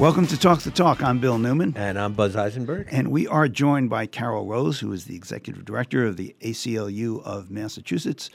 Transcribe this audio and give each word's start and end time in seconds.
Welcome 0.00 0.26
to 0.28 0.40
Talk 0.40 0.62
the 0.62 0.70
Talk. 0.70 1.02
I'm 1.02 1.18
Bill 1.18 1.36
Newman. 1.36 1.74
And 1.76 1.98
I'm 1.98 2.14
Buzz 2.14 2.34
Eisenberg. 2.34 2.88
And 2.90 3.08
we 3.08 3.26
are 3.26 3.48
joined 3.48 3.90
by 3.90 4.06
Carol 4.06 4.46
Rose, 4.46 4.80
who 4.80 4.90
is 4.94 5.04
the 5.04 5.14
executive 5.14 5.66
director 5.66 6.06
of 6.06 6.16
the 6.16 6.34
ACLU 6.40 7.22
of 7.22 7.50
Massachusetts, 7.50 8.30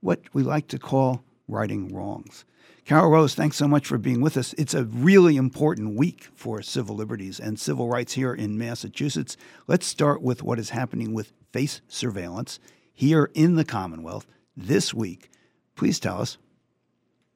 what 0.00 0.22
we 0.32 0.42
like 0.42 0.68
to 0.68 0.78
call 0.78 1.22
righting 1.48 1.94
wrongs. 1.94 2.46
Carol 2.86 3.10
Rose, 3.10 3.34
thanks 3.34 3.58
so 3.58 3.68
much 3.68 3.86
for 3.86 3.98
being 3.98 4.22
with 4.22 4.38
us. 4.38 4.54
It's 4.54 4.72
a 4.72 4.84
really 4.84 5.36
important 5.36 5.98
week 5.98 6.28
for 6.34 6.62
civil 6.62 6.96
liberties 6.96 7.38
and 7.38 7.60
civil 7.60 7.90
rights 7.90 8.14
here 8.14 8.32
in 8.32 8.56
Massachusetts. 8.56 9.36
Let's 9.66 9.84
start 9.84 10.22
with 10.22 10.42
what 10.42 10.58
is 10.58 10.70
happening 10.70 11.12
with 11.12 11.34
face 11.52 11.82
surveillance 11.88 12.58
here 12.90 13.30
in 13.34 13.56
the 13.56 13.66
Commonwealth 13.66 14.26
this 14.56 14.94
week. 14.94 15.28
Please 15.74 16.00
tell 16.00 16.22
us. 16.22 16.38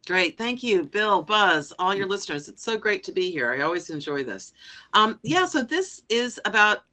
Great. 0.07 0.39
Thank 0.39 0.63
you, 0.63 0.85
Bill, 0.85 1.23
Buzz, 1.23 1.73
all 1.79 1.95
your 1.95 2.09
listeners. 2.09 2.49
It's 2.49 2.65
so 2.65 2.77
great 2.77 3.05
to 3.05 3.13
be 3.13 3.31
here. 3.31 3.53
I 3.53 3.61
always 3.61 3.91
enjoy 3.91 4.25
this. 4.25 4.55
Um, 4.95 5.19
yeah, 5.23 5.47
so 5.47 5.63
this 5.63 6.03
is 6.09 6.41
about 6.45 6.85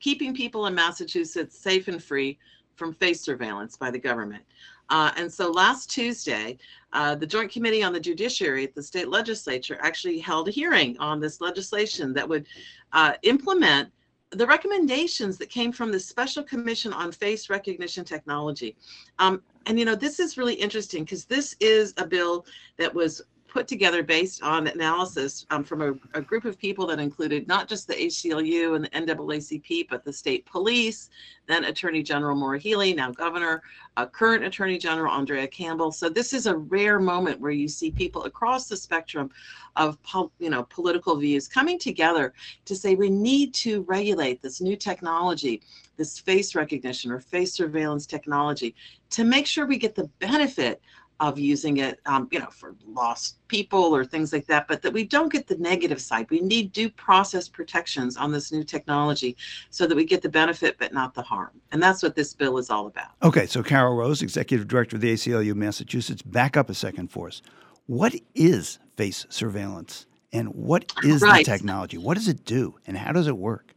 keeping 0.00 0.34
people 0.34 0.66
in 0.66 0.74
Massachusetts 0.74 1.58
safe 1.58 1.88
and 1.88 2.02
free 2.02 2.38
from 2.76 2.94
face 2.94 3.20
surveillance 3.20 3.76
by 3.76 3.90
the 3.90 3.98
government. 3.98 4.42
Uh, 4.90 5.12
and 5.16 5.32
so 5.32 5.50
last 5.50 5.90
Tuesday, 5.90 6.58
uh, 6.92 7.14
the 7.14 7.26
Joint 7.26 7.52
Committee 7.52 7.82
on 7.82 7.92
the 7.92 8.00
Judiciary 8.00 8.64
at 8.64 8.74
the 8.74 8.82
state 8.82 9.08
legislature 9.08 9.78
actually 9.82 10.18
held 10.18 10.48
a 10.48 10.50
hearing 10.50 10.96
on 10.98 11.20
this 11.20 11.40
legislation 11.40 12.12
that 12.14 12.28
would 12.28 12.46
uh, 12.92 13.12
implement 13.22 13.90
the 14.30 14.46
recommendations 14.46 15.38
that 15.38 15.48
came 15.48 15.72
from 15.72 15.90
the 15.90 16.00
Special 16.00 16.42
Commission 16.42 16.92
on 16.92 17.12
Face 17.12 17.48
Recognition 17.48 18.04
Technology. 18.04 18.76
Um, 19.18 19.42
and 19.66 19.78
you 19.78 19.84
know, 19.84 19.94
this 19.94 20.20
is 20.20 20.36
really 20.36 20.54
interesting 20.54 21.04
because 21.04 21.24
this 21.24 21.56
is 21.60 21.94
a 21.96 22.06
bill 22.06 22.44
that 22.76 22.92
was 22.92 23.22
put 23.48 23.66
together 23.66 24.02
based 24.02 24.42
on 24.42 24.66
analysis 24.68 25.46
um, 25.50 25.64
from 25.64 25.82
a, 25.82 26.18
a, 26.18 26.20
group 26.20 26.44
of 26.44 26.58
people 26.58 26.86
that 26.86 27.00
included 27.00 27.48
not 27.48 27.68
just 27.68 27.88
the 27.88 27.94
ACLU 27.94 28.76
and 28.76 28.84
the 28.84 28.90
NAACP, 28.90 29.88
but 29.88 30.04
the 30.04 30.12
state 30.12 30.44
police, 30.46 31.10
then 31.46 31.64
Attorney 31.64 32.02
General 32.02 32.36
Maura 32.36 32.58
Healey, 32.58 32.92
now 32.92 33.10
Governor, 33.10 33.62
uh, 33.96 34.06
current 34.06 34.44
Attorney 34.44 34.78
General 34.78 35.12
Andrea 35.12 35.46
Campbell. 35.46 35.90
So 35.90 36.08
this 36.08 36.32
is 36.32 36.46
a 36.46 36.56
rare 36.56 37.00
moment 37.00 37.40
where 37.40 37.50
you 37.50 37.68
see 37.68 37.90
people 37.90 38.24
across 38.24 38.68
the 38.68 38.76
spectrum 38.76 39.30
of 39.76 39.96
you 40.38 40.50
know 40.50 40.64
political 40.64 41.16
views 41.16 41.48
coming 41.48 41.78
together 41.78 42.34
to 42.66 42.76
say 42.76 42.94
we 42.94 43.10
need 43.10 43.54
to 43.54 43.82
regulate 43.82 44.42
this 44.42 44.60
new 44.60 44.76
technology, 44.76 45.62
this 45.96 46.18
face 46.18 46.54
recognition 46.54 47.10
or 47.10 47.20
face 47.20 47.54
surveillance 47.54 48.06
technology, 48.06 48.74
to 49.10 49.24
make 49.24 49.46
sure 49.46 49.66
we 49.66 49.78
get 49.78 49.94
the 49.94 50.08
benefit 50.18 50.82
of 51.20 51.38
using 51.38 51.78
it, 51.78 52.00
um, 52.06 52.28
you 52.30 52.38
know, 52.38 52.50
for 52.50 52.76
lost 52.86 53.38
people 53.48 53.94
or 53.94 54.04
things 54.04 54.32
like 54.32 54.46
that, 54.46 54.68
but 54.68 54.82
that 54.82 54.92
we 54.92 55.04
don't 55.04 55.32
get 55.32 55.46
the 55.46 55.56
negative 55.56 56.00
side. 56.00 56.30
We 56.30 56.40
need 56.40 56.72
due 56.72 56.90
process 56.90 57.48
protections 57.48 58.16
on 58.16 58.30
this 58.30 58.52
new 58.52 58.62
technology 58.62 59.36
so 59.70 59.86
that 59.86 59.96
we 59.96 60.04
get 60.04 60.22
the 60.22 60.28
benefit 60.28 60.76
but 60.78 60.92
not 60.92 61.14
the 61.14 61.22
harm. 61.22 61.60
And 61.72 61.82
that's 61.82 62.02
what 62.02 62.14
this 62.14 62.34
bill 62.34 62.58
is 62.58 62.70
all 62.70 62.86
about. 62.86 63.10
Okay, 63.22 63.46
so 63.46 63.62
Carol 63.62 63.96
Rose, 63.96 64.22
Executive 64.22 64.68
Director 64.68 64.96
of 64.96 65.02
the 65.02 65.12
ACLU 65.12 65.54
Massachusetts, 65.54 66.22
back 66.22 66.56
up 66.56 66.70
a 66.70 66.74
second 66.74 67.10
for 67.10 67.28
us. 67.28 67.42
What 67.86 68.14
is 68.34 68.78
face 68.96 69.26
surveillance 69.28 70.06
and 70.32 70.48
what 70.50 70.92
is 71.02 71.22
right. 71.22 71.44
the 71.44 71.50
technology? 71.50 71.98
What 71.98 72.14
does 72.14 72.28
it 72.28 72.44
do 72.44 72.76
and 72.86 72.96
how 72.96 73.12
does 73.12 73.26
it 73.26 73.36
work? 73.36 73.74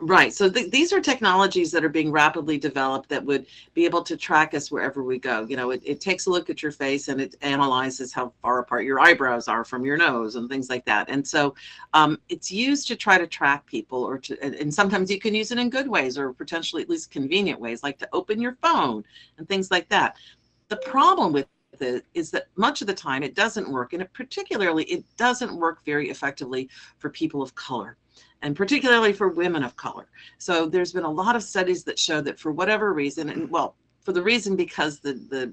Right. 0.00 0.32
So 0.32 0.48
th- 0.48 0.70
these 0.70 0.92
are 0.92 1.00
technologies 1.00 1.72
that 1.72 1.84
are 1.84 1.88
being 1.88 2.12
rapidly 2.12 2.56
developed 2.56 3.08
that 3.08 3.24
would 3.24 3.46
be 3.74 3.84
able 3.84 4.02
to 4.04 4.16
track 4.16 4.54
us 4.54 4.70
wherever 4.70 5.02
we 5.02 5.18
go. 5.18 5.44
You 5.48 5.56
know, 5.56 5.70
it, 5.70 5.82
it 5.84 6.00
takes 6.00 6.26
a 6.26 6.30
look 6.30 6.48
at 6.48 6.62
your 6.62 6.70
face 6.70 7.08
and 7.08 7.20
it 7.20 7.34
analyzes 7.40 8.12
how 8.12 8.32
far 8.40 8.60
apart 8.60 8.84
your 8.84 9.00
eyebrows 9.00 9.48
are 9.48 9.64
from 9.64 9.84
your 9.84 9.96
nose 9.96 10.36
and 10.36 10.48
things 10.48 10.70
like 10.70 10.84
that. 10.84 11.08
And 11.08 11.26
so 11.26 11.56
um, 11.94 12.20
it's 12.28 12.52
used 12.52 12.86
to 12.88 12.96
try 12.96 13.18
to 13.18 13.26
track 13.26 13.66
people 13.66 14.04
or 14.04 14.18
to, 14.18 14.40
and, 14.40 14.54
and 14.54 14.72
sometimes 14.72 15.10
you 15.10 15.18
can 15.18 15.34
use 15.34 15.50
it 15.50 15.58
in 15.58 15.68
good 15.68 15.88
ways 15.88 16.16
or 16.16 16.32
potentially 16.32 16.82
at 16.82 16.88
least 16.88 17.10
convenient 17.10 17.58
ways, 17.58 17.82
like 17.82 17.98
to 17.98 18.08
open 18.12 18.40
your 18.40 18.56
phone 18.62 19.02
and 19.36 19.48
things 19.48 19.68
like 19.72 19.88
that. 19.88 20.14
The 20.68 20.76
problem 20.76 21.32
with 21.32 21.48
it 21.82 22.04
is 22.14 22.30
that 22.30 22.46
much 22.56 22.80
of 22.80 22.86
the 22.86 22.94
time 22.94 23.22
it 23.22 23.34
doesn't 23.34 23.70
work 23.70 23.92
and 23.92 24.02
it 24.02 24.12
particularly 24.12 24.84
it 24.84 25.04
doesn't 25.16 25.54
work 25.56 25.84
very 25.84 26.10
effectively 26.10 26.68
for 26.98 27.10
people 27.10 27.42
of 27.42 27.54
color 27.54 27.96
and 28.42 28.54
particularly 28.54 29.12
for 29.12 29.28
women 29.28 29.62
of 29.62 29.76
color. 29.76 30.06
So 30.38 30.66
there's 30.66 30.92
been 30.92 31.04
a 31.04 31.10
lot 31.10 31.36
of 31.36 31.42
studies 31.42 31.84
that 31.84 31.98
show 31.98 32.20
that 32.22 32.38
for 32.38 32.52
whatever 32.52 32.92
reason, 32.92 33.30
and 33.30 33.50
well, 33.50 33.74
for 34.02 34.12
the 34.12 34.22
reason 34.22 34.56
because 34.56 35.00
the 35.00 35.14
the 35.14 35.52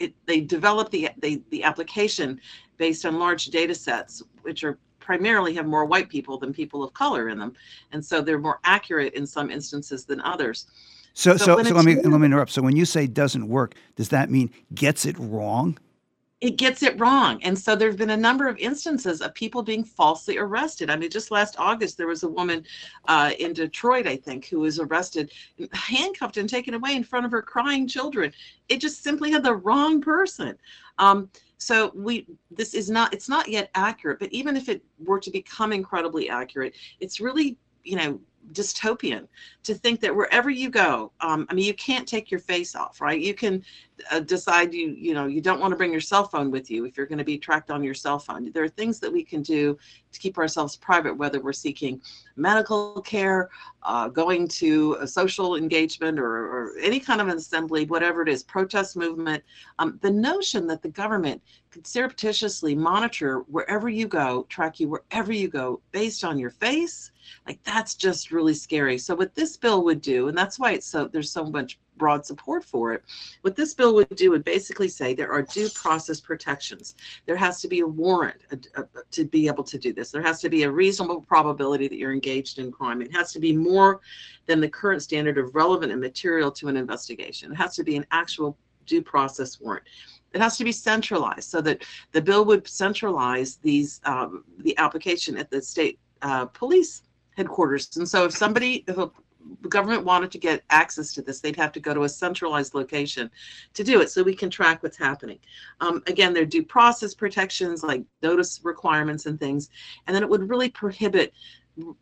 it, 0.00 0.14
they 0.26 0.40
develop 0.40 0.90
the 0.90 1.10
they, 1.18 1.42
the 1.50 1.62
application 1.62 2.40
based 2.76 3.06
on 3.06 3.18
large 3.18 3.46
data 3.46 3.74
sets, 3.74 4.22
which 4.42 4.64
are 4.64 4.78
primarily 4.98 5.54
have 5.54 5.66
more 5.66 5.84
white 5.84 6.08
people 6.08 6.38
than 6.38 6.52
people 6.52 6.82
of 6.82 6.92
color 6.94 7.28
in 7.28 7.38
them, 7.38 7.52
and 7.92 8.04
so 8.04 8.20
they're 8.20 8.38
more 8.38 8.60
accurate 8.64 9.14
in 9.14 9.26
some 9.26 9.50
instances 9.50 10.04
than 10.04 10.20
others. 10.22 10.66
So, 11.14 11.36
so, 11.36 11.44
so, 11.44 11.54
let 11.54 11.84
me 11.84 11.94
let 11.94 12.20
me 12.20 12.26
interrupt. 12.26 12.50
So, 12.50 12.62
when 12.62 12.76
you 12.76 12.84
say 12.84 13.06
doesn't 13.06 13.48
work, 13.48 13.74
does 13.96 14.08
that 14.10 14.30
mean 14.30 14.50
gets 14.74 15.06
it 15.06 15.16
wrong? 15.18 15.78
it 16.44 16.58
gets 16.58 16.82
it 16.82 17.00
wrong. 17.00 17.42
And 17.42 17.58
so 17.58 17.74
there's 17.74 17.96
been 17.96 18.10
a 18.10 18.16
number 18.18 18.46
of 18.48 18.58
instances 18.58 19.22
of 19.22 19.32
people 19.32 19.62
being 19.62 19.82
falsely 19.82 20.36
arrested. 20.36 20.90
I 20.90 20.96
mean, 20.96 21.08
just 21.08 21.30
last 21.30 21.56
August, 21.58 21.96
there 21.96 22.06
was 22.06 22.22
a 22.22 22.28
woman 22.28 22.66
uh, 23.08 23.30
in 23.38 23.54
Detroit, 23.54 24.06
I 24.06 24.16
think, 24.16 24.44
who 24.48 24.60
was 24.60 24.78
arrested, 24.78 25.32
handcuffed, 25.72 26.36
and 26.36 26.46
taken 26.46 26.74
away 26.74 26.96
in 26.96 27.02
front 27.02 27.24
of 27.24 27.32
her 27.32 27.40
crying 27.40 27.88
children. 27.88 28.30
It 28.68 28.76
just 28.76 29.02
simply 29.02 29.30
had 29.30 29.42
the 29.42 29.54
wrong 29.54 30.02
person. 30.02 30.58
Um, 30.98 31.30
so 31.56 31.92
we 31.94 32.26
this 32.50 32.74
is 32.74 32.90
not 32.90 33.14
it's 33.14 33.28
not 33.28 33.48
yet 33.48 33.70
accurate, 33.74 34.18
but 34.18 34.30
even 34.30 34.54
if 34.54 34.68
it 34.68 34.84
were 35.02 35.20
to 35.20 35.30
become 35.30 35.72
incredibly 35.72 36.28
accurate, 36.28 36.74
it's 37.00 37.20
really 37.20 37.56
you 37.84 37.96
know 37.96 38.20
dystopian 38.52 39.26
to 39.62 39.74
think 39.74 40.00
that 40.00 40.14
wherever 40.14 40.50
you 40.50 40.68
go 40.70 41.10
um, 41.20 41.46
i 41.48 41.54
mean 41.54 41.64
you 41.64 41.74
can't 41.74 42.06
take 42.06 42.30
your 42.30 42.40
face 42.40 42.74
off 42.74 43.00
right? 43.00 43.20
You 43.20 43.34
can 43.34 43.62
uh, 44.10 44.20
decide 44.20 44.74
you 44.74 44.94
you 44.98 45.14
know 45.14 45.26
you 45.26 45.40
don't 45.40 45.60
want 45.60 45.72
to 45.72 45.76
bring 45.76 45.92
your 45.92 46.00
cell 46.00 46.26
phone 46.26 46.50
with 46.50 46.70
you 46.70 46.84
if 46.84 46.96
you're 46.96 47.06
going 47.06 47.18
to 47.18 47.24
be 47.24 47.38
tracked 47.38 47.70
on 47.70 47.84
your 47.84 47.94
cell 47.94 48.18
phone. 48.18 48.50
There 48.52 48.64
are 48.64 48.68
things 48.68 48.98
that 49.00 49.12
we 49.12 49.22
can 49.22 49.42
do 49.42 49.78
to 50.12 50.20
keep 50.20 50.38
ourselves 50.38 50.76
private 50.76 51.16
whether 51.16 51.40
we're 51.40 51.52
seeking 51.52 52.00
medical 52.36 53.00
care 53.02 53.50
uh, 53.82 54.08
going 54.08 54.48
to 54.48 54.96
a 55.00 55.06
social 55.06 55.56
engagement 55.56 56.18
or, 56.18 56.26
or, 56.26 56.72
any 56.80 56.98
kind 56.98 57.20
of 57.20 57.28
an 57.28 57.36
assembly 57.36 57.84
whatever 57.84 58.22
it 58.22 58.28
is 58.28 58.42
protest 58.42 58.96
movement. 58.96 59.42
Um, 59.78 59.98
the 60.02 60.10
notion 60.10 60.66
that 60.68 60.82
the 60.82 60.88
government 60.88 61.42
could 61.70 61.86
surreptitiously 61.86 62.74
monitor 62.74 63.40
wherever 63.48 63.88
you 63.88 64.08
go 64.08 64.46
track 64.48 64.80
you 64.80 64.88
wherever 64.88 65.32
you 65.32 65.48
go 65.48 65.80
based 65.92 66.24
on 66.24 66.38
your 66.38 66.50
face 66.50 67.10
like 67.46 67.62
that's 67.64 67.94
just 67.94 68.30
really 68.30 68.54
scary 68.54 68.98
so 68.98 69.14
what 69.14 69.34
this 69.34 69.56
bill 69.56 69.84
would 69.84 70.00
do 70.00 70.28
and 70.28 70.36
that's 70.36 70.58
why 70.58 70.72
it's 70.72 70.86
so 70.86 71.06
there's 71.06 71.30
so 71.30 71.44
much 71.44 71.78
broad 71.96 72.24
support 72.26 72.64
for 72.64 72.92
it. 72.92 73.04
What 73.42 73.56
this 73.56 73.74
bill 73.74 73.94
would 73.94 74.08
do 74.16 74.30
would 74.30 74.44
basically 74.44 74.88
say 74.88 75.14
there 75.14 75.32
are 75.32 75.42
due 75.42 75.68
process 75.70 76.20
protections. 76.20 76.94
There 77.26 77.36
has 77.36 77.60
to 77.62 77.68
be 77.68 77.80
a 77.80 77.86
warrant 77.86 78.40
a, 78.50 78.80
a, 78.80 78.86
to 79.12 79.24
be 79.24 79.46
able 79.46 79.64
to 79.64 79.78
do 79.78 79.92
this. 79.92 80.10
There 80.10 80.22
has 80.22 80.40
to 80.40 80.48
be 80.48 80.64
a 80.64 80.70
reasonable 80.70 81.20
probability 81.20 81.88
that 81.88 81.96
you're 81.96 82.12
engaged 82.12 82.58
in 82.58 82.72
crime. 82.72 83.02
It 83.02 83.14
has 83.14 83.32
to 83.32 83.40
be 83.40 83.56
more 83.56 84.00
than 84.46 84.60
the 84.60 84.68
current 84.68 85.02
standard 85.02 85.38
of 85.38 85.54
relevant 85.54 85.92
and 85.92 86.00
material 86.00 86.50
to 86.52 86.68
an 86.68 86.76
investigation. 86.76 87.52
It 87.52 87.56
has 87.56 87.74
to 87.76 87.84
be 87.84 87.96
an 87.96 88.06
actual 88.10 88.56
due 88.86 89.02
process 89.02 89.60
warrant. 89.60 89.84
It 90.32 90.40
has 90.40 90.56
to 90.58 90.64
be 90.64 90.72
centralized 90.72 91.48
so 91.48 91.60
that 91.60 91.84
the 92.10 92.20
bill 92.20 92.44
would 92.46 92.66
centralize 92.66 93.56
these 93.56 94.00
um, 94.04 94.44
the 94.58 94.76
application 94.78 95.38
at 95.38 95.48
the 95.48 95.62
state 95.62 95.98
uh, 96.22 96.46
police 96.46 97.02
headquarters. 97.36 97.96
And 97.96 98.08
so 98.08 98.24
if 98.24 98.32
somebody, 98.32 98.84
if 98.86 98.98
a 98.98 99.10
government 99.68 100.04
wanted 100.04 100.30
to 100.32 100.38
get 100.38 100.62
access 100.70 101.12
to 101.12 101.22
this, 101.22 101.40
they'd 101.40 101.56
have 101.56 101.72
to 101.72 101.80
go 101.80 101.94
to 101.94 102.04
a 102.04 102.08
centralized 102.08 102.74
location 102.74 103.30
to 103.74 103.84
do 103.84 104.00
it 104.00 104.10
so 104.10 104.22
we 104.22 104.34
can 104.34 104.50
track 104.50 104.82
what's 104.82 104.96
happening. 104.96 105.38
Um, 105.80 106.02
again, 106.06 106.32
there 106.32 106.42
are 106.42 106.46
due 106.46 106.64
process 106.64 107.14
protections 107.14 107.82
like 107.82 108.02
notice 108.22 108.60
requirements 108.62 109.26
and 109.26 109.38
things. 109.38 109.70
And 110.06 110.14
then 110.14 110.22
it 110.22 110.28
would 110.28 110.48
really 110.48 110.70
prohibit 110.70 111.32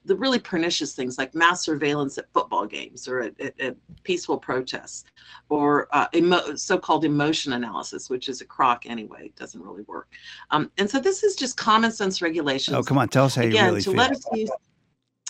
the 0.05 0.15
really 0.15 0.39
pernicious 0.39 0.95
things 0.95 1.17
like 1.17 1.35
mass 1.35 1.65
surveillance 1.65 2.19
at 2.19 2.31
football 2.35 2.67
games 2.67 3.09
or 3.09 3.21
at, 3.21 3.41
at, 3.41 3.59
at 3.59 3.77
peaceful 4.03 4.37
protests 4.37 5.05
or 5.49 5.89
uh, 5.93 6.07
emo- 6.15 6.55
so-called 6.55 7.07
emotion 7.07 7.55
analysis 7.55 8.11
which 8.11 8.29
is 8.29 8.43
a 8.43 8.45
crock 8.45 8.85
anyway 8.85 9.25
it 9.25 9.37
doesn't 9.37 9.63
really 9.63 9.83
work 9.85 10.09
um, 10.51 10.71
and 10.77 10.91
so 10.91 11.01
this 11.01 11.23
is 11.23 11.35
just 11.35 11.57
common 11.57 11.91
sense 11.91 12.21
regulations 12.21 12.77
oh 12.77 12.83
come 12.83 12.99
on 12.99 13.09
tell 13.09 13.25
us 13.25 13.35
how 13.35 13.43
Again, 13.43 13.55
you 13.55 13.71
really 13.71 13.81
to 13.81 13.91
feel. 13.91 13.97
let 13.97 14.11
us 14.11 14.27
use 14.35 14.51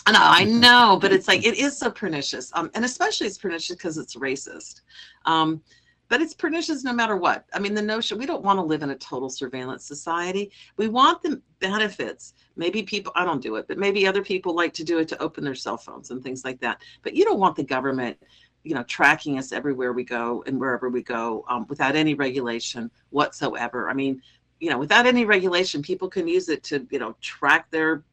I 0.05 0.11
know, 0.11 0.19
I 0.21 0.43
know, 0.43 0.99
but 1.01 1.13
it's 1.13 1.27
like 1.27 1.45
it 1.45 1.57
is 1.57 1.77
so 1.77 1.89
pernicious, 1.89 2.51
um, 2.55 2.69
and 2.73 2.83
especially 2.83 3.27
it's 3.27 3.37
pernicious 3.37 3.75
because 3.75 3.97
it's 3.97 4.15
racist. 4.15 4.81
Um, 5.25 5.61
but 6.09 6.21
it's 6.21 6.33
pernicious 6.33 6.83
no 6.83 6.93
matter 6.93 7.15
what. 7.15 7.45
I 7.53 7.59
mean, 7.59 7.73
the 7.73 7.81
notion 7.81 8.19
we 8.19 8.25
don't 8.25 8.43
want 8.43 8.59
to 8.59 8.63
live 8.63 8.83
in 8.83 8.91
a 8.91 8.95
total 8.95 9.29
surveillance 9.29 9.85
society. 9.85 10.51
We 10.77 10.87
want 10.87 11.23
the 11.23 11.41
benefits. 11.59 12.33
Maybe 12.55 12.83
people, 12.83 13.11
I 13.15 13.25
don't 13.25 13.41
do 13.41 13.55
it, 13.55 13.67
but 13.67 13.77
maybe 13.77 14.05
other 14.05 14.23
people 14.23 14.53
like 14.53 14.73
to 14.73 14.83
do 14.83 14.99
it 14.99 15.07
to 15.07 15.21
open 15.21 15.43
their 15.43 15.55
cell 15.55 15.77
phones 15.77 16.11
and 16.11 16.21
things 16.21 16.43
like 16.43 16.59
that. 16.59 16.81
But 17.01 17.15
you 17.15 17.23
don't 17.23 17.39
want 17.39 17.55
the 17.55 17.63
government, 17.63 18.17
you 18.63 18.75
know, 18.75 18.83
tracking 18.83 19.39
us 19.39 19.51
everywhere 19.51 19.93
we 19.93 20.03
go 20.03 20.43
and 20.45 20.59
wherever 20.59 20.89
we 20.89 21.01
go 21.01 21.45
um, 21.47 21.65
without 21.67 21.95
any 21.95 22.13
regulation 22.13 22.91
whatsoever. 23.09 23.89
I 23.89 23.93
mean, 23.93 24.21
you 24.59 24.69
know, 24.69 24.77
without 24.77 25.07
any 25.07 25.25
regulation, 25.25 25.81
people 25.81 26.09
can 26.09 26.27
use 26.27 26.47
it 26.47 26.63
to, 26.65 26.85
you 26.91 26.99
know, 26.99 27.15
track 27.21 27.71
their 27.71 28.03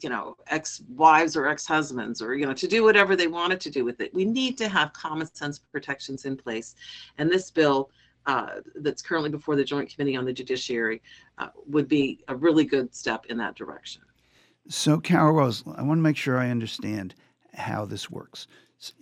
you 0.00 0.08
know 0.08 0.36
ex-wives 0.48 1.36
or 1.36 1.46
ex-husbands 1.46 2.20
or 2.20 2.34
you 2.34 2.46
know 2.46 2.52
to 2.52 2.68
do 2.68 2.82
whatever 2.82 3.16
they 3.16 3.26
wanted 3.26 3.60
to 3.60 3.70
do 3.70 3.84
with 3.84 4.00
it. 4.00 4.12
We 4.14 4.24
need 4.24 4.58
to 4.58 4.68
have 4.68 4.92
common 4.92 5.32
sense 5.34 5.58
protections 5.58 6.24
in 6.24 6.36
place. 6.36 6.74
And 7.18 7.30
this 7.30 7.50
bill 7.50 7.90
uh, 8.26 8.60
that's 8.76 9.02
currently 9.02 9.30
before 9.30 9.54
the 9.56 9.64
joint 9.64 9.88
committee 9.88 10.16
on 10.16 10.24
the 10.24 10.32
judiciary 10.32 11.00
uh, 11.38 11.48
would 11.66 11.88
be 11.88 12.24
a 12.28 12.34
really 12.34 12.64
good 12.64 12.94
step 12.94 13.26
in 13.26 13.36
that 13.38 13.54
direction. 13.54 14.02
So 14.68 14.98
carol 14.98 15.32
rose 15.32 15.62
i 15.76 15.82
want 15.82 15.98
to 15.98 16.02
make 16.02 16.16
sure 16.16 16.38
i 16.38 16.50
understand 16.50 17.14
how 17.54 17.84
this 17.84 18.10
works. 18.10 18.46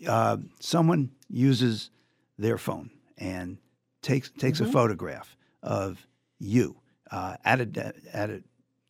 Uh, 0.06 0.36
someone 0.60 1.10
uses 1.28 1.90
their 2.38 2.58
phone 2.58 2.90
and 3.18 3.58
takes 4.02 4.30
takes 4.38 4.60
mm-hmm. 4.60 4.70
a 4.70 4.72
photograph 4.72 5.36
of 5.62 6.06
you 6.38 6.76
uh, 7.10 7.36
at 7.44 7.60
a 7.60 7.94
at 8.12 8.30
a 8.30 8.42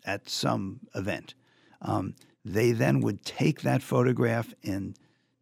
at 0.05 0.29
some 0.29 0.81
event 0.95 1.35
um, 1.85 2.15
they 2.45 2.73
then 2.73 3.01
would 3.01 3.25
take 3.25 3.63
that 3.63 3.83
photograph 3.83 4.53
and 4.65 4.97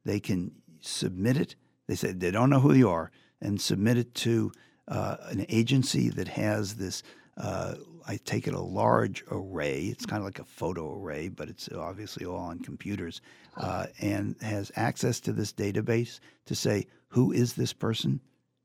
they 0.05 0.21
can 0.21 0.53
submit 0.81 1.37
it. 1.37 1.55
They 1.87 1.95
say 1.95 2.13
they 2.13 2.31
don't 2.31 2.51
know 2.51 2.61
who 2.61 2.75
you 2.75 2.91
are 2.91 3.11
and 3.41 3.61
submit 3.61 3.97
it 3.97 4.15
to 4.15 4.53
uh, 4.89 5.17
an 5.29 5.47
agency 5.49 6.09
that 6.11 6.29
has 6.29 6.75
this. 6.75 7.03
Uh, 7.37 7.75
I 8.07 8.19
take 8.25 8.47
it 8.47 8.55
a 8.55 8.61
large 8.61 9.25
array. 9.31 9.83
It's 9.85 10.07
kind 10.07 10.21
of 10.21 10.25
like 10.25 10.41
a 10.41 10.45
photo 10.45 10.99
array, 10.99 11.29
but 11.29 11.49
it's 11.49 11.69
obviously 11.73 12.27
all 12.27 12.37
on 12.37 12.59
computers, 12.59 13.21
uh, 13.57 13.87
and 14.01 14.37
has 14.43 14.73
access 14.75 15.21
to 15.21 15.33
this 15.33 15.53
database 15.53 16.19
to 16.47 16.55
say 16.55 16.87
who 17.09 17.33
is 17.33 17.55
this 17.55 17.73
person. 17.73 18.21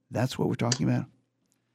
That's 0.10 0.40
what 0.40 0.48
we're 0.48 0.56
talking 0.56 0.90
about. 0.90 1.06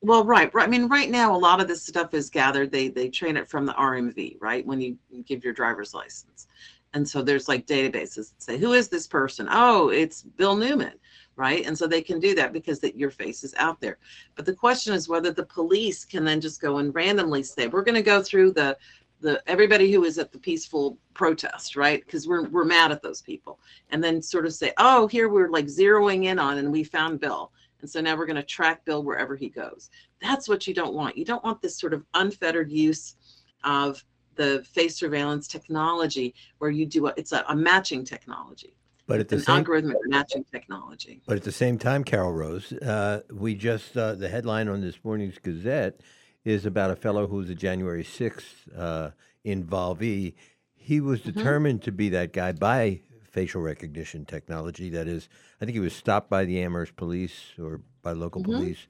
Well, 0.03 0.25
right. 0.25 0.51
I 0.55 0.67
mean, 0.67 0.89
right 0.89 1.09
now, 1.09 1.35
a 1.35 1.39
lot 1.39 1.61
of 1.61 1.69
this 1.69 1.87
stuff 1.87 2.13
is 2.13 2.29
gathered. 2.29 2.73
They 2.73 2.89
they 2.89 3.09
train 3.09 3.37
it 3.37 3.49
from 3.49 3.65
the 3.67 3.73
RMV, 3.75 4.37
right? 4.41 4.67
When 4.67 4.81
you 4.81 4.99
give 5.25 5.45
your 5.45 5.53
driver's 5.53 5.95
license, 5.95 6.49
and 6.93 7.09
so 7.09 7.23
there's 7.23 7.47
like 7.49 7.67
databases 7.69 8.31
that 8.31 8.43
say, 8.43 8.59
who 8.59 8.73
is 8.73 8.89
this 8.89 9.07
person? 9.07 9.47
Oh, 9.49 9.91
it's 9.91 10.23
Bill 10.23 10.57
Newman, 10.57 10.95
right? 11.37 11.65
And 11.65 11.79
so 11.79 11.87
they 11.87 12.03
can 12.03 12.19
do 12.19 12.35
that 12.35 12.53
because 12.53 12.81
that 12.81 12.99
your 12.99 13.11
face 13.11 13.45
is 13.45 13.55
out 13.59 13.81
there. 13.81 13.99
But 14.35 14.45
the 14.45 14.55
question 14.55 14.93
is 14.93 15.09
whether 15.09 15.31
the 15.31 15.47
police 15.47 16.05
can 16.05 16.25
then 16.25 16.41
just 16.41 16.61
go 16.61 16.79
and 16.79 16.93
randomly 16.93 17.45
say, 17.45 17.69
we're 17.69 17.85
going 17.85 17.95
to 17.95 18.03
go 18.03 18.23
through 18.23 18.53
the 18.53 18.77
the 19.21 19.41
everybody 19.47 19.93
who 19.93 20.01
was 20.01 20.19
at 20.19 20.33
the 20.33 20.39
peaceful 20.39 20.99
protest, 21.15 21.77
right? 21.77 22.05
Because 22.05 22.27
we're 22.27 22.49
we're 22.49 22.65
mad 22.65 22.91
at 22.91 23.03
those 23.03 23.23
people, 23.23 23.61
and 23.91 24.03
then 24.03 24.21
sort 24.21 24.47
of 24.47 24.53
say, 24.53 24.73
oh, 24.79 25.07
here 25.07 25.29
we're 25.29 25.49
like 25.49 25.67
zeroing 25.67 26.25
in 26.25 26.41
on, 26.41 26.59
and 26.59 26.73
we 26.73 26.83
found 26.83 27.21
Bill 27.21 27.53
and 27.83 27.91
so 27.91 28.01
now 28.01 28.17
we're 28.17 28.27
going 28.27 28.37
to 28.37 28.43
track 28.43 28.85
Bill 28.85 29.03
wherever 29.03 29.37
he 29.37 29.49
goes. 29.49 29.91
That's 30.21 30.49
what 30.49 30.67
you 30.67 30.73
don't 30.73 30.95
want. 30.95 31.19
You 31.19 31.25
don't 31.25 31.45
want 31.45 31.61
this 31.61 31.79
sort 31.79 31.93
of 31.93 32.05
unfettered 32.15 32.71
use 32.71 33.17
of 33.65 34.03
the 34.37 34.65
face 34.73 34.97
surveillance 34.97 35.47
technology 35.47 36.35
where 36.59 36.71
you 36.71 36.87
do 36.87 37.09
a, 37.09 37.15
it's 37.17 37.33
a, 37.33 37.45
a 37.49 37.57
matching 37.57 38.05
technology. 38.05 38.75
But 39.07 39.21
at 39.21 39.29
the 39.29 39.37
an 39.37 39.43
same, 39.43 39.65
algorithmic 39.65 39.97
matching 40.07 40.45
technology. 40.45 41.21
But 41.27 41.37
at 41.37 41.43
the 41.43 41.53
same 41.53 41.77
time, 41.77 42.05
Carol 42.05 42.33
Rose, 42.33 42.73
uh, 42.73 43.23
we 43.33 43.55
just 43.55 43.97
uh, 43.97 44.15
the 44.15 44.29
headline 44.29 44.69
on 44.69 44.81
this 44.81 44.99
morning's 45.03 45.39
Gazette 45.39 46.01
is 46.45 46.65
about 46.65 46.91
a 46.91 46.97
fellow 46.97 47.27
who's 47.27 47.51
a 47.51 47.55
January 47.55 48.05
sixth 48.05 48.69
uh, 48.77 49.11
involvee. 49.45 50.35
He 50.75 51.01
was 51.01 51.21
mm-hmm. 51.21 51.33
determined 51.33 51.83
to 51.83 51.93
be 51.93 52.11
that 52.11 52.33
guy 52.33 52.53
by 52.53 53.03
facial 53.33 53.61
recognition 53.63 54.25
technology. 54.25 54.91
That 54.91 55.09
is, 55.09 55.29
I 55.61 55.65
think 55.65 55.75
he 55.75 55.81
was 55.81 55.95
stopped 55.95 56.31
by 56.31 56.45
the 56.45 56.63
Amherst 56.63 56.97
police 56.97 57.53
or 57.59 57.81
by 58.03 58.13
local 58.13 58.43
mm-hmm. 58.43 58.53
police 58.53 58.87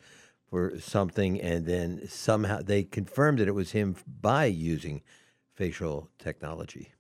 for 0.51 0.79
something, 0.79 1.41
and 1.41 1.65
then 1.65 2.07
somehow 2.09 2.61
they 2.61 2.83
confirmed 2.83 3.39
that 3.39 3.49
it 3.49 3.55
was 3.55 3.73
him 3.73 3.97
by 4.21 4.45
using 4.47 5.01
facial 5.55 6.11
technology. 6.19 6.93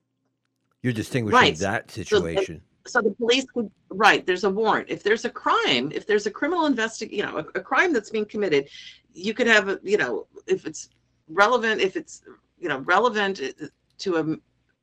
You're 0.83 0.93
distinguishing 0.93 1.39
right. 1.39 1.56
that 1.59 1.91
situation. 1.91 2.62
So 2.87 3.03
the, 3.03 3.09
so 3.09 3.09
the 3.11 3.15
police 3.17 3.47
would 3.55 3.71
right. 3.91 4.25
There's 4.25 4.44
a 4.44 4.50
warrant. 4.50 4.89
If 4.89 5.03
there's 5.03 5.25
a 5.25 5.31
crime, 5.31 5.93
if 5.93 6.06
there's 6.06 6.27
a 6.27 6.31
criminal 6.31 6.67
investigation, 6.67 7.19
you 7.19 7.25
know, 7.25 7.39
a, 7.39 7.59
a 7.59 7.62
crime 7.62 7.93
that's 7.93 8.11
being 8.11 8.25
committed, 8.25 8.69
you 9.12 9.35
could 9.35 9.47
have, 9.47 9.69
a, 9.69 9.79
you 9.83 9.99
know, 9.99 10.27
if 10.47 10.67
it's 10.67 10.89
relevant, 11.29 11.81
if 11.81 11.97
it's 11.97 12.23
you 12.59 12.69
know 12.69 12.79
relevant 12.79 13.41
uh, 13.41 13.67
to 13.99 14.17
a 14.17 14.37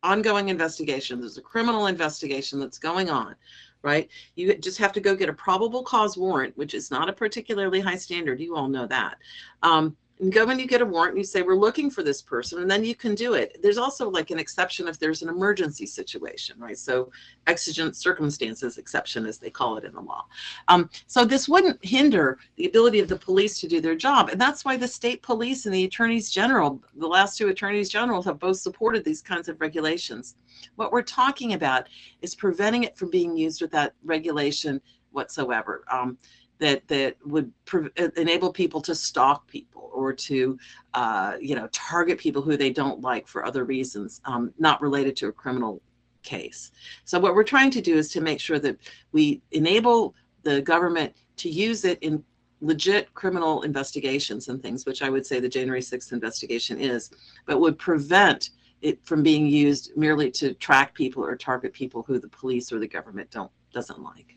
ongoing 0.03 0.49
investigation. 0.49 1.19
There's 1.19 1.37
a 1.37 1.41
criminal 1.41 1.87
investigation 1.87 2.59
that's 2.59 2.77
going 2.77 3.09
on, 3.09 3.35
right? 3.81 4.09
You 4.35 4.55
just 4.55 4.77
have 4.77 4.93
to 4.93 4.99
go 4.99 5.15
get 5.15 5.29
a 5.29 5.33
probable 5.33 5.83
cause 5.83 6.17
warrant, 6.17 6.57
which 6.57 6.73
is 6.73 6.91
not 6.91 7.09
a 7.09 7.13
particularly 7.13 7.79
high 7.79 7.97
standard. 7.97 8.39
You 8.39 8.55
all 8.55 8.67
know 8.67 8.87
that. 8.87 9.17
Um, 9.63 9.95
and 10.19 10.33
go 10.33 10.45
when 10.45 10.59
you 10.59 10.67
get 10.67 10.81
a 10.81 10.85
warrant 10.85 11.11
and 11.11 11.17
you 11.17 11.23
say 11.23 11.41
we're 11.41 11.55
looking 11.55 11.89
for 11.89 12.03
this 12.03 12.21
person 12.21 12.61
and 12.61 12.69
then 12.69 12.83
you 12.83 12.93
can 12.93 13.15
do 13.15 13.33
it. 13.33 13.57
There's 13.61 13.77
also 13.77 14.09
like 14.09 14.31
an 14.31 14.39
exception 14.39 14.87
if 14.87 14.99
there's 14.99 15.21
an 15.21 15.29
emergency 15.29 15.85
situation 15.85 16.55
right? 16.59 16.77
So 16.77 17.11
exigent 17.47 17.95
circumstances 17.95 18.77
exception 18.77 19.25
as 19.25 19.37
they 19.37 19.49
call 19.49 19.77
it 19.77 19.85
in 19.85 19.93
the 19.93 20.01
law. 20.01 20.25
Um, 20.67 20.89
so 21.07 21.25
this 21.25 21.47
wouldn't 21.47 21.83
hinder 21.83 22.39
the 22.57 22.67
ability 22.67 22.99
of 22.99 23.07
the 23.07 23.15
police 23.15 23.59
to 23.61 23.67
do 23.67 23.79
their 23.81 23.95
job 23.95 24.29
and 24.29 24.39
that's 24.39 24.65
why 24.65 24.75
the 24.77 24.87
state 24.87 25.21
police 25.21 25.65
and 25.65 25.73
the 25.73 25.85
attorneys 25.85 26.29
general 26.29 26.81
the 26.95 27.07
last 27.07 27.37
two 27.37 27.47
attorneys 27.47 27.89
general 27.89 28.21
have 28.23 28.39
both 28.39 28.57
supported 28.57 29.03
these 29.03 29.21
kinds 29.21 29.47
of 29.47 29.59
regulations. 29.61 30.35
What 30.75 30.91
we're 30.91 31.01
talking 31.01 31.53
about 31.53 31.87
is 32.21 32.35
preventing 32.35 32.83
it 32.83 32.97
from 32.97 33.09
being 33.09 33.37
used 33.37 33.61
without 33.61 33.93
regulation 34.03 34.81
whatsoever. 35.11 35.83
Um, 35.91 36.17
that 36.59 36.87
that 36.87 37.15
would 37.25 37.51
pre- 37.65 37.89
enable 38.17 38.51
people 38.51 38.81
to 38.81 38.93
stalk 38.93 39.47
people 39.47 39.89
or 39.93 40.13
to 40.13 40.57
uh, 40.93 41.35
you 41.39 41.55
know 41.55 41.67
target 41.71 42.17
people 42.17 42.41
who 42.41 42.57
they 42.57 42.69
don't 42.69 43.01
like 43.01 43.27
for 43.27 43.45
other 43.45 43.63
reasons 43.65 44.21
um, 44.25 44.53
not 44.59 44.81
related 44.81 45.15
to 45.17 45.27
a 45.27 45.31
criminal 45.31 45.81
case. 46.23 46.71
So 47.05 47.19
what 47.19 47.33
we're 47.33 47.43
trying 47.43 47.71
to 47.71 47.81
do 47.81 47.97
is 47.97 48.09
to 48.11 48.21
make 48.21 48.39
sure 48.39 48.59
that 48.59 48.77
we 49.11 49.41
enable 49.51 50.15
the 50.43 50.61
government 50.61 51.15
to 51.37 51.49
use 51.49 51.85
it 51.85 51.97
in 52.01 52.23
legit 52.61 53.13
criminal 53.13 53.61
investigations 53.61 54.49
and 54.49 54.61
things 54.61 54.85
which 54.85 55.01
i 55.01 55.09
would 55.09 55.25
say 55.25 55.39
the 55.39 55.47
january 55.47 55.79
6th 55.79 56.11
investigation 56.11 56.77
is 56.77 57.09
but 57.45 57.59
would 57.59 57.77
prevent 57.77 58.49
it 58.81 59.03
from 59.05 59.23
being 59.23 59.47
used 59.47 59.95
merely 59.95 60.29
to 60.29 60.53
track 60.55 60.93
people 60.93 61.23
or 61.23 61.37
target 61.37 61.71
people 61.71 62.03
who 62.03 62.19
the 62.19 62.27
police 62.27 62.71
or 62.71 62.79
the 62.79 62.87
government 62.87 63.31
don't 63.31 63.51
doesn't 63.71 64.01
like 64.01 64.35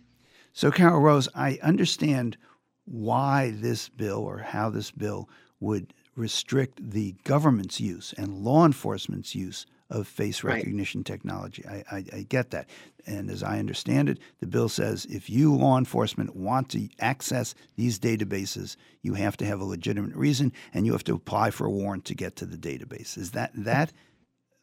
so, 0.52 0.70
Carol 0.70 1.00
Rose, 1.00 1.28
I 1.34 1.58
understand 1.62 2.37
why 2.84 3.52
this 3.54 3.88
bill 3.88 4.19
or 4.19 4.38
how 4.38 4.70
this 4.70 4.90
bill 4.90 5.28
would 5.60 5.94
restrict 6.14 6.90
the 6.90 7.14
government's 7.25 7.81
use 7.81 8.12
and 8.19 8.44
law 8.44 8.66
enforcement's 8.66 9.34
use 9.34 9.66
of 9.88 10.08
face 10.08 10.43
recognition 10.43 11.00
right. 11.00 11.06
technology. 11.06 11.64
I, 11.66 11.84
I, 11.90 12.04
I, 12.12 12.26
get 12.29 12.50
that. 12.50 12.69
And 13.06 13.31
as 13.31 13.43
I 13.43 13.58
understand 13.58 14.08
it, 14.08 14.19
the 14.41 14.46
bill 14.46 14.69
says 14.69 15.06
if 15.06 15.29
you, 15.29 15.55
law 15.55 15.76
enforcement, 15.76 16.34
want 16.34 16.70
to 16.70 16.88
access 16.98 17.55
these 17.76 17.98
databases, 17.98 18.76
you 19.03 19.15
have 19.15 19.36
to 19.38 19.44
have 19.44 19.60
a 19.60 19.65
legitimate 19.65 20.15
reason 20.15 20.53
and 20.72 20.86
you 20.86 20.93
have 20.93 21.05
to 21.05 21.15
apply 21.15 21.50
for 21.50 21.67
a 21.67 21.70
warrant 21.70 22.06
to 22.06 22.15
get 22.15 22.36
to 22.36 22.46
the 22.46 22.56
database. 22.56 23.19
Is 23.19 23.32
that 23.32 23.53
that 23.55 23.93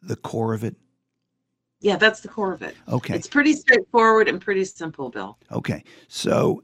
the 0.02 0.16
core 0.16 0.52
of 0.52 0.64
it? 0.64 0.76
Yeah, 1.80 1.96
that's 1.96 2.20
the 2.20 2.28
core 2.28 2.52
of 2.52 2.62
it. 2.62 2.76
Okay. 2.88 3.14
It's 3.14 3.26
pretty 3.26 3.54
straightforward 3.54 4.28
and 4.28 4.40
pretty 4.40 4.64
simple, 4.64 5.08
Bill. 5.08 5.38
Okay. 5.50 5.82
So, 6.08 6.62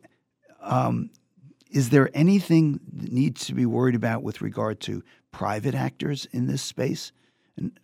um, 0.61 1.11
is 1.71 1.91
there 1.91 2.11
anything 2.15 2.81
that 2.93 3.13
needs 3.13 3.47
to 3.47 3.55
be 3.55 3.67
worried 3.67 3.95
about 3.95 4.23
with 4.23 4.41
regard 4.41 4.81
to 4.81 5.03
private 5.33 5.75
actors 5.75 6.27
in 6.33 6.47
this 6.47 6.63
space? 6.63 7.13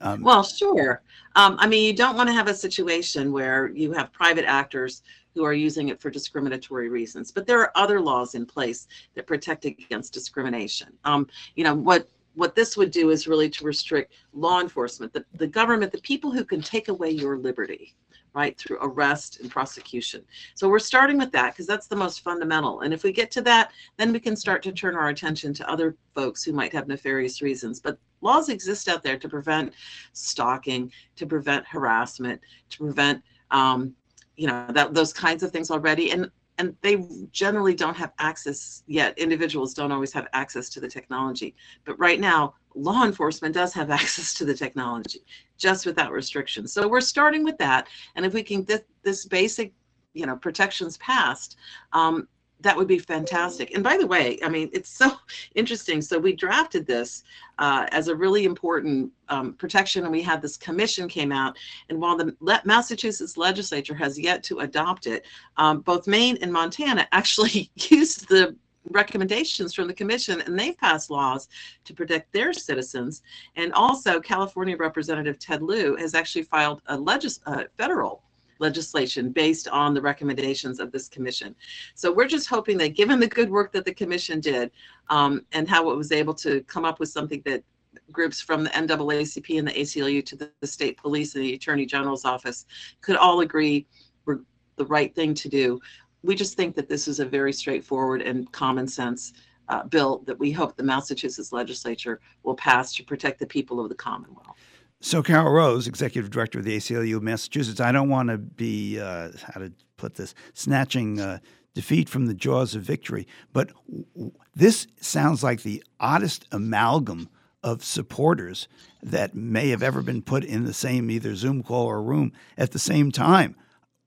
Um, 0.02 0.22
well, 0.22 0.42
sure. 0.42 1.02
Um, 1.34 1.56
I 1.58 1.66
mean, 1.66 1.84
you 1.84 1.94
don't 1.94 2.16
want 2.16 2.28
to 2.28 2.34
have 2.34 2.48
a 2.48 2.54
situation 2.54 3.32
where 3.32 3.68
you 3.68 3.92
have 3.92 4.12
private 4.12 4.44
actors 4.44 5.02
who 5.34 5.44
are 5.44 5.54
using 5.54 5.88
it 5.88 5.98
for 5.98 6.10
discriminatory 6.10 6.90
reasons, 6.90 7.32
but 7.32 7.46
there 7.46 7.58
are 7.60 7.72
other 7.74 8.00
laws 8.00 8.34
in 8.34 8.44
place 8.44 8.86
that 9.14 9.26
protect 9.26 9.64
against 9.64 10.12
discrimination. 10.12 10.88
Um, 11.04 11.26
you 11.54 11.64
know, 11.64 11.74
what 11.74 12.08
what 12.34 12.54
this 12.54 12.76
would 12.76 12.90
do 12.90 13.10
is 13.10 13.26
really 13.26 13.50
to 13.50 13.64
restrict 13.64 14.14
law 14.32 14.60
enforcement, 14.60 15.12
the, 15.12 15.24
the 15.34 15.46
government, 15.46 15.92
the 15.92 16.00
people 16.00 16.30
who 16.30 16.44
can 16.44 16.62
take 16.62 16.88
away 16.88 17.10
your 17.10 17.36
liberty, 17.36 17.94
right, 18.34 18.56
through 18.58 18.78
arrest 18.80 19.40
and 19.40 19.50
prosecution. 19.50 20.24
So 20.54 20.68
we're 20.68 20.78
starting 20.78 21.18
with 21.18 21.32
that 21.32 21.52
because 21.52 21.66
that's 21.66 21.86
the 21.86 21.96
most 21.96 22.20
fundamental. 22.20 22.80
And 22.80 22.94
if 22.94 23.02
we 23.02 23.12
get 23.12 23.30
to 23.32 23.42
that, 23.42 23.72
then 23.98 24.12
we 24.12 24.20
can 24.20 24.36
start 24.36 24.62
to 24.62 24.72
turn 24.72 24.96
our 24.96 25.08
attention 25.08 25.52
to 25.54 25.70
other 25.70 25.96
folks 26.14 26.42
who 26.42 26.52
might 26.52 26.72
have 26.72 26.88
nefarious 26.88 27.42
reasons. 27.42 27.80
But 27.80 27.98
laws 28.22 28.48
exist 28.48 28.88
out 28.88 29.02
there 29.02 29.18
to 29.18 29.28
prevent 29.28 29.74
stalking, 30.12 30.90
to 31.16 31.26
prevent 31.26 31.66
harassment, 31.66 32.40
to 32.70 32.78
prevent 32.78 33.22
um, 33.50 33.94
you 34.36 34.46
know 34.46 34.66
that 34.70 34.94
those 34.94 35.12
kinds 35.12 35.42
of 35.42 35.52
things 35.52 35.70
already 35.70 36.10
and 36.10 36.30
and 36.62 36.76
they 36.80 37.04
generally 37.32 37.74
don't 37.74 37.96
have 37.96 38.12
access 38.20 38.84
yet. 38.86 39.18
Individuals 39.18 39.74
don't 39.74 39.90
always 39.90 40.12
have 40.12 40.28
access 40.32 40.68
to 40.68 40.78
the 40.78 40.86
technology. 40.86 41.56
But 41.84 41.98
right 41.98 42.20
now, 42.20 42.54
law 42.76 43.04
enforcement 43.04 43.52
does 43.52 43.74
have 43.74 43.90
access 44.00 44.32
to 44.34 44.44
the 44.44 44.54
technology 44.54 45.24
just 45.58 45.86
without 45.86 46.12
restrictions. 46.12 46.72
So 46.72 46.86
we're 46.86 47.00
starting 47.00 47.42
with 47.42 47.58
that. 47.58 47.88
And 48.14 48.24
if 48.24 48.32
we 48.32 48.44
can 48.44 48.62
get 48.62 48.86
this 49.02 49.26
basic, 49.26 49.72
you 50.14 50.24
know, 50.24 50.36
protections 50.36 50.98
passed, 50.98 51.56
um, 51.92 52.28
that 52.62 52.76
would 52.76 52.88
be 52.88 52.98
fantastic. 52.98 53.74
And 53.74 53.82
by 53.82 53.96
the 53.96 54.06
way, 54.06 54.38
I 54.42 54.48
mean, 54.48 54.70
it's 54.72 54.88
so 54.88 55.12
interesting. 55.54 56.00
So 56.00 56.18
we 56.18 56.34
drafted 56.34 56.86
this 56.86 57.24
uh, 57.58 57.86
as 57.90 58.08
a 58.08 58.16
really 58.16 58.44
important 58.44 59.12
um, 59.28 59.54
protection, 59.54 60.04
and 60.04 60.12
we 60.12 60.22
had 60.22 60.40
this 60.40 60.56
commission 60.56 61.08
came 61.08 61.32
out. 61.32 61.56
And 61.88 62.00
while 62.00 62.16
the 62.16 62.34
Massachusetts 62.64 63.36
legislature 63.36 63.94
has 63.94 64.18
yet 64.18 64.42
to 64.44 64.60
adopt 64.60 65.06
it, 65.06 65.26
um, 65.56 65.80
both 65.80 66.06
Maine 66.06 66.38
and 66.40 66.52
Montana 66.52 67.06
actually 67.12 67.70
used 67.76 68.28
the 68.28 68.56
recommendations 68.90 69.72
from 69.72 69.86
the 69.86 69.94
commission 69.94 70.40
and 70.40 70.58
they've 70.58 70.76
passed 70.76 71.08
laws 71.08 71.48
to 71.84 71.94
protect 71.94 72.32
their 72.32 72.52
citizens 72.52 73.22
and 73.54 73.72
also 73.74 74.20
california 74.20 74.76
representative 74.76 75.38
ted 75.38 75.62
lieu 75.62 75.94
has 75.94 76.16
actually 76.16 76.42
filed 76.42 76.82
a 76.86 76.98
legis- 76.98 77.38
uh, 77.46 77.62
federal 77.78 78.24
legislation 78.62 79.30
based 79.30 79.68
on 79.68 79.92
the 79.92 80.00
recommendations 80.00 80.80
of 80.80 80.90
this 80.90 81.08
commission. 81.08 81.54
So 81.94 82.10
we're 82.10 82.28
just 82.28 82.48
hoping 82.48 82.78
that 82.78 82.96
given 82.96 83.20
the 83.20 83.26
good 83.26 83.50
work 83.50 83.72
that 83.72 83.84
the 83.84 83.92
commission 83.92 84.40
did 84.40 84.70
um, 85.10 85.44
and 85.52 85.68
how 85.68 85.90
it 85.90 85.96
was 85.96 86.12
able 86.12 86.34
to 86.34 86.62
come 86.62 86.86
up 86.86 86.98
with 86.98 87.10
something 87.10 87.42
that 87.44 87.62
groups 88.10 88.40
from 88.40 88.64
the 88.64 88.70
NAACP 88.70 89.58
and 89.58 89.68
the 89.68 89.72
ACLU 89.72 90.24
to 90.24 90.36
the, 90.36 90.50
the 90.60 90.66
state 90.66 90.96
police 90.96 91.34
and 91.34 91.44
the 91.44 91.54
attorney 91.54 91.84
general's 91.84 92.24
office 92.24 92.64
could 93.02 93.16
all 93.16 93.40
agree 93.40 93.86
were 94.24 94.40
the 94.76 94.86
right 94.86 95.14
thing 95.14 95.34
to 95.34 95.48
do. 95.48 95.78
We 96.22 96.34
just 96.34 96.56
think 96.56 96.74
that 96.76 96.88
this 96.88 97.08
is 97.08 97.20
a 97.20 97.26
very 97.26 97.52
straightforward 97.52 98.22
and 98.22 98.50
common 98.52 98.86
sense 98.88 99.32
uh, 99.68 99.84
bill 99.84 100.22
that 100.26 100.38
we 100.38 100.50
hope 100.52 100.76
the 100.76 100.82
Massachusetts 100.82 101.52
legislature 101.52 102.20
will 102.42 102.54
pass 102.54 102.94
to 102.94 103.04
protect 103.04 103.38
the 103.38 103.46
people 103.46 103.80
of 103.80 103.88
the 103.88 103.94
Commonwealth. 103.94 104.56
So, 105.04 105.20
Carol 105.20 105.50
Rose, 105.50 105.88
executive 105.88 106.30
director 106.30 106.60
of 106.60 106.64
the 106.64 106.76
ACLU 106.76 107.16
of 107.16 107.24
Massachusetts, 107.24 107.80
I 107.80 107.90
don't 107.90 108.08
want 108.08 108.28
to 108.28 108.38
be, 108.38 109.00
uh, 109.00 109.30
how 109.52 109.60
to 109.60 109.72
put 109.96 110.14
this, 110.14 110.32
snatching 110.54 111.20
uh, 111.20 111.40
defeat 111.74 112.08
from 112.08 112.26
the 112.26 112.34
jaws 112.34 112.76
of 112.76 112.82
victory, 112.82 113.26
but 113.52 113.72
w- 113.88 114.30
this 114.54 114.86
sounds 115.00 115.42
like 115.42 115.62
the 115.62 115.82
oddest 115.98 116.46
amalgam 116.52 117.28
of 117.64 117.82
supporters 117.82 118.68
that 119.02 119.34
may 119.34 119.70
have 119.70 119.82
ever 119.82 120.02
been 120.02 120.22
put 120.22 120.44
in 120.44 120.66
the 120.66 120.72
same 120.72 121.10
either 121.10 121.34
Zoom 121.34 121.64
call 121.64 121.86
or 121.86 122.00
room 122.00 122.32
at 122.56 122.70
the 122.70 122.78
same 122.78 123.10
time. 123.10 123.56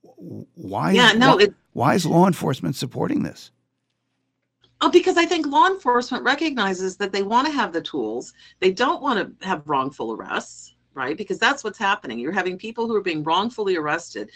Why? 0.01 0.93
Yeah, 0.93 1.11
is, 1.11 1.17
no. 1.17 1.35
Why, 1.35 1.43
it, 1.43 1.53
why 1.73 1.95
is 1.95 2.05
law 2.05 2.25
enforcement 2.25 2.77
supporting 2.77 3.23
this? 3.23 3.51
Oh, 4.79 4.89
because 4.89 5.17
I 5.17 5.25
think 5.25 5.45
law 5.45 5.67
enforcement 5.67 6.23
recognizes 6.23 6.95
that 6.97 7.11
they 7.11 7.23
want 7.23 7.47
to 7.47 7.53
have 7.53 7.73
the 7.73 7.81
tools. 7.81 8.33
They 8.61 8.71
don't 8.71 9.01
want 9.01 9.39
to 9.41 9.45
have 9.45 9.67
wrongful 9.67 10.13
arrests 10.13 10.75
right? 10.95 11.17
Because 11.17 11.37
that's 11.37 11.63
what's 11.63 11.77
happening. 11.77 12.17
You're 12.17 12.31
having 12.31 12.57
people 12.57 12.87
who 12.87 12.95
are 12.95 13.01
being 13.01 13.23
wrongfully 13.23 13.75
arrested. 13.75 14.31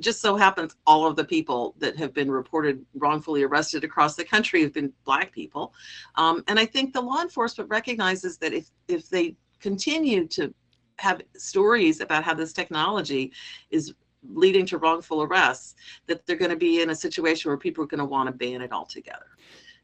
Just 0.00 0.20
so 0.20 0.36
happens 0.36 0.76
all 0.86 1.06
of 1.06 1.16
the 1.16 1.24
people 1.24 1.74
that 1.78 1.96
have 1.96 2.12
been 2.12 2.30
reported 2.30 2.84
wrongfully 2.94 3.42
arrested 3.42 3.84
across 3.84 4.16
the 4.16 4.24
country 4.24 4.62
have 4.62 4.72
been 4.72 4.92
black 5.04 5.30
people. 5.32 5.72
Um, 6.16 6.42
and 6.48 6.58
I 6.58 6.66
think 6.66 6.92
the 6.92 7.00
law 7.00 7.22
enforcement 7.22 7.70
recognizes 7.70 8.38
that 8.38 8.52
if 8.52 8.70
if 8.88 9.08
they 9.08 9.36
continue 9.60 10.26
to 10.28 10.52
have 10.98 11.22
stories 11.36 12.00
about 12.00 12.24
how 12.24 12.34
this 12.34 12.52
technology 12.52 13.32
is 13.70 13.94
leading 14.28 14.66
to 14.66 14.78
wrongful 14.78 15.22
arrests, 15.22 15.74
that 16.06 16.26
they're 16.26 16.36
going 16.36 16.50
to 16.50 16.56
be 16.56 16.82
in 16.82 16.90
a 16.90 16.94
situation 16.94 17.48
where 17.48 17.56
people 17.56 17.84
are 17.84 17.86
going 17.86 17.98
to 17.98 18.04
want 18.04 18.26
to 18.26 18.32
ban 18.32 18.60
it 18.60 18.72
altogether. 18.72 19.26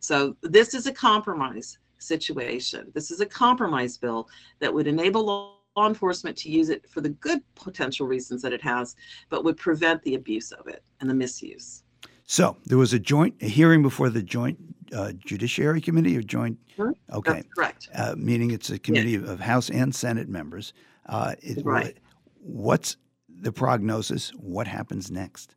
So 0.01 0.37
this 0.43 0.75
is 0.75 0.87
a 0.87 0.93
compromise 0.93 1.79
situation. 1.99 2.91
This 2.95 3.11
is 3.11 3.21
a 3.21 3.27
compromise 3.27 3.97
bill 3.97 4.29
that 4.61 4.73
would 4.73 4.87
enable 4.87 5.56
law 5.77 5.87
enforcement 5.87 6.37
to 6.39 6.51
use 6.51 6.71
it 6.71 6.89
for 6.89 7.01
the 7.01 7.11
good 7.11 7.41
potential 7.55 8.07
reasons 8.07 8.43
that 8.43 8.53
it 8.53 8.63
has, 8.63 8.97
but 9.29 9.45
would 9.45 9.57
prevent 9.57 10.03
the 10.03 10.15
abuse 10.15 10.53
of 10.53 10.67
it 10.67 10.83
and 11.01 11.09
the 11.09 11.15
misuse. 11.15 11.83
So 12.25 12.57
there 12.65 12.79
was 12.79 12.93
a 12.93 12.99
joint 12.99 13.35
a 13.41 13.47
hearing 13.47 13.83
before 13.83 14.11
the 14.11 14.23
Joint 14.23 14.59
uh, 14.93 15.13
Judiciary 15.13 15.81
Committee 15.81 16.17
or 16.17 16.23
Joint. 16.23 16.59
Mm-hmm. 16.77 17.17
Okay, 17.17 17.33
That's 17.33 17.55
correct. 17.55 17.89
Uh, 17.95 18.15
meaning 18.17 18.51
it's 18.51 18.71
a 18.71 18.79
committee 18.79 19.13
yeah. 19.13 19.31
of 19.31 19.39
House 19.39 19.71
and 19.71 19.95
Senate 19.95 20.29
members. 20.29 20.73
Uh, 21.07 21.35
it, 21.41 21.65
right. 21.65 21.97
What's 22.41 22.97
the 23.29 23.53
prognosis? 23.53 24.31
What 24.31 24.67
happens 24.67 25.11
next? 25.11 25.55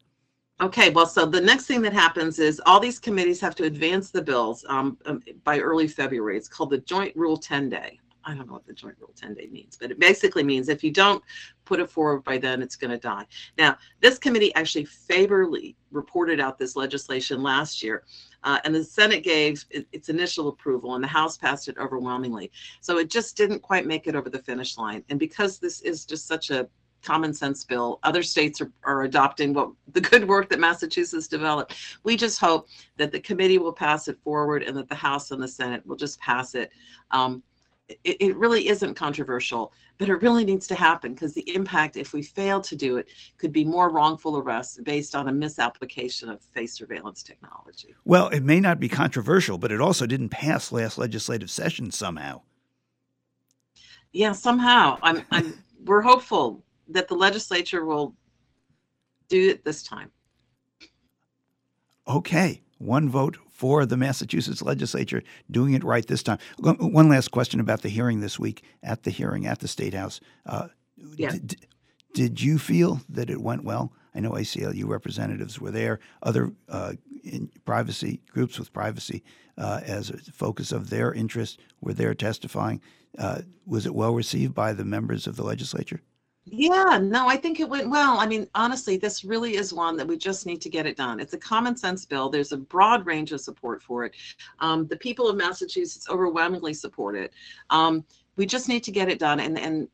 Okay, 0.61 0.89
well, 0.89 1.05
so 1.05 1.25
the 1.25 1.39
next 1.39 1.65
thing 1.65 1.81
that 1.83 1.93
happens 1.93 2.37
is 2.37 2.61
all 2.65 2.81
these 2.81 2.99
committees 2.99 3.39
have 3.39 3.55
to 3.55 3.63
advance 3.63 4.11
the 4.11 4.21
bills 4.21 4.65
um, 4.67 4.97
um, 5.05 5.21
by 5.45 5.59
early 5.59 5.87
February. 5.87 6.35
It's 6.35 6.49
called 6.49 6.71
the 6.71 6.79
Joint 6.79 7.15
Rule 7.15 7.37
10 7.37 7.69
Day. 7.69 7.97
I 8.29 8.35
don't 8.35 8.45
know 8.45 8.53
what 8.53 8.67
the 8.67 8.73
joint 8.73 8.95
rule 8.99 9.11
10 9.15 9.33
day 9.33 9.47
means, 9.51 9.75
but 9.75 9.89
it 9.89 9.99
basically 9.99 10.43
means 10.43 10.69
if 10.69 10.83
you 10.83 10.91
don't 10.91 11.23
put 11.65 11.79
it 11.79 11.89
forward 11.89 12.23
by 12.23 12.37
then, 12.37 12.61
it's 12.61 12.75
going 12.75 12.91
to 12.91 12.97
die. 12.97 13.25
Now, 13.57 13.75
this 14.01 14.19
committee 14.19 14.53
actually 14.53 14.85
favorably 14.85 15.75
reported 15.91 16.39
out 16.39 16.59
this 16.59 16.75
legislation 16.75 17.41
last 17.41 17.81
year, 17.81 18.03
uh, 18.43 18.59
and 18.65 18.75
the 18.75 18.83
Senate 18.83 19.23
gave 19.23 19.65
it, 19.71 19.87
its 19.91 20.09
initial 20.09 20.47
approval, 20.49 20.93
and 20.93 21.03
the 21.03 21.07
House 21.07 21.39
passed 21.39 21.67
it 21.69 21.77
overwhelmingly. 21.79 22.51
So 22.81 22.99
it 22.99 23.09
just 23.09 23.35
didn't 23.35 23.61
quite 23.61 23.87
make 23.87 24.05
it 24.05 24.15
over 24.15 24.29
the 24.29 24.43
finish 24.43 24.77
line. 24.77 25.03
And 25.09 25.17
because 25.17 25.57
this 25.57 25.81
is 25.81 26.05
just 26.05 26.27
such 26.27 26.51
a 26.51 26.69
common 27.01 27.33
sense 27.33 27.63
bill. 27.63 27.99
Other 28.03 28.23
states 28.23 28.59
are, 28.59 28.71
are 28.83 29.03
adopting 29.03 29.53
what 29.53 29.71
the 29.93 30.01
good 30.01 30.27
work 30.27 30.49
that 30.49 30.59
Massachusetts 30.59 31.29
developed. 31.29 31.75
We 32.03 32.17
just 32.17 32.39
hope 32.39 32.67
that 32.97 33.11
the 33.11 33.19
committee 33.19 33.57
will 33.57 33.71
pass 33.71 34.09
it 34.09 34.19
forward 34.21 34.63
and 34.63 34.75
that 34.77 34.89
the 34.89 34.95
House 34.95 35.31
and 35.31 35.41
the 35.41 35.47
Senate 35.47 35.85
will 35.85 35.95
just 35.95 36.19
pass 36.19 36.55
it. 36.55 36.71
Um, 37.11 37.41
it, 37.89 38.17
it 38.19 38.35
really 38.37 38.67
isn't 38.67 38.95
controversial, 38.95 39.73
but 39.97 40.09
it 40.09 40.15
really 40.15 40.45
needs 40.45 40.67
to 40.67 40.75
happen 40.75 41.13
because 41.13 41.33
the 41.33 41.53
impact, 41.53 41.97
if 41.97 42.13
we 42.13 42.21
fail 42.21 42.61
to 42.61 42.75
do 42.75 42.97
it, 42.97 43.09
could 43.37 43.51
be 43.51 43.65
more 43.65 43.89
wrongful 43.89 44.37
arrests 44.37 44.79
based 44.83 45.15
on 45.15 45.27
a 45.27 45.31
misapplication 45.31 46.29
of 46.29 46.41
face 46.41 46.73
surveillance 46.73 47.23
technology. 47.23 47.95
Well, 48.05 48.29
it 48.29 48.43
may 48.43 48.59
not 48.59 48.79
be 48.79 48.89
controversial, 48.89 49.57
but 49.57 49.71
it 49.71 49.81
also 49.81 50.05
didn't 50.05 50.29
pass 50.29 50.71
last 50.71 50.97
legislative 50.97 51.49
session 51.49 51.91
somehow. 51.91 52.41
Yeah, 54.11 54.31
somehow. 54.33 54.97
I'm, 55.01 55.23
I'm, 55.31 55.63
we're 55.85 56.01
hopeful 56.01 56.63
that 56.89 57.07
the 57.07 57.15
legislature 57.15 57.85
will 57.85 58.15
do 59.29 59.49
it 59.49 59.63
this 59.63 59.83
time. 59.83 60.11
Okay, 62.07 62.61
one 62.79 63.09
vote 63.09 63.37
for 63.51 63.85
the 63.85 63.97
Massachusetts 63.97 64.61
legislature 64.61 65.21
doing 65.51 65.73
it 65.73 65.83
right 65.83 66.05
this 66.07 66.23
time. 66.23 66.39
One 66.57 67.09
last 67.09 67.29
question 67.29 67.59
about 67.59 67.81
the 67.81 67.89
hearing 67.89 68.21
this 68.21 68.39
week 68.39 68.63
at 68.81 69.03
the 69.03 69.11
hearing 69.11 69.45
at 69.45 69.59
the 69.59 69.67
State 69.67 69.93
House. 69.93 70.19
Uh, 70.45 70.69
yeah. 71.15 71.31
Did, 71.31 71.67
did 72.13 72.41
you 72.41 72.57
feel 72.57 73.01
that 73.09 73.29
it 73.29 73.41
went 73.41 73.63
well? 73.63 73.93
I 74.15 74.21
know 74.21 74.31
ACLU 74.31 74.87
representatives 74.87 75.59
were 75.59 75.71
there, 75.71 75.99
other 76.23 76.51
uh, 76.67 76.93
privacy 77.65 78.21
groups 78.31 78.57
with 78.57 78.73
privacy 78.73 79.23
uh, 79.57 79.81
as 79.85 80.09
a 80.09 80.17
focus 80.17 80.71
of 80.71 80.89
their 80.89 81.13
interest 81.13 81.59
were 81.81 81.93
there 81.93 82.15
testifying. 82.15 82.81
Uh, 83.17 83.41
was 83.65 83.85
it 83.85 83.93
well 83.93 84.13
received 84.13 84.53
by 84.53 84.73
the 84.73 84.85
members 84.85 85.27
of 85.27 85.35
the 85.35 85.43
legislature? 85.43 86.01
Yeah, 86.51 86.99
no, 87.01 87.27
I 87.27 87.37
think 87.37 87.59
it 87.59 87.69
went 87.69 87.89
well. 87.89 88.19
I 88.19 88.25
mean, 88.25 88.47
honestly, 88.55 88.97
this 88.97 89.23
really 89.23 89.55
is 89.55 89.71
one 89.71 89.95
that 89.97 90.07
we 90.07 90.17
just 90.17 90.47
need 90.47 90.61
to 90.61 90.69
get 90.69 90.87
it 90.87 90.97
done. 90.97 91.19
It's 91.19 91.33
a 91.33 91.37
common 91.37 91.75
sense 91.77 92.05
bill. 92.05 92.29
There's 92.29 92.53
a 92.53 92.57
broad 92.57 93.05
range 93.05 93.31
of 93.31 93.41
support 93.41 93.83
for 93.83 94.05
it. 94.05 94.13
Um, 94.59 94.87
the 94.87 94.97
people 94.97 95.29
of 95.29 95.37
Massachusetts 95.37 96.07
overwhelmingly 96.09 96.73
support 96.73 97.15
it. 97.15 97.33
Um, 97.69 98.03
we 98.35 98.47
just 98.47 98.67
need 98.67 98.83
to 98.85 98.91
get 98.91 99.09
it 99.09 99.19
done. 99.19 99.39
And, 99.39 99.59
and 99.59 99.87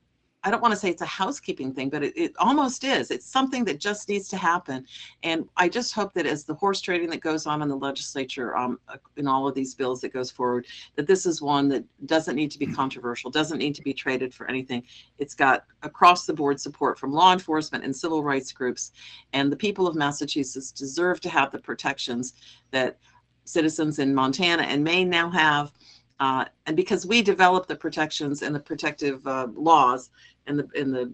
I 0.45 0.51
don't 0.51 0.61
want 0.61 0.73
to 0.73 0.79
say 0.79 0.91
it's 0.91 1.01
a 1.01 1.07
housekeeping 1.07 1.73
thing, 1.73 1.89
but 1.89 2.03
it, 2.03 2.15
it 2.15 2.33
almost 2.37 2.83
is. 2.83 3.09
It's 3.09 3.25
something 3.25 3.65
that 3.65 3.79
just 3.79 4.07
needs 4.07 4.29
to 4.29 4.37
happen. 4.37 4.85
And 5.23 5.49
I 5.57 5.67
just 5.67 5.93
hope 5.93 6.13
that 6.13 6.27
as 6.27 6.43
the 6.43 6.53
horse 6.53 6.81
trading 6.81 7.09
that 7.09 7.21
goes 7.21 7.47
on 7.47 7.63
in 7.63 7.67
the 7.67 7.75
legislature, 7.75 8.55
um, 8.55 8.79
in 9.17 9.27
all 9.27 9.47
of 9.47 9.55
these 9.55 9.73
bills 9.73 10.01
that 10.01 10.13
goes 10.13 10.29
forward, 10.29 10.67
that 10.97 11.07
this 11.07 11.25
is 11.25 11.41
one 11.41 11.67
that 11.69 11.83
doesn't 12.05 12.35
need 12.35 12.51
to 12.51 12.59
be 12.59 12.67
controversial, 12.67 13.31
doesn't 13.31 13.57
need 13.57 13.73
to 13.73 13.81
be 13.81 13.91
traded 13.91 14.35
for 14.35 14.47
anything. 14.47 14.83
It's 15.17 15.33
got 15.33 15.65
across 15.81 16.27
the 16.27 16.33
board 16.33 16.61
support 16.61 16.99
from 16.99 17.11
law 17.11 17.33
enforcement 17.33 17.83
and 17.83 17.95
civil 17.95 18.21
rights 18.21 18.51
groups. 18.51 18.91
And 19.33 19.51
the 19.51 19.57
people 19.57 19.87
of 19.87 19.95
Massachusetts 19.95 20.71
deserve 20.71 21.21
to 21.21 21.29
have 21.29 21.51
the 21.51 21.59
protections 21.59 22.35
that 22.69 22.99
citizens 23.45 23.97
in 23.97 24.13
Montana 24.13 24.63
and 24.63 24.83
Maine 24.83 25.09
now 25.09 25.31
have. 25.31 25.71
Uh, 26.19 26.45
and 26.65 26.77
because 26.77 27.05
we 27.05 27.21
develop 27.21 27.67
the 27.67 27.75
protections 27.75 28.41
and 28.41 28.55
the 28.55 28.59
protective 28.59 29.25
uh, 29.27 29.47
laws 29.53 30.11
in 30.47 30.57
the 30.57 30.67
in 30.75 30.91
the 30.91 31.13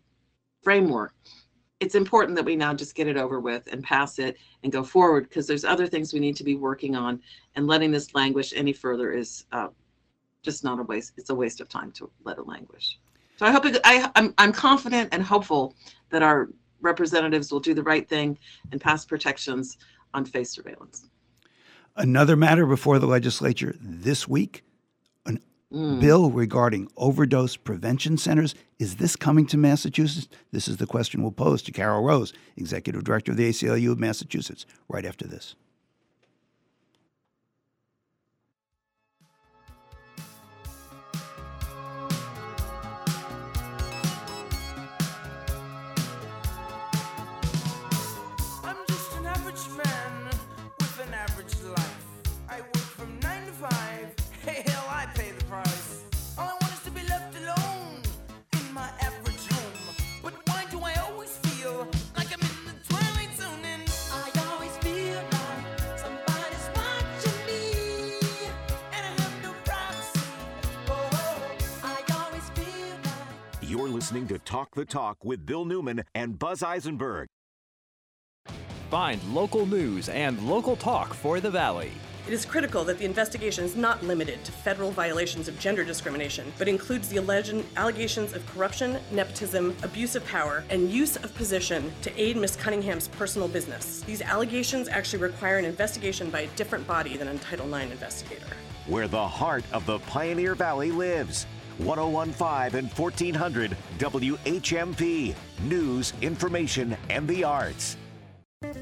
framework 0.63 1.13
it's 1.81 1.95
important 1.95 2.35
that 2.35 2.45
we 2.45 2.55
now 2.55 2.73
just 2.75 2.93
get 2.93 3.07
it 3.07 3.17
over 3.17 3.39
with 3.39 3.67
and 3.71 3.83
pass 3.83 4.19
it 4.19 4.37
and 4.61 4.71
go 4.71 4.83
forward 4.83 5.27
because 5.27 5.47
there's 5.47 5.65
other 5.65 5.87
things 5.87 6.13
we 6.13 6.19
need 6.19 6.35
to 6.35 6.43
be 6.43 6.55
working 6.55 6.95
on 6.95 7.19
and 7.55 7.65
letting 7.65 7.91
this 7.91 8.13
languish 8.13 8.53
any 8.55 8.71
further 8.71 9.11
is 9.11 9.45
uh, 9.51 9.67
just 10.43 10.63
not 10.63 10.79
a 10.79 10.83
waste 10.83 11.13
it's 11.17 11.31
a 11.31 11.35
waste 11.35 11.59
of 11.59 11.67
time 11.67 11.91
to 11.91 12.09
let 12.23 12.37
it 12.37 12.47
languish. 12.47 12.99
So 13.37 13.47
i 13.47 13.51
hope 13.51 13.65
it, 13.65 13.81
I, 13.83 14.09
I'm, 14.15 14.33
I'm 14.37 14.53
confident 14.53 15.09
and 15.11 15.23
hopeful 15.23 15.75
that 16.11 16.21
our 16.21 16.49
representatives 16.81 17.51
will 17.51 17.59
do 17.59 17.73
the 17.73 17.83
right 17.83 18.07
thing 18.07 18.37
and 18.71 18.79
pass 18.79 19.03
protections 19.03 19.77
on 20.13 20.25
face 20.25 20.51
surveillance. 20.51 21.09
Another 21.95 22.35
matter 22.35 22.65
before 22.65 22.99
the 22.99 23.07
legislature 23.07 23.75
this 23.79 24.27
week 24.27 24.63
Mm. 25.71 26.01
bill 26.01 26.31
regarding 26.31 26.89
overdose 26.97 27.55
prevention 27.55 28.17
centers. 28.17 28.55
Is 28.77 28.97
this 28.97 29.15
coming 29.15 29.45
to 29.47 29.57
Massachusetts? 29.57 30.27
This 30.51 30.67
is 30.67 30.77
the 30.77 30.85
question 30.85 31.21
we'll 31.21 31.31
pose 31.31 31.61
to 31.61 31.71
Carol 31.71 32.03
Rose, 32.03 32.33
Executive 32.57 33.05
Director 33.05 33.31
of 33.31 33.37
the 33.37 33.49
ACLU 33.49 33.91
of 33.93 33.99
Massachusetts, 33.99 34.65
right 34.89 35.05
after 35.05 35.25
this. 35.25 35.55
Listening 74.11 74.27
to 74.27 74.39
Talk 74.39 74.75
the 74.75 74.83
Talk 74.83 75.23
with 75.23 75.45
Bill 75.45 75.63
Newman 75.63 76.03
and 76.13 76.37
Buzz 76.37 76.61
Eisenberg. 76.61 77.29
Find 78.89 79.23
local 79.33 79.65
news 79.65 80.09
and 80.09 80.49
local 80.49 80.75
talk 80.75 81.13
for 81.13 81.39
the 81.39 81.49
Valley. 81.49 81.93
It 82.27 82.33
is 82.33 82.43
critical 82.43 82.83
that 82.83 82.97
the 82.97 83.05
investigation 83.05 83.63
is 83.63 83.77
not 83.77 84.03
limited 84.03 84.43
to 84.43 84.51
federal 84.51 84.91
violations 84.91 85.47
of 85.47 85.57
gender 85.59 85.85
discrimination, 85.85 86.51
but 86.57 86.67
includes 86.67 87.07
the 87.07 87.17
alleged 87.17 87.55
allegations 87.77 88.33
of 88.33 88.45
corruption, 88.47 88.97
nepotism, 89.13 89.73
abuse 89.81 90.17
of 90.17 90.25
power, 90.25 90.65
and 90.69 90.89
use 90.89 91.15
of 91.15 91.33
position 91.35 91.89
to 92.01 92.21
aid 92.21 92.35
Miss 92.35 92.57
Cunningham's 92.57 93.07
personal 93.07 93.47
business. 93.47 94.01
These 94.01 94.21
allegations 94.21 94.89
actually 94.89 95.23
require 95.23 95.57
an 95.57 95.63
investigation 95.63 96.29
by 96.29 96.41
a 96.41 96.47
different 96.57 96.85
body 96.85 97.15
than 97.15 97.29
a 97.29 97.37
Title 97.37 97.73
IX 97.73 97.93
investigator. 97.93 98.57
Where 98.87 99.07
the 99.07 99.25
heart 99.25 99.63
of 99.71 99.85
the 99.85 99.99
Pioneer 99.99 100.53
Valley 100.53 100.91
lives. 100.91 101.45
1015 101.85 102.79
and 102.79 102.91
1400 102.91 103.77
WHMP. 103.97 105.35
News, 105.63 106.13
information, 106.21 106.95
and 107.09 107.27
the 107.27 107.43
arts. 107.43 107.97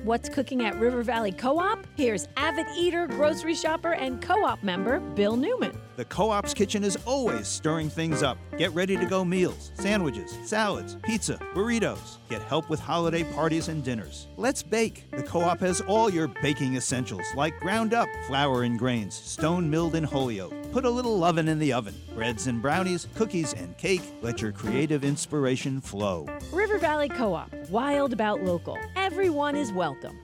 What's 0.03 0.27
cooking 0.27 0.65
at 0.65 0.77
River 0.79 1.03
Valley 1.03 1.31
Co 1.31 1.57
op? 1.57 1.79
Here's 1.95 2.27
avid 2.35 2.67
eater, 2.77 3.07
grocery 3.07 3.55
shopper, 3.55 3.93
and 3.93 4.21
co 4.21 4.45
op 4.45 4.61
member 4.63 4.99
Bill 4.99 5.37
Newman. 5.37 5.71
The 5.99 6.05
Co 6.05 6.31
op's 6.31 6.53
kitchen 6.53 6.85
is 6.85 6.97
always 7.05 7.45
stirring 7.45 7.89
things 7.89 8.23
up. 8.23 8.37
Get 8.57 8.73
ready 8.73 8.95
to 8.95 9.05
go 9.05 9.25
meals, 9.25 9.73
sandwiches, 9.73 10.33
salads, 10.45 10.95
pizza, 11.03 11.37
burritos. 11.53 12.19
Get 12.29 12.41
help 12.43 12.69
with 12.69 12.79
holiday 12.79 13.25
parties 13.25 13.67
and 13.67 13.83
dinners. 13.83 14.27
Let's 14.37 14.63
bake. 14.63 15.03
The 15.11 15.23
Co 15.23 15.41
op 15.41 15.59
has 15.59 15.81
all 15.81 16.09
your 16.09 16.29
baking 16.29 16.77
essentials 16.77 17.25
like 17.35 17.59
ground 17.59 17.93
up 17.93 18.07
flour 18.27 18.63
and 18.63 18.79
grains, 18.79 19.13
stone 19.13 19.69
milled 19.69 19.93
in 19.93 20.05
Holyoke. 20.05 20.71
Put 20.71 20.85
a 20.85 20.89
little 20.89 21.21
oven 21.21 21.49
in 21.49 21.59
the 21.59 21.73
oven. 21.73 21.95
Breads 22.15 22.47
and 22.47 22.61
brownies, 22.61 23.09
cookies 23.15 23.51
and 23.51 23.77
cake. 23.77 24.03
Let 24.21 24.41
your 24.41 24.53
creative 24.53 25.03
inspiration 25.03 25.81
flow. 25.81 26.27
River 26.53 26.77
Valley 26.77 27.09
Co 27.09 27.33
op, 27.33 27.53
wild 27.69 28.13
about 28.13 28.41
local. 28.41 28.77
Everyone 28.95 29.53
is 29.53 29.73
welcome. 29.73 30.17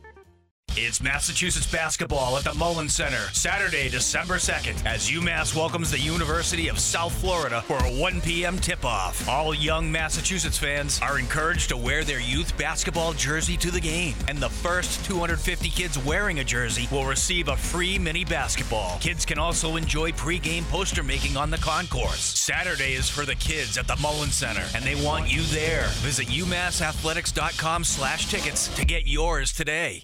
It's 0.77 1.01
Massachusetts 1.01 1.71
basketball 1.71 2.35
at 2.35 2.43
the 2.43 2.53
Mullins 2.53 2.93
Center, 2.93 3.29
Saturday, 3.31 3.87
December 3.87 4.35
2nd, 4.35 4.85
as 4.85 5.09
UMass 5.09 5.55
welcomes 5.55 5.89
the 5.89 5.97
University 5.97 6.67
of 6.67 6.79
South 6.79 7.13
Florida 7.13 7.61
for 7.61 7.77
a 7.85 7.97
1 7.97 8.19
p.m. 8.19 8.59
tip 8.59 8.83
off. 8.83 9.25
All 9.29 9.53
young 9.53 9.89
Massachusetts 9.89 10.57
fans 10.57 10.99
are 11.01 11.17
encouraged 11.17 11.69
to 11.69 11.77
wear 11.77 12.03
their 12.03 12.19
youth 12.19 12.57
basketball 12.57 13.13
jersey 13.13 13.55
to 13.55 13.71
the 13.71 13.79
game, 13.79 14.15
and 14.27 14.37
the 14.37 14.49
first 14.49 15.05
250 15.05 15.69
kids 15.69 15.97
wearing 15.97 16.39
a 16.39 16.43
jersey 16.43 16.89
will 16.91 17.05
receive 17.05 17.47
a 17.47 17.55
free 17.55 17.97
mini 17.97 18.25
basketball. 18.25 18.99
Kids 18.99 19.25
can 19.25 19.39
also 19.39 19.77
enjoy 19.77 20.11
pre-game 20.11 20.65
poster 20.65 21.03
making 21.03 21.37
on 21.37 21.49
the 21.49 21.57
concourse. 21.59 22.19
Saturday 22.19 22.95
is 22.95 23.09
for 23.09 23.25
the 23.25 23.35
kids 23.35 23.77
at 23.77 23.87
the 23.87 23.95
Mullins 24.01 24.35
Center, 24.35 24.65
and 24.75 24.83
they 24.83 25.01
want 25.05 25.31
you 25.31 25.41
there. 25.43 25.87
Visit 26.03 26.27
umassathletics.com 26.27 27.85
slash 27.85 28.29
tickets 28.29 28.67
to 28.75 28.83
get 28.83 29.07
yours 29.07 29.53
today. 29.53 30.03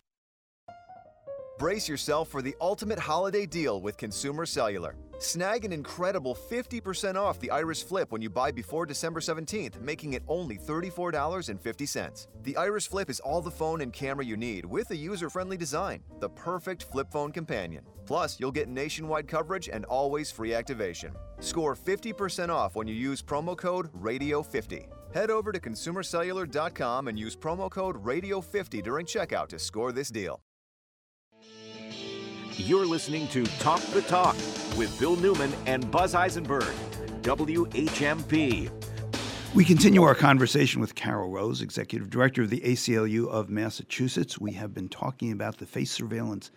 Brace 1.62 1.88
yourself 1.88 2.28
for 2.28 2.42
the 2.42 2.56
ultimate 2.60 2.98
holiday 2.98 3.46
deal 3.46 3.82
with 3.82 3.96
Consumer 3.96 4.48
Cellular. 4.48 4.96
Snag 5.20 5.64
an 5.64 5.72
incredible 5.72 6.34
50% 6.34 7.14
off 7.16 7.40
the 7.40 7.52
Iris 7.52 7.84
Flip 7.84 8.12
when 8.12 8.20
you 8.20 8.32
buy 8.32 8.50
before 8.50 8.88
December 8.88 9.20
17th, 9.20 9.80
making 9.80 10.14
it 10.14 10.24
only 10.28 10.58
$34.50. 10.58 12.28
The 12.42 12.58
Iris 12.58 12.88
Flip 12.88 13.12
is 13.12 13.20
all 13.20 13.44
the 13.44 13.52
phone 13.52 13.82
and 13.82 13.94
camera 13.94 14.26
you 14.26 14.38
need 14.38 14.66
with 14.66 14.90
a 14.90 14.96
user 14.96 15.30
friendly 15.30 15.56
design, 15.56 16.02
the 16.20 16.30
perfect 16.30 16.82
flip 16.82 17.12
phone 17.12 17.32
companion. 17.32 17.84
Plus, 18.08 18.40
you'll 18.40 18.52
get 18.52 18.68
nationwide 18.68 19.28
coverage 19.28 19.70
and 19.72 19.86
always 19.86 20.32
free 20.32 20.56
activation. 20.56 21.14
Score 21.42 21.76
50% 21.76 22.50
off 22.50 22.76
when 22.76 22.88
you 22.88 22.96
use 22.96 23.22
promo 23.22 23.56
code 23.56 23.94
RADIO50. 23.94 24.88
Head 25.14 25.30
over 25.30 25.52
to 25.52 25.60
consumercellular.com 25.60 27.08
and 27.08 27.20
use 27.20 27.36
promo 27.36 27.70
code 27.70 28.04
RADIO50 28.04 28.82
during 28.82 29.06
checkout 29.06 29.50
to 29.50 29.60
score 29.60 29.92
this 29.92 30.10
deal. 30.10 30.42
You're 32.58 32.86
listening 32.86 33.28
to 33.30 33.46
Talk 33.60 33.80
the 33.80 34.02
Talk 34.02 34.36
with 34.78 34.96
Bill 35.00 35.16
Newman 35.16 35.54
and 35.66 35.90
Buzz 35.90 36.14
Eisenberg. 36.14 36.74
WHMP. 37.22 38.70
We 39.54 39.64
continue 39.64 40.04
our 40.04 40.16
conversation 40.16 40.82
with 40.82 40.96
Carol 40.96 41.30
Rose, 41.30 41.62
Executive 41.62 42.10
Director 42.10 42.42
of 42.42 42.50
the 42.50 42.60
ACLU 42.62 43.28
of 43.28 43.50
Massachusetts. 43.50 44.40
We 44.40 44.54
have 44.54 44.74
been 44.74 44.90
talking 44.90 45.32
about 45.32 45.58
the 45.58 45.66
face 45.66 45.92
surveillance 45.92 46.52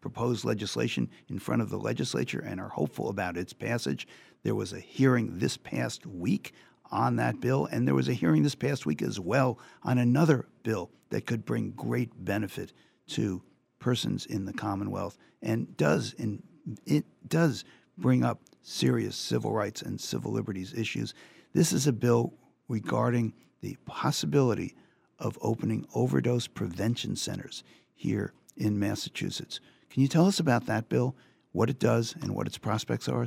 proposed 0.00 0.44
legislation 0.44 1.10
in 1.28 1.38
front 1.38 1.62
of 1.62 1.70
the 1.70 1.78
legislature 1.78 2.40
and 2.40 2.60
are 2.60 2.68
hopeful 2.68 3.08
about 3.08 3.36
its 3.36 3.52
passage. 3.52 4.06
There 4.44 4.54
was 4.54 4.72
a 4.72 4.80
hearing 4.80 5.38
this 5.38 5.56
past 5.56 6.06
week 6.06 6.52
on 6.90 7.16
that 7.16 7.40
bill, 7.40 7.66
and 7.66 7.86
there 7.86 7.94
was 7.94 8.08
a 8.08 8.14
hearing 8.14 8.42
this 8.42 8.54
past 8.54 8.86
week 8.86 9.02
as 9.02 9.18
well 9.18 9.58
on 9.82 9.98
another 9.98 10.46
bill 10.62 10.90
that 11.10 11.26
could 11.26 11.44
bring 11.44 11.70
great 11.72 12.24
benefit 12.24 12.72
to 13.08 13.42
persons 13.84 14.24
in 14.24 14.46
the 14.46 14.52
Commonwealth 14.52 15.18
and 15.42 15.76
does 15.76 16.14
in, 16.14 16.42
it 16.86 17.04
does 17.28 17.66
bring 17.98 18.24
up 18.24 18.40
serious 18.62 19.14
civil 19.14 19.52
rights 19.52 19.82
and 19.82 20.00
civil 20.00 20.32
liberties 20.32 20.72
issues. 20.72 21.12
This 21.52 21.70
is 21.70 21.86
a 21.86 21.92
bill 21.92 22.32
regarding 22.66 23.34
the 23.60 23.76
possibility 23.84 24.74
of 25.18 25.38
opening 25.42 25.86
overdose 25.94 26.46
prevention 26.46 27.14
centers 27.14 27.62
here 27.94 28.32
in 28.56 28.78
Massachusetts. 28.78 29.60
Can 29.90 30.00
you 30.00 30.08
tell 30.08 30.26
us 30.26 30.40
about 30.40 30.64
that 30.64 30.88
bill, 30.88 31.14
what 31.52 31.68
it 31.68 31.78
does, 31.78 32.14
and 32.22 32.34
what 32.34 32.46
its 32.46 32.56
prospects 32.56 33.06
are, 33.06 33.26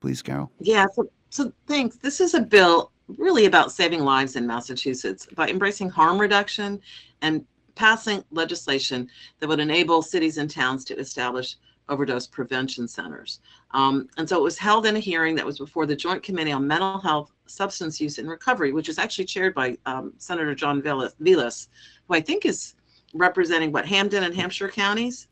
please, 0.00 0.22
Carol? 0.22 0.50
Yeah, 0.58 0.86
so, 0.94 1.10
so 1.28 1.52
thanks. 1.66 1.96
This 1.96 2.22
is 2.22 2.32
a 2.32 2.40
bill 2.40 2.92
really 3.18 3.44
about 3.44 3.72
saving 3.72 4.00
lives 4.00 4.36
in 4.36 4.46
Massachusetts 4.46 5.28
by 5.34 5.48
embracing 5.48 5.90
harm 5.90 6.18
reduction 6.18 6.80
and 7.20 7.44
passing 7.78 8.24
legislation 8.32 9.08
that 9.38 9.48
would 9.48 9.60
enable 9.60 10.02
cities 10.02 10.36
and 10.36 10.50
towns 10.50 10.84
to 10.84 10.98
establish 10.98 11.56
overdose 11.88 12.26
prevention 12.26 12.88
centers. 12.88 13.40
Um, 13.70 14.08
and 14.18 14.28
so 14.28 14.36
it 14.36 14.42
was 14.42 14.58
held 14.58 14.84
in 14.84 14.96
a 14.96 14.98
hearing 14.98 15.36
that 15.36 15.46
was 15.46 15.58
before 15.58 15.86
the 15.86 15.94
Joint 15.94 16.22
Committee 16.22 16.52
on 16.52 16.66
Mental 16.66 17.00
Health, 17.00 17.32
Substance 17.46 18.00
Use, 18.00 18.18
and 18.18 18.28
Recovery, 18.28 18.72
which 18.72 18.88
is 18.88 18.98
actually 18.98 19.26
chaired 19.26 19.54
by 19.54 19.78
um, 19.86 20.12
Senator 20.18 20.54
John 20.54 20.82
Velis, 20.82 21.68
who 22.08 22.14
I 22.14 22.20
think 22.20 22.44
is 22.44 22.74
representing 23.14 23.70
what 23.72 23.86
Hampden 23.86 24.24
and 24.24 24.34
Hampshire 24.34 24.68
counties. 24.68 25.28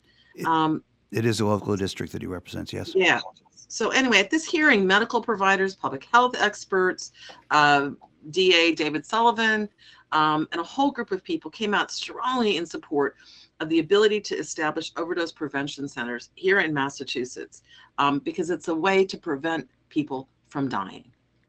Um, 0.46 0.85
it 1.11 1.24
is 1.24 1.40
a 1.40 1.46
local 1.46 1.76
district 1.76 2.12
that 2.12 2.22
he 2.22 2.28
represents, 2.28 2.72
yes. 2.72 2.92
Yeah. 2.94 3.20
So 3.68 3.90
anyway, 3.90 4.20
at 4.20 4.30
this 4.30 4.44
hearing, 4.44 4.87
medical 4.87 5.20
providers, 5.20 5.74
public 5.74 6.06
health 6.12 6.37
experts, 6.38 7.12
uh, 7.50 7.90
DA 8.30 8.72
David 8.72 9.04
Sullivan, 9.04 9.68
um, 10.16 10.48
and 10.52 10.61
a 10.62 10.64
whole 10.64 10.90
group 10.90 11.12
of 11.12 11.22
people 11.22 11.50
came 11.50 11.74
out 11.74 11.90
strongly 11.90 12.57
in 12.57 12.64
support 12.64 13.16
of 13.61 13.68
the 13.68 13.81
ability 13.81 14.18
to 14.18 14.35
establish 14.35 14.90
overdose 14.96 15.31
prevention 15.31 15.87
centers 15.87 16.31
here 16.37 16.61
in 16.61 16.72
Massachusetts 16.72 17.62
um, 17.98 18.20
because 18.20 18.48
it's 18.48 18.68
a 18.68 18.74
way 18.74 19.05
to 19.05 19.18
prevent 19.18 19.68
people 19.90 20.31
from 20.48 20.70
dying. 20.70 21.05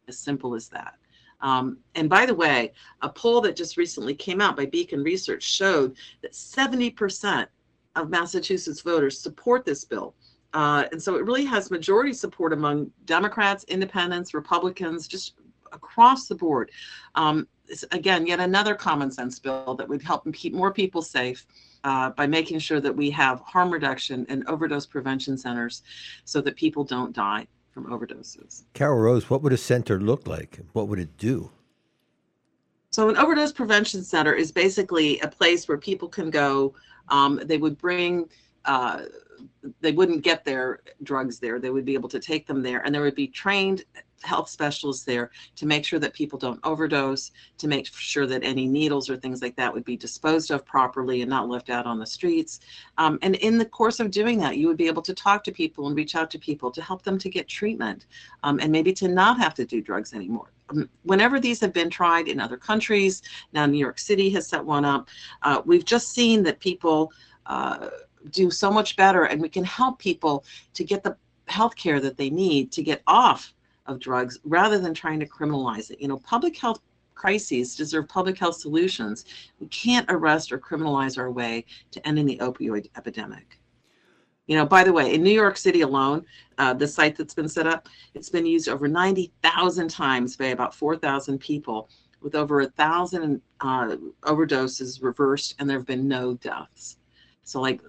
As 0.09 0.19
simple 0.19 0.53
as 0.53 0.67
that. 0.69 0.95
Um, 1.39 1.77
and 1.95 2.09
by 2.09 2.25
the 2.25 2.35
way, 2.35 2.73
a 3.01 3.09
poll 3.09 3.39
that 3.41 3.55
just 3.55 3.77
recently 3.77 4.13
came 4.13 4.41
out 4.41 4.57
by 4.57 4.65
Beacon 4.65 5.01
Research 5.01 5.43
showed 5.43 5.95
that 6.21 6.33
70% 6.33 7.47
of 7.95 8.09
Massachusetts 8.09 8.81
voters 8.81 9.17
support 9.17 9.63
this 9.63 9.85
bill. 9.85 10.13
Uh, 10.53 10.83
and 10.91 11.01
so 11.01 11.15
it 11.15 11.23
really 11.23 11.45
has 11.45 11.71
majority 11.71 12.11
support 12.11 12.51
among 12.51 12.91
Democrats, 13.05 13.63
independents, 13.69 14.33
Republicans, 14.33 15.07
just 15.07 15.35
across 15.71 16.27
the 16.27 16.35
board. 16.35 16.71
Um, 17.15 17.47
again, 17.91 18.25
yet 18.25 18.39
another 18.39 18.75
common 18.75 19.11
sense 19.11 19.39
bill 19.39 19.75
that 19.75 19.87
would 19.87 20.01
help 20.01 20.31
keep 20.33 20.53
more 20.53 20.73
people 20.73 21.01
safe 21.01 21.45
uh, 21.83 22.09
by 22.11 22.27
making 22.27 22.59
sure 22.59 22.79
that 22.79 22.95
we 22.95 23.09
have 23.11 23.39
harm 23.41 23.71
reduction 23.71 24.25
and 24.29 24.47
overdose 24.47 24.85
prevention 24.85 25.37
centers 25.37 25.83
so 26.25 26.41
that 26.41 26.55
people 26.55 26.83
don't 26.83 27.13
die 27.13 27.47
from 27.71 27.85
overdoses. 27.85 28.63
Carol 28.73 28.99
Rose, 28.99 29.29
what 29.29 29.41
would 29.41 29.53
a 29.53 29.57
center 29.57 29.99
look 29.99 30.27
like? 30.27 30.59
What 30.73 30.87
would 30.87 30.99
it 30.99 31.17
do? 31.17 31.51
So, 32.91 33.09
an 33.09 33.17
overdose 33.17 33.51
prevention 33.51 34.03
center 34.03 34.33
is 34.33 34.51
basically 34.51 35.19
a 35.19 35.27
place 35.27 35.67
where 35.67 35.77
people 35.77 36.07
can 36.07 36.29
go. 36.29 36.73
Um, 37.09 37.39
they 37.45 37.57
would 37.57 37.77
bring 37.77 38.27
uh, 38.65 39.01
they 39.81 39.91
wouldn't 39.91 40.23
get 40.23 40.43
their 40.43 40.81
drugs 41.03 41.39
there. 41.39 41.59
They 41.59 41.69
would 41.69 41.85
be 41.85 41.93
able 41.93 42.09
to 42.09 42.19
take 42.19 42.47
them 42.47 42.61
there, 42.61 42.81
and 42.85 42.93
there 42.93 43.01
would 43.01 43.15
be 43.15 43.27
trained 43.27 43.83
health 44.23 44.49
specialists 44.49 45.03
there 45.05 45.31
to 45.55 45.65
make 45.65 45.85
sure 45.85 45.99
that 45.99 46.13
people 46.13 46.39
don't 46.39 46.59
overdose, 46.63 47.31
to 47.57 47.67
make 47.67 47.87
sure 47.87 48.25
that 48.27 48.43
any 48.43 48.67
needles 48.67 49.09
or 49.09 49.17
things 49.17 49.41
like 49.41 49.55
that 49.55 49.73
would 49.73 49.85
be 49.85 49.95
disposed 49.95 50.51
of 50.51 50.65
properly 50.65 51.21
and 51.21 51.29
not 51.29 51.49
left 51.49 51.69
out 51.69 51.85
on 51.85 51.99
the 51.99 52.05
streets. 52.05 52.59
Um, 52.97 53.19
and 53.21 53.35
in 53.35 53.57
the 53.57 53.65
course 53.65 53.99
of 53.99 54.11
doing 54.11 54.39
that, 54.39 54.57
you 54.57 54.67
would 54.67 54.77
be 54.77 54.87
able 54.87 55.01
to 55.03 55.13
talk 55.13 55.43
to 55.45 55.51
people 55.51 55.87
and 55.87 55.95
reach 55.95 56.15
out 56.15 56.31
to 56.31 56.39
people 56.39 56.71
to 56.71 56.81
help 56.81 57.03
them 57.03 57.17
to 57.19 57.29
get 57.29 57.47
treatment 57.47 58.05
um, 58.43 58.59
and 58.59 58.71
maybe 58.71 58.93
to 58.93 59.07
not 59.07 59.39
have 59.39 59.53
to 59.55 59.65
do 59.65 59.81
drugs 59.81 60.13
anymore. 60.13 60.51
Um, 60.69 60.89
whenever 61.03 61.39
these 61.39 61.61
have 61.61 61.73
been 61.73 61.89
tried 61.89 62.27
in 62.27 62.39
other 62.39 62.57
countries, 62.57 63.21
now 63.53 63.65
New 63.65 63.77
York 63.77 63.99
City 63.99 64.29
has 64.31 64.47
set 64.47 64.63
one 64.63 64.85
up, 64.85 65.07
uh, 65.43 65.61
we've 65.65 65.85
just 65.85 66.13
seen 66.13 66.43
that 66.43 66.59
people. 66.59 67.11
Uh, 67.45 67.89
do 68.27 68.51
so 68.51 68.71
much 68.71 68.95
better 68.95 69.25
and 69.25 69.41
we 69.41 69.49
can 69.49 69.63
help 69.63 69.99
people 69.99 70.43
to 70.73 70.83
get 70.83 71.03
the 71.03 71.15
health 71.47 71.75
care 71.75 71.99
that 71.99 72.17
they 72.17 72.29
need 72.29 72.71
to 72.73 72.83
get 72.83 73.01
off 73.07 73.53
of 73.85 73.99
drugs 73.99 74.39
rather 74.43 74.77
than 74.77 74.93
trying 74.93 75.19
to 75.19 75.25
criminalize 75.25 75.89
it. 75.91 76.01
You 76.01 76.07
know, 76.07 76.17
public 76.17 76.57
health 76.57 76.81
crises 77.15 77.75
deserve 77.75 78.07
public 78.07 78.37
health 78.37 78.57
solutions. 78.57 79.25
We 79.59 79.67
can't 79.67 80.05
arrest 80.09 80.51
or 80.51 80.59
criminalize 80.59 81.17
our 81.17 81.31
way 81.31 81.65
to 81.91 82.07
ending 82.07 82.25
the 82.25 82.37
opioid 82.37 82.89
epidemic. 82.95 83.59
You 84.45 84.55
know, 84.55 84.65
by 84.65 84.83
the 84.85 84.93
way, 84.93 85.13
in 85.13 85.23
New 85.23 85.31
York 85.31 85.57
City 85.57 85.81
alone, 85.81 86.25
uh, 86.57 86.73
the 86.73 86.87
site 86.87 87.17
that's 87.17 87.33
been 87.33 87.49
set 87.49 87.67
up, 87.67 87.89
it's 88.13 88.29
been 88.29 88.45
used 88.45 88.69
over 88.69 88.87
90,000 88.87 89.89
times 89.89 90.37
by 90.37 90.47
about 90.47 90.73
4,000 90.73 91.37
people, 91.37 91.89
with 92.21 92.33
over 92.33 92.61
a 92.61 92.67
thousand 92.67 93.41
uh, 93.61 93.95
overdoses 94.23 95.03
reversed, 95.03 95.55
and 95.59 95.69
there 95.69 95.77
have 95.77 95.85
been 95.85 96.07
no 96.07 96.33
deaths. 96.35 96.97
So, 97.47 97.61
like, 97.61 97.81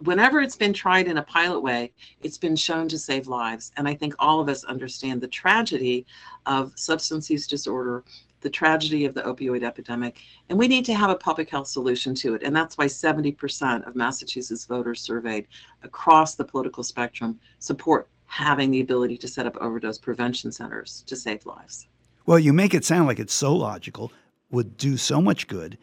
whenever 0.00 0.42
it's 0.42 0.56
been 0.56 0.74
tried 0.74 1.08
in 1.08 1.16
a 1.16 1.22
pilot 1.22 1.60
way, 1.60 1.90
it's 2.20 2.36
been 2.36 2.54
shown 2.54 2.86
to 2.88 2.98
save 2.98 3.28
lives. 3.28 3.72
And 3.78 3.88
I 3.88 3.94
think 3.94 4.14
all 4.18 4.40
of 4.40 4.50
us 4.50 4.62
understand 4.64 5.22
the 5.22 5.26
tragedy 5.28 6.04
of 6.44 6.74
substance 6.76 7.30
use 7.30 7.46
disorder 7.46 8.04
the 8.42 8.50
tragedy 8.50 9.06
of 9.06 9.14
the 9.14 9.22
opioid 9.22 9.64
epidemic, 9.64 10.18
and 10.50 10.58
we 10.58 10.68
need 10.68 10.84
to 10.84 10.94
have 10.94 11.08
a 11.08 11.16
public 11.16 11.48
health 11.48 11.66
solution 11.66 12.14
to 12.14 12.34
it. 12.34 12.42
And 12.42 12.54
that's 12.54 12.76
why 12.76 12.84
70% 12.84 13.86
of 13.86 13.96
Massachusetts 13.96 14.66
voters 14.66 15.00
surveyed 15.00 15.46
across 15.82 16.34
the 16.34 16.44
political 16.44 16.84
spectrum 16.84 17.40
support 17.58 18.08
having 18.26 18.70
the 18.70 18.82
ability 18.82 19.16
to 19.16 19.28
set 19.28 19.46
up 19.46 19.56
overdose 19.56 19.98
prevention 19.98 20.52
centers 20.52 21.02
to 21.06 21.16
save 21.16 21.46
lives. 21.46 21.88
Well, 22.26 22.38
you 22.38 22.52
make 22.52 22.74
it 22.74 22.84
sound 22.84 23.06
like 23.08 23.18
it's 23.18 23.32
so 23.32 23.56
logical, 23.56 24.12
would 24.50 24.76
do 24.76 24.98
so 24.98 25.22
much 25.22 25.48
good 25.48 25.78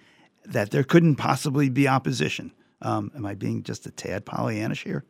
that 0.46 0.70
there 0.70 0.84
couldn't 0.84 1.16
possibly 1.16 1.68
be 1.68 1.88
opposition. 1.88 2.52
Um, 2.84 3.12
am 3.16 3.26
I 3.26 3.34
being 3.34 3.64
just 3.64 3.86
a 3.86 3.92
tad 3.92 4.26
Pollyannish 4.26 4.84
here? 4.84 5.06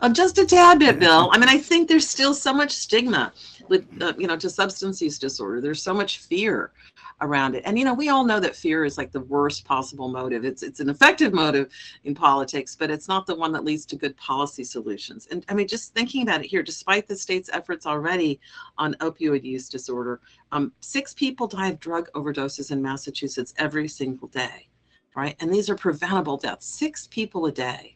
Uh, 0.00 0.08
just 0.08 0.38
a 0.38 0.46
tad 0.46 0.78
bit, 0.78 0.98
Bill. 0.98 1.30
I 1.32 1.38
mean, 1.38 1.48
I 1.48 1.58
think 1.58 1.88
there's 1.88 2.08
still 2.08 2.34
so 2.34 2.52
much 2.52 2.72
stigma 2.72 3.32
with, 3.68 3.86
uh, 4.00 4.12
you 4.18 4.26
know, 4.26 4.36
to 4.36 4.50
substance 4.50 5.00
use 5.00 5.18
disorder. 5.18 5.60
There's 5.60 5.82
so 5.82 5.94
much 5.94 6.18
fear 6.18 6.72
around 7.20 7.54
it, 7.54 7.62
and 7.64 7.78
you 7.78 7.84
know, 7.84 7.94
we 7.94 8.08
all 8.08 8.24
know 8.24 8.38
that 8.40 8.54
fear 8.54 8.84
is 8.84 8.98
like 8.98 9.12
the 9.12 9.20
worst 9.20 9.64
possible 9.64 10.08
motive. 10.08 10.44
It's 10.44 10.62
it's 10.62 10.80
an 10.80 10.90
effective 10.90 11.32
motive 11.32 11.72
in 12.04 12.14
politics, 12.14 12.76
but 12.76 12.90
it's 12.90 13.08
not 13.08 13.26
the 13.26 13.34
one 13.34 13.52
that 13.52 13.64
leads 13.64 13.86
to 13.86 13.96
good 13.96 14.16
policy 14.16 14.64
solutions. 14.64 15.26
And 15.30 15.44
I 15.48 15.54
mean, 15.54 15.68
just 15.68 15.94
thinking 15.94 16.22
about 16.22 16.44
it 16.44 16.48
here, 16.48 16.62
despite 16.62 17.06
the 17.08 17.16
state's 17.16 17.50
efforts 17.52 17.86
already 17.86 18.40
on 18.78 18.94
opioid 18.94 19.44
use 19.44 19.68
disorder, 19.68 20.20
um, 20.52 20.72
six 20.80 21.14
people 21.14 21.46
die 21.46 21.68
of 21.68 21.80
drug 21.80 22.10
overdoses 22.14 22.70
in 22.70 22.82
Massachusetts 22.82 23.54
every 23.58 23.88
single 23.88 24.28
day, 24.28 24.68
right? 25.16 25.36
And 25.40 25.52
these 25.52 25.68
are 25.70 25.76
preventable 25.76 26.36
deaths. 26.36 26.66
Six 26.66 27.06
people 27.08 27.46
a 27.46 27.52
day 27.52 27.94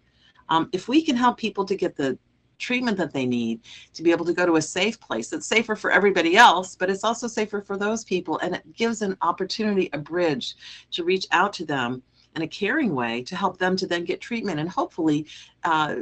um, 0.49 0.69
if 0.73 0.89
we 0.89 1.03
can 1.03 1.17
help 1.17 1.37
people 1.37 1.65
to 1.65 1.77
get 1.77 1.97
the 1.97 2.19
treatment 2.59 2.97
that 2.97 3.13
they 3.13 3.25
need 3.25 3.61
to 3.95 4.03
be 4.03 4.11
able 4.11 4.25
to 4.25 4.33
go 4.33 4.45
to 4.45 4.57
a 4.57 4.63
safe 4.63 4.99
place 4.99 5.29
that's 5.29 5.47
safer 5.47 5.77
for 5.77 5.93
everybody 5.93 6.37
else 6.37 6.75
but 6.75 6.91
it's 6.91 7.05
also 7.05 7.29
safer 7.29 7.61
for 7.63 7.77
those 7.77 8.03
people 8.05 8.37
and 8.41 8.57
it 8.57 8.73
gives 8.75 9.01
an 9.01 9.17
opportunity 9.23 9.89
a 9.93 9.99
bridge 9.99 10.57
to 10.91 11.05
reach 11.05 11.25
out 11.31 11.53
to 11.53 11.65
them 11.65 12.03
in 12.35 12.43
a 12.43 12.49
caring 12.49 12.95
way 12.97 13.23
to 13.23 13.37
help 13.37 13.59
them 13.59 13.77
to 13.77 13.87
then 13.87 14.05
get 14.05 14.21
treatment 14.21 14.59
and 14.59 14.69
hopefully 14.69 15.25
uh, 15.65 15.95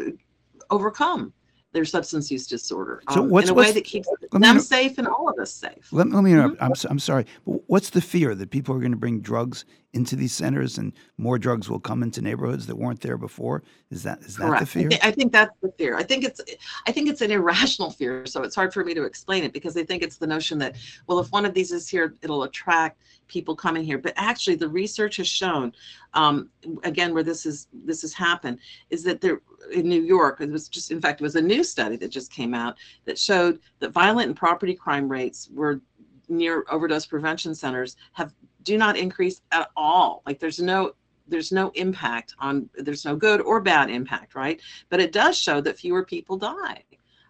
overcome 0.71 1.31
their 1.73 1.85
substance 1.85 2.31
use 2.31 2.47
disorder 2.47 3.03
So 3.11 3.21
um, 3.21 3.29
what's- 3.29 3.49
in 3.49 3.51
a 3.51 3.55
way 3.55 3.71
that 3.73 3.85
keeps 3.85 4.09
them 4.33 4.59
safe 4.61 4.97
and 4.97 5.07
all 5.07 5.29
of 5.29 5.39
us 5.39 5.53
safe 5.53 5.93
Let, 5.93 6.09
let 6.09 6.25
me 6.25 6.33
interrupt. 6.33 6.55
Mm-hmm. 6.55 6.65
I'm, 6.65 6.93
I'm 6.93 6.99
sorry. 6.99 7.27
What's 7.45 7.91
the 7.91 8.01
fear 8.01 8.35
that 8.35 8.51
people 8.51 8.75
are 8.75 8.79
going 8.79 8.93
to 8.93 8.97
bring 8.97 9.21
drugs 9.21 9.67
into 9.97 10.15
these 10.15 10.33
centers 10.33 10.79
and 10.79 10.93
more 11.17 11.39
drugs 11.39 11.69
will 11.71 11.81
come 11.81 12.03
into 12.03 12.21
neighborhoods 12.21 12.67
that 12.67 12.77
weren't 12.77 13.01
there 13.01 13.17
before? 13.17 13.63
Is 13.91 14.03
that 14.03 14.21
is 14.21 14.37
that 14.37 14.47
Correct. 14.47 14.61
the 14.61 14.67
fear? 14.67 14.89
I, 15.03 15.09
I 15.09 15.11
think 15.11 15.33
that's 15.33 15.57
the 15.63 15.73
fear. 15.79 15.97
I 15.97 16.03
think 16.03 16.23
it's 16.23 16.41
I 16.87 16.93
think 16.93 17.09
it's 17.09 17.23
an 17.23 17.31
irrational 17.31 17.91
fear. 17.91 18.27
So 18.27 18.43
it's 18.43 18.55
hard 18.55 18.73
for 18.73 18.85
me 18.85 18.95
to 18.95 19.05
explain 19.05 19.43
it 19.43 19.53
because 19.53 19.77
I 19.77 19.85
think 19.85 20.03
it's 20.03 20.19
the 20.19 20.27
notion 20.27 20.59
that 20.59 20.77
well, 21.07 21.19
if 21.19 21.33
one 21.33 21.47
of 21.47 21.55
these 21.55 21.73
is 21.73 21.89
here, 21.89 22.15
it'll 22.23 22.45
attract 22.45 23.01
people 23.27 23.57
coming 23.57 23.83
here. 23.83 23.99
But 23.99 24.13
actually, 24.17 24.57
the 24.57 24.69
research 24.69 25.17
has 25.17 25.27
shown, 25.27 25.73
um, 26.15 26.51
again, 26.85 27.15
where 27.15 27.25
this 27.25 27.47
is 27.47 27.69
this 27.73 28.03
has 28.03 28.13
happened, 28.13 28.59
is 28.91 29.03
that 29.05 29.21
there 29.21 29.41
in 29.73 29.89
New 29.89 30.03
York, 30.03 30.41
it 30.41 30.51
was 30.51 30.69
just 30.69 30.91
in 30.91 31.01
fact 31.01 31.21
it 31.21 31.25
was 31.25 31.37
a 31.37 31.43
new 31.43 31.65
study 31.65 31.97
that 31.97 32.11
just 32.11 32.31
came 32.31 32.53
out 32.55 32.77
that 33.07 33.19
showed 33.19 33.61
that 33.79 33.93
violent 33.93 34.29
and 34.29 34.37
property 34.37 34.75
crime 34.75 35.09
rates 35.09 35.49
were 35.53 35.81
near 36.29 36.65
overdose 36.71 37.07
prevention 37.07 37.55
centers 37.55 37.97
have 38.13 38.33
do 38.67 38.77
not 38.77 38.99
increase 38.99 39.41
at 39.53 39.71
all. 39.77 40.23
Like 40.27 40.39
there's 40.39 40.61
no 40.61 40.93
there's 41.29 41.53
no 41.53 41.71
impact 41.75 42.35
on 42.39 42.69
there's 42.75 43.05
no 43.05 43.17
good 43.17 43.41
or 43.41 43.61
bad 43.61 43.91
impact 43.91 44.37
right 44.37 44.61
but 44.91 45.01
it 45.01 45.11
does 45.11 45.37
show 45.37 45.61
that 45.61 45.77
fewer 45.77 46.05
people 46.05 46.37
die 46.37 46.83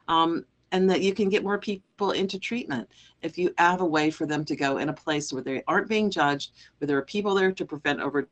um, 0.09 0.45
and 0.71 0.91
that 0.91 1.01
you 1.01 1.15
can 1.15 1.31
get 1.31 1.43
more 1.43 1.57
people 1.57 2.11
into 2.11 2.39
treatment 2.39 2.87
if 3.23 3.39
you 3.39 3.55
have 3.57 3.81
a 3.81 3.87
way 3.87 4.11
for 4.11 4.27
them 4.27 4.45
to 4.45 4.55
go 4.55 4.77
in 4.77 4.91
a 4.91 4.93
place 4.93 5.33
where 5.33 5.43
they 5.43 5.63
aren't 5.67 5.89
being 5.89 6.11
judged 6.11 6.51
where 6.77 6.87
there 6.87 6.99
are 6.99 7.03
people 7.07 7.35
there 7.35 7.53
to 7.53 7.65
prevent 7.65 8.01
overdose 8.01 8.29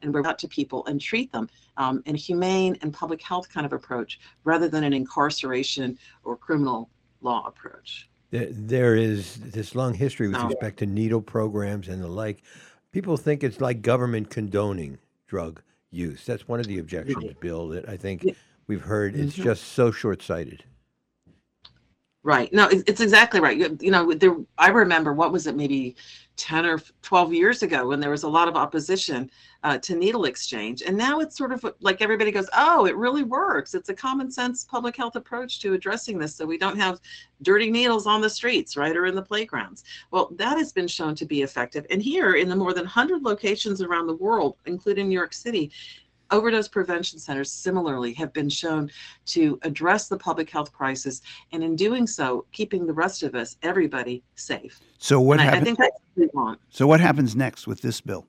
and 0.00 0.14
we're 0.14 0.26
out 0.26 0.38
to 0.38 0.48
people 0.48 0.86
and 0.86 0.98
treat 0.98 1.30
them 1.32 1.50
um, 1.76 2.02
in 2.06 2.14
a 2.14 2.18
humane 2.18 2.78
and 2.80 2.94
public 2.94 3.20
health 3.20 3.46
kind 3.52 3.66
of 3.66 3.74
approach 3.74 4.18
rather 4.44 4.68
than 4.68 4.84
an 4.84 4.94
incarceration 4.94 5.98
or 6.24 6.34
criminal 6.34 6.88
law 7.20 7.44
approach 7.46 8.08
There, 8.30 8.48
there 8.50 8.96
is 8.96 9.36
this 9.36 9.74
long 9.74 9.94
history 9.94 10.28
with 10.28 10.42
respect 10.42 10.78
to 10.80 10.86
needle 10.86 11.20
programs 11.22 11.88
and 11.88 12.02
the 12.02 12.08
like. 12.08 12.42
People 12.92 13.16
think 13.16 13.44
it's 13.44 13.60
like 13.60 13.82
government 13.82 14.30
condoning 14.30 14.98
drug 15.26 15.60
use. 15.90 16.24
That's 16.24 16.48
one 16.48 16.60
of 16.60 16.66
the 16.66 16.78
objections, 16.78 17.32
Bill, 17.40 17.68
that 17.68 17.88
I 17.88 17.96
think 17.96 18.26
we've 18.66 18.82
heard. 18.82 19.14
It's 19.14 19.36
Mhm. 19.36 19.44
just 19.44 19.64
so 19.64 19.90
short 19.90 20.22
sighted. 20.22 20.64
Right. 22.26 22.52
No, 22.52 22.66
it's, 22.66 23.00
exactly 23.00 23.38
right. 23.38 23.56
You, 23.56 23.78
you 23.80 23.92
know, 23.92 24.12
there. 24.12 24.36
I 24.58 24.70
remember 24.70 25.12
what 25.12 25.30
was 25.30 25.46
it, 25.46 25.54
maybe 25.54 25.94
ten 26.34 26.66
or 26.66 26.80
twelve 27.00 27.32
years 27.32 27.62
ago, 27.62 27.86
when 27.86 28.00
there 28.00 28.10
was 28.10 28.24
a 28.24 28.28
lot 28.28 28.48
of 28.48 28.56
opposition 28.56 29.30
uh, 29.62 29.78
to 29.78 29.94
needle 29.94 30.24
exchange, 30.24 30.82
and 30.82 30.96
now 30.96 31.20
it's 31.20 31.38
sort 31.38 31.52
of 31.52 31.64
like 31.78 32.02
everybody 32.02 32.32
goes, 32.32 32.48
"Oh, 32.52 32.86
it 32.86 32.96
really 32.96 33.22
works. 33.22 33.74
It's 33.74 33.90
a 33.90 33.94
common 33.94 34.28
sense 34.32 34.64
public 34.64 34.96
health 34.96 35.14
approach 35.14 35.60
to 35.60 35.74
addressing 35.74 36.18
this, 36.18 36.34
so 36.34 36.44
we 36.44 36.58
don't 36.58 36.76
have 36.76 36.98
dirty 37.42 37.70
needles 37.70 38.08
on 38.08 38.20
the 38.20 38.28
streets, 38.28 38.76
right, 38.76 38.96
or 38.96 39.06
in 39.06 39.14
the 39.14 39.22
playgrounds." 39.22 39.84
Well, 40.10 40.30
that 40.34 40.58
has 40.58 40.72
been 40.72 40.88
shown 40.88 41.14
to 41.14 41.26
be 41.26 41.42
effective, 41.42 41.86
and 41.90 42.02
here 42.02 42.34
in 42.34 42.48
the 42.48 42.56
more 42.56 42.74
than 42.74 42.86
hundred 42.86 43.22
locations 43.22 43.80
around 43.82 44.08
the 44.08 44.16
world, 44.16 44.56
including 44.66 45.08
New 45.08 45.14
York 45.14 45.32
City, 45.32 45.70
overdose 46.30 46.68
prevention 46.68 47.18
centers 47.18 47.50
similarly 47.50 48.12
have 48.14 48.32
been 48.32 48.48
shown 48.48 48.90
to 49.26 49.58
address 49.62 50.08
the 50.08 50.16
public 50.16 50.50
health 50.50 50.72
crisis 50.72 51.22
and 51.52 51.62
in 51.62 51.76
doing 51.76 52.06
so 52.06 52.44
keeping 52.52 52.86
the 52.86 52.92
rest 52.92 53.22
of 53.22 53.34
us 53.34 53.56
everybody 53.62 54.22
safe 54.34 54.80
So 54.98 55.20
what 55.20 55.40
and 55.40 55.42
I, 55.42 55.44
I 55.44 55.46
happens? 55.56 55.64
think 55.66 55.78
that's 55.78 55.90
what 56.14 56.22
we 56.24 56.30
want 56.34 56.60
So 56.70 56.86
what 56.86 57.00
happens 57.00 57.36
next 57.36 57.66
with 57.66 57.80
this 57.82 58.00
bill? 58.00 58.26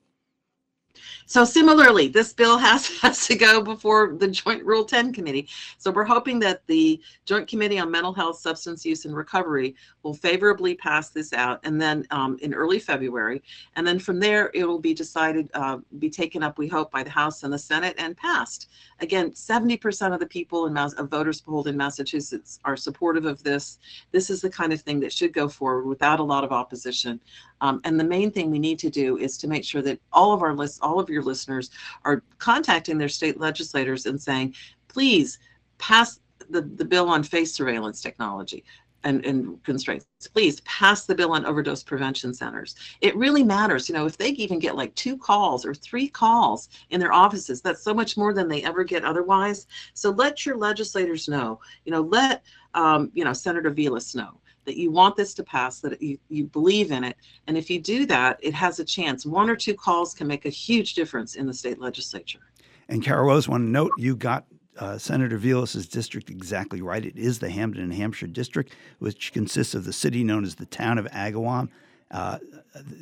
So 1.26 1.44
similarly 1.44 2.08
this 2.08 2.34
bill 2.34 2.58
has 2.58 2.88
has 3.02 3.28
to 3.28 3.36
go 3.36 3.62
before 3.62 4.16
the 4.18 4.28
joint 4.28 4.64
rule 4.66 4.86
10 4.86 5.14
committee. 5.14 5.48
So 5.78 5.92
we're 5.92 6.04
hoping 6.04 6.40
that 6.40 6.66
the 6.68 7.02
joint 7.26 7.48
committee 7.48 7.80
on 7.80 7.92
mental 7.92 8.14
health 8.14 8.40
substance 8.40 8.86
use 8.86 9.06
and 9.06 9.16
recovery 9.16 9.76
will 10.04 10.14
favorably 10.14 10.76
pass 10.76 11.10
this 11.10 11.34
out 11.34 11.60
and 11.64 11.82
then 11.82 12.06
um, 12.12 12.38
in 12.42 12.54
early 12.54 12.80
february. 12.80 13.42
And 13.76 13.86
then 13.86 14.00
from 14.00 14.20
there 14.20 14.52
it 14.54 14.66
will 14.66 14.80
be 14.80 14.94
decided 14.94 15.50
uh, 15.54 15.78
be 16.00 16.10
taken 16.10 16.44
up 16.44 16.58
we 16.58 16.68
hope 16.68 16.92
by 16.92 17.04
the 17.04 17.10
house 17.10 17.44
and 17.44 17.54
the 17.54 17.60
senate 17.60 17.96
and 17.98 18.16
passed. 18.16 18.70
Again 19.00 19.32
70% 19.32 20.14
of 20.14 20.20
the 20.20 20.26
people 20.26 20.68
in 20.68 20.74
Mass- 20.74 20.94
of 20.94 21.10
voters 21.10 21.42
polled 21.42 21.68
in 21.68 21.78
massachusetts 21.78 22.60
are 22.66 22.78
supportive 22.78 23.26
of 23.26 23.44
this. 23.44 23.80
This 24.12 24.30
is 24.30 24.42
the 24.42 24.50
kind 24.50 24.74
of 24.74 24.82
thing 24.82 25.00
that 25.02 25.14
should 25.14 25.34
go 25.34 25.50
forward 25.50 25.86
without 25.86 26.20
a 26.20 26.24
lot 26.24 26.44
of 26.44 26.52
opposition. 26.52 27.20
Um, 27.62 27.82
and 27.84 28.00
the 28.00 28.04
main 28.04 28.32
thing 28.32 28.52
we 28.52 28.60
need 28.60 28.80
to 28.80 28.90
do 28.90 29.18
is 29.18 29.38
to 29.40 29.48
make 29.48 29.64
sure 29.64 29.82
that 29.82 30.00
all 30.14 30.32
of 30.32 30.42
our 30.42 30.54
lists, 30.54 30.80
all 30.82 30.97
of 31.00 31.10
your 31.10 31.24
listeners 31.24 31.70
are 32.06 32.24
contacting 32.40 32.98
their 32.98 33.10
state 33.10 33.40
legislators 33.40 34.06
and 34.06 34.22
saying, 34.22 34.56
please 34.88 35.40
pass 35.78 36.20
the, 36.50 36.62
the 36.62 36.86
bill 36.86 37.10
on 37.10 37.24
face 37.24 37.54
surveillance 37.54 38.02
technology 38.02 38.64
and, 39.04 39.26
and 39.26 39.64
constraints. 39.64 40.06
Please 40.34 40.60
pass 40.62 41.06
the 41.06 41.16
bill 41.16 41.32
on 41.32 41.46
overdose 41.46 41.84
prevention 41.84 42.34
centers. 42.34 42.76
It 43.02 43.16
really 43.16 43.44
matters. 43.44 43.88
You 43.88 43.96
know, 43.96 44.06
if 44.06 44.18
they 44.18 44.30
even 44.30 44.60
get 44.60 44.76
like 44.76 44.94
two 44.96 45.18
calls 45.18 45.66
or 45.66 45.74
three 45.74 46.08
calls 46.08 46.70
in 46.90 47.00
their 47.00 47.14
offices, 47.14 47.62
that's 47.62 47.84
so 47.84 47.94
much 47.94 48.18
more 48.18 48.34
than 48.34 48.48
they 48.48 48.64
ever 48.64 48.84
get 48.84 49.06
otherwise. 49.06 49.68
So 49.94 50.10
let 50.10 50.46
your 50.46 50.58
legislators 50.58 51.28
know, 51.28 51.60
you 51.86 51.92
know, 51.92 52.02
let, 52.02 52.44
um, 52.74 53.12
you 53.14 53.24
know, 53.24 53.34
Senator 53.34 53.72
Velis 53.72 54.16
know 54.16 54.40
that 54.68 54.78
you 54.78 54.92
want 54.92 55.16
this 55.16 55.34
to 55.34 55.44
pass, 55.44 55.80
that 55.80 56.00
you, 56.02 56.20
you 56.28 56.44
believe 56.44 56.92
in 56.92 57.04
it. 57.04 57.16
And 57.48 57.58
if 57.58 57.70
you 57.70 57.80
do 57.80 58.06
that, 58.06 58.38
it 58.44 58.54
has 58.54 58.80
a 58.80 58.86
chance. 58.86 59.26
One 59.26 59.50
or 59.50 59.56
two 59.56 59.74
calls 59.74 60.14
can 60.14 60.28
make 60.28 60.46
a 60.46 60.50
huge 60.50 60.94
difference 60.94 61.36
in 61.36 61.48
the 61.48 61.54
state 61.54 61.80
legislature. 61.80 62.42
And 62.90 63.02
Carol 63.02 63.28
Rose, 63.28 63.48
want 63.48 63.64
to 63.64 63.70
note 63.70 63.92
you 63.98 64.16
got 64.16 64.46
uh, 64.78 64.98
Senator 64.98 65.38
Velis's 65.38 65.88
district 65.88 66.30
exactly 66.30 66.82
right. 66.82 67.04
It 67.04 67.18
is 67.18 67.40
the 67.40 67.50
Hampden 67.50 67.82
and 67.82 67.94
Hampshire 67.94 68.28
district, 68.28 68.74
which 69.00 69.32
consists 69.32 69.74
of 69.74 69.86
the 69.86 69.94
city 69.94 70.22
known 70.22 70.44
as 70.44 70.56
the 70.56 70.66
town 70.66 70.98
of 70.98 71.06
Agawam, 71.08 71.70
uh, 72.12 72.38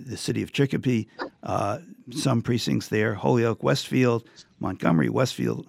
the 0.06 0.18
city 0.18 0.44
of 0.44 0.52
Chicopee, 0.52 1.08
uh, 1.42 1.80
some 2.12 2.44
precincts 2.44 2.88
there, 2.90 3.16
Holyoke, 3.16 3.64
Westfield, 3.64 4.30
Montgomery, 4.60 5.10
Westfield, 5.10 5.68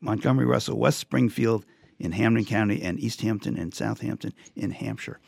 Montgomery, 0.00 0.46
Russell, 0.46 0.78
West 0.78 0.98
Springfield 0.98 1.66
in 2.02 2.12
Hampden 2.12 2.44
County, 2.44 2.82
and 2.82 2.98
East 3.00 3.22
Hampton 3.22 3.56
and 3.56 3.72
Southampton 3.72 4.34
in 4.56 4.72
Hampshire. 4.72 5.20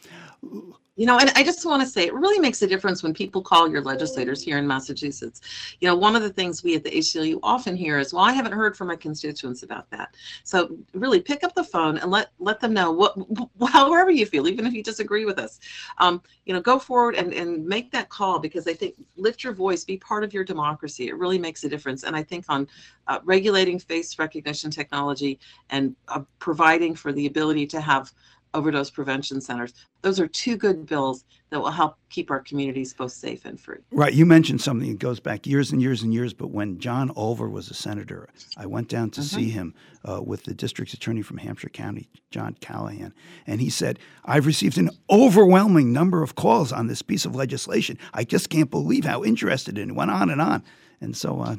You 0.97 1.07
know, 1.07 1.19
and 1.19 1.33
I 1.35 1.43
just 1.43 1.67
want 1.67 1.83
to 1.83 1.89
say 1.89 2.07
it 2.07 2.15
really 2.15 2.39
makes 2.39 2.63
a 2.63 2.69
difference 2.69 3.03
when 3.03 3.13
people 3.13 3.43
call 3.43 3.69
your 3.69 3.83
legislators 3.83 4.45
here 4.45 4.59
in 4.59 4.67
Massachusetts. 4.67 5.41
You 5.81 5.89
know, 5.89 5.97
one 5.97 6.15
of 6.15 6.23
the 6.23 6.31
things 6.31 6.63
we 6.63 6.77
at 6.77 6.85
the 6.85 6.91
ACLU 6.91 7.41
often 7.43 7.75
hear 7.75 7.99
is, 7.99 8.15
"Well, 8.15 8.23
I 8.23 8.31
haven't 8.31 8.53
heard 8.53 8.77
from 8.77 8.89
my 8.89 8.95
constituents 8.95 9.65
about 9.65 9.91
that." 9.91 10.15
So 10.45 10.79
really, 10.93 11.21
pick 11.21 11.43
up 11.43 11.53
the 11.57 11.65
phone 11.65 11.99
and 11.99 12.13
let 12.13 12.31
let 12.39 12.61
them 12.61 12.73
know 12.73 12.93
what, 12.93 13.17
however 13.73 14.13
you 14.13 14.25
feel, 14.25 14.47
even 14.47 14.67
if 14.67 14.73
you 14.73 14.85
disagree 14.85 15.25
with 15.25 15.41
us. 15.41 15.59
Um, 15.99 16.23
you 16.45 16.55
know, 16.55 16.61
go 16.61 16.79
forward 16.79 17.17
and 17.17 17.35
and 17.35 17.67
make 17.67 17.91
that 17.91 18.09
call 18.09 18.39
because 18.39 18.69
I 18.69 18.75
think 18.75 18.95
lift 19.17 19.43
your 19.43 19.53
voice, 19.53 19.85
be 19.85 19.97
part 19.97 20.23
of 20.23 20.33
your 20.33 20.45
democracy. 20.45 21.09
It 21.09 21.19
really 21.19 21.39
makes 21.39 21.65
a 21.65 21.69
difference. 21.69 22.05
And 22.05 22.15
I 22.15 22.23
think 22.23 22.45
on 22.49 22.69
uh, 23.09 23.19
regulating 23.25 23.81
face 23.81 24.17
recognition 24.17 24.71
technology 24.71 25.41
and 25.71 25.97
uh, 26.07 26.23
providing 26.39 26.95
for 26.95 27.13
the 27.13 27.27
ability 27.27 27.67
to 27.67 27.81
have 27.81 28.13
overdose 28.55 28.91
prevention 28.91 29.41
centers. 29.41 29.75
Those 30.03 30.21
are 30.21 30.29
two 30.29 30.57
good 30.57 30.87
bills 30.87 31.25
that 31.51 31.61
will 31.61 31.71
help 31.71 31.97
keep 32.09 32.31
our 32.31 32.41
communities 32.41 32.95
both 32.95 33.13
safe 33.13 33.45
and 33.45 33.61
free. 33.61 33.79
Right. 33.91 34.13
You 34.13 34.25
mentioned 34.25 34.61
something 34.61 34.89
that 34.91 34.99
goes 34.99 35.21
back 35.21 35.47
years 35.47 35.73
and 35.73 35.83
years 35.83 36.03
and 36.03 36.15
years, 36.15 36.33
but 36.33 36.51
when 36.51 36.79
John 36.79 37.11
Olver 37.11 37.51
was 37.51 37.71
a 37.71 37.75
senator, 37.75 38.29
I 38.57 38.67
went 38.67 38.89
down 38.89 39.11
to 39.11 39.21
mm-hmm. 39.21 39.37
see 39.37 39.51
him 39.51 39.75
uh, 40.05 40.23
with 40.23 40.45
the 40.45 40.55
district's 40.55 40.95
attorney 40.95 41.23
from 41.23 41.39
Hampshire 41.39 41.69
County, 41.69 42.09
John 42.31 42.57
Callahan, 42.61 43.13
and 43.47 43.61
he 43.61 43.71
said, 43.71 43.99
I've 44.25 44.47
received 44.47 44.79
an 44.79 44.91
overwhelming 45.11 45.93
number 45.93 46.23
of 46.23 46.35
calls 46.35 46.73
on 46.73 46.87
this 46.87 47.03
piece 47.03 47.25
of 47.25 47.35
legislation. 47.35 47.99
I 48.13 48.25
just 48.25 48.51
can't 48.51 48.71
believe 48.71 49.05
how 49.05 49.23
interested 49.25 49.79
in 49.79 49.91
it. 49.91 49.97
went 49.97 50.11
on 50.11 50.31
and 50.31 50.41
on. 50.41 50.63
And 51.01 51.17
so 51.17 51.41
uh, 51.41 51.57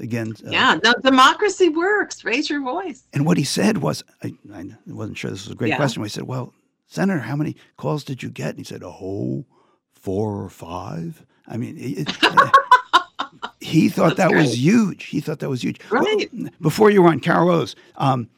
again. 0.00 0.34
Uh, 0.46 0.50
yeah, 0.50 0.78
no, 0.82 0.94
democracy 1.02 1.68
works. 1.68 2.24
Raise 2.24 2.48
your 2.48 2.62
voice. 2.62 3.04
And 3.12 3.26
what 3.26 3.36
he 3.36 3.44
said 3.44 3.78
was, 3.78 4.02
I, 4.22 4.34
I 4.52 4.64
wasn't 4.86 5.18
sure 5.18 5.30
this 5.30 5.44
was 5.44 5.52
a 5.52 5.56
great 5.56 5.70
yeah. 5.70 5.76
question. 5.76 6.02
I 6.02 6.08
said, 6.08 6.24
well, 6.24 6.52
Senator, 6.86 7.20
how 7.20 7.36
many 7.36 7.56
calls 7.76 8.04
did 8.04 8.22
you 8.22 8.30
get? 8.30 8.50
And 8.50 8.58
he 8.58 8.64
said, 8.64 8.82
oh, 8.84 9.44
four 9.94 10.42
or 10.42 10.48
five. 10.50 11.24
I 11.48 11.56
mean, 11.56 11.76
it, 11.78 12.10
he 13.60 13.88
thought 13.88 14.16
that 14.16 14.32
was 14.32 14.58
huge. 14.58 15.04
He 15.04 15.20
thought 15.20 15.38
that 15.40 15.48
was 15.48 15.62
huge. 15.62 15.80
Right. 15.90 16.28
Well, 16.32 16.50
before 16.60 16.90
you 16.90 17.02
were 17.02 17.08
on 17.08 17.20
Carol 17.20 17.48
Rose, 17.48 17.76
um, 17.96 18.28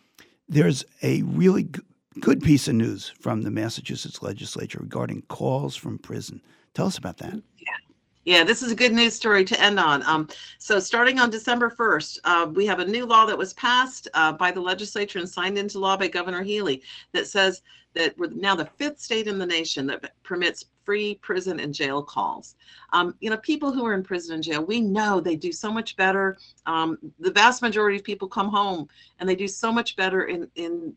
there's 0.48 0.84
a 1.02 1.22
really 1.22 1.64
g- 1.64 1.80
good 2.20 2.42
piece 2.42 2.68
of 2.68 2.74
news 2.74 3.12
from 3.18 3.42
the 3.42 3.50
Massachusetts 3.50 4.22
legislature 4.22 4.78
regarding 4.80 5.22
calls 5.22 5.74
from 5.74 5.98
prison. 5.98 6.40
Tell 6.74 6.86
us 6.86 6.98
about 6.98 7.18
that. 7.18 7.34
Yeah. 7.34 7.72
Yeah, 8.24 8.42
this 8.42 8.62
is 8.62 8.72
a 8.72 8.74
good 8.74 8.92
news 8.92 9.14
story 9.14 9.44
to 9.44 9.60
end 9.60 9.78
on. 9.78 10.02
Um, 10.04 10.28
so, 10.58 10.80
starting 10.80 11.18
on 11.18 11.28
December 11.28 11.68
1st, 11.70 12.18
uh, 12.24 12.50
we 12.54 12.64
have 12.64 12.78
a 12.78 12.84
new 12.84 13.04
law 13.04 13.26
that 13.26 13.36
was 13.36 13.52
passed 13.54 14.08
uh, 14.14 14.32
by 14.32 14.50
the 14.50 14.60
legislature 14.60 15.18
and 15.18 15.28
signed 15.28 15.58
into 15.58 15.78
law 15.78 15.96
by 15.96 16.08
Governor 16.08 16.42
Healey 16.42 16.82
that 17.12 17.26
says 17.26 17.60
that 17.94 18.16
we're 18.16 18.30
now 18.30 18.54
the 18.54 18.64
fifth 18.64 18.98
state 18.98 19.26
in 19.26 19.38
the 19.38 19.46
nation 19.46 19.86
that 19.86 20.14
permits 20.22 20.64
free 20.84 21.16
prison 21.16 21.60
and 21.60 21.74
jail 21.74 22.02
calls. 22.02 22.56
Um, 22.92 23.14
you 23.20 23.28
know, 23.28 23.36
people 23.38 23.72
who 23.72 23.84
are 23.84 23.94
in 23.94 24.02
prison 24.02 24.34
and 24.34 24.42
jail, 24.42 24.64
we 24.64 24.80
know 24.80 25.20
they 25.20 25.36
do 25.36 25.52
so 25.52 25.70
much 25.70 25.96
better. 25.96 26.38
Um, 26.66 26.98
the 27.18 27.30
vast 27.30 27.60
majority 27.62 27.98
of 27.98 28.04
people 28.04 28.28
come 28.28 28.48
home 28.48 28.88
and 29.18 29.28
they 29.28 29.36
do 29.36 29.48
so 29.48 29.70
much 29.70 29.96
better 29.96 30.24
in 30.24 30.48
in 30.56 30.94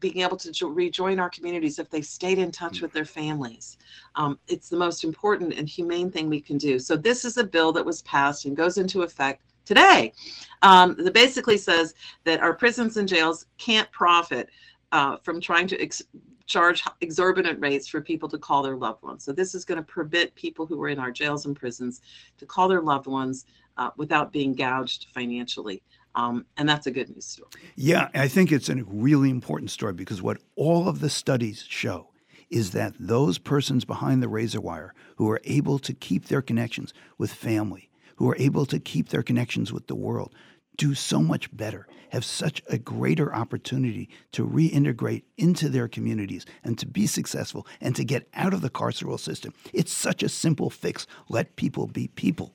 being 0.00 0.20
able 0.20 0.36
to 0.38 0.50
jo- 0.50 0.68
rejoin 0.68 1.18
our 1.18 1.30
communities 1.30 1.78
if 1.78 1.90
they 1.90 2.02
stayed 2.02 2.38
in 2.38 2.50
touch 2.50 2.78
mm. 2.78 2.82
with 2.82 2.92
their 2.92 3.04
families. 3.04 3.78
Um, 4.16 4.38
it's 4.48 4.68
the 4.68 4.76
most 4.76 5.04
important 5.04 5.54
and 5.54 5.68
humane 5.68 6.10
thing 6.10 6.28
we 6.28 6.40
can 6.40 6.58
do. 6.58 6.78
So 6.78 6.96
this 6.96 7.24
is 7.24 7.36
a 7.36 7.44
bill 7.44 7.72
that 7.72 7.84
was 7.84 8.02
passed 8.02 8.44
and 8.46 8.56
goes 8.56 8.78
into 8.78 9.02
effect 9.02 9.42
today. 9.64 10.12
Um, 10.62 10.96
that 10.98 11.14
basically 11.14 11.56
says 11.56 11.94
that 12.24 12.40
our 12.40 12.54
prisons 12.54 12.96
and 12.96 13.08
jails 13.08 13.46
can't 13.58 13.90
profit 13.92 14.48
uh, 14.92 15.16
from 15.18 15.40
trying 15.40 15.68
to 15.68 15.80
ex- 15.80 16.02
charge 16.46 16.82
exorbitant 17.00 17.60
rates 17.60 17.86
for 17.86 18.00
people 18.00 18.28
to 18.28 18.36
call 18.36 18.62
their 18.62 18.76
loved 18.76 19.02
ones. 19.02 19.24
So 19.24 19.32
this 19.32 19.54
is 19.54 19.64
going 19.64 19.76
to 19.76 19.84
prevent 19.84 20.34
people 20.34 20.66
who 20.66 20.82
are 20.82 20.88
in 20.88 20.98
our 20.98 21.12
jails 21.12 21.46
and 21.46 21.54
prisons 21.54 22.00
to 22.38 22.46
call 22.46 22.66
their 22.66 22.82
loved 22.82 23.06
ones 23.06 23.46
uh, 23.76 23.90
without 23.96 24.32
being 24.32 24.54
gouged 24.54 25.06
financially. 25.14 25.82
Um, 26.14 26.46
and 26.56 26.68
that's 26.68 26.86
a 26.86 26.90
good 26.90 27.08
news 27.10 27.24
story. 27.24 27.50
Yeah, 27.76 28.08
I 28.14 28.28
think 28.28 28.50
it's 28.50 28.68
a 28.68 28.76
really 28.84 29.30
important 29.30 29.70
story 29.70 29.92
because 29.92 30.20
what 30.20 30.38
all 30.56 30.88
of 30.88 31.00
the 31.00 31.10
studies 31.10 31.64
show 31.68 32.10
is 32.50 32.72
that 32.72 32.94
those 32.98 33.38
persons 33.38 33.84
behind 33.84 34.22
the 34.22 34.28
razor 34.28 34.60
wire 34.60 34.92
who 35.16 35.30
are 35.30 35.40
able 35.44 35.78
to 35.78 35.94
keep 35.94 36.26
their 36.26 36.42
connections 36.42 36.92
with 37.16 37.32
family, 37.32 37.90
who 38.16 38.28
are 38.28 38.36
able 38.38 38.66
to 38.66 38.80
keep 38.80 39.08
their 39.08 39.22
connections 39.22 39.72
with 39.72 39.86
the 39.86 39.94
world, 39.94 40.34
do 40.76 40.94
so 40.94 41.20
much 41.20 41.54
better, 41.56 41.86
have 42.08 42.24
such 42.24 42.62
a 42.68 42.78
greater 42.78 43.34
opportunity 43.34 44.08
to 44.32 44.46
reintegrate 44.46 45.22
into 45.36 45.68
their 45.68 45.86
communities 45.86 46.44
and 46.64 46.78
to 46.78 46.86
be 46.86 47.06
successful 47.06 47.66
and 47.80 47.94
to 47.94 48.04
get 48.04 48.28
out 48.34 48.54
of 48.54 48.62
the 48.62 48.70
carceral 48.70 49.20
system. 49.20 49.52
It's 49.72 49.92
such 49.92 50.22
a 50.22 50.28
simple 50.28 50.70
fix. 50.70 51.06
Let 51.28 51.56
people 51.56 51.86
be 51.86 52.08
people. 52.08 52.54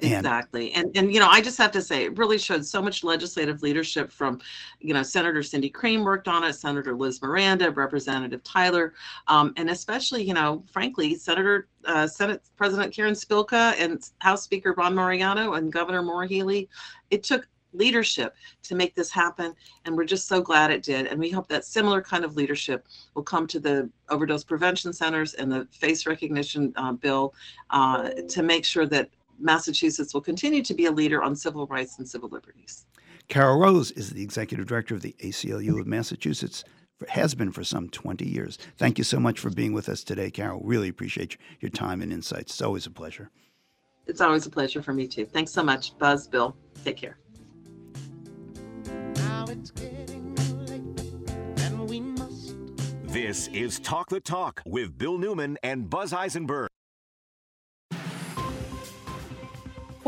Exactly. 0.00 0.72
And 0.72 0.96
and 0.96 1.12
you 1.12 1.20
know, 1.20 1.28
I 1.28 1.40
just 1.40 1.58
have 1.58 1.72
to 1.72 1.82
say 1.82 2.04
it 2.04 2.16
really 2.16 2.38
showed 2.38 2.64
so 2.64 2.80
much 2.80 3.02
legislative 3.02 3.62
leadership 3.62 4.12
from, 4.12 4.40
you 4.80 4.94
know, 4.94 5.02
Senator 5.02 5.42
Cindy 5.42 5.70
Creem 5.70 6.04
worked 6.04 6.28
on 6.28 6.44
it, 6.44 6.52
Senator 6.54 6.94
Liz 6.94 7.20
Miranda, 7.20 7.70
Representative 7.70 8.42
Tyler, 8.44 8.94
um, 9.26 9.52
and 9.56 9.70
especially, 9.70 10.22
you 10.22 10.34
know, 10.34 10.62
frankly, 10.70 11.14
Senator 11.14 11.68
uh, 11.84 12.06
Senate 12.06 12.42
President 12.56 12.94
Karen 12.94 13.14
Spilka 13.14 13.74
and 13.78 14.02
House 14.18 14.42
Speaker 14.42 14.72
Ron 14.72 14.94
Mariano 14.94 15.54
and 15.54 15.72
Governor 15.72 16.02
Maura 16.02 16.28
Healey. 16.28 16.68
It 17.10 17.22
took 17.22 17.48
leadership 17.72 18.34
to 18.62 18.74
make 18.74 18.94
this 18.94 19.10
happen 19.10 19.54
and 19.84 19.96
we're 19.96 20.04
just 20.04 20.26
so 20.26 20.40
glad 20.40 20.70
it 20.70 20.82
did 20.82 21.06
and 21.06 21.20
we 21.20 21.30
hope 21.30 21.46
that 21.48 21.64
similar 21.64 22.00
kind 22.00 22.24
of 22.24 22.34
leadership 22.34 22.86
will 23.14 23.22
come 23.22 23.46
to 23.46 23.60
the 23.60 23.88
overdose 24.08 24.42
prevention 24.42 24.92
centers 24.92 25.34
and 25.34 25.52
the 25.52 25.66
face 25.70 26.06
recognition 26.06 26.72
uh, 26.76 26.92
bill 26.92 27.34
uh, 27.70 28.08
to 28.28 28.42
make 28.42 28.64
sure 28.64 28.86
that 28.86 29.10
Massachusetts 29.38 30.14
will 30.14 30.20
continue 30.20 30.62
to 30.62 30.74
be 30.74 30.86
a 30.86 30.90
leader 30.90 31.22
on 31.22 31.36
civil 31.36 31.66
rights 31.66 31.98
and 31.98 32.08
civil 32.08 32.28
liberties. 32.28 32.86
Carol 33.28 33.58
Rose 33.58 33.90
is 33.92 34.10
the 34.10 34.22
executive 34.22 34.66
director 34.66 34.94
of 34.94 35.02
the 35.02 35.14
ACLU 35.20 35.80
of 35.80 35.86
Massachusetts, 35.86 36.64
has 37.08 37.34
been 37.34 37.52
for 37.52 37.62
some 37.62 37.88
20 37.90 38.26
years. 38.26 38.58
Thank 38.76 38.98
you 38.98 39.04
so 39.04 39.20
much 39.20 39.38
for 39.38 39.50
being 39.50 39.72
with 39.72 39.88
us 39.88 40.02
today, 40.02 40.30
Carol. 40.30 40.60
Really 40.64 40.88
appreciate 40.88 41.36
your 41.60 41.70
time 41.70 42.02
and 42.02 42.12
insights. 42.12 42.52
It's 42.52 42.62
always 42.62 42.86
a 42.86 42.90
pleasure. 42.90 43.30
It's 44.06 44.20
always 44.20 44.46
a 44.46 44.50
pleasure 44.50 44.82
for 44.82 44.92
me, 44.92 45.06
too. 45.06 45.26
Thanks 45.26 45.52
so 45.52 45.62
much, 45.62 45.96
Buzz, 45.98 46.26
Bill. 46.26 46.56
Take 46.84 46.96
care. 46.96 47.18
This 53.04 53.48
is 53.48 53.80
Talk 53.80 54.08
the 54.10 54.20
Talk 54.20 54.62
with 54.66 54.96
Bill 54.96 55.18
Newman 55.18 55.58
and 55.62 55.88
Buzz 55.88 56.12
Eisenberg. 56.12 56.67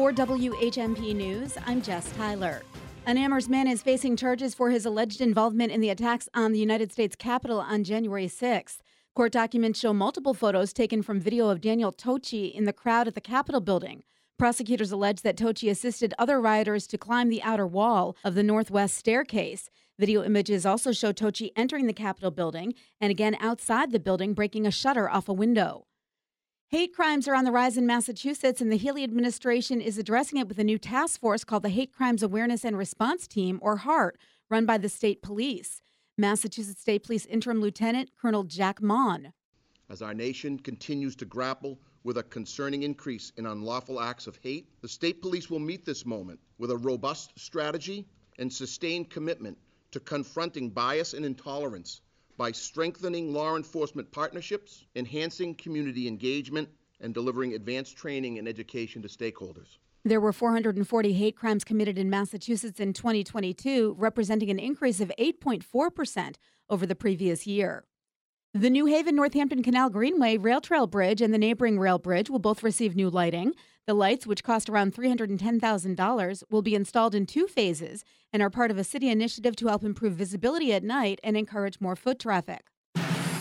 For 0.01 0.15
WHMP 0.15 1.15
News, 1.15 1.59
I'm 1.67 1.83
Jess 1.83 2.11
Tyler. 2.17 2.63
An 3.05 3.19
Amherst 3.19 3.51
man 3.51 3.69
is 3.69 3.83
facing 3.83 4.17
charges 4.17 4.55
for 4.55 4.71
his 4.71 4.87
alleged 4.87 5.21
involvement 5.21 5.73
in 5.73 5.83
the 5.83 5.91
attacks 5.91 6.27
on 6.33 6.53
the 6.53 6.59
United 6.59 6.91
States 6.91 7.15
Capitol 7.15 7.61
on 7.61 7.85
January 7.85 8.25
6th. 8.25 8.79
Court 9.15 9.31
documents 9.31 9.79
show 9.79 9.93
multiple 9.93 10.33
photos 10.33 10.73
taken 10.73 11.03
from 11.03 11.21
video 11.21 11.51
of 11.51 11.61
Daniel 11.61 11.93
Tochi 11.93 12.51
in 12.51 12.65
the 12.65 12.73
crowd 12.73 13.09
at 13.09 13.15
the 13.15 13.21
Capitol 13.21 13.61
building. 13.61 14.03
Prosecutors 14.39 14.91
allege 14.91 15.21
that 15.21 15.37
Tochi 15.37 15.71
assisted 15.71 16.15
other 16.19 16.41
rioters 16.41 16.87
to 16.87 16.97
climb 16.97 17.29
the 17.29 17.43
outer 17.43 17.67
wall 17.67 18.17
of 18.25 18.35
the 18.35 18.43
northwest 18.43 18.97
staircase. 18.97 19.69
Video 19.99 20.25
images 20.25 20.65
also 20.65 20.93
show 20.93 21.13
Tochi 21.13 21.51
entering 21.57 21.87
the 21.87 21.93
Capitol 21.93 22.31
building 22.31 22.73
and 23.03 23.11
again 23.11 23.37
outside 23.39 23.93
the 23.93 24.01
building 24.01 24.33
breaking 24.33 24.67
a 24.67 24.71
shutter 24.71 25.11
off 25.11 25.29
a 25.29 25.35
window. 25.35 25.85
Hate 26.73 26.95
crimes 26.95 27.27
are 27.27 27.35
on 27.35 27.45
the 27.45 27.51
rise 27.51 27.77
in 27.77 27.85
Massachusetts, 27.85 28.61
and 28.61 28.71
the 28.71 28.77
Healey 28.77 29.03
administration 29.03 29.81
is 29.81 29.99
addressing 29.99 30.39
it 30.39 30.47
with 30.47 30.61
a 30.61 30.63
new 30.63 30.79
task 30.79 31.19
force 31.19 31.43
called 31.43 31.65
the 31.65 31.69
Hate 31.69 31.93
Crimes 31.93 32.23
Awareness 32.23 32.65
and 32.65 32.79
Response 32.79 33.27
Team, 33.27 33.59
or 33.61 33.79
HART, 33.79 34.17
run 34.49 34.67
by 34.67 34.79
the 34.79 34.89
state 34.89 35.21
police. 35.21 35.83
Massachusetts 36.17 36.81
State 36.81 37.03
Police 37.03 37.27
Interim 37.27 37.61
Lieutenant 37.61 38.11
Colonel 38.17 38.45
Jack 38.45 38.81
Mon. 38.81 39.33
As 39.89 40.01
our 40.01 40.15
nation 40.15 40.61
continues 40.61 41.17
to 41.17 41.25
grapple 41.25 41.77
with 42.05 42.19
a 42.19 42.23
concerning 42.23 42.85
increase 42.85 43.33
in 43.37 43.47
unlawful 43.47 44.01
acts 44.01 44.29
of 44.29 44.39
hate, 44.41 44.69
the 44.81 44.89
state 44.89 45.21
police 45.21 45.51
will 45.51 45.59
meet 45.59 45.85
this 45.85 46.07
moment 46.07 46.39
with 46.59 46.71
a 46.71 46.77
robust 46.77 47.37
strategy 47.37 48.07
and 48.39 48.53
sustained 48.53 49.11
commitment 49.11 49.59
to 49.91 49.99
confronting 49.99 50.71
bias 50.71 51.15
and 51.15 51.27
intolerance 51.27 52.01
by 52.41 52.51
strengthening 52.51 53.35
law 53.35 53.55
enforcement 53.55 54.11
partnerships, 54.13 54.87
enhancing 54.97 55.55
community 55.57 56.09
engagement, 56.09 56.67
and 57.03 57.13
delivering 57.13 57.53
advanced 57.53 57.99
training 57.99 58.39
and 58.39 58.49
education 58.49 59.03
to 59.03 59.09
stakeholders. 59.09 59.77
There 60.07 60.23
were 60.23 60.33
440 60.33 61.13
hate 61.13 61.37
crimes 61.37 61.65
committed 61.65 61.99
in 61.99 62.09
Massachusetts 62.09 62.81
in 62.81 62.95
2022, 62.95 63.95
representing 63.99 64.49
an 64.49 64.59
increase 64.59 65.03
of 65.03 65.13
8.4% 65.19 66.37
over 66.71 66.87
the 66.87 66.95
previous 66.95 67.47
year. 67.47 67.85
The 68.55 68.71
New 68.71 68.87
Haven 68.87 69.17
Northampton 69.17 69.63
Canal 69.63 69.91
Greenway 69.91 70.39
Rail 70.39 70.63
Trail 70.63 70.87
Bridge 70.87 71.21
and 71.21 71.35
the 71.35 71.39
neighboring 71.39 71.79
rail 71.79 71.99
bridge 71.99 72.31
will 72.31 72.39
both 72.39 72.63
receive 72.63 72.97
new 72.97 73.11
lighting. 73.11 73.53
The 73.91 73.95
lights, 73.95 74.25
which 74.25 74.45
cost 74.45 74.71
around 74.71 74.95
$310,000, 74.95 76.45
will 76.49 76.63
be 76.63 76.77
installed 76.77 77.13
in 77.13 77.27
two 77.27 77.49
phases 77.49 78.05
and 78.33 78.41
are 78.41 78.49
part 78.49 78.71
of 78.71 78.79
a 78.79 78.85
city 78.85 79.09
initiative 79.09 79.57
to 79.57 79.67
help 79.67 79.83
improve 79.83 80.13
visibility 80.13 80.73
at 80.73 80.85
night 80.85 81.19
and 81.25 81.37
encourage 81.37 81.81
more 81.81 81.97
foot 81.97 82.21
traffic. 82.21 82.70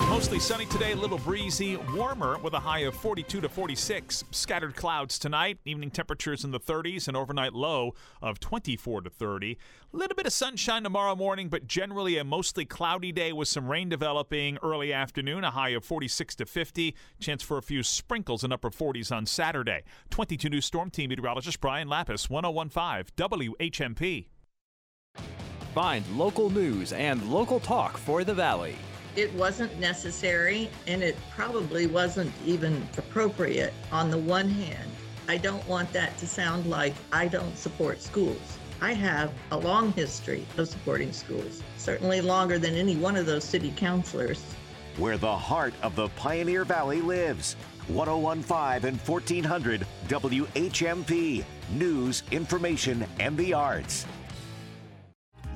Mostly 0.10 0.40
sunny 0.40 0.66
today, 0.66 0.94
a 0.94 0.96
little 0.96 1.20
breezy, 1.20 1.78
warmer 1.94 2.40
with 2.40 2.54
a 2.54 2.60
high 2.60 2.80
of 2.80 2.96
42 2.96 3.42
to 3.42 3.48
46. 3.48 4.24
Scattered 4.32 4.76
clouds 4.76 5.20
tonight, 5.20 5.60
evening 5.66 5.92
temperatures 5.92 6.44
in 6.44 6.50
the 6.50 6.60
30s, 6.60 7.08
an 7.08 7.16
overnight 7.16 7.54
low 7.54 7.94
of 8.20 8.40
24 8.40 9.04
to 9.04 9.10
30. 9.12 9.58
A 9.94 9.96
little 9.96 10.16
bit 10.16 10.26
of 10.26 10.34
sunshine 10.34 10.82
tomorrow 10.82 11.16
morning, 11.16 11.48
but 11.48 11.68
generally 11.68 12.18
a 12.18 12.24
mostly 12.24 12.66
cloudy 12.66 13.12
day 13.12 13.32
with 13.32 13.48
some 13.48 13.68
rain 13.68 13.88
developing 13.88 14.58
early 14.64 14.92
afternoon, 14.92 15.44
a 15.44 15.52
high 15.52 15.70
of 15.70 15.86
46 15.86 16.36
to 16.38 16.46
50. 16.48 16.96
Chance 17.20 17.44
for 17.44 17.60
a 17.60 17.64
few 17.64 17.84
sprinkles 17.84 18.44
in 18.44 18.52
upper 18.52 18.72
40s 18.72 19.16
on 19.16 19.28
Saturday. 19.28 19.84
22 20.10 20.50
News 20.50 20.66
Storm 20.66 20.90
Team 20.90 21.12
meteorologist 21.12 21.62
Brian 21.62 21.88
Lapis, 21.88 22.32
1015 22.32 23.14
WHMP. 23.16 24.26
Find 25.76 26.04
local 26.18 26.50
news 26.50 26.94
and 26.94 27.24
local 27.32 27.60
talk 27.60 27.96
for 27.96 28.24
the 28.24 28.34
Valley. 28.34 28.76
It 29.16 29.34
wasn't 29.34 29.80
necessary 29.80 30.70
and 30.88 31.02
it 31.02 31.18
probably 31.32 31.88
wasn't 31.88 32.32
even 32.46 32.88
appropriate. 32.98 33.74
On 33.92 34.12
the 34.12 34.18
one 34.18 34.50
hand, 34.50 34.90
I 35.28 35.38
don't 35.38 35.68
want 35.68 35.92
that 35.94 36.18
to 36.20 36.28
sound 36.28 36.68
like 36.68 36.94
I 37.12 37.28
don't 37.28 37.58
support 37.58 38.02
schools. 38.02 38.58
I 38.82 38.94
have 38.94 39.32
a 39.52 39.58
long 39.58 39.92
history 39.94 40.46
of 40.58 40.70
supporting 40.70 41.12
schools, 41.12 41.62
certainly 41.78 42.22
longer 42.22 42.58
than 42.58 42.76
any 42.76 42.96
one 42.96 43.16
of 43.18 43.26
those 43.26 43.44
city 43.44 43.74
councilors. 43.76 44.42
Where 44.98 45.18
the 45.18 45.36
heart 45.36 45.74
of 45.82 45.96
the 45.96 46.08
Pioneer 46.10 46.64
Valley 46.64 47.02
lives. 47.02 47.56
1015 47.90 48.88
and 48.88 49.00
1400 49.00 49.86
WHMP. 50.08 51.44
News, 51.72 52.24
information, 52.32 53.06
and 53.20 53.36
the 53.38 53.54
arts. 53.54 54.06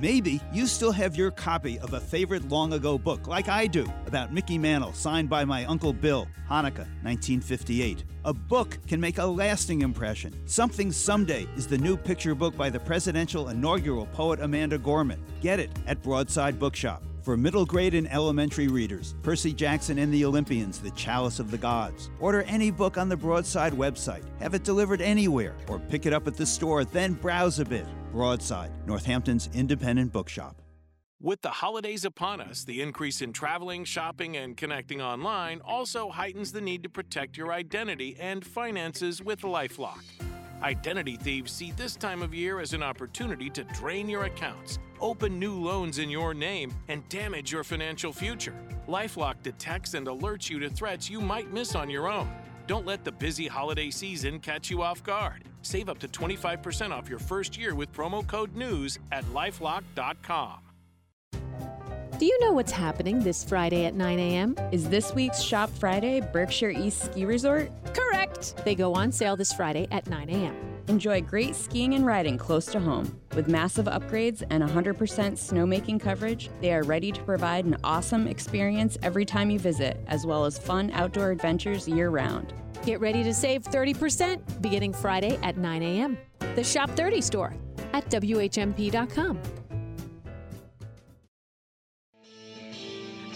Maybe 0.00 0.40
you 0.52 0.66
still 0.66 0.90
have 0.90 1.14
your 1.14 1.30
copy 1.30 1.78
of 1.78 1.92
a 1.92 2.00
favorite 2.00 2.48
long 2.48 2.72
ago 2.72 2.98
book, 2.98 3.28
like 3.28 3.48
I 3.48 3.68
do, 3.68 3.86
about 4.06 4.32
Mickey 4.32 4.58
Mantle, 4.58 4.92
signed 4.92 5.30
by 5.30 5.44
my 5.44 5.64
Uncle 5.66 5.92
Bill, 5.92 6.26
Hanukkah, 6.50 6.88
1958. 7.02 8.04
A 8.24 8.34
book 8.34 8.78
can 8.88 9.00
make 9.00 9.18
a 9.18 9.24
lasting 9.24 9.82
impression. 9.82 10.34
Something 10.46 10.90
Someday 10.90 11.46
is 11.56 11.68
the 11.68 11.78
new 11.78 11.96
picture 11.96 12.34
book 12.34 12.56
by 12.56 12.70
the 12.70 12.80
presidential 12.80 13.50
inaugural 13.50 14.06
poet 14.06 14.40
Amanda 14.40 14.78
Gorman. 14.78 15.22
Get 15.40 15.60
it 15.60 15.70
at 15.86 16.02
Broadside 16.02 16.58
Bookshop. 16.58 17.02
For 17.24 17.38
middle 17.38 17.64
grade 17.64 17.94
and 17.94 18.06
elementary 18.12 18.68
readers, 18.68 19.14
Percy 19.22 19.54
Jackson 19.54 19.98
and 19.98 20.12
the 20.12 20.26
Olympians, 20.26 20.78
The 20.78 20.90
Chalice 20.90 21.38
of 21.38 21.50
the 21.50 21.56
Gods. 21.56 22.10
Order 22.20 22.42
any 22.42 22.70
book 22.70 22.98
on 22.98 23.08
the 23.08 23.16
Broadside 23.16 23.72
website, 23.72 24.24
have 24.40 24.52
it 24.52 24.62
delivered 24.62 25.00
anywhere, 25.00 25.56
or 25.68 25.78
pick 25.78 26.04
it 26.04 26.12
up 26.12 26.26
at 26.26 26.36
the 26.36 26.44
store, 26.44 26.84
then 26.84 27.14
browse 27.14 27.60
a 27.60 27.64
bit. 27.64 27.86
Broadside, 28.12 28.72
Northampton's 28.86 29.48
independent 29.54 30.12
bookshop. 30.12 30.60
With 31.18 31.40
the 31.40 31.48
holidays 31.48 32.04
upon 32.04 32.42
us, 32.42 32.62
the 32.62 32.82
increase 32.82 33.22
in 33.22 33.32
traveling, 33.32 33.86
shopping, 33.86 34.36
and 34.36 34.54
connecting 34.54 35.00
online 35.00 35.62
also 35.64 36.10
heightens 36.10 36.52
the 36.52 36.60
need 36.60 36.82
to 36.82 36.90
protect 36.90 37.38
your 37.38 37.54
identity 37.54 38.18
and 38.20 38.44
finances 38.44 39.22
with 39.22 39.40
Lifelock. 39.40 40.02
Identity 40.62 41.16
thieves 41.16 41.52
see 41.52 41.72
this 41.72 41.96
time 41.96 42.22
of 42.22 42.34
year 42.34 42.60
as 42.60 42.72
an 42.72 42.82
opportunity 42.82 43.50
to 43.50 43.64
drain 43.64 44.08
your 44.08 44.24
accounts, 44.24 44.78
open 45.00 45.38
new 45.38 45.54
loans 45.54 45.98
in 45.98 46.08
your 46.08 46.34
name, 46.34 46.72
and 46.88 47.06
damage 47.08 47.52
your 47.52 47.64
financial 47.64 48.12
future. 48.12 48.54
Lifelock 48.88 49.42
detects 49.42 49.94
and 49.94 50.06
alerts 50.06 50.48
you 50.48 50.58
to 50.60 50.70
threats 50.70 51.10
you 51.10 51.20
might 51.20 51.52
miss 51.52 51.74
on 51.74 51.90
your 51.90 52.08
own. 52.08 52.30
Don't 52.66 52.86
let 52.86 53.04
the 53.04 53.12
busy 53.12 53.46
holiday 53.46 53.90
season 53.90 54.40
catch 54.40 54.70
you 54.70 54.82
off 54.82 55.02
guard. 55.02 55.44
Save 55.62 55.88
up 55.88 55.98
to 55.98 56.08
25% 56.08 56.90
off 56.90 57.08
your 57.08 57.18
first 57.18 57.58
year 57.58 57.74
with 57.74 57.92
promo 57.92 58.26
code 58.26 58.54
NEWS 58.54 58.98
at 59.12 59.24
lifelock.com. 59.26 60.63
Do 62.24 62.28
you 62.28 62.40
know 62.40 62.52
what's 62.52 62.72
happening 62.72 63.22
this 63.22 63.44
Friday 63.44 63.84
at 63.84 63.94
9 63.94 64.18
a.m.? 64.18 64.56
Is 64.72 64.88
this 64.88 65.12
week's 65.12 65.42
Shop 65.42 65.68
Friday 65.68 66.22
Berkshire 66.22 66.70
East 66.70 67.04
Ski 67.04 67.26
Resort? 67.26 67.70
Correct! 67.92 68.56
They 68.64 68.74
go 68.74 68.94
on 68.94 69.12
sale 69.12 69.36
this 69.36 69.52
Friday 69.52 69.86
at 69.90 70.08
9 70.08 70.30
a.m. 70.30 70.56
Enjoy 70.88 71.20
great 71.20 71.54
skiing 71.54 71.92
and 71.92 72.06
riding 72.06 72.38
close 72.38 72.64
to 72.68 72.80
home. 72.80 73.20
With 73.36 73.46
massive 73.46 73.84
upgrades 73.84 74.42
and 74.48 74.62
100% 74.62 74.96
snowmaking 74.96 76.00
coverage, 76.00 76.48
they 76.62 76.72
are 76.72 76.82
ready 76.84 77.12
to 77.12 77.22
provide 77.24 77.66
an 77.66 77.76
awesome 77.84 78.26
experience 78.26 78.96
every 79.02 79.26
time 79.26 79.50
you 79.50 79.58
visit, 79.58 80.00
as 80.06 80.24
well 80.24 80.46
as 80.46 80.56
fun 80.56 80.92
outdoor 80.92 81.30
adventures 81.30 81.86
year 81.86 82.08
round. 82.08 82.54
Get 82.86 83.00
ready 83.00 83.22
to 83.22 83.34
save 83.34 83.64
30% 83.64 84.62
beginning 84.62 84.94
Friday 84.94 85.38
at 85.42 85.58
9 85.58 85.82
a.m. 85.82 86.16
The 86.54 86.64
Shop 86.64 86.88
30 86.88 87.20
store 87.20 87.54
at 87.92 88.08
WHMP.com. 88.08 89.42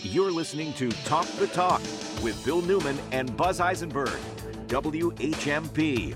You're 0.05 0.31
listening 0.31 0.73
to 0.75 0.91
Talk 1.07 1.27
the 1.39 1.49
Talk 1.49 1.81
with 2.23 2.41
Bill 2.45 2.63
Newman 2.63 2.97
and 3.11 3.37
Buzz 3.37 3.59
Eisenberg. 3.59 4.17
WHMP. 4.69 6.15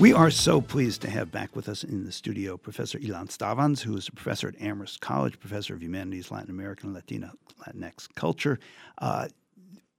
We 0.00 0.12
are 0.12 0.32
so 0.32 0.60
pleased 0.60 1.00
to 1.02 1.10
have 1.10 1.30
back 1.30 1.54
with 1.54 1.68
us 1.68 1.84
in 1.84 2.04
the 2.04 2.10
studio 2.10 2.56
Professor 2.56 2.98
Ilan 2.98 3.28
Stavans, 3.28 3.80
who 3.80 3.96
is 3.96 4.08
a 4.08 4.12
professor 4.12 4.48
at 4.48 4.60
Amherst 4.60 5.00
College, 5.00 5.38
professor 5.38 5.74
of 5.74 5.82
humanities, 5.82 6.32
Latin 6.32 6.50
American, 6.50 6.92
Latina, 6.92 7.32
Latinx 7.64 8.12
culture. 8.16 8.58
Uh, 8.98 9.28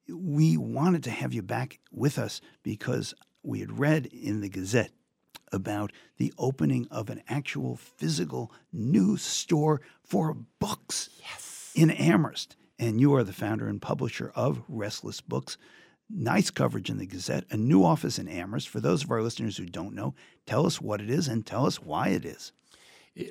we 0.10 0.58
wanted 0.58 1.02
to 1.06 1.12
have 1.12 1.34
you 1.34 1.42
back 1.42 1.80
with 1.94 2.20
us 2.20 2.42
because 2.64 3.14
we 3.44 3.62
had 3.62 3.80
read 3.80 4.08
in 4.08 4.42
the 4.42 4.50
Gazette 4.50 4.92
about 5.54 5.94
the 6.18 6.34
opening 6.38 6.86
of 6.92 7.10
an 7.10 7.22
actual 7.30 7.78
physical 7.78 8.52
news 8.74 9.22
store 9.22 9.80
for 10.04 10.34
books 10.60 11.10
yes. 11.22 11.72
in 11.76 11.92
Amherst. 11.92 12.58
And 12.78 13.00
you 13.00 13.14
are 13.16 13.24
the 13.24 13.34
founder 13.34 13.68
and 13.68 13.82
publisher 13.82 14.32
of 14.36 14.64
Restless 14.68 15.22
Books. 15.22 15.58
Nice 16.10 16.52
coverage 16.52 16.90
in 16.90 16.98
the 16.98 17.08
Gazette, 17.08 17.46
a 17.50 17.58
new 17.58 17.84
office 17.84 18.20
in 18.20 18.28
Amherst. 18.28 18.70
For 18.70 18.80
those 18.80 19.04
of 19.04 19.12
our 19.12 19.24
listeners 19.24 19.58
who 19.58 19.66
don't 19.66 19.96
know, 19.96 20.14
tell 20.46 20.66
us 20.66 20.80
what 20.80 21.02
it 21.02 21.10
is 21.10 21.28
and 21.28 21.46
tell 21.46 21.66
us 21.66 21.82
why 21.82 22.10
it 22.10 22.26
is. 22.26 22.52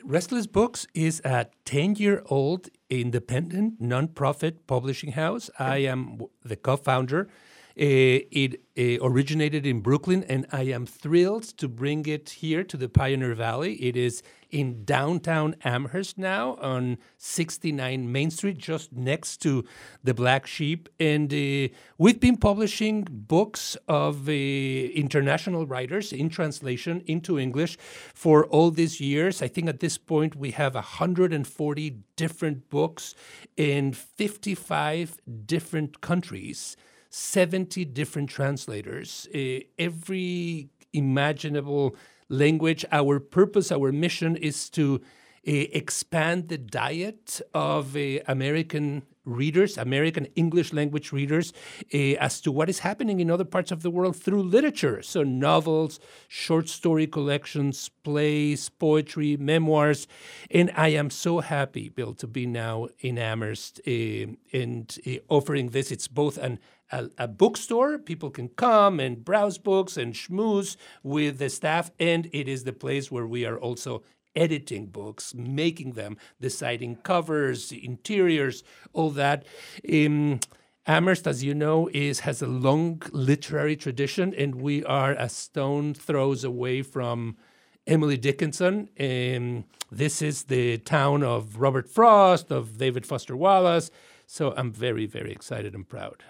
Restless 0.03 0.47
Books 0.47 0.87
is 0.95 1.21
a 1.25 1.47
10 1.67 1.97
year 1.97 2.23
old 2.27 2.71
independent 2.89 3.83
nonprofit 3.83 4.67
publishing 4.67 5.13
house. 5.13 5.51
I 5.59 5.79
am 5.79 6.21
the 6.43 6.57
co 6.57 6.77
founder. 6.77 7.29
Uh, 7.77 8.23
it 8.31 8.63
uh, 8.79 9.05
originated 9.05 9.67
in 9.67 9.81
Brooklyn, 9.81 10.23
and 10.25 10.47
I 10.53 10.63
am 10.63 10.87
thrilled 10.87 11.43
to 11.59 11.69
bring 11.69 12.07
it 12.07 12.31
here 12.31 12.63
to 12.63 12.77
the 12.77 12.89
Pioneer 12.89 13.35
Valley. 13.35 13.75
It 13.75 13.97
is 13.97 14.23
in 14.55 14.85
downtown 14.85 15.57
Amherst 15.65 16.17
now 16.17 16.55
on 16.61 16.97
69 17.19 18.13
Main 18.13 18.31
Street, 18.31 18.57
just 18.57 18.93
next 18.93 19.39
to 19.39 19.65
the 20.05 20.15
Black 20.15 20.47
Sheep. 20.47 20.89
And 21.01 21.35
uh, 21.35 21.75
we've 21.99 22.21
been 22.21 22.37
publishing 22.37 23.05
books 23.11 23.77
of 23.89 24.29
uh, 24.29 24.33
international 24.33 25.67
writers 25.67 26.13
in 26.13 26.29
translation 26.29 27.03
into 27.07 27.37
English 27.37 27.77
for 28.15 28.47
all 28.47 28.71
these 28.71 29.01
years. 29.01 29.43
I 29.43 29.49
think 29.49 29.69
at 29.69 29.81
this 29.81 29.99
point 29.99 30.37
we 30.37 30.53
have 30.53 30.75
140 30.77 31.97
different 32.15 32.71
books 32.71 33.17
in 33.57 33.93
55 33.93 35.19
different 35.47 36.01
countries. 36.01 36.77
70 37.11 37.85
different 37.87 38.29
translators, 38.29 39.29
uh, 39.35 39.61
every 39.79 40.69
imaginable 40.93 41.97
language. 42.29 42.85
Our 42.91 43.21
purpose, 43.21 43.71
our 43.73 43.93
mission 43.93 44.37
is 44.37 44.71
to 44.71 45.01
uh, 45.47 45.51
expand 45.51 46.49
the 46.49 46.59
diet 46.59 47.41
of 47.53 47.97
uh, 47.97 48.21
American 48.27 49.03
readers, 49.25 49.79
American 49.79 50.27
English 50.37 50.73
language 50.73 51.13
readers, 51.13 51.53
uh, 51.93 51.97
as 51.97 52.41
to 52.43 52.53
what 52.53 52.69
is 52.69 52.81
happening 52.81 53.21
in 53.21 53.31
other 53.31 53.45
parts 53.45 53.71
of 53.71 53.83
the 53.83 53.91
world 53.91 54.17
through 54.17 54.43
literature. 54.43 55.03
So, 55.03 55.23
novels, 55.23 56.01
short 56.29 56.69
story 56.69 57.07
collections, 57.07 57.91
plays, 58.03 58.69
poetry, 58.69 59.37
memoirs. 59.37 60.07
And 60.51 60.71
I 60.77 60.89
am 60.89 61.11
so 61.11 61.41
happy, 61.41 61.89
Bill, 61.89 62.15
to 62.15 62.27
be 62.27 62.47
now 62.47 62.89
in 63.01 63.19
Amherst 63.19 63.81
uh, 63.87 64.27
and 64.53 64.97
uh, 65.07 65.11
offering 65.29 65.71
this. 65.71 65.91
It's 65.91 66.09
both 66.09 66.39
an 66.39 66.59
a, 66.93 67.09
a, 67.19 67.29
bookstore. 67.29 67.99
People 67.99 68.31
can 68.31 68.49
come 68.49 69.01
and 69.01 69.25
browse 69.25 69.59
books 69.59 69.97
and 69.97 70.15
schmooze 70.15 70.77
with 71.03 71.39
the 71.39 71.49
staff, 71.49 71.91
and 71.99 72.29
it 72.33 72.47
is 72.47 72.65
the 72.65 72.73
place 72.73 73.11
where 73.11 73.27
we 73.27 73.45
are 73.45 73.59
also 73.59 74.03
editing 74.37 74.87
books, 74.87 75.35
making 75.35 75.93
them, 75.93 76.17
deciding 76.41 76.97
covers, 76.97 77.73
interiors, 77.73 78.63
all 78.93 79.11
that. 79.11 79.45
Um, 79.91 80.41
Amherst, 80.87 81.27
as 81.27 81.43
you 81.43 81.55
know, 81.55 81.89
is 81.95 82.21
has 82.21 82.43
a 82.43 82.47
long 82.47 83.01
literary 83.11 83.75
tradition, 83.75 84.35
and 84.35 84.57
we 84.57 84.85
are 84.85 85.13
a 85.13 85.31
stone 85.31 85.95
throws 85.95 86.45
away 86.45 86.83
from 86.83 87.39
Emily 87.87 88.19
Dickinson. 88.19 88.91
Um, 89.01 89.65
this 89.91 90.21
is 90.21 90.45
the 90.45 90.77
town 90.79 91.23
of 91.23 91.59
Robert 91.59 91.89
Frost, 91.89 92.51
of 92.51 92.77
David 92.77 93.07
Foster 93.07 93.35
Wallace. 93.35 93.91
So 94.27 94.53
I'm 94.57 94.73
very, 94.73 95.07
very 95.07 95.33
excited 95.33 95.75
and 95.75 95.89
proud 95.89 96.23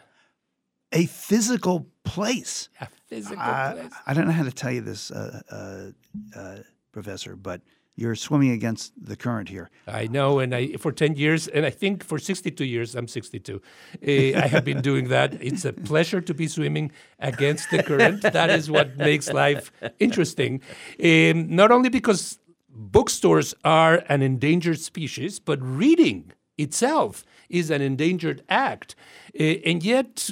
a 0.95 1.07
physical 1.07 1.89
place. 2.05 2.69
A 2.81 2.89
physical 3.09 3.43
uh, 3.43 3.73
place. 3.73 3.93
I 4.07 4.15
don't 4.15 4.27
know 4.27 4.33
how 4.33 4.45
to 4.45 4.53
tell 4.53 4.71
you 4.71 4.81
this, 4.81 5.11
uh, 5.11 5.43
uh, 5.51 6.39
uh, 6.39 6.59
Professor, 6.93 7.37
but 7.37 7.61
You're 7.97 8.17
swimming 8.17 8.51
against 8.51 8.93
the 9.01 9.17
current 9.17 9.49
here. 9.49 9.71
I 9.87 10.09
know, 10.09 10.41
and 10.41 10.53
I 10.53 10.73
for 10.79 10.91
ten 10.91 11.15
years, 11.15 11.47
and 11.47 11.65
I 11.65 11.71
think 11.71 12.03
for 12.03 12.19
sixty-two 12.19 12.65
years, 12.65 12.97
I'm 12.97 13.07
sixty-two. 13.07 13.63
Uh, 14.03 14.11
I 14.37 14.49
have 14.49 14.65
been 14.65 14.81
doing 14.81 15.09
that. 15.09 15.35
It's 15.41 15.65
a 15.65 15.73
pleasure 15.73 16.21
to 16.21 16.35
be 16.35 16.49
swimming 16.49 16.91
against 17.21 17.71
the 17.71 17.83
current. 17.85 18.23
that 18.23 18.51
is 18.51 18.69
what 18.69 18.97
makes 18.97 19.33
life 19.33 19.71
interesting. 20.01 20.61
Um, 21.03 21.55
not 21.55 21.71
only 21.71 21.89
because 21.89 22.39
bookstores 22.69 23.55
are 23.65 24.03
an 24.09 24.23
endangered 24.23 24.81
species, 24.81 25.39
but 25.39 25.59
reading 25.63 26.33
itself 26.59 27.25
is 27.49 27.71
an 27.71 27.81
endangered 27.81 28.43
act, 28.49 28.97
uh, 29.39 29.43
and 29.43 29.85
yet 29.85 30.31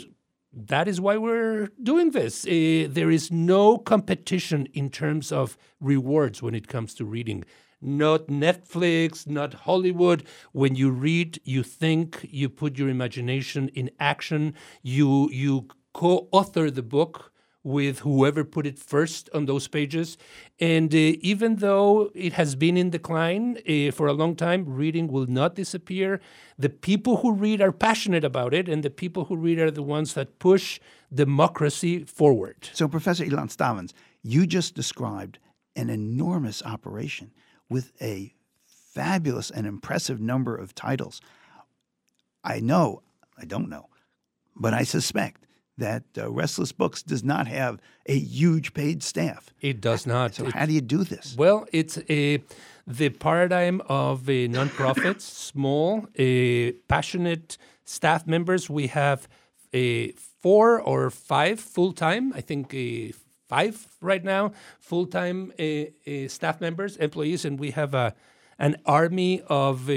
that 0.52 0.86
is 0.88 1.00
why 1.00 1.16
we're 1.16 1.68
doing 1.82 2.10
this. 2.10 2.44
Uh, 2.46 2.86
there 2.88 3.10
is 3.10 3.30
no 3.30 3.78
competition 3.78 4.66
in 4.74 4.90
terms 4.90 5.32
of 5.32 5.56
rewards 5.80 6.42
when 6.42 6.54
it 6.54 6.68
comes 6.68 6.94
to 6.94 7.04
reading. 7.04 7.44
Not 7.80 8.28
Netflix, 8.28 9.26
not 9.26 9.54
Hollywood. 9.54 10.24
When 10.52 10.76
you 10.76 10.90
read, 10.90 11.40
you 11.44 11.62
think, 11.62 12.28
you 12.30 12.48
put 12.48 12.78
your 12.78 12.88
imagination 12.88 13.68
in 13.74 13.90
action, 13.98 14.54
you 14.82 15.28
you 15.30 15.68
co-author 15.92 16.70
the 16.70 16.82
book 16.82 17.31
with 17.64 18.00
whoever 18.00 18.42
put 18.44 18.66
it 18.66 18.78
first 18.78 19.30
on 19.32 19.46
those 19.46 19.68
pages. 19.68 20.18
And 20.58 20.92
uh, 20.92 20.96
even 21.20 21.56
though 21.56 22.10
it 22.14 22.32
has 22.32 22.54
been 22.54 22.76
in 22.76 22.90
decline 22.90 23.58
uh, 23.68 23.92
for 23.92 24.06
a 24.06 24.12
long 24.12 24.34
time, 24.34 24.64
reading 24.66 25.08
will 25.08 25.26
not 25.26 25.54
disappear. 25.54 26.20
The 26.58 26.68
people 26.68 27.18
who 27.18 27.32
read 27.32 27.60
are 27.60 27.72
passionate 27.72 28.24
about 28.24 28.52
it, 28.52 28.68
and 28.68 28.82
the 28.82 28.90
people 28.90 29.26
who 29.26 29.36
read 29.36 29.58
are 29.58 29.70
the 29.70 29.82
ones 29.82 30.14
that 30.14 30.38
push 30.38 30.80
democracy 31.12 32.04
forward. 32.04 32.68
So, 32.72 32.88
Professor 32.88 33.24
Ilan 33.24 33.54
Stavans, 33.54 33.92
you 34.22 34.46
just 34.46 34.74
described 34.74 35.38
an 35.76 35.88
enormous 35.88 36.62
operation 36.64 37.32
with 37.68 37.92
a 38.00 38.34
fabulous 38.64 39.50
and 39.50 39.66
impressive 39.66 40.20
number 40.20 40.56
of 40.56 40.74
titles. 40.74 41.20
I 42.44 42.60
know, 42.60 43.02
I 43.38 43.44
don't 43.44 43.68
know, 43.68 43.88
but 44.56 44.74
I 44.74 44.82
suspect 44.82 45.46
that 45.78 46.04
uh, 46.16 46.30
Restless 46.30 46.72
Books 46.72 47.02
does 47.02 47.24
not 47.24 47.46
have 47.46 47.80
a 48.06 48.18
huge 48.18 48.74
paid 48.74 49.02
staff. 49.02 49.52
It 49.60 49.80
does 49.80 50.06
not. 50.06 50.34
So, 50.34 50.50
how 50.50 50.66
do 50.66 50.72
you 50.72 50.80
do 50.80 51.04
this? 51.04 51.34
Well, 51.36 51.66
it's 51.72 51.98
a 52.10 52.42
the 52.86 53.10
paradigm 53.10 53.80
of 53.88 54.28
a 54.28 54.48
nonprofits, 54.48 55.20
small, 55.52 56.06
a 56.16 56.72
passionate 56.88 57.58
staff 57.84 58.26
members. 58.26 58.68
We 58.68 58.88
have 58.88 59.28
a 59.72 60.12
four 60.12 60.80
or 60.80 61.10
five 61.10 61.60
full 61.60 61.92
time. 61.92 62.32
I 62.34 62.40
think 62.40 62.74
a 62.74 63.12
five 63.48 63.86
right 64.00 64.24
now 64.24 64.52
full 64.80 65.06
time 65.06 65.52
staff 66.28 66.60
members, 66.60 66.96
employees, 66.96 67.44
and 67.44 67.58
we 67.58 67.70
have 67.70 67.94
a 67.94 68.14
an 68.58 68.76
army 68.86 69.42
of 69.48 69.88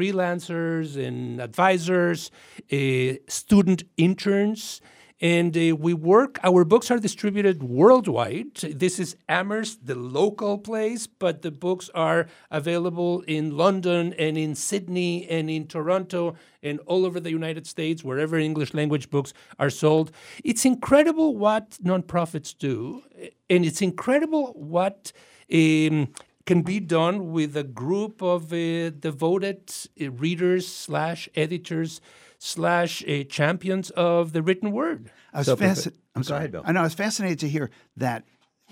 freelancers 0.00 0.96
and 0.96 1.40
advisors, 1.40 2.30
uh, 2.72 3.14
student 3.28 3.82
interns, 3.96 4.80
and 5.20 5.54
uh, 5.54 5.76
we 5.76 5.92
work. 5.92 6.38
Our 6.42 6.64
books 6.64 6.90
are 6.90 6.98
distributed 6.98 7.62
worldwide. 7.62 8.54
This 8.56 8.98
is 8.98 9.16
Amherst, 9.28 9.84
the 9.84 9.94
local 9.94 10.56
place, 10.56 11.06
but 11.06 11.42
the 11.42 11.50
books 11.50 11.90
are 11.94 12.26
available 12.50 13.20
in 13.26 13.54
London 13.54 14.14
and 14.18 14.38
in 14.38 14.54
Sydney 14.54 15.28
and 15.28 15.50
in 15.50 15.66
Toronto 15.66 16.34
and 16.62 16.80
all 16.86 17.04
over 17.04 17.20
the 17.20 17.30
United 17.30 17.66
States, 17.66 18.02
wherever 18.02 18.38
English 18.38 18.72
language 18.72 19.10
books 19.10 19.34
are 19.58 19.68
sold. 19.68 20.10
It's 20.42 20.64
incredible 20.64 21.36
what 21.36 21.72
nonprofits 21.84 22.56
do, 22.56 23.02
and 23.50 23.66
it's 23.66 23.82
incredible 23.82 24.54
what 24.54 25.12
um, 25.52 26.08
can 26.46 26.62
be 26.62 26.80
done 26.80 27.32
with 27.32 27.56
a 27.56 27.62
group 27.64 28.22
of 28.22 28.52
uh, 28.52 28.90
devoted 28.90 29.70
uh, 30.00 30.10
readers 30.10 30.66
slash 30.66 31.28
editors 31.34 32.00
slash 32.38 33.04
uh, 33.06 33.22
champions 33.24 33.90
of 33.90 34.32
the 34.32 34.42
written 34.42 34.72
word. 34.72 35.10
I 35.32 35.38
was 35.38 35.46
So, 35.46 35.56
fascinated. 35.56 36.00
I'm 36.14 36.22
sorry. 36.24 36.38
ahead, 36.38 36.52
Bill. 36.52 36.62
I 36.64 36.72
know. 36.72 36.80
I 36.80 36.84
was 36.84 36.94
fascinated 36.94 37.38
to 37.40 37.48
hear 37.48 37.70
that 37.96 38.24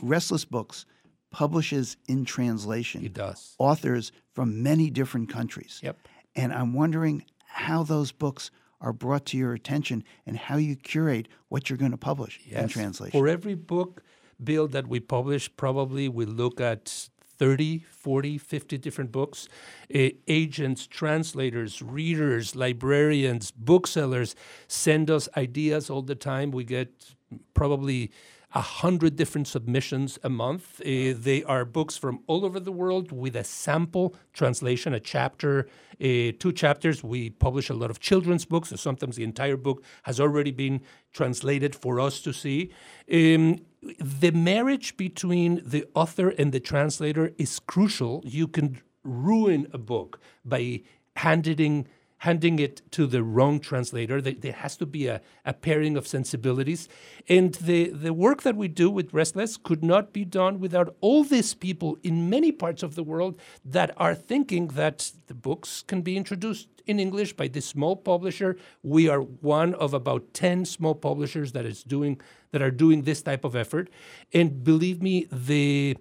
Restless 0.03 0.45
Books 0.45 0.87
publishes 1.31 1.97
in 2.07 2.25
translation. 2.25 3.05
It 3.05 3.12
does. 3.14 3.55
Authors 3.59 4.12
from 4.33 4.62
many 4.62 4.91
different 4.91 5.29
countries. 5.29 5.81
Yep. 5.83 5.99
And 6.35 6.53
I'm 6.53 6.73
wondering 6.73 7.25
how 7.47 7.83
those 7.83 8.12
books 8.12 8.51
are 8.81 8.93
brought 8.93 9.27
to 9.27 9.37
your 9.37 9.53
attention 9.53 10.05
and 10.25 10.37
how 10.37 10.57
you 10.57 10.77
curate 10.77 11.29
what 11.49 11.69
you're 11.69 11.77
going 11.77 11.91
to 11.91 11.99
publish 11.99 12.41
in 12.47 12.53
Yes. 12.53 12.73
translation. 12.73 13.12
For 13.12 13.29
every 13.29 13.55
book, 13.55 14.03
Bill, 14.43 14.69
that 14.69 14.87
we 14.87 15.01
publish, 15.01 15.51
probably 15.57 16.09
we 16.09 16.25
look 16.25 16.61
at 16.61 17.09
30, 17.39 17.84
40, 17.91 18.39
50 18.39 18.78
different 18.78 19.12
books. 19.12 19.49
Uh, 19.95 20.09
agents, 20.26 20.86
translators, 20.86 21.80
readers, 21.80 22.57
librarians, 22.57 23.51
booksellers 23.51 24.34
send 24.66 25.11
us 25.11 25.28
ideas 25.36 25.89
all 25.91 26.03
the 26.03 26.14
time. 26.14 26.51
We 26.51 26.64
get 26.64 27.14
probably 27.55 28.11
a 28.55 28.61
hundred 28.61 29.16
different 29.16 29.47
submissions 29.47 30.18
a 30.24 30.30
month. 30.30 30.80
Uh, 30.80 31.12
they 31.16 31.45
are 31.47 31.64
books 31.64 31.99
from 31.99 32.20
all 32.26 32.47
over 32.47 32.59
the 32.59 32.72
world 32.72 33.12
with 33.12 33.36
a 33.36 33.45
sample 33.45 34.14
translation, 34.32 34.95
a 34.95 35.01
chapter, 35.01 35.68
uh, 36.01 36.32
two 36.39 36.53
chapters. 36.55 37.05
We 37.05 37.30
publish 37.30 37.68
a 37.68 37.74
lot 37.74 37.91
of 37.91 38.01
children's 38.01 38.47
books, 38.47 38.70
so 38.70 38.76
sometimes 38.76 39.16
the 39.16 39.24
entire 39.24 39.59
book 39.59 39.84
has 40.05 40.18
already 40.18 40.51
been 40.51 40.80
translated 41.12 41.74
for 41.74 42.01
us 42.01 42.20
to 42.22 42.32
see. 42.32 42.72
Um, 43.12 43.59
the 43.83 44.31
marriage 44.33 44.97
between 44.97 45.62
the 45.64 45.87
author 45.95 46.31
and 46.31 46.53
the 46.53 46.61
translator 46.61 47.33
is 47.39 47.59
crucial. 47.61 48.22
You 48.24 48.49
can 48.49 48.81
ruin 49.05 49.68
a 49.72 49.79
book 49.79 50.20
by 50.45 50.83
handing 51.16 51.87
handing 52.19 52.59
it 52.59 52.83
to 52.93 53.07
the 53.07 53.23
wrong 53.23 53.61
translator. 53.61 54.21
There, 54.21 54.53
has 54.53 54.77
to 54.79 54.87
be 54.87 55.07
a, 55.07 55.21
a 55.45 55.53
pairing 55.53 55.97
of 55.97 56.07
sensibilities. 56.07 56.89
And 57.29 57.55
the, 57.55 57.91
the 57.91 58.12
work 58.12 58.43
that 58.43 58.57
we 58.57 58.69
do 58.69 58.91
with 58.91 59.14
Restless 59.14 59.57
could 59.57 59.85
not 59.85 60.12
be 60.12 60.25
done 60.25 60.59
without 60.59 60.97
all 61.01 61.23
these 61.25 61.55
people 61.55 61.99
in 62.03 62.29
many 62.29 62.51
parts 62.51 62.83
of 62.83 62.95
the 62.95 63.05
world 63.05 63.39
that 63.64 63.93
are 63.97 64.14
thinking 64.14 64.69
that 64.69 65.12
the 65.27 65.35
books 65.35 65.83
can 65.87 66.03
be 66.03 66.16
introduced 66.16 66.69
in 66.87 66.99
English 66.99 67.35
by 67.35 67.47
this 67.47 67.66
small 67.66 67.95
publisher. 67.95 68.57
We 68.83 69.09
are 69.09 69.21
one 69.21 69.75
of 69.75 69.95
about 69.95 70.35
10 70.35 70.64
small 70.64 70.95
publishers 70.95 71.53
that 71.53 71.66
is 71.66 71.85
doing 71.85 72.21
that 72.51 72.62
are 72.62 72.71
doing 72.71 73.03
this 73.03 73.21
type 73.21 73.45
of 73.45 73.55
effort. 73.55 73.91
And 74.33 74.64
believe 74.64 75.03
me, 75.03 75.27
the 75.31 75.97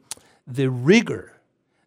the 0.48 0.70
rigor 0.70 1.37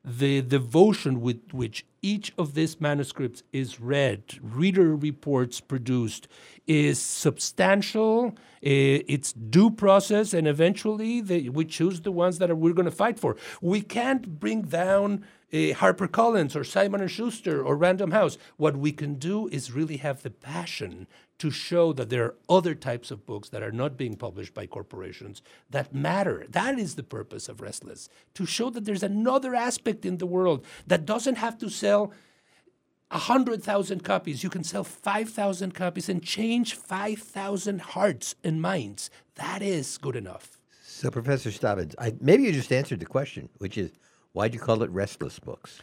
the 0.05 0.41
devotion 0.41 1.21
with 1.21 1.53
which 1.53 1.85
each 2.03 2.33
of 2.39 2.55
these 2.55 2.81
manuscripts 2.81 3.43
is 3.53 3.81
read, 3.81 4.23
reader 4.41 4.97
reports 4.97 5.61
produced, 5.61 6.27
is 6.67 6.99
substantial. 7.01 8.35
It's 8.63 9.33
due 9.33 9.71
process, 9.71 10.33
and 10.33 10.49
eventually 10.49 11.21
we 11.51 11.65
choose 11.67 12.01
the 12.01 12.13
ones 12.13 12.39
that 12.39 12.51
are, 12.51 12.55
we're 12.55 12.73
going 12.73 12.87
to 12.87 12.91
fight 12.91 13.19
for. 13.19 13.37
We 13.61 13.83
can't 13.83 14.41
bring 14.41 14.63
down 14.63 15.27
uh, 15.53 15.57
HarperCollins 15.57 16.55
or 16.55 16.65
Simon 16.65 17.01
and 17.01 17.11
Schuster 17.11 17.63
or 17.63 17.77
Random 17.77 18.13
House. 18.13 18.39
What 18.57 18.77
we 18.77 18.93
can 18.93 19.15
do 19.15 19.49
is 19.49 19.73
really 19.73 19.99
have 19.99 20.23
the 20.23 20.31
passion 20.31 21.07
to 21.39 21.51
show 21.51 21.93
that 21.95 22.11
there 22.11 22.25
are 22.25 22.35
other 22.49 22.75
types 22.75 23.11
of 23.11 23.25
books 23.25 23.49
that 23.49 23.63
are 23.63 23.73
not 23.73 23.97
being 23.97 24.15
published 24.15 24.53
by 24.53 24.67
corporations 24.67 25.41
that 25.71 25.95
matter. 25.95 26.45
That 26.49 26.79
is 26.79 26.95
the 26.95 27.03
purpose 27.03 27.49
of 27.49 27.63
Restless, 27.63 28.09
to 28.35 28.45
show 28.45 28.69
that 28.71 28.85
there's 28.85 29.03
another 29.03 29.55
aspect 29.55 30.05
in 30.05 30.19
the 30.19 30.27
world 30.27 30.65
that 30.87 31.07
doesn't 31.07 31.37
have 31.37 31.57
to 31.59 31.71
sell 31.71 32.13
100,000 33.11 34.05
copies. 34.05 34.45
You 34.45 34.51
can 34.51 34.65
sell 34.65 34.85
5,000 34.85 35.75
copies 35.75 36.09
and 36.09 36.23
change 36.23 36.75
5,000 36.75 37.81
hearts 37.81 38.35
and 38.45 38.61
minds. 38.61 39.11
That 39.37 39.63
is 39.63 39.99
good 39.99 40.17
enough. 40.17 40.59
So, 40.83 41.11
Professor 41.11 41.49
Stavans, 41.51 41.95
I, 41.99 42.15
maybe 42.21 42.43
you 42.43 42.53
just 42.53 42.71
answered 42.71 43.01
the 43.01 43.07
question, 43.07 43.49
which 43.57 43.79
is 43.79 43.91
why'd 44.33 44.55
you 44.55 44.61
call 44.61 44.83
it 44.83 44.91
restless 44.91 45.39
books? 45.39 45.81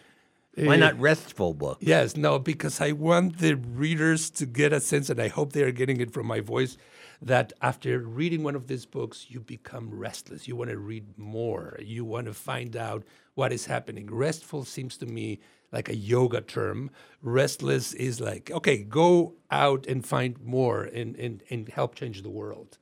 Why 0.66 0.76
not 0.76 1.00
restful 1.00 1.54
books? 1.54 1.84
Yes, 1.84 2.18
no, 2.18 2.39
because 2.39 2.82
I 2.82 2.91
want 2.91 3.38
the 3.38 3.54
readers 3.54 4.32
to 4.32 4.48
get 4.48 4.74
a 4.74 4.80
sense, 4.80 5.08
and 5.10 5.22
I 5.22 5.28
hope 5.28 5.54
they 5.54 5.62
are 5.62 5.72
getting 5.72 6.02
it 6.02 6.12
from 6.12 6.26
my 6.26 6.39
voice, 6.39 6.78
that 7.22 7.54
after 7.62 8.00
reading 8.00 8.41
one 8.41 8.56
of 8.56 8.66
these 8.68 8.86
books, 8.86 9.28
you 9.30 9.39
become 9.39 9.91
restless. 9.91 10.48
You 10.48 10.56
want 10.56 10.72
to 10.72 10.78
read 10.80 11.18
more. 11.18 11.78
You 11.80 12.06
want 12.06 12.26
to 12.26 12.34
find 12.34 12.76
out 12.76 13.04
what 13.36 13.54
is 13.54 13.68
happening. 13.68 14.08
Restful 14.10 14.66
seems 14.66 14.98
to 14.98 15.06
me 15.06 15.39
like 15.72 15.89
a 15.89 15.95
yoga 15.95 16.41
term. 16.41 16.89
Restless 17.22 17.93
is 17.93 18.20
like, 18.20 18.50
okay, 18.50 18.80
go 18.80 19.36
out 19.52 19.86
and 19.86 20.04
find 20.04 20.41
more 20.43 20.84
and, 20.84 21.16
and, 21.18 21.43
and 21.52 21.70
help 21.70 21.93
change 21.93 22.24
the 22.24 22.30
world. 22.30 22.80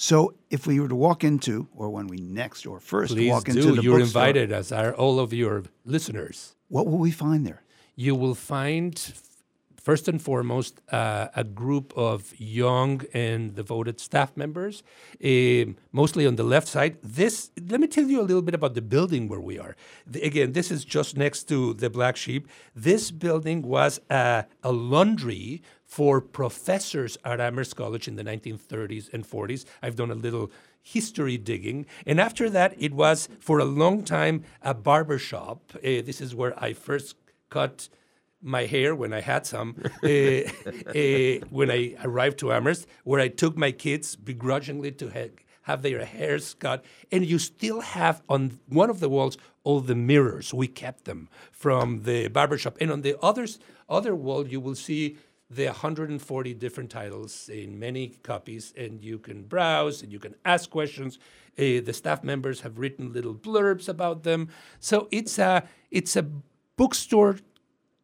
So, 0.00 0.34
if 0.48 0.64
we 0.64 0.78
were 0.78 0.86
to 0.86 0.94
walk 0.94 1.24
into, 1.24 1.66
or 1.74 1.90
when 1.90 2.06
we 2.06 2.18
next 2.18 2.66
or 2.66 2.78
first 2.78 3.14
Please 3.14 3.30
walk 3.32 3.46
do. 3.46 3.50
into 3.50 3.72
the 3.74 3.82
You're 3.82 3.98
bookstore, 3.98 4.22
invited, 4.28 4.52
as 4.52 4.70
are 4.70 4.94
all 4.94 5.18
of 5.18 5.32
your 5.32 5.64
listeners. 5.84 6.54
What 6.68 6.86
will 6.86 6.98
we 6.98 7.10
find 7.10 7.44
there? 7.44 7.62
You 7.96 8.14
will 8.14 8.36
find 8.36 8.94
first 9.82 10.06
and 10.06 10.22
foremost 10.22 10.80
uh, 10.92 11.28
a 11.34 11.42
group 11.42 11.92
of 11.96 12.32
young 12.38 13.02
and 13.12 13.56
devoted 13.56 13.98
staff 13.98 14.36
members, 14.36 14.84
um, 15.24 15.76
mostly 15.90 16.26
on 16.28 16.36
the 16.36 16.44
left 16.44 16.68
side. 16.68 16.98
This, 17.02 17.50
let 17.68 17.80
me 17.80 17.88
tell 17.88 18.04
you 18.04 18.20
a 18.20 18.26
little 18.30 18.42
bit 18.42 18.54
about 18.54 18.74
the 18.74 18.82
building 18.82 19.26
where 19.28 19.40
we 19.40 19.58
are. 19.58 19.74
The- 20.06 20.22
again, 20.22 20.52
this 20.52 20.70
is 20.70 20.84
just 20.84 21.16
next 21.16 21.44
to 21.48 21.74
the 21.74 21.90
Black 21.90 22.16
Sheep. 22.16 22.46
This 22.72 23.10
building 23.10 23.62
was 23.62 23.98
a, 24.10 24.44
a 24.62 24.70
laundry 24.70 25.62
for 25.88 26.20
professors 26.20 27.16
at 27.24 27.40
Amherst 27.40 27.74
College 27.74 28.06
in 28.06 28.16
the 28.16 28.22
1930s 28.22 29.12
and 29.12 29.24
40s. 29.24 29.64
I've 29.82 29.96
done 29.96 30.10
a 30.10 30.14
little 30.14 30.52
history 30.82 31.38
digging. 31.38 31.86
And 32.06 32.20
after 32.20 32.50
that, 32.50 32.74
it 32.78 32.92
was 32.92 33.28
for 33.40 33.58
a 33.58 33.64
long 33.64 34.04
time 34.04 34.44
a 34.62 34.74
barber 34.74 35.18
shop. 35.18 35.72
Uh, 35.76 36.04
this 36.04 36.20
is 36.20 36.34
where 36.34 36.52
I 36.62 36.74
first 36.74 37.16
cut 37.48 37.88
my 38.42 38.66
hair 38.66 38.94
when 38.94 39.12
I 39.14 39.22
had 39.22 39.46
some 39.46 39.76
uh, 40.04 40.08
uh, 40.08 41.46
when 41.50 41.70
I 41.70 41.96
arrived 42.04 42.38
to 42.40 42.52
Amherst, 42.52 42.86
where 43.04 43.20
I 43.20 43.28
took 43.28 43.56
my 43.56 43.72
kids 43.72 44.14
begrudgingly 44.14 44.92
to 44.92 45.10
ha- 45.10 45.34
have 45.62 45.82
their 45.82 46.04
hairs 46.04 46.54
cut. 46.54 46.84
And 47.10 47.24
you 47.24 47.38
still 47.38 47.80
have 47.80 48.22
on 48.28 48.60
one 48.68 48.90
of 48.90 49.00
the 49.00 49.08
walls 49.08 49.38
all 49.64 49.80
the 49.80 49.94
mirrors. 49.94 50.54
We 50.54 50.68
kept 50.68 51.06
them 51.06 51.28
from 51.50 52.02
the 52.04 52.28
barbershop. 52.28 52.76
And 52.80 52.92
on 52.92 53.02
the 53.02 53.16
others, 53.22 53.58
other 53.88 54.14
wall, 54.14 54.46
you 54.46 54.60
will 54.60 54.74
see 54.74 55.16
the 55.50 55.66
140 55.66 56.54
different 56.54 56.90
titles 56.90 57.48
in 57.48 57.78
many 57.78 58.08
copies, 58.22 58.74
and 58.76 59.02
you 59.02 59.18
can 59.18 59.44
browse 59.44 60.02
and 60.02 60.12
you 60.12 60.18
can 60.18 60.34
ask 60.44 60.68
questions. 60.68 61.18
Uh, 61.58 61.80
the 61.84 61.92
staff 61.92 62.22
members 62.22 62.60
have 62.60 62.78
written 62.78 63.12
little 63.12 63.34
blurbs 63.34 63.88
about 63.88 64.22
them, 64.22 64.48
so 64.78 65.08
it's 65.10 65.38
a 65.38 65.66
it's 65.90 66.16
a 66.16 66.26
bookstore 66.76 67.38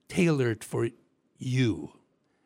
tailored 0.08 0.64
for 0.64 0.88
you, 1.38 1.92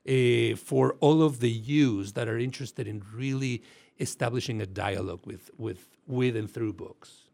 uh, 0.08 0.56
for 0.56 0.94
all 1.00 1.22
of 1.22 1.40
the 1.40 1.50
yous 1.50 2.12
that 2.12 2.28
are 2.28 2.38
interested 2.38 2.88
in 2.88 3.02
really 3.14 3.62
establishing 4.00 4.60
a 4.60 4.66
dialogue 4.66 5.24
with 5.24 5.50
with 5.56 5.96
with 6.06 6.36
and 6.36 6.50
through 6.50 6.72
books. 6.72 7.28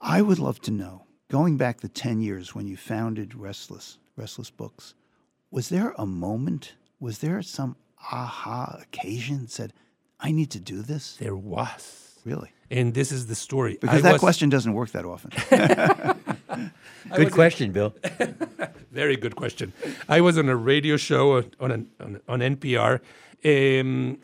I 0.00 0.22
would 0.22 0.38
love 0.38 0.60
to 0.62 0.70
know, 0.70 1.04
going 1.28 1.56
back 1.56 1.80
the 1.80 1.88
10 1.88 2.20
years 2.20 2.54
when 2.54 2.68
you 2.68 2.76
founded 2.76 3.34
Restless, 3.34 3.98
Restless 4.16 4.48
Books, 4.48 4.94
was 5.50 5.68
there 5.68 5.94
a 5.98 6.06
moment, 6.06 6.74
was 7.00 7.18
there 7.18 7.40
some 7.42 7.76
aha 8.12 8.78
occasion 8.82 9.42
that 9.42 9.50
said, 9.50 9.72
I 10.20 10.32
need 10.32 10.50
to 10.52 10.60
do 10.60 10.82
this? 10.82 11.16
There 11.16 11.36
was. 11.36 12.18
Really? 12.24 12.50
And 12.70 12.92
this 12.92 13.12
is 13.12 13.26
the 13.28 13.34
story. 13.34 13.78
Because 13.80 13.98
I 14.00 14.02
that 14.02 14.12
was- 14.14 14.20
question 14.20 14.48
doesn't 14.50 14.74
work 14.74 14.90
that 14.90 15.04
often. 15.04 15.30
Good 17.14 17.24
was- 17.24 17.32
question, 17.34 17.72
Bill. 17.72 17.94
Very 18.92 19.16
good 19.16 19.36
question. 19.36 19.72
I 20.08 20.20
was 20.20 20.36
on 20.38 20.48
a 20.48 20.56
radio 20.56 20.96
show 20.96 21.36
on 21.36 21.52
on, 21.60 21.70
an, 21.70 21.90
on, 22.00 22.20
on 22.28 22.40
NPR 22.40 23.00
um, 23.44 24.18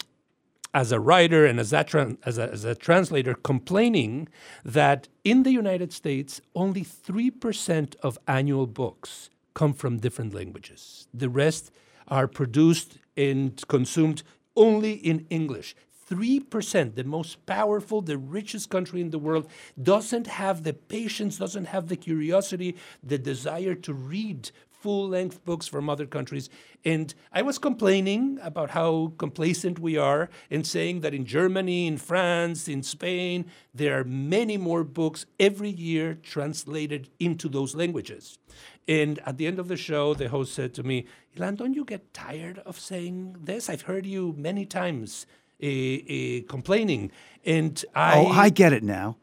as 0.72 0.90
a 0.90 0.98
writer 0.98 1.46
and 1.46 1.60
as 1.60 1.72
a, 1.72 1.84
tran- 1.84 2.16
as, 2.24 2.38
a, 2.38 2.50
as 2.50 2.64
a 2.64 2.74
translator, 2.74 3.34
complaining 3.34 4.28
that 4.64 5.06
in 5.22 5.44
the 5.44 5.52
United 5.52 5.92
States, 5.92 6.40
only 6.56 6.82
3% 6.84 7.94
of 8.02 8.18
annual 8.26 8.66
books 8.66 9.30
come 9.54 9.72
from 9.72 9.98
different 9.98 10.34
languages. 10.34 11.06
The 11.14 11.28
rest 11.28 11.70
are 12.08 12.28
produced 12.28 12.98
and 13.16 13.62
consumed 13.68 14.22
only 14.56 14.92
in 14.92 15.26
English. 15.30 15.74
3%, 16.10 16.94
the 16.96 17.04
most 17.04 17.46
powerful, 17.46 18.02
the 18.02 18.18
richest 18.18 18.68
country 18.68 19.00
in 19.00 19.10
the 19.10 19.18
world, 19.18 19.48
doesn't 19.82 20.26
have 20.26 20.62
the 20.62 20.74
patience, 20.74 21.38
doesn't 21.38 21.66
have 21.66 21.88
the 21.88 21.96
curiosity, 21.96 22.76
the 23.02 23.16
desire 23.16 23.74
to 23.74 23.94
read 23.94 24.50
full 24.84 25.08
length 25.08 25.42
books 25.46 25.66
from 25.66 25.88
other 25.88 26.04
countries. 26.04 26.50
And 26.84 27.14
I 27.32 27.40
was 27.40 27.56
complaining 27.58 28.38
about 28.42 28.68
how 28.78 29.14
complacent 29.16 29.78
we 29.78 29.96
are 29.96 30.28
and 30.50 30.66
saying 30.66 31.00
that 31.00 31.14
in 31.14 31.24
Germany, 31.24 31.86
in 31.86 31.96
France, 31.96 32.68
in 32.68 32.82
Spain, 32.82 33.46
there 33.72 33.98
are 33.98 34.04
many 34.04 34.58
more 34.58 34.84
books 34.84 35.24
every 35.40 35.70
year 35.70 36.18
translated 36.22 37.08
into 37.18 37.48
those 37.48 37.74
languages. 37.74 38.38
And 38.86 39.18
at 39.24 39.38
the 39.38 39.46
end 39.46 39.58
of 39.58 39.68
the 39.68 39.78
show, 39.78 40.12
the 40.12 40.28
host 40.28 40.52
said 40.52 40.74
to 40.74 40.82
me, 40.82 41.06
Ilan, 41.34 41.56
don't 41.56 41.72
you 41.72 41.86
get 41.86 42.12
tired 42.12 42.58
of 42.66 42.78
saying 42.78 43.36
this? 43.42 43.70
I've 43.70 43.86
heard 43.90 44.04
you 44.04 44.34
many 44.36 44.66
times 44.66 45.26
uh, 45.62 45.66
uh, 45.66 46.40
complaining. 46.46 47.10
And 47.46 47.82
I. 47.94 48.18
oh, 48.18 48.26
I 48.28 48.50
get 48.50 48.74
it 48.74 48.82
now. 48.82 49.16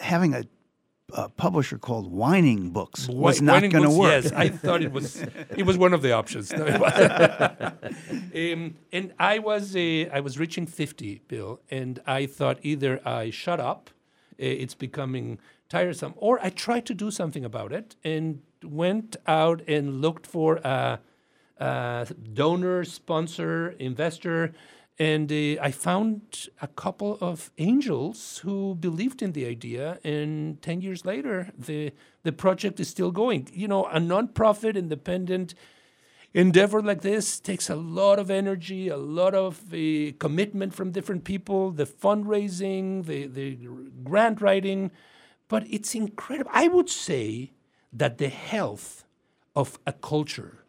Having 0.00 0.34
a, 0.34 0.42
a 1.14 1.28
publisher 1.28 1.78
called 1.78 2.10
Whining 2.10 2.70
Books 2.70 3.08
was 3.08 3.40
Whi- 3.40 3.46
not 3.46 3.70
going 3.70 3.84
to 3.84 3.90
work. 3.90 4.24
Yes, 4.24 4.32
I 4.32 4.48
thought 4.48 4.82
it 4.82 4.92
was 4.92 5.22
it 5.56 5.64
was 5.64 5.76
one 5.78 5.92
of 5.92 6.02
the 6.02 6.12
options. 6.12 6.52
No, 6.52 6.66
um, 8.34 8.76
and 8.92 9.12
I 9.18 9.38
was 9.38 9.76
uh, 9.76 10.08
I 10.12 10.20
was 10.20 10.38
reaching 10.38 10.66
fifty, 10.66 11.22
Bill, 11.28 11.60
and 11.70 12.00
I 12.06 12.26
thought 12.26 12.58
either 12.62 13.00
I 13.06 13.30
shut 13.30 13.60
up, 13.60 13.90
uh, 13.90 14.34
it's 14.38 14.74
becoming 14.74 15.38
tiresome, 15.68 16.14
or 16.16 16.38
I 16.42 16.50
tried 16.50 16.86
to 16.86 16.94
do 16.94 17.10
something 17.10 17.44
about 17.44 17.72
it, 17.72 17.96
and 18.04 18.42
went 18.64 19.16
out 19.26 19.62
and 19.68 20.00
looked 20.00 20.26
for 20.26 20.56
a, 20.56 21.00
a 21.58 22.06
donor, 22.34 22.84
sponsor, 22.84 23.70
investor. 23.78 24.52
And 25.00 25.32
uh, 25.32 25.62
I 25.62 25.70
found 25.70 26.50
a 26.60 26.68
couple 26.68 27.16
of 27.22 27.50
angels 27.56 28.42
who 28.44 28.74
believed 28.74 29.22
in 29.22 29.32
the 29.32 29.46
idea, 29.46 29.98
and 30.04 30.60
ten 30.60 30.82
years 30.82 31.06
later, 31.06 31.50
the 31.58 31.92
the 32.22 32.32
project 32.32 32.78
is 32.78 32.88
still 32.88 33.10
going. 33.10 33.48
You 33.50 33.66
know, 33.66 33.86
a 33.86 33.98
nonprofit, 33.98 34.76
independent 34.76 35.54
endeavor 36.34 36.82
like 36.82 37.00
this 37.00 37.40
takes 37.40 37.70
a 37.70 37.76
lot 37.76 38.18
of 38.18 38.30
energy, 38.30 38.88
a 38.88 38.98
lot 38.98 39.34
of 39.34 39.72
uh, 39.72 40.12
commitment 40.18 40.74
from 40.74 40.92
different 40.92 41.24
people, 41.24 41.70
the 41.70 41.86
fundraising, 41.86 43.06
the 43.06 43.26
the 43.26 43.56
grant 44.04 44.42
writing, 44.42 44.90
but 45.48 45.64
it's 45.70 45.94
incredible. 45.94 46.50
I 46.52 46.68
would 46.68 46.90
say 46.90 47.52
that 47.90 48.18
the 48.18 48.28
health 48.28 49.04
of 49.56 49.78
a 49.86 49.94
culture 49.94 50.59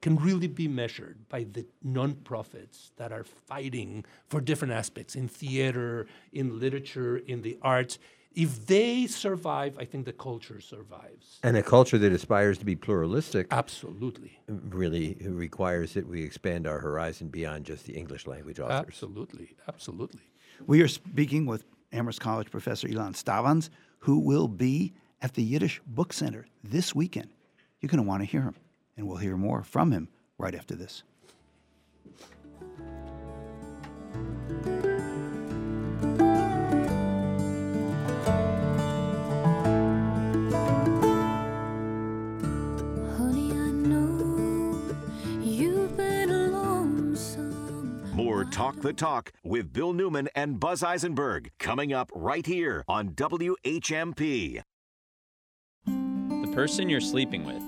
can 0.00 0.16
really 0.16 0.46
be 0.46 0.66
measured 0.66 1.28
by 1.28 1.44
the 1.44 1.66
nonprofits 1.84 2.90
that 2.96 3.12
are 3.12 3.24
fighting 3.24 4.04
for 4.28 4.40
different 4.40 4.72
aspects 4.72 5.14
in 5.14 5.28
theater, 5.28 6.06
in 6.32 6.58
literature, 6.58 7.18
in 7.18 7.42
the 7.42 7.58
arts. 7.62 7.98
If 8.32 8.66
they 8.66 9.06
survive, 9.08 9.76
I 9.78 9.84
think 9.84 10.04
the 10.06 10.12
culture 10.12 10.60
survives. 10.60 11.40
And 11.42 11.56
a 11.56 11.62
culture 11.62 11.98
that 11.98 12.12
aspires 12.12 12.58
to 12.58 12.64
be 12.64 12.76
pluralistic. 12.76 13.48
Absolutely. 13.50 14.38
Really 14.46 15.16
requires 15.20 15.94
that 15.94 16.06
we 16.06 16.22
expand 16.22 16.66
our 16.66 16.78
horizon 16.78 17.28
beyond 17.28 17.66
just 17.66 17.86
the 17.86 17.94
English 17.94 18.26
language 18.26 18.60
authors. 18.60 18.86
Absolutely. 18.86 19.56
Absolutely. 19.68 20.20
We 20.66 20.80
are 20.80 20.88
speaking 20.88 21.44
with 21.44 21.64
Amherst 21.92 22.20
College 22.20 22.50
professor 22.50 22.86
Ilan 22.86 23.14
Stavans, 23.20 23.68
who 23.98 24.20
will 24.20 24.46
be 24.46 24.92
at 25.20 25.34
the 25.34 25.42
Yiddish 25.42 25.80
Book 25.86 26.12
Center 26.12 26.46
this 26.62 26.94
weekend. 26.94 27.30
You're 27.80 27.88
going 27.88 28.02
to 28.02 28.08
want 28.08 28.22
to 28.22 28.26
hear 28.26 28.42
him, 28.42 28.54
and 29.00 29.08
we'll 29.08 29.16
hear 29.16 29.36
more 29.36 29.62
from 29.64 29.92
him 29.92 30.08
right 30.36 30.54
after 30.54 30.74
this. 30.74 31.02
Honey, 43.16 43.52
I 43.52 43.70
know 43.72 44.94
you've 45.42 45.96
been 45.96 46.52
lonesome. 46.52 48.14
More 48.14 48.44
Talk 48.44 48.82
the 48.82 48.92
Talk 48.92 49.32
with 49.42 49.72
Bill 49.72 49.94
Newman 49.94 50.28
and 50.34 50.60
Buzz 50.60 50.82
Eisenberg 50.82 51.52
coming 51.58 51.94
up 51.94 52.10
right 52.14 52.44
here 52.44 52.84
on 52.86 53.14
WHMP. 53.14 54.62
The 55.86 56.52
person 56.52 56.90
you're 56.90 57.00
sleeping 57.00 57.46
with, 57.46 57.62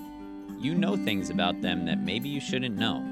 you 0.63 0.73
know 0.73 0.95
things 0.95 1.29
about 1.29 1.61
them 1.61 1.85
that 1.85 1.99
maybe 1.99 2.29
you 2.29 2.39
shouldn't 2.39 2.77
know. 2.77 3.03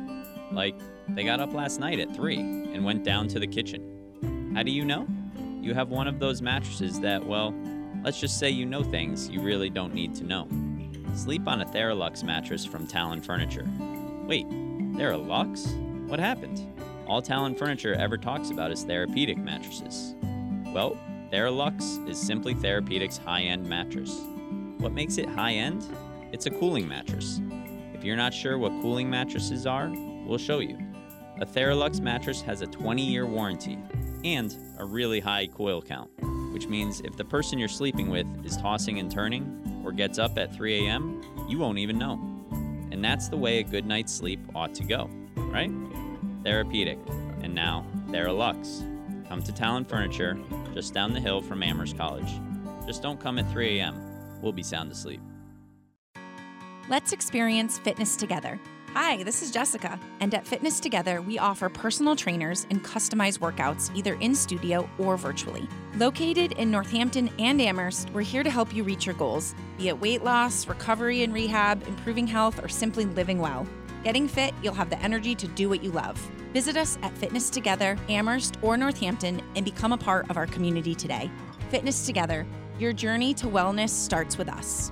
Like, 0.51 0.75
they 1.09 1.23
got 1.23 1.39
up 1.39 1.53
last 1.53 1.79
night 1.79 1.99
at 1.99 2.15
3 2.15 2.37
and 2.37 2.85
went 2.85 3.03
down 3.03 3.27
to 3.29 3.39
the 3.39 3.47
kitchen. 3.47 4.51
How 4.55 4.63
do 4.63 4.71
you 4.71 4.85
know? 4.85 5.07
You 5.61 5.73
have 5.73 5.89
one 5.89 6.07
of 6.07 6.19
those 6.19 6.41
mattresses 6.41 6.99
that, 7.01 7.25
well, 7.25 7.53
let's 8.03 8.19
just 8.19 8.39
say 8.39 8.49
you 8.49 8.65
know 8.65 8.83
things 8.83 9.29
you 9.29 9.41
really 9.41 9.69
don't 9.69 9.93
need 9.93 10.15
to 10.15 10.23
know. 10.23 10.47
Sleep 11.13 11.47
on 11.47 11.61
a 11.61 11.65
Theralux 11.65 12.23
mattress 12.23 12.65
from 12.65 12.87
Talon 12.87 13.21
Furniture. 13.21 13.67
Wait, 14.25 14.47
Theralux? 14.95 16.07
What 16.07 16.19
happened? 16.19 16.65
All 17.07 17.21
Talon 17.21 17.55
Furniture 17.55 17.93
ever 17.93 18.17
talks 18.17 18.49
about 18.49 18.71
is 18.71 18.83
therapeutic 18.83 19.37
mattresses. 19.37 20.15
Well, 20.73 20.97
Theralux 21.31 22.07
is 22.09 22.17
simply 22.17 22.53
Therapeutic's 22.53 23.17
high 23.17 23.41
end 23.41 23.67
mattress. 23.67 24.21
What 24.77 24.93
makes 24.93 25.17
it 25.17 25.27
high 25.27 25.53
end? 25.53 25.85
It's 26.31 26.45
a 26.45 26.49
cooling 26.49 26.87
mattress. 26.87 27.41
If 27.93 28.05
you're 28.05 28.15
not 28.15 28.33
sure 28.33 28.57
what 28.57 28.71
cooling 28.81 29.09
mattresses 29.09 29.67
are, 29.67 29.91
we'll 30.25 30.37
show 30.37 30.59
you. 30.59 30.77
A 31.41 31.45
Theralux 31.45 31.99
mattress 31.99 32.41
has 32.41 32.61
a 32.61 32.67
20 32.67 33.03
year 33.03 33.25
warranty 33.25 33.77
and 34.23 34.55
a 34.77 34.85
really 34.85 35.19
high 35.19 35.47
coil 35.47 35.81
count, 35.81 36.09
which 36.53 36.67
means 36.67 37.01
if 37.01 37.17
the 37.17 37.25
person 37.25 37.59
you're 37.59 37.67
sleeping 37.67 38.09
with 38.09 38.25
is 38.45 38.55
tossing 38.55 38.99
and 38.99 39.11
turning 39.11 39.81
or 39.83 39.91
gets 39.91 40.19
up 40.19 40.37
at 40.37 40.55
3 40.55 40.87
a.m., 40.87 41.21
you 41.49 41.57
won't 41.57 41.79
even 41.79 41.97
know. 41.97 42.13
And 42.91 43.03
that's 43.03 43.27
the 43.27 43.37
way 43.37 43.59
a 43.59 43.63
good 43.63 43.85
night's 43.85 44.13
sleep 44.13 44.39
ought 44.55 44.73
to 44.75 44.83
go, 44.85 45.09
right? 45.35 45.71
Therapeutic. 46.43 46.99
And 47.41 47.53
now, 47.53 47.85
Theralux. 48.07 48.87
Come 49.27 49.41
to 49.43 49.51
Talon 49.51 49.85
Furniture, 49.85 50.37
just 50.73 50.93
down 50.93 51.13
the 51.13 51.19
hill 51.19 51.41
from 51.41 51.63
Amherst 51.63 51.97
College. 51.97 52.31
Just 52.85 53.01
don't 53.01 53.19
come 53.19 53.37
at 53.37 53.49
3 53.51 53.79
a.m. 53.79 54.39
We'll 54.41 54.51
be 54.51 54.63
sound 54.63 54.91
asleep. 54.91 55.21
Let's 56.91 57.13
experience 57.13 57.79
fitness 57.79 58.17
together. 58.17 58.59
Hi, 58.95 59.23
this 59.23 59.41
is 59.41 59.49
Jessica, 59.49 59.97
and 60.19 60.33
at 60.33 60.45
Fitness 60.45 60.81
Together, 60.81 61.21
we 61.21 61.39
offer 61.39 61.69
personal 61.69 62.17
trainers 62.17 62.67
and 62.69 62.83
customized 62.83 63.39
workouts 63.39 63.95
either 63.95 64.15
in 64.15 64.35
studio 64.35 64.89
or 64.97 65.15
virtually. 65.15 65.69
Located 65.95 66.51
in 66.51 66.69
Northampton 66.69 67.29
and 67.39 67.61
Amherst, 67.61 68.09
we're 68.09 68.23
here 68.23 68.43
to 68.43 68.49
help 68.49 68.75
you 68.75 68.83
reach 68.83 69.05
your 69.05 69.15
goals, 69.15 69.55
be 69.77 69.87
it 69.87 70.01
weight 70.01 70.25
loss, 70.25 70.67
recovery 70.67 71.23
and 71.23 71.33
rehab, 71.33 71.81
improving 71.87 72.27
health, 72.27 72.61
or 72.61 72.67
simply 72.67 73.05
living 73.05 73.39
well. 73.39 73.65
Getting 74.03 74.27
fit, 74.27 74.53
you'll 74.61 74.73
have 74.73 74.89
the 74.89 75.01
energy 75.01 75.33
to 75.33 75.47
do 75.47 75.69
what 75.69 75.81
you 75.81 75.91
love. 75.91 76.17
Visit 76.51 76.75
us 76.75 76.97
at 77.03 77.17
Fitness 77.17 77.49
Together, 77.49 77.97
Amherst, 78.09 78.57
or 78.61 78.75
Northampton 78.75 79.41
and 79.55 79.63
become 79.63 79.93
a 79.93 79.97
part 79.97 80.29
of 80.29 80.35
our 80.35 80.45
community 80.45 80.93
today. 80.93 81.31
Fitness 81.69 82.05
Together, 82.05 82.45
your 82.79 82.91
journey 82.91 83.33
to 83.35 83.47
wellness 83.47 83.91
starts 83.91 84.37
with 84.37 84.49
us. 84.49 84.91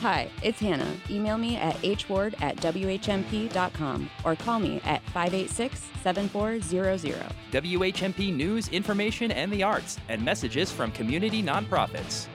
Hi, 0.00 0.30
it's 0.44 0.60
Hannah. 0.60 0.94
Email 1.10 1.36
me 1.36 1.56
at 1.56 1.74
hward 1.82 2.36
at 2.40 2.56
whmp.com 2.58 4.10
or 4.24 4.36
call 4.36 4.60
me 4.60 4.80
at 4.84 5.02
586 5.06 5.90
7400. 6.02 7.16
WHMP 7.50 8.32
news, 8.32 8.68
information, 8.68 9.32
and 9.32 9.50
the 9.50 9.64
arts, 9.64 9.98
and 10.08 10.24
messages 10.24 10.70
from 10.70 10.92
community 10.92 11.42
nonprofits. 11.42 12.28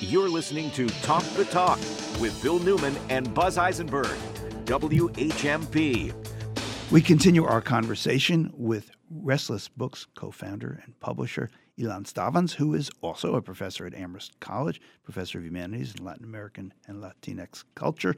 You're 0.00 0.28
listening 0.28 0.70
to 0.72 0.88
Talk 1.02 1.22
the 1.36 1.46
Talk 1.46 1.78
with 2.20 2.38
Bill 2.42 2.58
Newman 2.58 2.94
and 3.08 3.32
Buzz 3.32 3.56
Eisenberg, 3.56 4.18
WHMP. 4.66 6.12
We 6.90 7.00
continue 7.00 7.44
our 7.46 7.62
conversation 7.62 8.52
with 8.54 8.90
Restless 9.10 9.68
Books 9.68 10.06
co 10.14 10.30
founder 10.30 10.80
and 10.84 10.98
publisher 11.00 11.48
Ilan 11.78 12.04
Stavans, 12.04 12.54
who 12.54 12.74
is 12.74 12.90
also 13.00 13.34
a 13.34 13.42
professor 13.42 13.86
at 13.86 13.94
Amherst 13.94 14.38
College, 14.40 14.80
professor 15.02 15.38
of 15.38 15.44
humanities 15.44 15.92
and 15.92 16.04
Latin 16.04 16.24
American 16.24 16.72
and 16.86 17.02
Latinx 17.02 17.64
culture. 17.74 18.14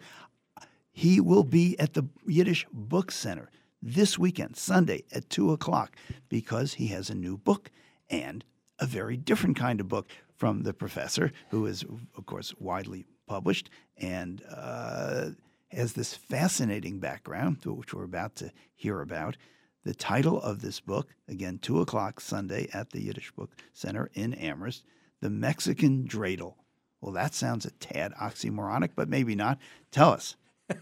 He 0.93 1.21
will 1.21 1.45
be 1.45 1.79
at 1.79 1.95
the 1.95 2.07
Yiddish 2.27 2.67
Book 2.73 3.11
Center 3.11 3.51
this 3.81 4.19
weekend, 4.19 4.57
Sunday 4.57 5.05
at 5.13 5.31
2 5.31 5.53
o'clock, 5.53 5.97
because 6.29 6.75
he 6.75 6.89
has 6.89 7.11
a 7.11 7.15
new 7.15 7.37
book 7.37 7.71
and 8.09 8.45
a 8.79 8.87
very 8.87 9.17
different 9.17 9.57
kind 9.57 9.81
of 9.81 9.89
book 9.89 10.09
from 10.37 10.63
the 10.63 10.75
professor, 10.75 11.33
who 11.51 11.67
is, 11.67 11.85
of 12.17 12.27
course, 12.27 12.55
widely 12.59 13.05
published 13.27 13.71
and 13.97 14.43
uh, 14.51 15.31
has 15.71 15.95
this 15.95 16.15
fascinating 16.15 16.99
background, 16.99 17.59
which 17.65 17.95
we're 17.95 18.05
about 18.05 18.37
to 18.37 18.53
hear 18.75 19.01
about. 19.01 19.37
The 19.85 19.95
title 19.95 20.41
of 20.41 20.63
this 20.63 20.79
book, 20.79 21.09
again, 21.29 21.59
2 21.59 21.81
o'clock 21.81 22.21
Sunday 22.21 22.69
at 22.73 22.91
the 22.91 23.03
Yiddish 23.03 23.33
Book 23.33 23.51
Center 23.73 24.11
in 24.15 24.33
Amherst, 24.35 24.85
The 25.21 25.31
Mexican 25.31 26.07
Dreidel. 26.07 26.55
Well, 27.01 27.13
that 27.13 27.35
sounds 27.35 27.67
a 27.67 27.73
tad 27.73 28.13
oxymoronic, 28.15 28.91
but 28.95 29.09
maybe 29.09 29.35
not. 29.35 29.59
Tell 29.91 30.11
us. 30.11 30.37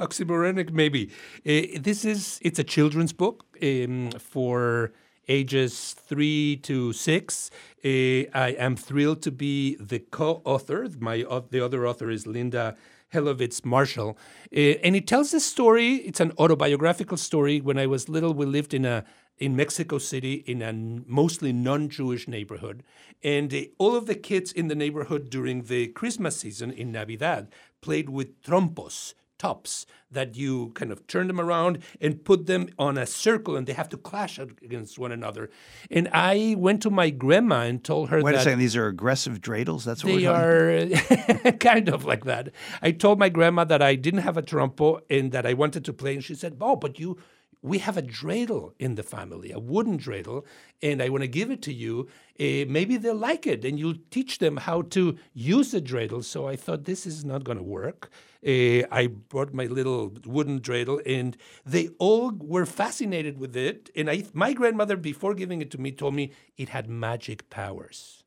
Oxymoronic, 0.00 0.72
maybe. 0.72 1.10
Uh, 1.46 1.78
this 1.80 2.04
is 2.04 2.40
it's 2.42 2.58
a 2.58 2.64
children's 2.64 3.12
book 3.12 3.44
um, 3.62 4.10
for 4.18 4.92
ages 5.28 5.94
three 5.94 6.56
to 6.64 6.92
six. 6.92 7.50
Uh, 7.84 8.26
I 8.34 8.56
am 8.58 8.74
thrilled 8.74 9.22
to 9.22 9.30
be 9.30 9.76
the 9.76 10.00
co-author. 10.00 10.88
My 10.98 11.22
uh, 11.22 11.42
the 11.48 11.64
other 11.64 11.86
author 11.86 12.10
is 12.10 12.26
Linda 12.26 12.76
Elovitz 13.12 13.64
Marshall, 13.64 14.16
uh, 14.54 14.58
and 14.84 14.96
it 14.96 15.06
tells 15.06 15.30
the 15.30 15.40
story. 15.40 15.96
It's 15.96 16.20
an 16.20 16.32
autobiographical 16.38 17.16
story. 17.16 17.60
When 17.60 17.78
I 17.78 17.86
was 17.86 18.08
little, 18.08 18.34
we 18.34 18.46
lived 18.46 18.74
in 18.74 18.84
a 18.84 19.04
in 19.38 19.56
Mexico 19.56 19.96
City 19.96 20.44
in 20.46 20.60
a 20.60 20.72
mostly 20.72 21.50
non-Jewish 21.50 22.28
neighborhood, 22.28 22.82
and 23.22 23.52
uh, 23.54 23.62
all 23.78 23.96
of 23.96 24.06
the 24.06 24.14
kids 24.14 24.52
in 24.52 24.68
the 24.68 24.74
neighborhood 24.74 25.30
during 25.30 25.62
the 25.62 25.88
Christmas 25.88 26.36
season 26.36 26.70
in 26.70 26.92
Navidad 26.92 27.48
played 27.80 28.10
with 28.10 28.40
trompos, 28.42 29.14
tops 29.40 29.86
that 30.10 30.36
you 30.36 30.70
kind 30.74 30.92
of 30.92 31.06
turn 31.06 31.26
them 31.26 31.40
around 31.40 31.78
and 32.00 32.22
put 32.24 32.46
them 32.46 32.68
on 32.78 32.98
a 32.98 33.06
circle 33.06 33.56
and 33.56 33.66
they 33.66 33.72
have 33.72 33.88
to 33.88 33.96
clash 33.96 34.38
against 34.38 34.98
one 34.98 35.12
another. 35.12 35.48
And 35.90 36.08
I 36.12 36.56
went 36.58 36.82
to 36.82 36.90
my 36.90 37.08
grandma 37.10 37.60
and 37.62 37.82
told 37.82 38.10
her 38.10 38.20
Wait 38.22 38.32
that 38.32 38.40
a 38.40 38.44
second, 38.44 38.58
these 38.58 38.76
are 38.76 38.86
aggressive 38.86 39.40
dreidels? 39.40 39.84
That's 39.84 40.04
what 40.04 40.16
they 40.16 40.26
are 40.26 41.52
kind 41.70 41.88
of 41.88 42.04
like 42.04 42.24
that. 42.24 42.50
I 42.82 42.90
told 42.90 43.18
my 43.18 43.30
grandma 43.30 43.64
that 43.64 43.80
I 43.80 43.94
didn't 43.94 44.20
have 44.20 44.36
a 44.36 44.42
trompo 44.42 45.00
and 45.08 45.32
that 45.32 45.46
I 45.46 45.54
wanted 45.54 45.84
to 45.86 45.92
play, 45.92 46.14
and 46.14 46.24
she 46.24 46.34
said, 46.34 46.56
"Oh, 46.60 46.76
but 46.76 46.98
you." 47.00 47.18
We 47.62 47.76
have 47.86 47.98
a 47.98 48.02
dreidel 48.02 48.72
in 48.78 48.94
the 48.94 49.02
family, 49.02 49.52
a 49.52 49.58
wooden 49.58 49.98
dreidel, 49.98 50.46
and 50.80 51.02
I 51.02 51.10
want 51.10 51.24
to 51.24 51.28
give 51.28 51.50
it 51.50 51.60
to 51.68 51.74
you. 51.74 52.08
Uh, 52.40 52.64
maybe 52.76 52.96
they'll 52.96 53.14
like 53.14 53.46
it, 53.46 53.66
and 53.66 53.78
you'll 53.78 54.02
teach 54.10 54.38
them 54.38 54.56
how 54.56 54.80
to 54.96 55.18
use 55.34 55.70
the 55.72 55.82
dreidel. 55.82 56.24
So 56.24 56.48
I 56.48 56.56
thought 56.56 56.84
this 56.84 57.04
is 57.04 57.22
not 57.22 57.44
going 57.44 57.58
to 57.58 57.70
work. 57.80 58.10
Uh, 58.46 58.86
I 58.90 59.06
brought 59.06 59.52
my 59.52 59.66
little 59.66 60.14
wooden 60.24 60.60
dreidel, 60.60 61.00
and 61.06 61.36
they 61.64 61.88
all 61.98 62.32
were 62.32 62.66
fascinated 62.66 63.38
with 63.38 63.56
it. 63.56 63.90
And 63.94 64.08
I, 64.10 64.24
my 64.32 64.52
grandmother, 64.52 64.96
before 64.96 65.34
giving 65.34 65.60
it 65.60 65.70
to 65.72 65.78
me, 65.78 65.92
told 65.92 66.14
me 66.14 66.32
it 66.56 66.70
had 66.70 66.88
magic 66.88 67.50
powers. 67.50 68.24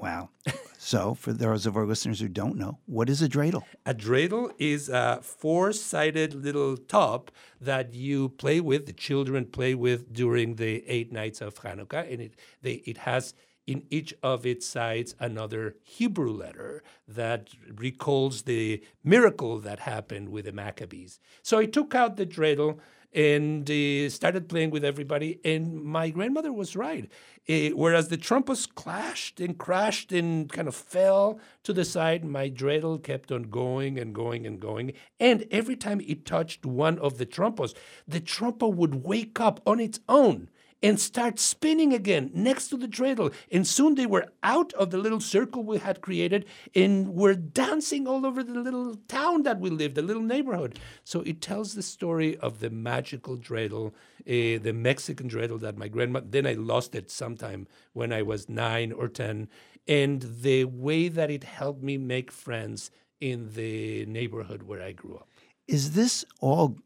Wow. 0.00 0.30
so, 0.78 1.14
for 1.14 1.32
those 1.32 1.66
of 1.66 1.76
our 1.76 1.84
listeners 1.84 2.20
who 2.20 2.28
don't 2.28 2.56
know, 2.56 2.78
what 2.86 3.10
is 3.10 3.20
a 3.20 3.28
dreidel? 3.28 3.64
A 3.84 3.92
dreidel 3.92 4.52
is 4.58 4.88
a 4.88 5.20
four-sided 5.22 6.34
little 6.34 6.78
top 6.78 7.30
that 7.60 7.92
you 7.92 8.30
play 8.30 8.60
with, 8.60 8.86
the 8.86 8.94
children 8.94 9.44
play 9.44 9.74
with 9.74 10.12
during 10.12 10.54
the 10.54 10.82
eight 10.88 11.12
nights 11.12 11.42
of 11.42 11.54
Hanukkah, 11.56 12.10
and 12.10 12.22
it 12.22 12.34
they, 12.62 12.82
it 12.86 12.98
has 12.98 13.34
in 13.70 13.84
each 13.88 14.12
of 14.20 14.44
its 14.44 14.66
sides 14.66 15.14
another 15.20 15.76
Hebrew 15.84 16.32
letter 16.32 16.82
that 17.06 17.50
recalls 17.76 18.42
the 18.42 18.82
miracle 19.04 19.60
that 19.60 19.78
happened 19.78 20.30
with 20.30 20.46
the 20.46 20.52
Maccabees. 20.52 21.20
So 21.42 21.58
I 21.58 21.66
took 21.66 21.94
out 21.94 22.16
the 22.16 22.26
dreidel 22.26 22.80
and 23.12 23.70
uh, 23.70 24.10
started 24.10 24.48
playing 24.48 24.70
with 24.70 24.84
everybody. 24.84 25.38
And 25.44 25.82
my 25.82 26.10
grandmother 26.10 26.52
was 26.52 26.74
right. 26.74 27.08
Uh, 27.48 27.70
whereas 27.74 28.08
the 28.08 28.18
trompos 28.18 28.68
clashed 28.68 29.44
and 29.44 29.56
crashed 29.56 30.12
and 30.12 30.50
kind 30.50 30.66
of 30.66 30.74
fell 30.74 31.38
to 31.62 31.72
the 31.72 31.84
side, 31.84 32.24
my 32.24 32.50
dreidel 32.50 33.00
kept 33.00 33.30
on 33.30 33.44
going 33.44 33.98
and 33.98 34.14
going 34.14 34.46
and 34.46 34.58
going. 34.58 34.92
And 35.20 35.46
every 35.50 35.76
time 35.76 36.00
it 36.00 36.26
touched 36.26 36.66
one 36.66 36.98
of 36.98 37.18
the 37.18 37.26
trompos, 37.26 37.74
the 38.06 38.20
trompo 38.20 38.72
would 38.72 39.04
wake 39.04 39.40
up 39.40 39.60
on 39.64 39.78
its 39.78 40.00
own 40.08 40.48
and 40.82 40.98
start 40.98 41.38
spinning 41.38 41.92
again 41.92 42.30
next 42.34 42.68
to 42.68 42.76
the 42.76 42.88
dreidel. 42.88 43.32
And 43.50 43.66
soon 43.66 43.94
they 43.94 44.06
were 44.06 44.26
out 44.42 44.72
of 44.74 44.90
the 44.90 44.98
little 44.98 45.20
circle 45.20 45.62
we 45.62 45.78
had 45.78 46.00
created 46.00 46.46
and 46.74 47.14
were 47.14 47.34
dancing 47.34 48.06
all 48.06 48.24
over 48.24 48.42
the 48.42 48.58
little 48.58 48.96
town 49.08 49.42
that 49.42 49.60
we 49.60 49.70
lived, 49.70 49.94
the 49.94 50.02
little 50.02 50.22
neighborhood. 50.22 50.78
So 51.04 51.20
it 51.22 51.40
tells 51.40 51.74
the 51.74 51.82
story 51.82 52.36
of 52.38 52.60
the 52.60 52.70
magical 52.70 53.36
dreidel, 53.36 53.88
uh, 53.88 54.62
the 54.62 54.72
Mexican 54.74 55.28
dreidel 55.28 55.60
that 55.60 55.76
my 55.76 55.88
grandma, 55.88 56.20
then 56.24 56.46
I 56.46 56.54
lost 56.54 56.94
it 56.94 57.10
sometime 57.10 57.66
when 57.92 58.12
I 58.12 58.22
was 58.22 58.48
nine 58.48 58.92
or 58.92 59.08
10, 59.08 59.48
and 59.88 60.22
the 60.22 60.64
way 60.64 61.08
that 61.08 61.30
it 61.30 61.44
helped 61.44 61.82
me 61.82 61.98
make 61.98 62.30
friends 62.30 62.90
in 63.20 63.52
the 63.54 64.06
neighborhood 64.06 64.62
where 64.62 64.82
I 64.82 64.92
grew 64.92 65.16
up. 65.16 65.28
Is 65.68 65.92
this 65.92 66.24
all 66.40 66.76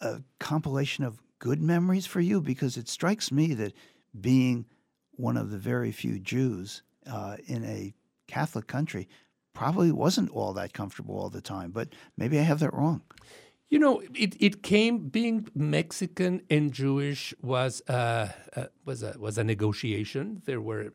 a 0.00 0.20
compilation 0.40 1.04
of 1.04 1.21
good 1.42 1.60
memories 1.60 2.06
for 2.06 2.20
you? 2.20 2.40
Because 2.40 2.76
it 2.76 2.88
strikes 2.88 3.32
me 3.32 3.52
that 3.54 3.72
being 4.18 4.64
one 5.10 5.36
of 5.36 5.50
the 5.50 5.58
very 5.58 5.90
few 5.90 6.20
Jews 6.20 6.82
uh, 7.04 7.36
in 7.46 7.64
a 7.64 7.92
Catholic 8.28 8.68
country 8.68 9.08
probably 9.52 9.90
wasn't 9.90 10.30
all 10.30 10.52
that 10.52 10.72
comfortable 10.72 11.18
all 11.18 11.30
the 11.30 11.40
time. 11.40 11.72
But 11.72 11.88
maybe 12.16 12.38
I 12.38 12.42
have 12.42 12.60
that 12.60 12.72
wrong. 12.72 13.02
You 13.70 13.80
know, 13.80 14.02
it, 14.14 14.36
it 14.38 14.62
came 14.62 15.08
being 15.08 15.48
Mexican 15.52 16.42
and 16.48 16.72
Jewish 16.72 17.34
was 17.42 17.82
uh, 17.88 18.30
uh, 18.54 18.66
was 18.84 19.02
a 19.02 19.16
was 19.18 19.36
a 19.36 19.42
negotiation. 19.42 20.42
There 20.46 20.60
were 20.60 20.92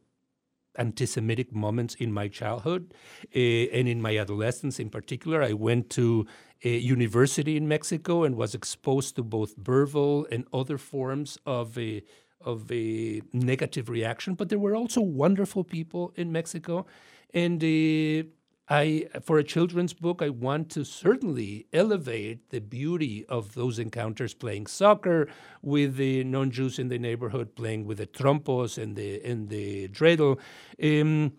anti-Semitic 0.78 1.54
moments 1.54 1.96
in 1.96 2.12
my 2.12 2.28
childhood 2.28 2.94
uh, 3.36 3.40
and 3.40 3.88
in 3.88 4.02
my 4.02 4.18
adolescence 4.18 4.80
in 4.80 4.90
particular. 4.90 5.42
I 5.42 5.54
went 5.54 5.90
to 5.92 6.26
a 6.64 6.78
university 6.78 7.56
in 7.58 7.68
Mexico 7.68 8.24
and 8.24 8.36
was 8.36 8.56
exposed 8.56 9.16
to 9.16 9.24
both 9.24 9.58
Burville 9.58 10.26
and 10.32 10.46
other 10.54 10.78
forms 10.78 11.38
of 11.46 11.78
a 11.78 12.04
of 12.42 12.72
a 12.72 13.22
negative 13.34 13.90
reaction, 13.90 14.36
but 14.36 14.50
there 14.50 14.60
were 14.60 14.76
also 14.76 15.02
wonderful 15.02 15.64
people 15.64 16.14
in 16.16 16.32
Mexico, 16.32 16.86
and 17.34 17.64
uh, 17.64 18.24
I, 18.70 19.08
for 19.22 19.38
a 19.38 19.44
children's 19.44 19.94
book, 19.94 20.22
I 20.22 20.30
want 20.30 20.70
to 20.72 20.84
certainly 20.84 21.68
elevate 21.72 22.50
the 22.50 22.60
beauty 22.60 23.26
of 23.28 23.54
those 23.54 23.80
encounters, 23.80 24.34
playing 24.34 24.68
soccer 24.68 25.30
with 25.62 25.96
the 25.96 26.24
non-Jews 26.26 26.78
in 26.78 26.90
the 26.90 27.00
neighborhood, 27.00 27.56
playing 27.56 27.86
with 27.86 28.00
the 28.00 28.08
trompos 28.08 28.78
and 28.78 28.96
the 28.96 29.22
and 29.24 29.50
the 29.50 29.88
dreidel. 29.88 30.38
Um, 30.84 31.34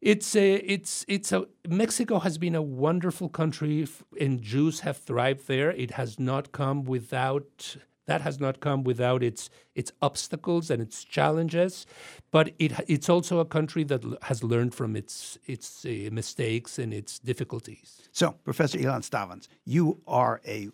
it's 0.00 0.36
a, 0.36 0.56
it's 0.56 1.04
it's 1.08 1.32
a 1.32 1.46
Mexico 1.66 2.18
has 2.20 2.36
been 2.38 2.54
a 2.54 2.62
wonderful 2.62 3.30
country, 3.30 3.88
and 4.20 4.42
Jews 4.42 4.80
have 4.80 4.98
thrived 4.98 5.48
there. 5.48 5.70
It 5.70 5.92
has 5.92 6.20
not 6.20 6.52
come 6.52 6.84
without 6.84 7.76
that 8.08 8.22
has 8.22 8.40
not 8.40 8.60
come 8.60 8.82
without 8.84 9.22
its 9.22 9.50
its 9.74 9.92
obstacles 10.00 10.70
and 10.70 10.82
its 10.82 11.04
challenges, 11.04 11.86
but 12.30 12.46
it 12.58 12.72
it's 12.88 13.08
also 13.08 13.38
a 13.38 13.44
country 13.44 13.84
that 13.84 14.02
has 14.22 14.42
learned 14.42 14.74
from 14.74 14.96
its 14.96 15.38
its 15.46 15.84
uh, 15.84 16.08
mistakes 16.10 16.78
and 16.78 16.92
its 16.92 17.18
difficulties. 17.18 18.08
So, 18.12 18.32
Professor 18.44 18.78
Ilan 18.78 19.02
Stavans, 19.08 19.46
you 19.64 20.00
are 20.06 20.40
a 20.46 20.70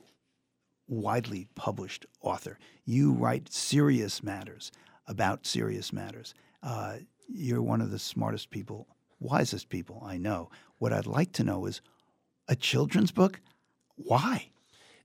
widely 0.86 1.48
published 1.56 2.06
author. 2.20 2.58
You 2.84 3.12
write 3.12 3.52
serious 3.52 4.22
matters 4.22 4.70
about 5.08 5.44
serious 5.44 5.92
matters. 5.92 6.34
Uh, 6.62 6.98
you're 7.28 7.62
one 7.62 7.80
of 7.80 7.90
the 7.90 7.98
smartest 7.98 8.50
people, 8.50 8.86
wisest 9.18 9.68
people 9.70 10.02
I 10.06 10.18
know. 10.18 10.50
What 10.78 10.92
I'd 10.92 11.06
like 11.06 11.32
to 11.32 11.44
know 11.44 11.66
is 11.66 11.80
a 12.46 12.54
children's 12.54 13.10
book. 13.10 13.40
Why? 13.96 14.50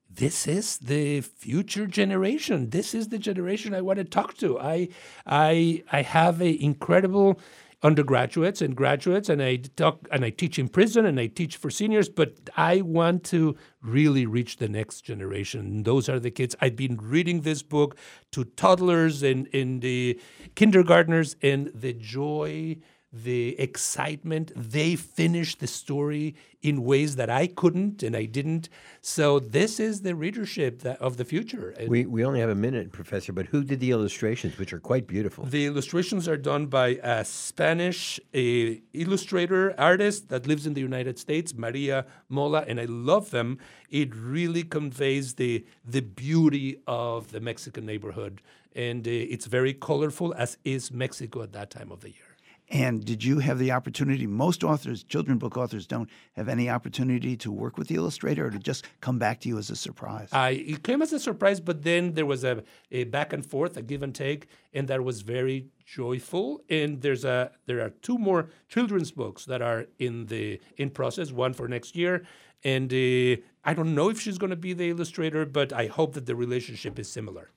This 0.10 0.48
is 0.48 0.78
the 0.80 1.22
future 1.22 1.86
generation. 1.86 2.72
This 2.72 2.96
is 2.96 3.10
the 3.10 3.20
generation 3.20 3.74
I 3.74 3.82
want 3.82 4.00
to 4.00 4.04
talk 4.04 4.36
to. 4.38 4.60
I 4.60 4.90
I 5.26 5.84
I 5.92 6.02
have 6.02 6.42
a 6.42 6.62
incredible 6.62 7.40
undergraduates 7.82 8.62
and 8.62 8.76
graduates 8.76 9.30
and 9.30 9.42
I 9.42 9.56
talk 9.56 10.08
and 10.12 10.26
I 10.26 10.32
teach 10.32 10.60
in 10.60 10.68
prison 10.68 11.06
and 11.06 11.20
I 11.20 11.28
teach 11.28 11.56
for 11.58 11.70
seniors, 11.70 12.10
but 12.10 12.34
I 12.58 12.82
want 12.82 13.24
to 13.26 13.56
really 13.82 14.26
reach 14.26 14.58
the 14.58 14.68
next 14.68 15.02
generation. 15.02 15.84
Those 15.84 16.10
are 16.10 16.20
the 16.20 16.32
kids. 16.32 16.56
I've 16.60 16.76
been 16.76 16.98
reading 16.98 17.42
this 17.42 17.64
book 17.64 17.96
to 18.32 18.44
toddlers 18.44 19.24
and 19.24 19.48
in 19.48 19.80
the 19.80 20.20
kindergartners 20.56 21.36
and 21.42 21.72
the 21.74 21.94
joy 21.94 22.78
the 23.12 23.60
excitement. 23.60 24.52
They 24.56 24.96
finished 24.96 25.60
the 25.60 25.68
story 25.68 26.36
in 26.62 26.84
ways 26.84 27.16
that 27.16 27.30
I 27.30 27.48
couldn't 27.48 28.04
and 28.04 28.16
I 28.16 28.26
didn't. 28.26 28.70
So 29.02 29.40
this 29.40 29.80
is 29.80 30.02
the 30.02 30.14
readership 30.14 30.82
that, 30.82 31.02
of 31.02 31.18
the 31.18 31.26
future. 31.26 31.74
We, 31.88 32.06
we 32.06 32.24
only 32.24 32.40
have 32.40 32.50
a 32.50 32.56
minute, 32.56 32.92
Professor, 32.92 33.32
but 33.32 33.48
who 33.48 33.64
did 33.64 33.80
the 33.80 33.92
illustrations, 33.92 34.58
which 34.58 34.74
are 34.74 34.80
quite 34.80 35.08
beautiful? 35.08 35.46
The 35.46 35.66
illustrations 35.66 36.28
are 36.28 36.38
done 36.38 36.68
by 36.68 37.00
a 37.02 37.26
Spanish 37.26 38.20
a 38.34 38.82
illustrator, 38.94 39.74
artist 39.80 40.30
that 40.30 40.46
lives 40.46 40.68
in 40.68 40.74
the 40.74 40.82
United 40.82 41.18
States, 41.18 41.56
Maria 41.56 42.06
Mola, 42.28 42.66
and 42.68 42.80
I 42.80 42.86
love 42.86 43.32
them. 43.32 43.58
It 43.90 44.14
really 44.16 44.64
conveys 44.64 45.36
the, 45.36 45.66
the 45.86 46.02
beauty 46.02 46.82
of 46.86 47.32
the 47.32 47.40
Mexican 47.40 47.86
neighborhood. 47.86 48.42
And 48.76 49.08
uh, 49.08 49.12
it's 49.12 49.48
very 49.48 49.74
colorful, 49.74 50.34
as 50.36 50.58
is 50.64 50.92
Mexico 50.92 51.42
at 51.42 51.54
that 51.54 51.72
time 51.72 51.92
of 51.92 52.02
the 52.02 52.10
year. 52.10 52.29
And 52.72 53.04
did 53.04 53.24
you 53.24 53.40
have 53.40 53.58
the 53.58 53.72
opportunity? 53.72 54.28
Most 54.28 54.64
authors, 54.64 55.04
children 55.04 55.40
book 55.40 55.58
authors, 55.58 55.88
don't 55.88 56.08
have 56.34 56.48
any 56.48 56.70
opportunity 56.70 57.36
to 57.38 57.52
work 57.52 57.80
with 57.80 57.88
the 57.88 57.96
illustrator 57.96 58.46
or 58.46 58.52
to 58.52 58.60
just 58.60 58.86
come 59.02 59.18
back 59.18 59.40
to 59.42 59.50
you 59.50 59.58
as 59.58 59.72
a 59.72 59.76
surprise. 59.76 60.30
I, 60.32 60.52
it 60.52 60.84
came 60.84 61.02
as 61.02 61.12
a 61.12 61.20
surprise, 61.20 61.60
but 61.60 61.82
then 61.82 62.14
there 62.14 62.28
was 62.28 62.44
a, 62.44 62.64
a 62.92 63.06
back 63.06 63.34
and 63.34 63.44
forth, 63.44 63.76
a 63.76 63.82
give 63.82 64.04
and 64.04 64.14
take, 64.14 64.48
and 64.72 64.88
that 64.88 65.04
was 65.04 65.22
very 65.22 65.68
joyful. 65.84 66.62
And 66.70 67.02
there's 67.02 67.26
a 67.26 67.52
there 67.66 67.82
are 67.82 67.90
two 67.90 68.20
more 68.20 68.50
children's 68.68 69.12
books 69.12 69.46
that 69.46 69.64
are 69.64 69.88
in 69.98 70.28
the 70.28 70.62
in 70.78 70.92
process. 70.92 71.32
One 71.32 71.54
for 71.54 71.68
next 71.68 71.96
year, 71.96 72.24
and 72.64 72.94
uh, 72.94 73.42
I 73.66 73.74
don't 73.74 73.96
know 73.96 74.10
if 74.10 74.22
she's 74.22 74.38
going 74.38 74.52
to 74.52 74.56
be 74.56 74.74
the 74.74 74.90
illustrator, 74.90 75.44
but 75.46 75.74
I 75.74 75.88
hope 75.88 76.14
that 76.14 76.28
the 76.28 76.36
relationship 76.36 77.00
is 77.00 77.12
similar. 77.12 77.50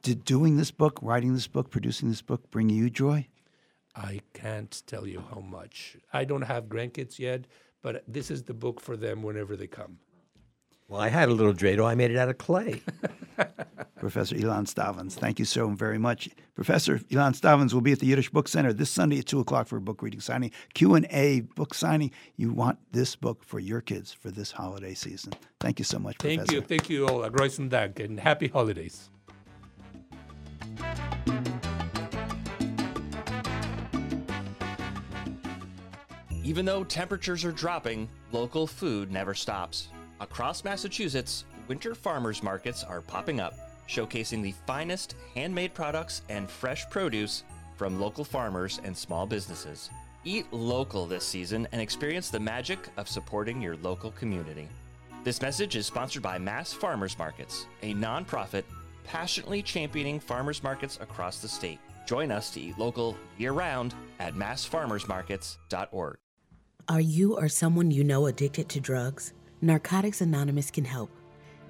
Did 0.00 0.24
doing 0.24 0.56
this 0.56 0.70
book, 0.70 0.98
writing 1.02 1.34
this 1.34 1.48
book, 1.48 1.70
producing 1.70 2.08
this 2.08 2.22
book 2.22 2.50
bring 2.50 2.70
you 2.70 2.88
joy? 2.88 3.26
I 3.94 4.20
can't 4.32 4.82
tell 4.86 5.06
you 5.06 5.22
how 5.30 5.40
much. 5.40 5.96
I 6.12 6.24
don't 6.24 6.42
have 6.42 6.64
grandkids 6.64 7.18
yet, 7.18 7.46
but 7.82 8.04
this 8.06 8.30
is 8.30 8.42
the 8.44 8.54
book 8.54 8.80
for 8.80 8.96
them 8.96 9.22
whenever 9.22 9.56
they 9.56 9.66
come. 9.66 9.98
Well, 10.88 11.00
I 11.02 11.08
had 11.08 11.28
a 11.28 11.32
little 11.32 11.52
dreidel. 11.52 11.84
I 11.84 11.94
made 11.94 12.10
it 12.10 12.16
out 12.16 12.30
of 12.30 12.38
clay. 12.38 12.80
Professor 13.96 14.36
Ilan 14.36 14.64
Stavans, 14.72 15.12
thank 15.12 15.38
you 15.38 15.44
so 15.44 15.68
very 15.68 15.98
much. 15.98 16.30
Professor 16.54 16.98
Ilan 17.10 17.38
Stavans 17.38 17.74
will 17.74 17.82
be 17.82 17.92
at 17.92 17.98
the 17.98 18.06
Yiddish 18.06 18.30
Book 18.30 18.48
Center 18.48 18.72
this 18.72 18.90
Sunday 18.90 19.18
at 19.18 19.26
2 19.26 19.40
o'clock 19.40 19.66
for 19.66 19.76
a 19.76 19.80
book 19.82 20.00
reading 20.02 20.20
signing, 20.20 20.50
Q&A 20.72 21.40
book 21.40 21.74
signing. 21.74 22.10
You 22.36 22.52
want 22.52 22.78
this 22.92 23.16
book 23.16 23.44
for 23.44 23.58
your 23.58 23.82
kids 23.82 24.12
for 24.12 24.30
this 24.30 24.52
holiday 24.52 24.94
season. 24.94 25.34
Thank 25.60 25.78
you 25.78 25.84
so 25.84 25.98
much, 25.98 26.16
Thank 26.18 26.38
Professor. 26.38 26.56
you. 26.56 26.62
Thank 26.62 26.88
you 26.88 27.06
all. 27.06 27.24
A 27.24 27.30
großen 27.30 27.68
Dank 27.68 28.00
and 28.00 28.18
happy 28.18 28.48
holidays. 28.48 29.10
Even 36.48 36.64
though 36.64 36.82
temperatures 36.82 37.44
are 37.44 37.52
dropping, 37.52 38.08
local 38.32 38.66
food 38.66 39.12
never 39.12 39.34
stops. 39.34 39.88
Across 40.18 40.64
Massachusetts, 40.64 41.44
winter 41.68 41.94
farmers 41.94 42.42
markets 42.42 42.82
are 42.82 43.02
popping 43.02 43.38
up, 43.38 43.52
showcasing 43.86 44.42
the 44.42 44.54
finest 44.66 45.14
handmade 45.34 45.74
products 45.74 46.22
and 46.30 46.48
fresh 46.48 46.88
produce 46.88 47.44
from 47.76 48.00
local 48.00 48.24
farmers 48.24 48.80
and 48.82 48.96
small 48.96 49.26
businesses. 49.26 49.90
Eat 50.24 50.50
local 50.50 51.04
this 51.04 51.26
season 51.26 51.68
and 51.72 51.82
experience 51.82 52.30
the 52.30 52.40
magic 52.40 52.78
of 52.96 53.10
supporting 53.10 53.60
your 53.60 53.76
local 53.76 54.12
community. 54.12 54.70
This 55.24 55.42
message 55.42 55.76
is 55.76 55.84
sponsored 55.84 56.22
by 56.22 56.38
Mass 56.38 56.72
Farmers 56.72 57.18
Markets, 57.18 57.66
a 57.82 57.92
nonprofit 57.92 58.64
passionately 59.04 59.60
championing 59.60 60.18
farmers 60.18 60.62
markets 60.62 60.98
across 61.02 61.42
the 61.42 61.48
state. 61.48 61.78
Join 62.06 62.30
us 62.30 62.50
to 62.52 62.60
eat 62.62 62.78
local 62.78 63.18
year 63.36 63.52
round 63.52 63.94
at 64.18 64.34
massfarmersmarkets.org. 64.34 66.16
Are 66.90 67.02
you 67.02 67.36
or 67.36 67.50
someone 67.50 67.90
you 67.90 68.02
know 68.02 68.28
addicted 68.28 68.70
to 68.70 68.80
drugs? 68.80 69.34
Narcotics 69.60 70.22
Anonymous 70.22 70.70
can 70.70 70.86
help. 70.86 71.10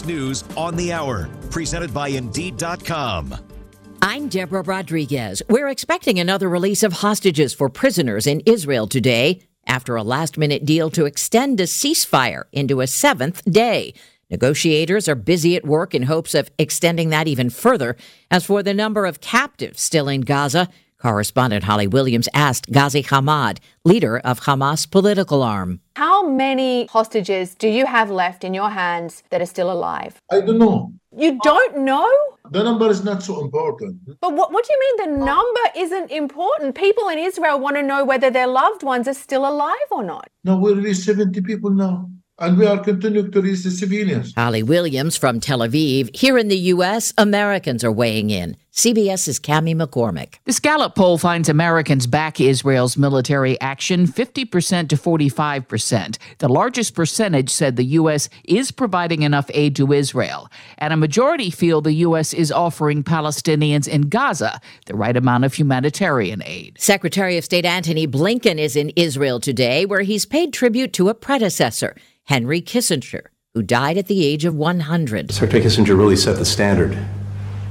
News 0.06 0.44
on 0.56 0.76
the 0.76 0.92
hour, 0.92 1.28
presented 1.50 1.92
by 1.92 2.08
Indeed.com. 2.08 3.34
I'm 4.02 4.28
Deborah 4.28 4.62
Rodriguez. 4.62 5.42
We're 5.50 5.68
expecting 5.68 6.18
another 6.18 6.48
release 6.48 6.82
of 6.82 6.94
hostages 6.94 7.52
for 7.52 7.68
prisoners 7.68 8.26
in 8.26 8.40
Israel 8.46 8.86
today 8.86 9.42
after 9.66 9.94
a 9.94 10.02
last 10.02 10.38
minute 10.38 10.64
deal 10.64 10.88
to 10.90 11.04
extend 11.04 11.60
a 11.60 11.64
ceasefire 11.64 12.44
into 12.50 12.80
a 12.80 12.86
seventh 12.86 13.44
day. 13.44 13.92
Negotiators 14.30 15.06
are 15.06 15.14
busy 15.14 15.54
at 15.54 15.66
work 15.66 15.94
in 15.94 16.04
hopes 16.04 16.34
of 16.34 16.50
extending 16.58 17.10
that 17.10 17.28
even 17.28 17.50
further. 17.50 17.94
As 18.30 18.46
for 18.46 18.62
the 18.62 18.72
number 18.72 19.04
of 19.04 19.20
captives 19.20 19.82
still 19.82 20.08
in 20.08 20.22
Gaza, 20.22 20.70
correspondent 20.98 21.64
Holly 21.64 21.86
Williams 21.86 22.28
asked 22.32 22.72
Ghazi 22.72 23.02
Hamad, 23.02 23.58
leader 23.84 24.18
of 24.20 24.40
Hamas' 24.40 24.90
political 24.90 25.42
arm. 25.42 25.80
How 25.96 26.26
many 26.26 26.86
hostages 26.86 27.54
do 27.54 27.68
you 27.68 27.84
have 27.84 28.10
left 28.10 28.44
in 28.44 28.54
your 28.54 28.70
hands 28.70 29.22
that 29.28 29.42
are 29.42 29.46
still 29.46 29.70
alive? 29.70 30.16
I 30.30 30.40
don't 30.40 30.58
know. 30.58 30.94
You 31.16 31.38
don't 31.42 31.78
know? 31.78 32.08
The 32.50 32.62
number 32.62 32.88
is 32.88 33.02
not 33.02 33.22
so 33.22 33.40
important. 33.40 33.98
But 34.20 34.34
what, 34.34 34.52
what 34.52 34.64
do 34.64 34.72
you 34.72 34.80
mean 34.80 35.10
the 35.10 35.24
number 35.24 35.60
isn't 35.76 36.10
important? 36.10 36.76
People 36.76 37.08
in 37.08 37.18
Israel 37.18 37.58
want 37.58 37.76
to 37.76 37.82
know 37.82 38.04
whether 38.04 38.30
their 38.30 38.46
loved 38.46 38.82
ones 38.82 39.08
are 39.08 39.14
still 39.14 39.48
alive 39.48 39.76
or 39.90 40.04
not. 40.04 40.28
No, 40.44 40.56
we 40.56 40.72
released 40.72 41.04
70 41.04 41.40
people 41.42 41.70
now. 41.70 42.08
And 42.38 42.56
we 42.56 42.64
are 42.64 42.78
continuing 42.78 43.30
to 43.32 43.42
release 43.42 43.64
the 43.64 43.70
civilians. 43.70 44.32
Holly 44.34 44.62
Williams 44.62 45.16
from 45.16 45.40
Tel 45.40 45.58
Aviv. 45.58 46.16
Here 46.16 46.38
in 46.38 46.48
the 46.48 46.56
U.S., 46.56 47.12
Americans 47.18 47.84
are 47.84 47.92
weighing 47.92 48.30
in. 48.30 48.56
CBS's 48.72 49.40
Cami 49.40 49.74
McCormick. 49.74 50.36
This 50.44 50.60
Gallup 50.60 50.94
poll 50.94 51.18
finds 51.18 51.48
Americans 51.48 52.06
back 52.06 52.40
Israel's 52.40 52.96
military 52.96 53.60
action 53.60 54.06
50% 54.06 54.88
to 54.88 54.96
45%. 54.96 56.18
The 56.38 56.48
largest 56.48 56.94
percentage 56.94 57.50
said 57.50 57.74
the 57.74 57.84
U.S. 57.84 58.28
is 58.44 58.70
providing 58.70 59.22
enough 59.22 59.50
aid 59.52 59.74
to 59.76 59.92
Israel, 59.92 60.48
and 60.78 60.92
a 60.92 60.96
majority 60.96 61.50
feel 61.50 61.80
the 61.80 61.92
U.S. 61.94 62.32
is 62.32 62.52
offering 62.52 63.02
Palestinians 63.02 63.88
in 63.88 64.02
Gaza 64.02 64.60
the 64.86 64.94
right 64.94 65.16
amount 65.16 65.44
of 65.44 65.54
humanitarian 65.54 66.40
aid. 66.44 66.76
Secretary 66.78 67.36
of 67.36 67.44
State 67.44 67.66
Antony 67.66 68.06
Blinken 68.06 68.58
is 68.58 68.76
in 68.76 68.90
Israel 68.90 69.40
today, 69.40 69.84
where 69.84 70.02
he's 70.02 70.24
paid 70.24 70.52
tribute 70.52 70.92
to 70.92 71.08
a 71.08 71.14
predecessor, 71.14 71.96
Henry 72.24 72.62
Kissinger, 72.62 73.26
who 73.52 73.62
died 73.62 73.98
at 73.98 74.06
the 74.06 74.24
age 74.24 74.44
of 74.44 74.54
100. 74.54 75.32
Secretary 75.32 75.64
Kissinger 75.64 75.98
really 75.98 76.16
set 76.16 76.36
the 76.36 76.44
standard 76.44 76.96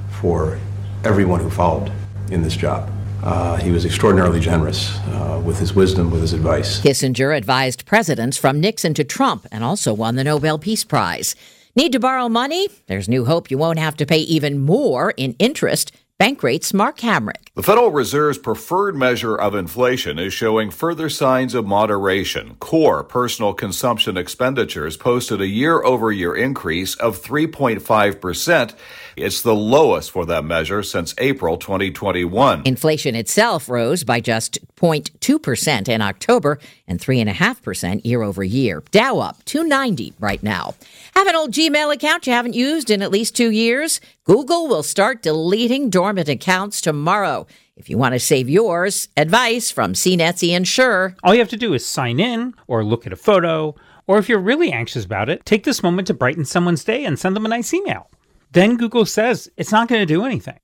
for 0.10 0.60
everyone 1.04 1.40
who 1.40 1.50
followed 1.50 1.92
in 2.32 2.42
this 2.42 2.56
job. 2.56 2.90
Uh, 3.24 3.58
he 3.58 3.72
was 3.72 3.86
extraordinarily 3.86 4.40
generous 4.40 4.98
uh, 5.08 5.42
with 5.44 5.60
his 5.60 5.74
wisdom, 5.74 6.10
with 6.10 6.22
his 6.22 6.34
advice. 6.34 6.80
Kissinger 6.82 7.36
advised 7.36 7.86
presidents 7.86 8.38
from 8.38 8.62
Nixon 8.62 8.94
to 8.94 9.04
Trump 9.04 9.46
and 9.52 9.64
also 9.64 9.94
won 9.94 10.16
the 10.16 10.24
Nobel 10.24 10.58
Peace 10.58 10.84
Prize. 10.84 11.36
Need 11.76 11.92
to 11.92 12.00
borrow 12.00 12.30
money? 12.30 12.70
There's 12.88 13.10
new 13.10 13.26
hope 13.26 13.52
you 13.52 13.58
won't 13.58 13.80
have 13.80 13.98
to 13.98 14.06
pay 14.06 14.20
even 14.20 14.60
more 14.60 15.12
in 15.12 15.36
interest. 15.40 15.92
Bank 16.20 16.44
rates, 16.44 16.74
Mark 16.74 16.98
Hamrick. 17.00 17.48
The 17.56 17.64
Federal 17.64 17.92
Reserve's 17.92 18.38
preferred 18.38 18.94
measure 18.94 19.38
of 19.38 19.56
inflation 19.56 20.20
is 20.20 20.34
showing 20.34 20.70
further 20.70 21.08
signs 21.08 21.56
of 21.56 21.66
moderation. 21.66 22.56
Core 22.56 23.06
personal 23.06 23.54
consumption 23.54 24.18
expenditures 24.18 24.98
posted 24.98 25.40
a 25.40 25.48
year 25.48 25.82
over 25.82 26.12
year 26.12 26.36
increase 26.36 26.96
of 26.96 27.22
3.5%. 27.22 28.76
It's 29.22 29.42
the 29.42 29.56
lowest 29.56 30.12
for 30.12 30.26
that 30.28 30.46
measure 30.46 30.82
since 30.82 31.14
April 31.18 31.58
2021. 31.58 32.64
Inflation 32.66 33.16
itself 33.16 33.68
rose 33.68 34.06
by 34.06 34.22
just 34.22 34.58
0.2% 34.78 35.90
in 35.90 36.02
October 36.02 36.58
and 36.88 37.00
3.5% 37.00 38.06
year 38.06 38.22
over 38.22 38.44
year. 38.44 38.82
Dow 38.92 39.20
up 39.20 39.44
290 39.46 40.14
right 40.20 40.42
now. 40.42 40.76
Have 41.16 41.28
an 41.28 41.36
old 41.36 41.52
Gmail 41.52 41.94
account 41.94 42.28
you 42.28 42.34
haven't 42.34 42.54
used 42.54 42.90
in 42.90 43.02
at 43.02 43.12
least 43.12 43.36
two 43.36 43.52
years? 43.52 44.00
Google 44.24 44.68
will 44.68 44.84
start 44.84 45.22
deleting 45.22 45.90
dormant 45.90 46.30
accounts 46.30 46.80
tomorrow. 46.80 47.46
If 47.76 47.90
you 47.90 47.98
want 47.98 48.14
to 48.14 48.20
save 48.20 48.50
yours, 48.50 49.10
advice 49.18 49.72
from 49.72 49.94
CNET's 49.94 50.44
Ian 50.44 50.64
Sherr. 50.64 51.16
All 51.24 51.34
you 51.34 51.40
have 51.40 51.50
to 51.50 51.58
do 51.58 51.74
is 51.74 51.86
sign 51.86 52.20
in 52.20 52.54
or 52.68 52.84
look 52.84 53.06
at 53.06 53.14
a 53.14 53.18
photo, 53.18 53.76
or 54.08 54.18
if 54.18 54.30
you're 54.30 54.40
really 54.40 54.72
anxious 54.72 55.06
about 55.06 55.30
it, 55.30 55.46
take 55.46 55.66
this 55.66 55.84
moment 55.84 56.08
to 56.08 56.14
brighten 56.14 56.46
someone's 56.46 56.84
day 56.84 57.06
and 57.06 57.20
send 57.20 57.36
them 57.36 57.46
a 57.46 57.50
nice 57.50 57.74
email. 57.74 58.10
Then 58.52 58.78
Google 58.78 59.06
says 59.06 59.50
it's 59.58 59.72
not 59.72 59.88
going 59.88 60.02
to 60.02 60.06
do 60.06 60.26
anything. 60.26 60.60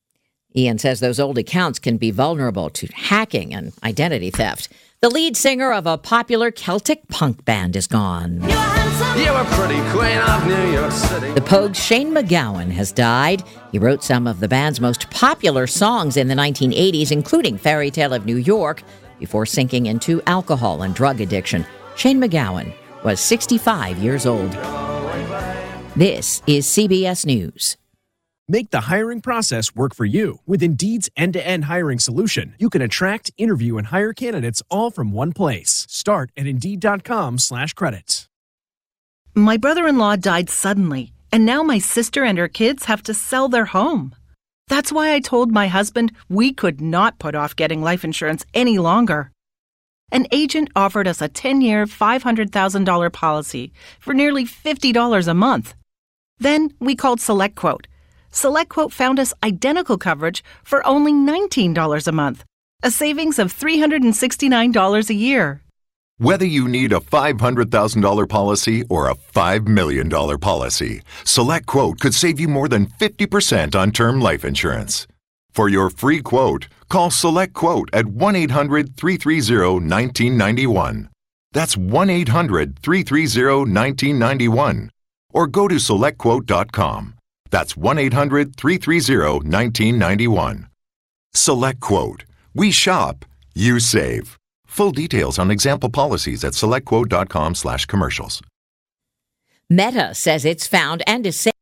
Ian 0.55 0.79
says 0.79 0.99
those 0.99 1.19
old 1.19 1.37
accounts 1.37 1.79
can 1.79 1.97
be 1.97 2.11
vulnerable 2.11 2.69
to 2.69 2.87
hacking 2.87 3.53
and 3.53 3.73
identity 3.83 4.31
theft. 4.31 4.69
The 5.01 5.09
lead 5.09 5.35
singer 5.35 5.71
of 5.71 5.85
a 5.85 5.97
popular 5.97 6.49
Celtic 6.49 7.07
punk 7.09 7.43
band 7.45 7.75
is 7.75 7.85
gone. 7.85 8.41
You 8.41 9.33
were 9.33 9.45
pretty 9.51 9.81
queen 9.91 10.17
of 10.17 10.47
New 10.47 10.71
York 10.71 10.91
City. 10.91 11.31
The 11.33 11.41
Pogues' 11.41 11.75
Shane 11.75 12.11
MacGowan 12.11 12.71
has 12.71 12.93
died. 12.93 13.43
He 13.71 13.77
wrote 13.77 14.03
some 14.03 14.25
of 14.25 14.39
the 14.39 14.47
band's 14.47 14.79
most 14.79 15.09
popular 15.09 15.67
songs 15.67 16.15
in 16.15 16.29
the 16.29 16.35
1980s, 16.35 17.11
including 17.11 17.57
Fairy 17.57 17.91
Tale 17.91 18.13
of 18.13 18.25
New 18.25 18.37
York, 18.37 18.81
before 19.19 19.45
sinking 19.45 19.85
into 19.87 20.21
alcohol 20.25 20.81
and 20.81 20.95
drug 20.95 21.19
addiction. 21.19 21.65
Shane 21.97 22.19
MacGowan 22.21 22.73
was 23.03 23.19
65 23.19 23.97
years 23.97 24.25
old. 24.25 24.55
This 25.97 26.43
is 26.45 26.67
CBS 26.67 27.25
News. 27.25 27.77
Make 28.49 28.69
the 28.71 28.81
hiring 28.81 29.21
process 29.21 29.73
work 29.73 29.95
for 29.95 30.03
you. 30.03 30.39
With 30.45 30.61
Indeed's 30.61 31.09
end 31.15 31.31
to 31.35 31.47
end 31.47 31.65
hiring 31.65 31.99
solution, 31.99 32.53
you 32.59 32.69
can 32.69 32.81
attract, 32.81 33.31
interview, 33.37 33.77
and 33.77 33.87
hire 33.87 34.11
candidates 34.11 34.61
all 34.69 34.91
from 34.91 35.13
one 35.13 35.31
place. 35.31 35.87
Start 35.89 36.31
at 36.35 36.47
Indeed.com 36.47 37.37
slash 37.37 37.71
credits. 37.71 38.27
My 39.33 39.55
brother 39.55 39.87
in 39.87 39.97
law 39.97 40.17
died 40.17 40.49
suddenly, 40.49 41.13
and 41.31 41.45
now 41.45 41.63
my 41.63 41.79
sister 41.79 42.25
and 42.25 42.37
her 42.37 42.49
kids 42.49 42.85
have 42.85 43.01
to 43.03 43.13
sell 43.13 43.47
their 43.47 43.63
home. 43.63 44.13
That's 44.67 44.91
why 44.91 45.13
I 45.13 45.21
told 45.21 45.53
my 45.53 45.67
husband 45.67 46.11
we 46.27 46.51
could 46.51 46.81
not 46.81 47.19
put 47.19 47.35
off 47.35 47.55
getting 47.55 47.81
life 47.81 48.03
insurance 48.03 48.45
any 48.53 48.79
longer. 48.79 49.31
An 50.11 50.27
agent 50.33 50.71
offered 50.75 51.07
us 51.07 51.21
a 51.21 51.29
10 51.29 51.61
year, 51.61 51.85
$500,000 51.85 53.13
policy 53.13 53.71
for 54.01 54.13
nearly 54.13 54.43
$50 54.43 55.27
a 55.29 55.33
month. 55.33 55.73
Then 56.39 56.71
we 56.79 56.95
called 56.95 57.19
SelectQuote. 57.19 57.85
SelectQuote 58.31 58.91
found 58.91 59.19
us 59.19 59.33
identical 59.43 59.97
coverage 59.97 60.43
for 60.63 60.85
only 60.85 61.13
$19 61.13 62.07
a 62.07 62.11
month, 62.11 62.43
a 62.83 62.91
savings 62.91 63.39
of 63.39 63.53
$369 63.53 65.09
a 65.09 65.13
year. 65.13 65.61
Whether 66.17 66.45
you 66.45 66.69
need 66.69 66.93
a 66.93 67.01
$500,000 67.01 68.29
policy 68.29 68.83
or 68.89 69.09
a 69.09 69.15
$5 69.15 69.67
million 69.67 70.09
policy, 70.09 71.01
Select 71.25 71.65
Quote 71.65 71.99
could 71.99 72.13
save 72.13 72.39
you 72.39 72.47
more 72.47 72.69
than 72.69 72.87
50% 72.87 73.75
on 73.75 73.91
term 73.91 74.21
life 74.21 74.45
insurance. 74.45 75.07
For 75.51 75.67
your 75.67 75.89
free 75.89 76.21
quote, 76.21 76.67
call 76.89 77.11
Select 77.11 77.53
Quote 77.53 77.89
at 77.91 78.05
1 78.05 78.35
800 78.35 78.95
330 78.95 79.85
1991. 79.87 81.09
That's 81.51 81.75
1 81.75 82.09
800 82.09 82.79
330 82.79 83.71
1991. 83.71 84.89
Or 85.35 85.47
go 85.47 85.67
to 85.67 85.75
SelectQuote.com. 85.75 87.15
That's 87.51 87.77
1 87.77 87.99
800 87.99 88.55
330 88.55 89.47
1991. 89.47 90.67
Select 91.33 91.79
Quote. 91.81 92.23
We 92.53 92.71
shop, 92.71 93.25
you 93.53 93.79
save. 93.79 94.37
Full 94.65 94.91
details 94.91 95.37
on 95.37 95.51
example 95.51 95.89
policies 95.89 96.43
at 96.43 96.53
selectquote.com 96.53 97.55
slash 97.55 97.85
commercials. 97.85 98.41
Meta 99.69 100.13
says 100.13 100.45
it's 100.45 100.67
found 100.67 101.03
and 101.07 101.25
is 101.25 101.39
safe. 101.39 101.53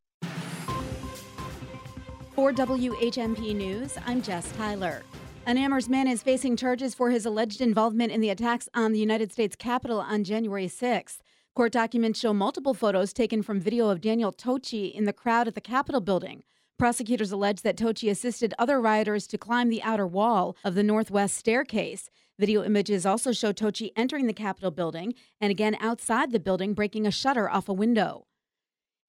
For 2.36 2.51
WHMP 2.51 3.55
News, 3.55 3.97
I'm 4.05 4.21
Jess 4.21 4.51
Tyler. 4.57 5.03
An 5.45 5.57
Amherst 5.57 5.89
man 5.89 6.07
is 6.07 6.24
facing 6.24 6.55
charges 6.57 6.95
for 6.95 7.09
his 7.09 7.26
alleged 7.26 7.61
involvement 7.61 8.11
in 8.11 8.21
the 8.21 8.30
attacks 8.30 8.67
on 8.74 8.91
the 8.93 8.99
United 8.99 9.32
States 9.32 9.55
Capitol 9.55 9.99
on 9.99 10.24
January 10.24 10.67
6th. 10.67 11.17
Court 11.55 11.71
documents 11.71 12.19
show 12.19 12.33
multiple 12.33 12.73
photos 12.73 13.13
taken 13.13 13.43
from 13.43 13.59
video 13.59 13.89
of 13.89 14.01
Daniel 14.01 14.33
Tochi 14.33 14.91
in 14.91 15.05
the 15.05 15.13
crowd 15.13 15.47
at 15.47 15.53
the 15.53 15.61
Capitol 15.61 16.01
building. 16.01 16.43
Prosecutors 16.79 17.31
allege 17.31 17.61
that 17.61 17.77
Tochi 17.77 18.09
assisted 18.09 18.55
other 18.57 18.81
rioters 18.81 19.27
to 19.27 19.37
climb 19.37 19.69
the 19.69 19.83
outer 19.83 20.07
wall 20.07 20.57
of 20.65 20.73
the 20.73 20.81
northwest 20.81 21.37
staircase. 21.37 22.09
Video 22.39 22.63
images 22.63 23.05
also 23.05 23.31
show 23.31 23.53
Tochi 23.53 23.91
entering 23.95 24.25
the 24.25 24.33
Capitol 24.33 24.71
building 24.71 25.13
and 25.39 25.51
again 25.51 25.77
outside 25.79 26.31
the 26.31 26.39
building 26.39 26.73
breaking 26.73 27.05
a 27.05 27.11
shutter 27.11 27.47
off 27.47 27.69
a 27.69 27.73
window. 27.73 28.25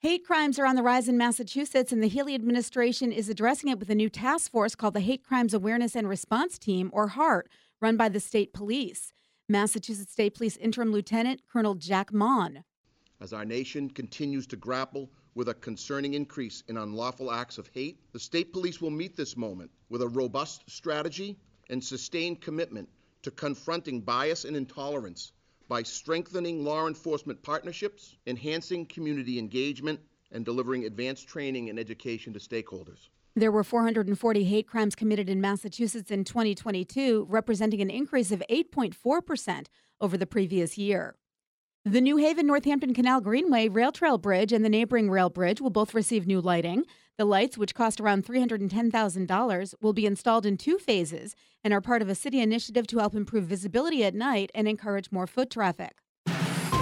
Hate 0.01 0.23
crimes 0.23 0.59
are 0.59 0.67
on 0.67 0.77
the 0.77 0.83
rise 0.83 1.09
in 1.09 1.17
Massachusetts, 1.17 1.93
and 1.93 2.03
the 2.03 2.09
Healey 2.09 2.35
administration 2.35 3.11
is 3.11 3.31
addressing 3.31 3.71
it 3.71 3.79
with 3.79 3.89
a 3.89 3.95
new 3.95 4.11
task 4.11 4.51
force 4.51 4.75
called 4.75 4.93
the 4.93 5.01
Hate 5.01 5.25
Crimes 5.25 5.55
Awareness 5.55 5.97
and 5.97 6.07
Response 6.07 6.59
Team, 6.59 6.91
or 6.93 7.09
HART, 7.09 7.49
run 7.81 7.97
by 7.97 8.11
the 8.11 8.21
state 8.21 8.53
police. 8.53 9.15
Massachusetts 9.47 10.11
State 10.11 10.37
Police 10.37 10.57
Interim 10.57 10.91
Lieutenant 10.91 11.43
Colonel 11.53 11.75
Jack 11.75 12.15
Mawn. 12.15 12.65
As 13.21 13.35
our 13.35 13.45
nation 13.45 13.91
continues 13.91 14.47
to 14.47 14.57
grapple 14.57 15.11
with 15.35 15.51
a 15.51 15.55
concerning 15.55 16.15
increase 16.15 16.63
in 16.69 16.79
unlawful 16.79 17.31
acts 17.31 17.59
of 17.59 17.69
hate, 17.75 17.99
the 18.15 18.19
state 18.19 18.55
police 18.55 18.81
will 18.81 18.91
meet 18.91 19.17
this 19.17 19.37
moment 19.37 19.71
with 19.91 20.01
a 20.01 20.09
robust 20.09 20.63
strategy 20.71 21.37
and 21.69 21.85
sustained 21.85 22.41
commitment 22.41 22.89
to 23.21 23.31
confronting 23.31 24.01
bias 24.01 24.47
and 24.47 24.57
intolerance 24.57 25.33
by 25.69 25.83
strengthening 25.83 26.65
law 26.65 26.87
enforcement 26.87 27.43
partnerships, 27.43 28.17
enhancing 28.27 28.87
community 28.87 29.39
engagement, 29.39 30.01
and 30.33 30.47
delivering 30.47 30.87
advanced 30.87 31.29
training 31.29 31.69
and 31.69 31.79
education 31.79 32.33
to 32.33 32.39
stakeholders. 32.39 33.11
There 33.37 33.51
were 33.51 33.65
440 33.65 34.45
hate 34.45 34.69
crimes 34.69 34.95
committed 34.95 35.29
in 35.29 35.41
Massachusetts 35.41 36.13
in 36.13 36.23
2022, 36.23 37.27
representing 37.29 37.81
an 37.81 37.91
increase 37.91 38.31
of 38.31 38.45
8.4% 38.49 39.67
over 40.01 40.17
the 40.17 40.27
previous 40.27 40.79
year. 40.79 41.17
The 41.85 42.01
New 42.01 42.17
Haven 42.17 42.47
Northampton 42.47 42.95
Canal 42.95 43.21
Greenway 43.21 43.69
Rail 43.69 43.91
Trail 43.91 44.19
Bridge 44.19 44.53
and 44.53 44.65
the 44.65 44.69
neighboring 44.69 45.11
rail 45.11 45.31
bridge 45.31 45.61
will 45.61 45.71
both 45.71 45.95
receive 45.95 46.29
new 46.29 46.41
lighting. 46.41 46.85
The 47.19 47.25
lights, 47.25 47.59
which 47.59 47.75
cost 47.75 48.01
around 48.01 48.25
$310,000, 48.25 49.75
will 49.83 49.93
be 49.93 50.07
installed 50.07 50.47
in 50.47 50.57
two 50.57 50.79
phases 50.79 51.35
and 51.65 51.75
are 51.75 51.81
part 51.81 52.03
of 52.03 52.09
a 52.09 52.15
city 52.15 52.41
initiative 52.41 52.87
to 52.87 53.01
help 53.01 53.17
improve 53.17 53.45
visibility 53.45 54.05
at 54.05 54.15
night 54.15 54.53
and 54.55 54.69
encourage 54.69 55.11
more 55.11 55.27
foot 55.27 55.51
traffic. 55.51 55.97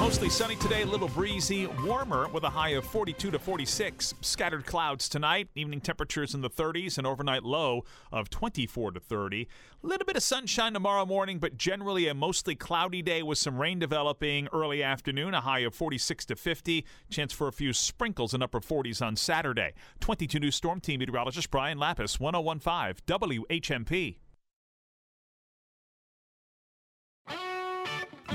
Mostly 0.03 0.31
sunny 0.31 0.57
today, 0.57 0.83
a 0.83 0.87
little 0.87 1.07
breezy, 1.07 1.69
warmer 1.85 2.27
with 2.27 2.43
a 2.43 2.51
high 2.51 2.71
of 2.71 2.85
42 2.85 3.31
to 3.31 3.39
46. 3.39 4.15
Scattered 4.21 4.67
clouds 4.67 5.09
tonight, 5.09 5.49
evening 5.55 5.81
temperatures 5.81 6.35
in 6.35 6.41
the 6.41 6.51
30s, 6.51 6.99
and 6.99 7.07
overnight 7.07 7.45
low 7.45 7.85
of 8.11 8.29
24 8.29 8.91
to 8.91 9.01
30. 9.01 9.47
A 9.85 9.87
little 9.87 10.05
bit 10.05 10.17
of 10.17 10.25
sunshine 10.25 10.73
tomorrow 10.73 11.07
morning, 11.07 11.39
but 11.39 11.57
generally 11.57 12.09
a 12.09 12.15
mostly 12.15 12.57
cloudy 12.57 13.01
day 13.01 13.23
with 13.23 13.39
some 13.39 13.59
rain 13.59 13.79
developing 13.79 14.49
early 14.53 14.83
afternoon, 14.83 15.35
a 15.35 15.41
high 15.41 15.61
of 15.61 15.73
46 15.73 16.27
to 16.27 16.35
50. 16.35 16.85
Chance 17.09 17.33
for 17.33 17.47
a 17.47 17.53
few 17.53 17.73
sprinkles 17.73 18.35
in 18.35 18.43
upper 18.43 18.61
40s 18.61 19.01
on 19.07 19.15
Saturday. 19.15 19.73
22 20.01 20.41
News 20.41 20.57
Storm 20.57 20.81
Team 20.81 20.99
meteorologist 20.99 21.49
Brian 21.49 21.79
Lapis, 21.79 22.19
1015 22.19 22.97
WHMP. 23.07 24.17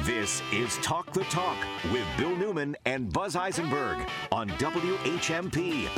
This 0.04 0.42
is 0.54 0.78
Talk 0.78 1.12
the 1.12 1.24
Talk 1.26 1.58
with 1.92 2.06
Bill 2.18 2.36
Newman 2.36 2.76
and 2.86 3.12
Buzz 3.12 3.36
Eisenberg 3.36 3.98
on 4.32 4.50
WHMP. 4.52 5.90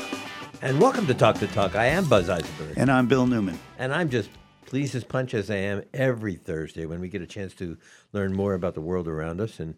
And 0.61 0.79
welcome 0.79 1.05
to 1.07 1.13
Talk 1.13 1.37
the 1.37 1.47
Talk. 1.47 1.75
I 1.75 1.87
am 1.87 2.07
Buzz 2.07 2.29
Eisenberg. 2.29 2.77
And 2.77 2.91
I'm 2.91 3.07
Bill 3.07 3.27
Newman. 3.27 3.59
And 3.77 3.93
I'm 3.93 4.09
just 4.09 4.29
pleased 4.65 4.95
as 4.95 5.03
punch 5.03 5.33
as 5.33 5.49
I 5.49 5.57
am 5.57 5.83
every 5.93 6.35
Thursday 6.35 6.85
when 6.85 6.99
we 6.99 7.09
get 7.09 7.21
a 7.21 7.27
chance 7.27 7.53
to 7.55 7.77
learn 8.13 8.33
more 8.33 8.53
about 8.53 8.73
the 8.73 8.81
world 8.81 9.07
around 9.07 9.41
us 9.41 9.59
and, 9.59 9.75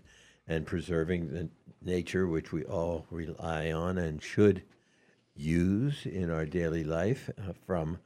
and 0.47 0.65
preserving 0.65 1.33
the 1.33 1.49
nature 1.81 2.27
which 2.27 2.51
we 2.51 2.63
all 2.63 3.07
rely 3.09 3.71
on 3.71 3.97
and 3.97 4.21
should 4.21 4.61
use 5.35 6.05
in 6.05 6.29
our 6.29 6.45
daily 6.45 6.83
life 6.83 7.29
uh, 7.39 7.53
from 7.65 7.97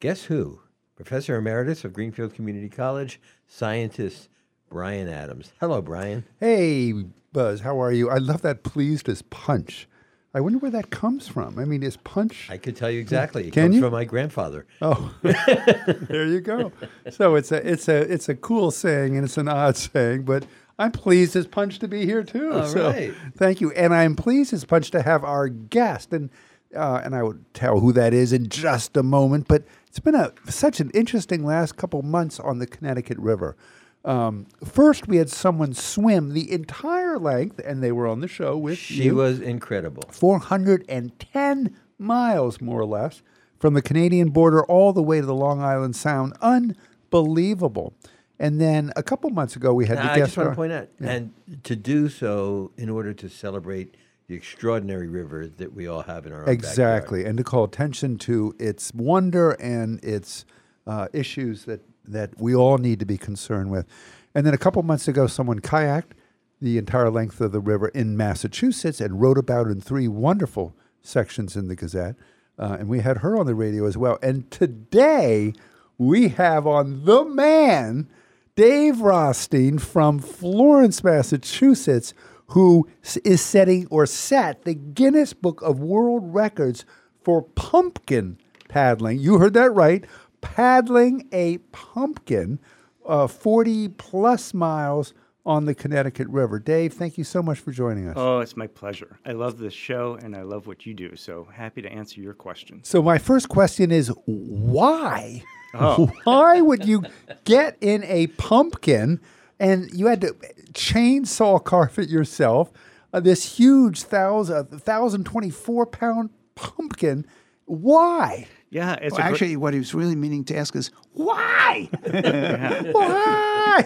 guess 0.00 0.24
who? 0.24 0.60
Professor 0.96 1.36
Emeritus 1.36 1.84
of 1.84 1.92
Greenfield 1.92 2.34
Community 2.34 2.68
College, 2.68 3.20
scientist 3.46 4.28
Brian 4.70 5.08
Adams. 5.08 5.52
Hello, 5.60 5.82
Brian. 5.82 6.24
Hey, 6.38 6.94
Buzz, 7.32 7.60
how 7.60 7.82
are 7.82 7.90
you? 7.90 8.08
I 8.08 8.18
love 8.18 8.42
that 8.42 8.62
pleased 8.62 9.08
as 9.08 9.20
punch. 9.22 9.88
I 10.32 10.40
wonder 10.40 10.58
where 10.58 10.70
that 10.70 10.90
comes 10.90 11.26
from. 11.26 11.58
I 11.58 11.64
mean, 11.64 11.82
is 11.82 11.96
punch. 11.96 12.46
I 12.48 12.56
could 12.56 12.76
tell 12.76 12.88
you 12.88 13.00
exactly. 13.00 13.48
It 13.48 13.52
Can 13.52 13.64
comes 13.64 13.74
you? 13.74 13.80
from 13.82 13.92
my 13.92 14.04
grandfather. 14.04 14.66
Oh, 14.80 15.12
there 15.22 16.26
you 16.26 16.40
go. 16.40 16.70
So 17.10 17.34
it's 17.34 17.50
a 17.50 17.68
it's 17.68 17.88
a 17.88 17.96
it's 17.96 18.28
a 18.28 18.36
cool 18.36 18.70
saying 18.70 19.16
and 19.16 19.24
it's 19.24 19.36
an 19.36 19.48
odd 19.48 19.76
saying, 19.76 20.22
but 20.22 20.46
I'm 20.78 20.92
pleased 20.92 21.34
as 21.34 21.48
punch 21.48 21.80
to 21.80 21.88
be 21.88 22.06
here 22.06 22.22
too. 22.22 22.52
All 22.52 22.66
so 22.66 22.90
right. 22.90 23.12
thank 23.36 23.60
you, 23.60 23.72
and 23.72 23.92
I'm 23.92 24.14
pleased 24.14 24.52
as 24.52 24.64
punch 24.64 24.92
to 24.92 25.02
have 25.02 25.24
our 25.24 25.48
guest, 25.48 26.12
and 26.12 26.30
uh, 26.76 27.00
and 27.04 27.16
I 27.16 27.24
will 27.24 27.38
tell 27.52 27.80
who 27.80 27.92
that 27.94 28.14
is 28.14 28.32
in 28.32 28.48
just 28.48 28.96
a 28.96 29.02
moment. 29.02 29.48
But 29.48 29.64
it's 29.88 29.98
been 29.98 30.14
a 30.14 30.32
such 30.48 30.78
an 30.78 30.90
interesting 30.90 31.44
last 31.44 31.76
couple 31.76 32.02
months 32.02 32.38
on 32.38 32.60
the 32.60 32.68
Connecticut 32.68 33.18
River. 33.18 33.56
Um, 34.04 34.46
first, 34.64 35.08
we 35.08 35.18
had 35.18 35.28
someone 35.28 35.74
swim 35.74 36.32
the 36.32 36.50
entire 36.50 37.18
length, 37.18 37.58
and 37.64 37.82
they 37.82 37.92
were 37.92 38.06
on 38.06 38.20
the 38.20 38.28
show 38.28 38.56
with 38.56 38.78
She 38.78 39.04
you. 39.04 39.14
was 39.16 39.40
incredible. 39.40 40.04
410 40.10 41.76
miles, 41.98 42.60
more 42.60 42.80
or 42.80 42.86
less, 42.86 43.22
from 43.58 43.74
the 43.74 43.82
Canadian 43.82 44.30
border 44.30 44.64
all 44.64 44.92
the 44.94 45.02
way 45.02 45.20
to 45.20 45.26
the 45.26 45.34
Long 45.34 45.60
Island 45.60 45.94
Sound. 45.96 46.32
Unbelievable. 46.40 47.92
And 48.38 48.58
then 48.58 48.90
a 48.96 49.02
couple 49.02 49.28
months 49.30 49.54
ago, 49.54 49.74
we 49.74 49.86
had 49.86 49.96
Now, 49.98 50.04
the 50.04 50.10
I 50.12 50.16
guest. 50.16 50.28
just 50.28 50.36
want 50.38 50.50
to 50.50 50.56
point 50.56 50.72
out, 50.72 50.88
Yeah. 50.98 51.10
and 51.10 51.32
to 51.64 51.76
do 51.76 52.08
so 52.08 52.70
in 52.78 52.88
order 52.88 53.12
to 53.12 53.28
celebrate 53.28 53.96
the 54.28 54.34
extraordinary 54.34 55.08
river 55.08 55.46
that 55.46 55.74
we 55.74 55.86
all 55.86 56.02
have 56.02 56.24
in 56.24 56.32
our 56.32 56.38
own 56.40 56.46
backyard. 56.46 56.58
Exactly, 56.58 57.24
and 57.26 57.36
to 57.36 57.44
call 57.44 57.64
attention 57.64 58.16
to 58.18 58.54
its 58.58 58.92
wonder 58.94 59.50
and 59.60 60.02
its 60.02 60.46
uh, 60.86 61.08
issues 61.12 61.66
that, 61.66 61.80
that 62.12 62.38
we 62.38 62.54
all 62.54 62.78
need 62.78 62.98
to 63.00 63.06
be 63.06 63.18
concerned 63.18 63.70
with. 63.70 63.86
And 64.34 64.46
then 64.46 64.54
a 64.54 64.58
couple 64.58 64.82
months 64.82 65.08
ago, 65.08 65.26
someone 65.26 65.60
kayaked 65.60 66.12
the 66.60 66.78
entire 66.78 67.10
length 67.10 67.40
of 67.40 67.52
the 67.52 67.60
river 67.60 67.88
in 67.88 68.16
Massachusetts 68.16 69.00
and 69.00 69.20
wrote 69.20 69.38
about 69.38 69.66
it 69.66 69.70
in 69.70 69.80
three 69.80 70.08
wonderful 70.08 70.74
sections 71.02 71.56
in 71.56 71.68
the 71.68 71.76
Gazette. 71.76 72.16
Uh, 72.58 72.76
and 72.78 72.88
we 72.88 73.00
had 73.00 73.18
her 73.18 73.38
on 73.38 73.46
the 73.46 73.54
radio 73.54 73.86
as 73.86 73.96
well. 73.96 74.18
And 74.22 74.50
today 74.50 75.54
we 75.96 76.28
have 76.28 76.66
on 76.66 77.04
the 77.04 77.24
man, 77.24 78.08
Dave 78.54 79.00
Rothstein 79.00 79.78
from 79.78 80.18
Florence, 80.18 81.02
Massachusetts, 81.02 82.12
who 82.48 82.88
is 83.24 83.40
setting 83.40 83.86
or 83.90 84.04
set 84.06 84.64
the 84.64 84.74
Guinness 84.74 85.32
Book 85.32 85.62
of 85.62 85.80
World 85.80 86.34
Records 86.34 86.84
for 87.22 87.42
pumpkin 87.42 88.38
paddling. 88.68 89.18
You 89.18 89.38
heard 89.38 89.54
that 89.54 89.72
right. 89.72 90.04
Paddling 90.40 91.28
a 91.32 91.58
pumpkin 91.72 92.58
uh, 93.06 93.26
40 93.26 93.88
plus 93.88 94.54
miles 94.54 95.14
on 95.46 95.64
the 95.64 95.74
Connecticut 95.74 96.28
River. 96.28 96.58
Dave, 96.58 96.92
thank 96.92 97.16
you 97.16 97.24
so 97.24 97.42
much 97.42 97.58
for 97.58 97.72
joining 97.72 98.08
us. 98.08 98.14
Oh, 98.16 98.40
it's 98.40 98.56
my 98.56 98.66
pleasure. 98.66 99.18
I 99.24 99.32
love 99.32 99.58
this 99.58 99.74
show 99.74 100.18
and 100.22 100.36
I 100.36 100.42
love 100.42 100.66
what 100.66 100.86
you 100.86 100.94
do. 100.94 101.16
So 101.16 101.48
happy 101.52 101.82
to 101.82 101.90
answer 101.90 102.20
your 102.20 102.34
questions. 102.34 102.88
So, 102.88 103.02
my 103.02 103.18
first 103.18 103.48
question 103.48 103.90
is 103.90 104.12
why? 104.26 105.42
Oh. 105.72 106.10
Why 106.24 106.60
would 106.60 106.84
you 106.84 107.04
get 107.44 107.76
in 107.80 108.02
a 108.04 108.26
pumpkin 108.26 109.20
and 109.60 109.88
you 109.92 110.06
had 110.06 110.20
to 110.22 110.34
chainsaw 110.72 111.62
carve 111.62 111.96
it 112.00 112.08
yourself? 112.08 112.72
Uh, 113.12 113.20
this 113.20 113.56
huge 113.56 114.02
thousand, 114.02 114.70
1,024 114.70 115.86
pound 115.86 116.30
pumpkin. 116.56 117.24
Why? 117.66 118.48
Yeah, 118.70 118.94
it's 118.94 119.12
Well, 119.16 119.22
actually, 119.22 119.56
what 119.56 119.74
he 119.74 119.80
was 119.80 119.94
really 119.94 120.14
meaning 120.14 120.44
to 120.44 120.56
ask 120.56 120.76
is 120.76 120.90
why? 121.12 121.88
Why? 122.92 123.84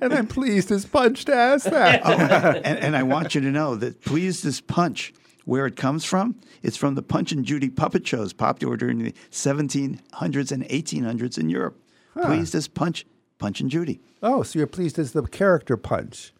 and 0.00 0.12
I'm 0.12 0.26
pleased 0.26 0.70
as 0.70 0.84
punch 0.84 1.24
to 1.26 1.34
ask 1.34 1.64
that. 1.66 2.02
Oh, 2.10 2.12
and, 2.12 2.78
and 2.78 2.96
I 2.96 3.02
want 3.02 3.34
you 3.34 3.40
to 3.40 3.50
know 3.50 3.76
that 3.76 4.00
Pleased 4.02 4.44
as 4.46 4.60
Punch, 4.60 5.12
where 5.44 5.66
it 5.66 5.76
comes 5.76 6.04
from, 6.04 6.36
it's 6.62 6.76
from 6.76 6.94
the 6.94 7.02
Punch 7.02 7.32
and 7.32 7.44
Judy 7.44 7.68
puppet 7.70 8.06
shows 8.06 8.32
popular 8.32 8.76
during 8.76 8.98
the 8.98 9.12
1700s 9.30 10.52
and 10.52 10.64
1800s 10.64 11.38
in 11.38 11.50
Europe. 11.50 11.80
Huh. 12.14 12.26
Pleased 12.26 12.54
as 12.54 12.68
Punch, 12.68 13.06
Punch 13.38 13.60
and 13.60 13.70
Judy. 13.70 14.00
Oh, 14.22 14.42
so 14.42 14.58
you're 14.58 14.66
pleased 14.68 14.98
as 14.98 15.12
the 15.12 15.22
character 15.22 15.76
punch, 15.76 16.32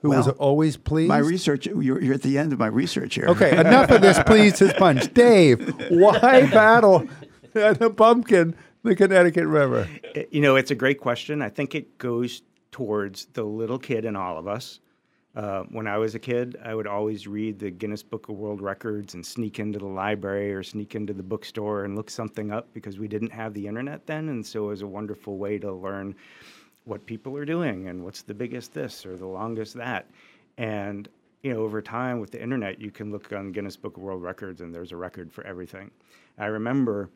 who 0.00 0.10
was 0.10 0.28
always 0.28 0.76
pleased. 0.76 1.08
My 1.08 1.18
research, 1.18 1.66
you're, 1.66 2.00
you're 2.00 2.14
at 2.14 2.22
the 2.22 2.38
end 2.38 2.52
of 2.52 2.58
my 2.58 2.66
research 2.68 3.14
here. 3.14 3.26
Okay, 3.26 3.58
enough 3.58 3.90
of 3.90 4.00
this 4.00 4.18
pleased 4.24 4.58
his 4.58 4.72
punch. 4.74 5.12
Dave, 5.14 5.74
why 5.90 6.46
battle 6.50 7.06
the 7.52 7.92
pumpkin, 7.96 8.54
the 8.84 8.94
Connecticut 8.94 9.46
River? 9.46 9.88
Uh, 10.16 10.20
You 10.30 10.40
know, 10.40 10.56
it's 10.56 10.70
a 10.70 10.76
great 10.76 11.00
question. 11.00 11.42
I 11.42 11.48
think 11.48 11.74
it 11.74 11.98
goes 11.98 12.42
towards 12.70 13.26
the 13.32 13.42
little 13.42 13.78
kid 13.78 14.04
in 14.04 14.14
all 14.14 14.38
of 14.38 14.46
us. 14.46 14.80
Uh, 15.34 15.62
when 15.70 15.86
I 15.86 15.98
was 15.98 16.14
a 16.14 16.18
kid, 16.18 16.56
I 16.64 16.74
would 16.74 16.86
always 16.86 17.28
read 17.28 17.58
the 17.58 17.70
Guinness 17.70 18.02
Book 18.02 18.28
of 18.28 18.36
World 18.36 18.60
Records 18.60 19.14
and 19.14 19.24
sneak 19.24 19.60
into 19.60 19.78
the 19.78 19.86
library 19.86 20.52
or 20.52 20.62
sneak 20.62 20.94
into 20.96 21.12
the 21.12 21.22
bookstore 21.22 21.84
and 21.84 21.94
look 21.94 22.10
something 22.10 22.50
up 22.50 22.72
because 22.72 22.98
we 22.98 23.06
didn't 23.08 23.30
have 23.32 23.54
the 23.54 23.66
internet 23.66 24.06
then. 24.06 24.30
And 24.30 24.44
so 24.44 24.64
it 24.64 24.68
was 24.68 24.82
a 24.82 24.86
wonderful 24.86 25.36
way 25.38 25.58
to 25.58 25.72
learn 25.72 26.16
what 26.88 27.04
people 27.06 27.36
are 27.36 27.44
doing 27.44 27.88
and 27.88 28.02
what's 28.02 28.22
the 28.22 28.34
biggest 28.34 28.72
this 28.72 29.04
or 29.04 29.16
the 29.16 29.26
longest 29.26 29.74
that. 29.74 30.06
And, 30.56 31.08
you 31.42 31.52
know, 31.52 31.60
over 31.60 31.82
time 31.82 32.18
with 32.18 32.30
the 32.30 32.42
internet, 32.42 32.80
you 32.80 32.90
can 32.90 33.12
look 33.12 33.32
on 33.32 33.52
Guinness 33.52 33.76
Book 33.76 33.96
of 33.96 34.02
World 34.02 34.22
Records 34.22 34.62
and 34.62 34.74
there's 34.74 34.92
a 34.92 34.96
record 34.96 35.32
for 35.32 35.44
everything. 35.46 35.90
I 36.38 36.46
remember 36.46 37.10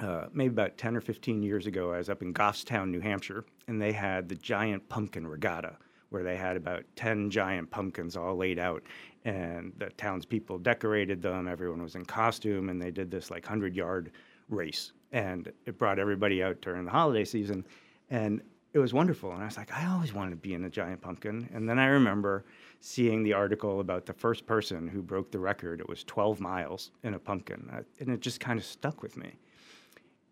uh, 0.00 0.26
maybe 0.32 0.52
about 0.52 0.76
10 0.78 0.96
or 0.96 1.00
15 1.00 1.42
years 1.42 1.66
ago, 1.66 1.92
I 1.92 1.98
was 1.98 2.08
up 2.08 2.22
in 2.22 2.32
Goffstown, 2.34 2.90
New 2.90 3.00
Hampshire, 3.00 3.44
and 3.66 3.80
they 3.80 3.92
had 3.92 4.28
the 4.28 4.36
giant 4.36 4.88
pumpkin 4.88 5.26
regatta, 5.26 5.76
where 6.10 6.22
they 6.22 6.36
had 6.36 6.56
about 6.56 6.84
10 6.96 7.30
giant 7.30 7.70
pumpkins 7.70 8.16
all 8.16 8.36
laid 8.36 8.58
out. 8.58 8.82
And 9.24 9.72
the 9.78 9.90
townspeople 9.90 10.58
decorated 10.58 11.20
them, 11.20 11.48
everyone 11.48 11.82
was 11.82 11.96
in 11.96 12.04
costume, 12.04 12.68
and 12.68 12.80
they 12.80 12.90
did 12.90 13.10
this 13.10 13.30
like 13.30 13.44
100 13.44 13.74
yard 13.76 14.12
race. 14.48 14.92
And 15.12 15.52
it 15.66 15.78
brought 15.78 15.98
everybody 15.98 16.42
out 16.42 16.60
during 16.60 16.84
the 16.84 16.90
holiday 16.90 17.24
season. 17.24 17.66
And 18.10 18.40
it 18.74 18.78
was 18.78 18.92
wonderful. 18.92 19.32
And 19.32 19.42
I 19.42 19.46
was 19.46 19.56
like, 19.56 19.72
I 19.72 19.86
always 19.86 20.12
wanted 20.12 20.30
to 20.30 20.36
be 20.36 20.54
in 20.54 20.64
a 20.64 20.70
giant 20.70 21.00
pumpkin. 21.00 21.48
And 21.54 21.68
then 21.68 21.78
I 21.78 21.86
remember 21.86 22.44
seeing 22.80 23.22
the 23.22 23.32
article 23.32 23.80
about 23.80 24.04
the 24.06 24.12
first 24.12 24.46
person 24.46 24.86
who 24.86 25.02
broke 25.02 25.30
the 25.30 25.38
record. 25.38 25.80
It 25.80 25.88
was 25.88 26.04
12 26.04 26.40
miles 26.40 26.90
in 27.02 27.14
a 27.14 27.18
pumpkin. 27.18 27.68
I- 27.72 27.82
And 28.00 28.10
it 28.10 28.20
just 28.20 28.40
kind 28.40 28.58
of 28.58 28.64
stuck 28.64 29.02
with 29.02 29.16
me. 29.16 29.32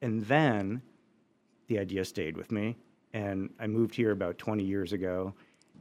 And 0.02 0.22
then 0.26 0.82
the 1.68 1.78
idea 1.78 2.04
stayed 2.04 2.36
with 2.36 2.52
me. 2.52 2.76
And 3.14 3.50
I 3.58 3.66
moved 3.66 3.94
here 3.94 4.10
about 4.10 4.36
20 4.38 4.62
years 4.62 4.92
ago. 4.92 5.34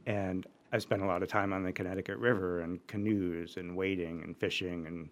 And 0.05 0.47
I 0.71 0.77
spent 0.79 1.01
a 1.01 1.05
lot 1.05 1.21
of 1.23 1.27
time 1.29 1.51
on 1.53 1.63
the 1.63 1.71
Connecticut 1.73 2.17
River 2.17 2.61
and 2.61 2.85
canoes 2.87 3.57
and 3.57 3.75
wading 3.75 4.23
and 4.23 4.35
fishing 4.37 4.87
and, 4.87 5.09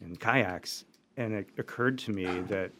and 0.00 0.20
kayaks. 0.20 0.84
And 1.16 1.32
it 1.32 1.48
occurred 1.58 1.98
to 1.98 2.12
me 2.12 2.40
that 2.42 2.70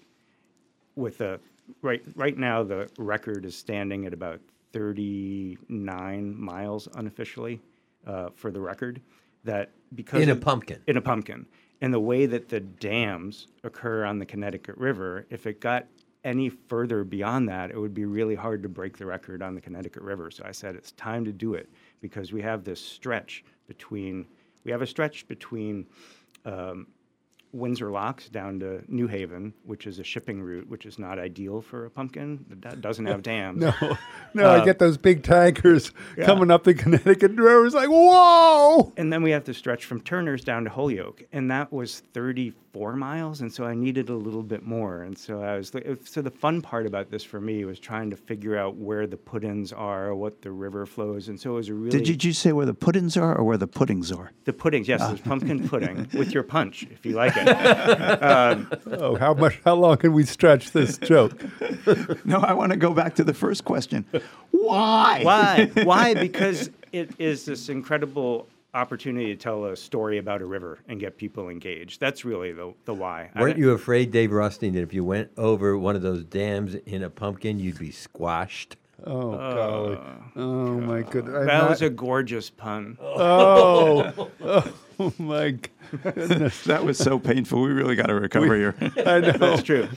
with 0.97 1.19
the 1.19 1.41
right 1.81 2.03
right 2.14 2.37
now 2.37 2.62
the 2.62 2.89
record 2.99 3.45
is 3.45 3.57
standing 3.57 4.05
at 4.07 4.12
about 4.12 4.41
39 4.73 6.41
miles 6.41 6.89
unofficially 6.95 7.61
uh, 8.07 8.31
for 8.35 8.51
the 8.51 8.61
record 8.61 9.01
that 9.45 9.70
because 9.95 10.23
In 10.23 10.29
a 10.29 10.33
of- 10.33 10.41
pumpkin. 10.41 10.81
in 10.87 10.97
a 10.97 11.01
pumpkin 11.01 11.47
and 11.81 11.93
the 11.93 12.01
way 12.01 12.27
that 12.27 12.49
the 12.49 12.61
dams 12.61 13.49
occur 13.64 14.05
on 14.05 14.18
the 14.18 14.27
Connecticut 14.27 14.77
River 14.77 15.27
if 15.31 15.47
it 15.47 15.61
got 15.61 15.87
any 16.25 16.49
further 16.49 17.03
beyond 17.05 17.49
that 17.49 17.70
it 17.70 17.79
would 17.79 17.95
be 17.95 18.05
really 18.05 18.35
hard 18.37 18.62
to 18.62 18.68
break 18.68 18.97
the 18.97 19.07
record 19.07 19.43
on 19.43 19.55
the 19.55 19.61
Connecticut 19.61 20.03
River 20.03 20.31
so 20.31 20.45
I 20.47 20.53
said 20.53 20.77
it's 20.77 20.93
time 20.93 21.25
to 21.25 21.33
do 21.33 21.55
it 21.55 21.68
because 22.01 22.33
we 22.33 22.43
have 22.43 22.64
this 22.64 22.81
stretch 22.81 23.45
between 23.66 24.27
we 24.64 24.70
have 24.70 24.83
a 24.83 24.87
stretch 24.87 25.27
between 25.27 25.87
um, 26.45 26.87
Windsor 27.53 27.90
Locks 27.90 28.28
down 28.28 28.59
to 28.61 28.82
New 28.88 29.07
Haven, 29.07 29.53
which 29.64 29.86
is 29.86 29.98
a 29.98 30.05
shipping 30.05 30.40
route, 30.40 30.68
which 30.68 30.86
is 30.86 30.98
not 30.98 31.18
ideal 31.18 31.61
for 31.61 31.84
a 31.86 31.90
pumpkin 31.90 32.44
that 32.48 32.80
doesn't 32.80 33.07
have 33.07 33.22
dams. 33.32 33.61
No, 33.61 33.72
no, 34.34 34.50
Uh, 34.50 34.61
I 34.61 34.64
get 34.64 34.78
those 34.78 34.96
big 34.96 35.22
tankers 35.22 35.92
yeah. 36.16 36.24
coming 36.24 36.50
up 36.50 36.64
the 36.64 36.74
Connecticut 36.74 37.32
River. 37.32 37.66
It's 37.66 37.74
like, 37.74 37.90
whoa! 37.90 38.92
And 38.96 39.12
then 39.12 39.22
we 39.22 39.30
have 39.32 39.44
to 39.44 39.55
stretch 39.55 39.84
from 39.84 40.00
Turner's 40.00 40.42
down 40.44 40.64
to 40.64 40.70
Holyoke, 40.70 41.24
and 41.32 41.50
that 41.50 41.72
was 41.72 42.03
34 42.73 42.97
miles, 42.97 43.41
and 43.43 43.53
so 43.53 43.64
I 43.64 43.75
needed 43.75 44.09
a 44.09 44.14
little 44.14 44.43
bit 44.43 44.62
more. 44.64 45.03
And 45.03 45.16
so 45.16 45.43
I 45.43 45.57
was 45.57 45.75
like 45.75 45.87
so 46.05 46.23
the 46.23 46.31
fun 46.31 46.62
part 46.62 46.87
about 46.87 47.11
this 47.11 47.23
for 47.23 47.41
me 47.41 47.64
was 47.64 47.79
trying 47.79 48.09
to 48.11 48.16
figure 48.16 48.57
out 48.57 48.77
where 48.77 49.07
the 49.07 49.16
put-ins 49.16 49.73
are, 49.73 50.14
what 50.14 50.41
the 50.43 50.51
river 50.51 50.87
flows, 50.87 51.29
and 51.29 51.39
so 51.39 51.51
it 51.53 51.55
was 51.55 51.68
a 51.68 51.75
really 51.75 51.91
Did 51.91 52.09
you, 52.09 52.14
did 52.14 52.25
you 52.25 52.33
say 52.33 52.53
where 52.53 52.64
the 52.66 52.75
puddings 52.75 53.16
are 53.16 53.37
or 53.37 53.45
where 53.45 53.59
the 53.59 53.66
puddings 53.66 54.11
are? 54.11 54.33
the 54.45 54.53
puddings. 54.53 54.89
Yes, 54.89 55.01
Ah. 55.03 55.09
there's 55.09 55.20
pumpkin 55.20 55.68
pudding 55.68 56.09
with 56.14 56.33
your 56.33 56.43
punch 56.43 56.85
if 56.91 57.05
you 57.05 57.12
like 57.12 57.35
it. 57.37 57.49
um, 58.23 58.70
oh, 58.87 59.16
how 59.16 59.35
much? 59.35 59.61
How 59.64 59.75
long 59.75 59.97
can 59.99 60.12
we 60.12 60.25
stretch 60.25 60.70
this 60.73 60.97
joke? 60.99 61.33
no, 62.25 62.39
I 62.39 62.53
want 62.55 62.73
to 62.73 62.79
go 62.79 62.93
back 62.95 63.14
to 63.16 63.25
the 63.25 63.35
first 63.35 63.64
question. 63.64 64.05
Why? 64.51 65.20
Why? 65.23 65.70
Why? 65.85 66.14
Because 66.23 66.70
it 66.93 67.11
is 67.18 67.45
this 67.47 67.68
incredible 67.68 68.47
opportunity 68.75 69.27
to 69.27 69.37
tell 69.37 69.66
a 69.66 69.77
story 69.77 70.18
about 70.18 70.41
a 70.41 70.47
river 70.47 70.79
and 70.89 70.99
get 70.99 71.16
people 71.16 71.49
engaged. 71.49 72.01
That's 72.01 72.25
really 72.25 72.53
the 72.53 72.73
the 72.85 72.95
why. 72.95 73.31
Weren't 73.37 73.57
don't- 73.57 73.59
you 73.59 73.70
afraid, 73.73 74.11
Dave 74.11 74.33
Rothstein, 74.33 74.73
that 74.75 74.83
if 74.83 74.95
you 74.95 75.05
went 75.05 75.31
over 75.37 75.77
one 75.79 75.97
of 75.97 76.03
those 76.03 76.25
dams 76.25 76.75
in 76.75 77.03
a 77.03 77.11
pumpkin, 77.11 77.59
you'd 77.59 77.79
be 77.79 77.91
squashed? 77.91 78.77
Oh, 79.05 79.33
golly. 79.33 79.97
Oh, 79.97 80.14
oh 80.37 80.75
my 80.81 81.03
goodness. 81.03 81.35
I'm 81.35 81.47
That 81.47 81.59
not- 81.62 81.70
was 81.70 81.83
a 81.83 81.91
gorgeous 81.91 82.51
pun. 82.51 82.97
Oh, 83.03 84.31
oh 85.01 85.12
my 85.18 85.57
goodness. 86.05 86.62
that 86.66 86.85
was 86.85 86.99
so 86.99 87.18
painful. 87.18 87.62
We 87.62 87.70
really 87.73 87.97
got 87.97 88.07
to 88.07 88.14
recover 88.14 88.49
We- 88.51 88.59
here. 88.59 88.75
I 89.05 89.18
know. 89.20 89.33
That's 89.33 89.64
true. 89.64 89.89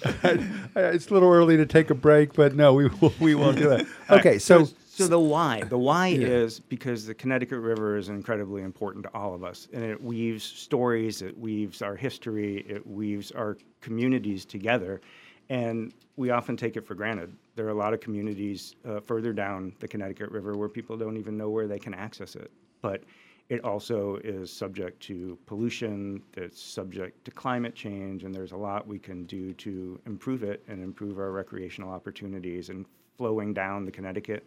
it's 0.76 1.08
a 1.10 1.14
little 1.14 1.32
early 1.32 1.56
to 1.58 1.68
take 1.68 1.92
a 1.92 1.96
break, 1.96 2.34
but 2.34 2.56
no, 2.56 2.74
we, 2.74 2.88
will- 2.88 3.14
we 3.20 3.36
won't 3.36 3.58
do 3.58 3.70
that. 3.70 3.86
Okay, 4.10 4.32
right, 4.32 4.42
so. 4.42 4.68
So 4.96 5.08
the 5.08 5.20
why, 5.20 5.62
the 5.62 5.78
why 5.78 6.08
Yeah. 6.08 6.28
is 6.28 6.60
because 6.60 7.06
the 7.06 7.14
Connecticut 7.14 7.60
River 7.60 7.98
is 7.98 8.10
incredibly 8.10 8.62
important 8.62 9.04
to 9.04 9.14
all 9.14 9.34
of 9.34 9.44
us, 9.44 9.68
and 9.74 9.84
it 9.84 10.02
weaves 10.02 10.44
stories, 10.44 11.22
it 11.22 11.38
weaves 11.38 11.82
our 11.82 11.96
history, 11.96 12.66
it 12.68 12.86
weaves 12.88 13.32
our 13.32 13.58
communities 13.82 14.46
together, 14.46 15.02
and 15.50 15.94
we 16.16 16.30
often 16.30 16.56
take 16.56 16.78
it 16.78 16.86
for 16.86 16.96
granted. 16.96 17.36
There 17.56 17.66
are 17.66 17.72
a 17.72 17.76
lot 17.76 17.94
of 17.94 18.00
communities 18.00 18.76
uh, 18.86 19.00
further 19.00 19.34
down 19.34 19.74
the 19.80 19.88
Connecticut 19.88 20.32
River 20.32 20.58
where 20.58 20.70
people 20.70 20.98
don't 20.98 21.18
even 21.18 21.38
know 21.38 21.50
where 21.50 21.68
they 21.68 21.80
can 21.80 21.94
access 21.94 22.36
it, 22.36 22.52
but 22.82 23.04
it 23.50 23.64
also 23.64 24.16
is 24.24 24.52
subject 24.52 25.00
to 25.04 25.38
pollution, 25.46 26.22
it's 26.36 26.60
subject 26.60 27.24
to 27.26 27.32
climate 27.32 27.76
change, 27.76 28.24
and 28.24 28.34
there's 28.34 28.54
a 28.54 28.58
lot 28.58 28.88
we 28.88 28.98
can 28.98 29.26
do 29.26 29.54
to 29.54 30.00
improve 30.08 30.42
it 30.42 30.64
and 30.68 30.82
improve 30.82 31.20
our 31.20 31.32
recreational 31.32 31.92
opportunities. 31.92 32.70
And 32.70 32.86
flowing 33.18 33.54
down 33.54 33.86
the 33.86 33.92
Connecticut 33.92 34.46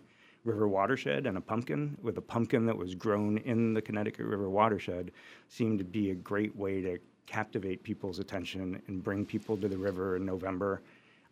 River 0.49 0.67
watershed 0.67 1.27
and 1.27 1.37
a 1.37 1.41
pumpkin 1.41 1.97
with 2.03 2.19
a 2.19 2.21
pumpkin 2.21 2.67
that 2.67 2.77
was 2.77 2.95
grown 2.95 3.39
in 3.39 3.75
the 3.75 3.83
Connecticut 3.83 4.27
River 4.27 4.49
watershed 4.51 5.13
seemed 5.49 5.79
to 5.79 5.85
be 5.85 6.11
a 6.11 6.15
great 6.15 6.55
way 6.57 6.81
to 6.81 6.99
captivate 7.27 7.83
people's 7.83 8.19
attention 8.19 8.81
and 8.89 9.05
bring 9.05 9.25
people 9.25 9.57
to 9.59 9.69
the 9.69 9.77
river 9.77 10.17
in 10.17 10.25
November 10.25 10.81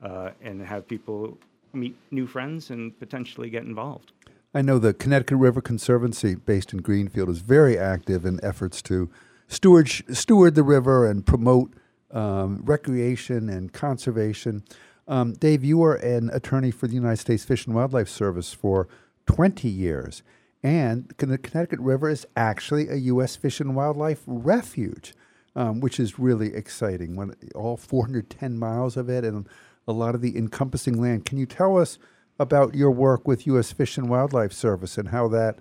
uh, 0.02 0.30
and 0.42 0.60
have 0.60 0.86
people 0.86 1.38
meet 1.72 1.96
new 2.10 2.26
friends 2.26 2.70
and 2.70 2.98
potentially 2.98 3.50
get 3.50 3.64
involved. 3.64 4.12
I 4.54 4.62
know 4.62 4.78
the 4.78 4.94
Connecticut 4.94 5.38
River 5.38 5.60
Conservancy, 5.60 6.34
based 6.34 6.72
in 6.72 6.80
Greenfield, 6.80 7.28
is 7.28 7.38
very 7.40 7.78
active 7.78 8.24
in 8.24 8.38
efforts 8.42 8.80
to 8.82 9.10
steward 9.48 9.88
steward 9.88 10.54
the 10.54 10.62
river 10.62 11.06
and 11.06 11.26
promote 11.26 11.74
um, 12.10 12.62
recreation 12.64 13.48
and 13.48 13.72
conservation. 13.72 14.64
Um, 15.08 15.34
Dave, 15.34 15.62
you 15.62 15.82
are 15.84 15.94
an 15.94 16.30
attorney 16.30 16.70
for 16.70 16.88
the 16.88 16.94
United 16.94 17.18
States 17.18 17.44
Fish 17.44 17.66
and 17.66 17.74
Wildlife 17.74 18.08
Service 18.08 18.52
for 18.52 18.88
20 19.26 19.68
years, 19.68 20.22
and 20.62 21.12
the 21.18 21.38
Connecticut 21.38 21.80
River 21.80 22.08
is 22.08 22.26
actually 22.36 22.88
a 22.88 22.96
U.S. 22.96 23.36
Fish 23.36 23.60
and 23.60 23.76
Wildlife 23.76 24.22
Refuge, 24.26 25.14
um, 25.54 25.80
which 25.80 26.00
is 26.00 26.18
really 26.18 26.54
exciting. 26.54 27.16
When 27.16 27.34
all 27.54 27.76
410 27.76 28.58
miles 28.58 28.96
of 28.96 29.08
it 29.08 29.24
and 29.24 29.48
a 29.88 29.92
lot 29.92 30.14
of 30.14 30.20
the 30.20 30.36
encompassing 30.36 31.00
land. 31.00 31.24
Can 31.24 31.38
you 31.38 31.46
tell 31.46 31.78
us? 31.78 31.98
about 32.38 32.74
your 32.74 32.90
work 32.90 33.26
with 33.26 33.46
U.S. 33.46 33.72
Fish 33.72 33.96
and 33.96 34.08
Wildlife 34.08 34.52
Service 34.52 34.98
and 34.98 35.08
how 35.08 35.28
that 35.28 35.58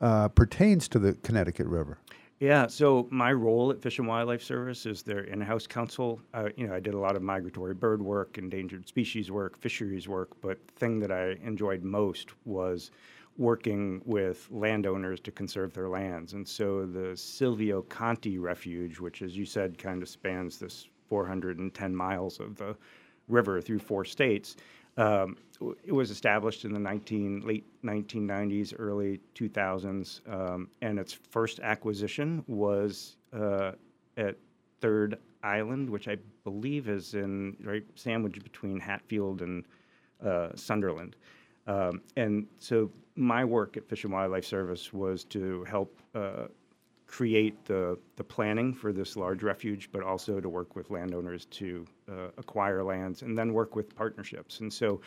uh, 0.00 0.28
pertains 0.28 0.88
to 0.88 0.98
the 0.98 1.14
Connecticut 1.14 1.66
River. 1.66 1.98
Yeah, 2.40 2.68
so 2.68 3.08
my 3.10 3.32
role 3.32 3.72
at 3.72 3.82
Fish 3.82 3.98
and 3.98 4.06
Wildlife 4.06 4.42
Service 4.42 4.86
is 4.86 5.02
their 5.02 5.24
in-house 5.24 5.66
counsel. 5.66 6.20
Uh, 6.32 6.50
you 6.56 6.68
know, 6.68 6.74
I 6.74 6.78
did 6.78 6.94
a 6.94 6.98
lot 6.98 7.16
of 7.16 7.22
migratory 7.22 7.74
bird 7.74 8.00
work, 8.00 8.38
endangered 8.38 8.86
species 8.86 9.28
work, 9.28 9.58
fisheries 9.58 10.06
work, 10.06 10.40
but 10.40 10.64
the 10.68 10.72
thing 10.74 11.00
that 11.00 11.10
I 11.10 11.36
enjoyed 11.44 11.82
most 11.82 12.30
was 12.44 12.92
working 13.38 14.02
with 14.04 14.48
landowners 14.52 15.18
to 15.20 15.32
conserve 15.32 15.72
their 15.72 15.88
lands. 15.88 16.34
And 16.34 16.46
so 16.46 16.86
the 16.86 17.16
Silvio 17.16 17.82
Conte 17.82 18.36
Refuge, 18.36 19.00
which, 19.00 19.22
as 19.22 19.36
you 19.36 19.44
said, 19.44 19.76
kind 19.76 20.00
of 20.00 20.08
spans 20.08 20.58
this 20.58 20.86
410 21.08 21.94
miles 21.94 22.38
of 22.38 22.56
the 22.56 22.76
river 23.26 23.60
through 23.60 23.80
four 23.80 24.04
states, 24.04 24.56
um, 24.98 25.36
it 25.84 25.92
was 25.92 26.10
established 26.10 26.64
in 26.64 26.72
the 26.72 26.78
19, 26.78 27.40
late 27.40 27.64
1990s, 27.84 28.74
early 28.78 29.20
2000s, 29.34 30.20
um, 30.28 30.68
and 30.82 30.98
its 30.98 31.12
first 31.12 31.60
acquisition 31.60 32.44
was 32.46 33.16
uh, 33.32 33.72
at 34.16 34.36
Third 34.80 35.18
Island, 35.42 35.88
which 35.88 36.08
I 36.08 36.16
believe 36.44 36.88
is 36.88 37.14
in 37.14 37.56
right 37.62 37.84
sandwiched 37.94 38.42
between 38.42 38.80
Hatfield 38.80 39.42
and 39.42 39.64
uh, 40.24 40.50
Sunderland. 40.56 41.16
Um, 41.66 42.02
and 42.16 42.46
so 42.58 42.90
my 43.14 43.44
work 43.44 43.76
at 43.76 43.88
Fish 43.88 44.04
and 44.04 44.12
Wildlife 44.12 44.44
Service 44.44 44.92
was 44.92 45.24
to 45.24 45.64
help 45.64 45.96
uh, 46.14 46.46
create 47.08 47.64
the, 47.64 47.98
the 48.16 48.22
planning 48.22 48.72
for 48.72 48.92
this 48.92 49.16
large 49.16 49.42
refuge, 49.42 49.88
but 49.90 50.02
also 50.02 50.40
to 50.40 50.48
work 50.48 50.76
with 50.76 50.90
landowners 50.90 51.46
to 51.46 51.84
uh, 52.08 52.28
acquire 52.36 52.84
lands 52.84 53.22
and 53.22 53.36
then 53.36 53.52
work 53.52 53.74
with 53.74 53.96
partnerships. 53.96 54.60
And 54.60 54.72
so, 54.72 55.00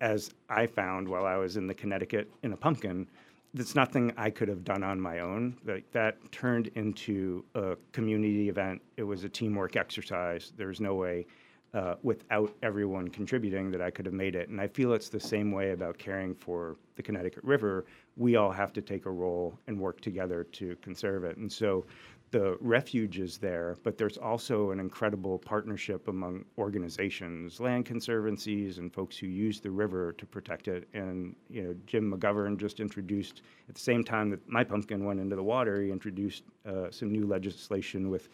as 0.00 0.32
I 0.48 0.66
found 0.66 1.08
while 1.08 1.26
I 1.26 1.36
was 1.36 1.56
in 1.56 1.66
the 1.66 1.74
Connecticut 1.74 2.30
in 2.42 2.52
a 2.52 2.56
pumpkin, 2.56 3.06
that's 3.54 3.74
nothing 3.74 4.12
I 4.16 4.30
could 4.30 4.48
have 4.48 4.64
done 4.64 4.82
on 4.82 5.00
my 5.00 5.20
own. 5.20 5.56
Like 5.64 5.90
that 5.92 6.16
turned 6.32 6.68
into 6.74 7.44
a 7.54 7.76
community 7.92 8.48
event. 8.48 8.82
It 8.96 9.02
was 9.02 9.24
a 9.24 9.28
teamwork 9.28 9.76
exercise. 9.76 10.52
There's 10.56 10.80
no 10.80 10.94
way 10.94 11.26
uh, 11.74 11.94
without 12.02 12.54
everyone 12.62 13.08
contributing 13.08 13.70
that 13.70 13.80
I 13.80 13.90
could 13.90 14.06
have 14.06 14.14
made 14.14 14.34
it. 14.34 14.48
And 14.48 14.60
I 14.60 14.66
feel 14.66 14.92
it's 14.92 15.08
the 15.08 15.20
same 15.20 15.52
way 15.52 15.70
about 15.70 15.98
caring 15.98 16.34
for 16.34 16.76
the 16.96 17.02
Connecticut 17.02 17.44
River. 17.44 17.86
We 18.16 18.36
all 18.36 18.50
have 18.50 18.72
to 18.74 18.82
take 18.82 19.06
a 19.06 19.10
role 19.10 19.58
and 19.66 19.78
work 19.78 20.00
together 20.00 20.44
to 20.44 20.76
conserve 20.82 21.24
it. 21.24 21.36
And 21.36 21.50
so 21.50 21.86
the 22.30 22.56
refuge 22.60 23.18
is 23.18 23.38
there, 23.38 23.76
but 23.82 23.98
there's 23.98 24.16
also 24.16 24.70
an 24.70 24.78
incredible 24.78 25.38
partnership 25.38 26.06
among 26.06 26.44
organizations, 26.58 27.58
land 27.58 27.86
conservancies, 27.86 28.78
and 28.78 28.92
folks 28.92 29.18
who 29.18 29.26
use 29.26 29.60
the 29.60 29.70
river 29.70 30.12
to 30.12 30.26
protect 30.26 30.68
it. 30.68 30.88
And 30.94 31.34
you 31.48 31.62
know, 31.62 31.74
Jim 31.86 32.12
McGovern 32.12 32.56
just 32.56 32.78
introduced 32.78 33.42
at 33.68 33.74
the 33.74 33.80
same 33.80 34.04
time 34.04 34.30
that 34.30 34.48
my 34.48 34.62
pumpkin 34.62 35.04
went 35.04 35.18
into 35.18 35.34
the 35.34 35.42
water, 35.42 35.82
he 35.82 35.90
introduced 35.90 36.44
uh, 36.66 36.90
some 36.90 37.10
new 37.10 37.26
legislation 37.26 38.10
with 38.10 38.28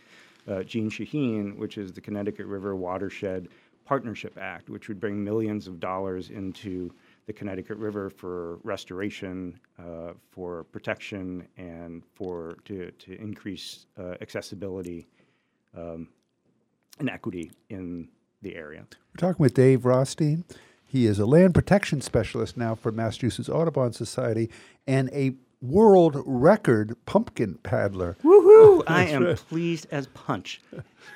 uh, 0.49 0.63
Jeanne 0.63 0.91
Shaheen, 0.91 1.57
which 1.57 1.79
is 1.79 1.93
the 1.93 2.01
Connecticut 2.01 2.47
River 2.47 2.77
Watershed 2.77 3.49
Partnership 3.85 4.37
Act, 4.41 4.69
which 4.69 4.89
would 4.89 5.01
bring 5.01 5.23
millions 5.23 5.67
of 5.67 5.79
dollars 5.79 6.31
into 6.31 6.93
the 7.27 7.33
Connecticut 7.33 7.77
River 7.79 8.11
for 8.11 8.59
restoration, 8.63 9.59
uh, 9.79 10.13
for 10.31 10.65
protection, 10.65 11.47
and 11.57 12.03
for 12.15 12.57
to, 12.65 12.91
to 12.93 13.21
increase 13.21 13.87
uh, 13.99 14.15
accessibility 14.21 15.07
um, 15.77 16.09
and 16.99 17.11
equity 17.11 17.53
in 17.69 18.09
the 18.43 18.57
area. 18.57 18.87
We're 18.91 19.29
talking 19.29 19.43
with 19.43 19.55
Dave 19.55 19.85
Rothstein. 19.85 20.45
He 20.85 21.07
is 21.07 21.19
a 21.19 21.27
land 21.27 21.53
protection 21.55 22.01
specialist 22.01 22.57
now 22.57 22.75
for 22.75 22.93
Massachusetts 22.93 23.49
Audubon 23.49 23.93
Society 23.93 24.51
and 24.87 25.11
a 25.13 25.35
world 25.61 26.23
record 26.27 26.97
pumpkin 27.07 27.59
paddler. 27.63 28.17
Woohoo! 28.23 28.83
I 28.87 29.05
am 29.07 29.25
right. 29.25 29.37
pleased 29.37 29.87
as 29.91 30.07
punch. 30.09 30.61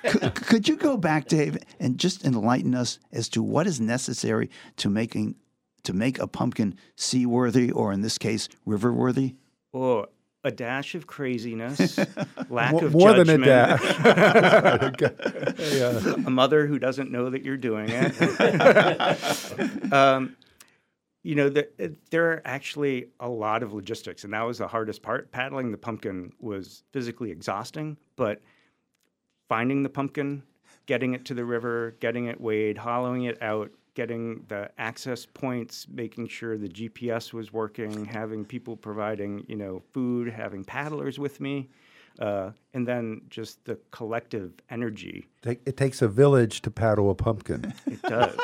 could, 0.05 0.35
could 0.35 0.69
you 0.69 0.77
go 0.77 0.97
back, 0.97 1.29
Dave, 1.29 1.59
and 1.79 1.99
just 1.99 2.25
enlighten 2.25 2.75
us 2.75 2.99
as 3.13 3.29
to 3.31 3.43
what 3.43 3.67
is 3.67 3.81
necessary 3.81 4.51
to 4.77 4.89
making 4.89 5.37
to 5.83 5.93
make 5.95 6.19
a 6.19 6.27
pumpkin 6.27 6.75
seaworthy, 6.97 7.71
or 7.71 7.91
in 7.93 8.03
this 8.03 8.19
case, 8.19 8.49
river-worthy? 8.67 9.35
Oh, 9.73 10.07
a 10.45 10.51
dash 10.51 10.95
of 10.95 11.07
craziness, 11.07 11.99
lack 12.51 12.73
More- 12.73 12.85
of 12.85 12.93
more 12.93 13.13
than 13.15 13.31
a 13.31 13.39
dash. 13.39 13.81
Yeah. 15.73 16.15
A 16.27 16.31
mother 16.31 16.67
who 16.67 16.79
doesn't 16.79 17.11
know 17.11 17.31
that 17.31 17.43
you're 17.45 17.57
doing 17.57 17.89
it. 17.91 19.93
um, 19.93 20.37
You 21.23 21.35
know, 21.35 21.49
the, 21.51 21.97
there 22.11 22.33
are 22.33 22.43
actually 22.45 23.09
a 23.21 23.29
lot 23.29 23.63
of 23.63 23.73
logistics, 23.75 24.25
and 24.25 24.33
that 24.33 24.43
was 24.43 24.59
the 24.59 24.69
hardest 24.69 25.03
part. 25.03 25.31
Paddling 25.33 25.71
the 25.71 25.77
pumpkin 25.77 26.33
was 26.41 26.83
physically 26.93 27.31
exhausting, 27.31 27.99
but 28.17 28.41
finding 29.49 29.83
the 29.83 29.91
pumpkin, 29.91 30.43
getting 30.87 31.13
it 31.13 31.27
to 31.27 31.35
the 31.35 31.45
river, 31.45 31.97
getting 32.01 32.27
it 32.27 32.41
weighed, 32.41 32.79
hollowing 32.79 33.25
it 33.25 33.43
out, 33.43 33.71
getting 33.95 34.45
the 34.49 34.71
access 34.79 35.27
points, 35.27 35.87
making 35.91 36.29
sure 36.29 36.57
the 36.57 36.69
GPS 36.69 37.33
was 37.33 37.53
working, 37.53 38.07
having 38.07 38.45
people 38.45 38.77
providing, 38.77 39.45
you 39.47 39.57
know, 39.57 39.83
food, 39.93 40.29
having 40.29 40.65
paddlers 40.65 41.19
with 41.19 41.41
me, 41.41 41.69
uh, 42.21 42.51
and 42.75 42.87
then 42.87 43.23
just 43.31 43.65
the 43.65 43.79
collective 43.91 44.53
energy. 44.71 45.27
It 45.45 45.77
takes 45.77 46.03
a 46.03 46.09
village 46.09 46.61
to 46.63 46.71
paddle 46.71 47.11
a 47.11 47.15
pumpkin. 47.15 47.73
It 47.87 48.03
does. 48.03 48.39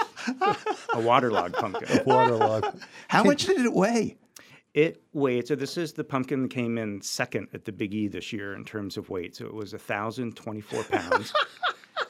a 0.95 1.01
waterlogged 1.01 1.55
pumpkin. 1.55 1.99
A 1.99 2.03
waterlogged. 2.05 2.83
How 3.09 3.23
much 3.23 3.45
did 3.45 3.61
it 3.61 3.73
weigh? 3.73 4.17
It 4.73 5.03
weighed. 5.13 5.47
So 5.49 5.55
this 5.55 5.77
is 5.77 5.93
the 5.93 6.05
pumpkin 6.05 6.43
that 6.43 6.51
came 6.51 6.77
in 6.79 7.01
second 7.01 7.49
at 7.55 7.65
the 7.65 7.73
Big 7.73 7.95
E 7.95 8.09
this 8.09 8.33
year 8.33 8.55
in 8.55 8.65
terms 8.65 8.97
of 8.97 9.09
weight. 9.09 9.37
So 9.37 9.47
it 9.47 9.55
was 9.55 9.73
thousand 9.73 10.37
twenty-four 10.37 10.85
pounds. 10.85 11.33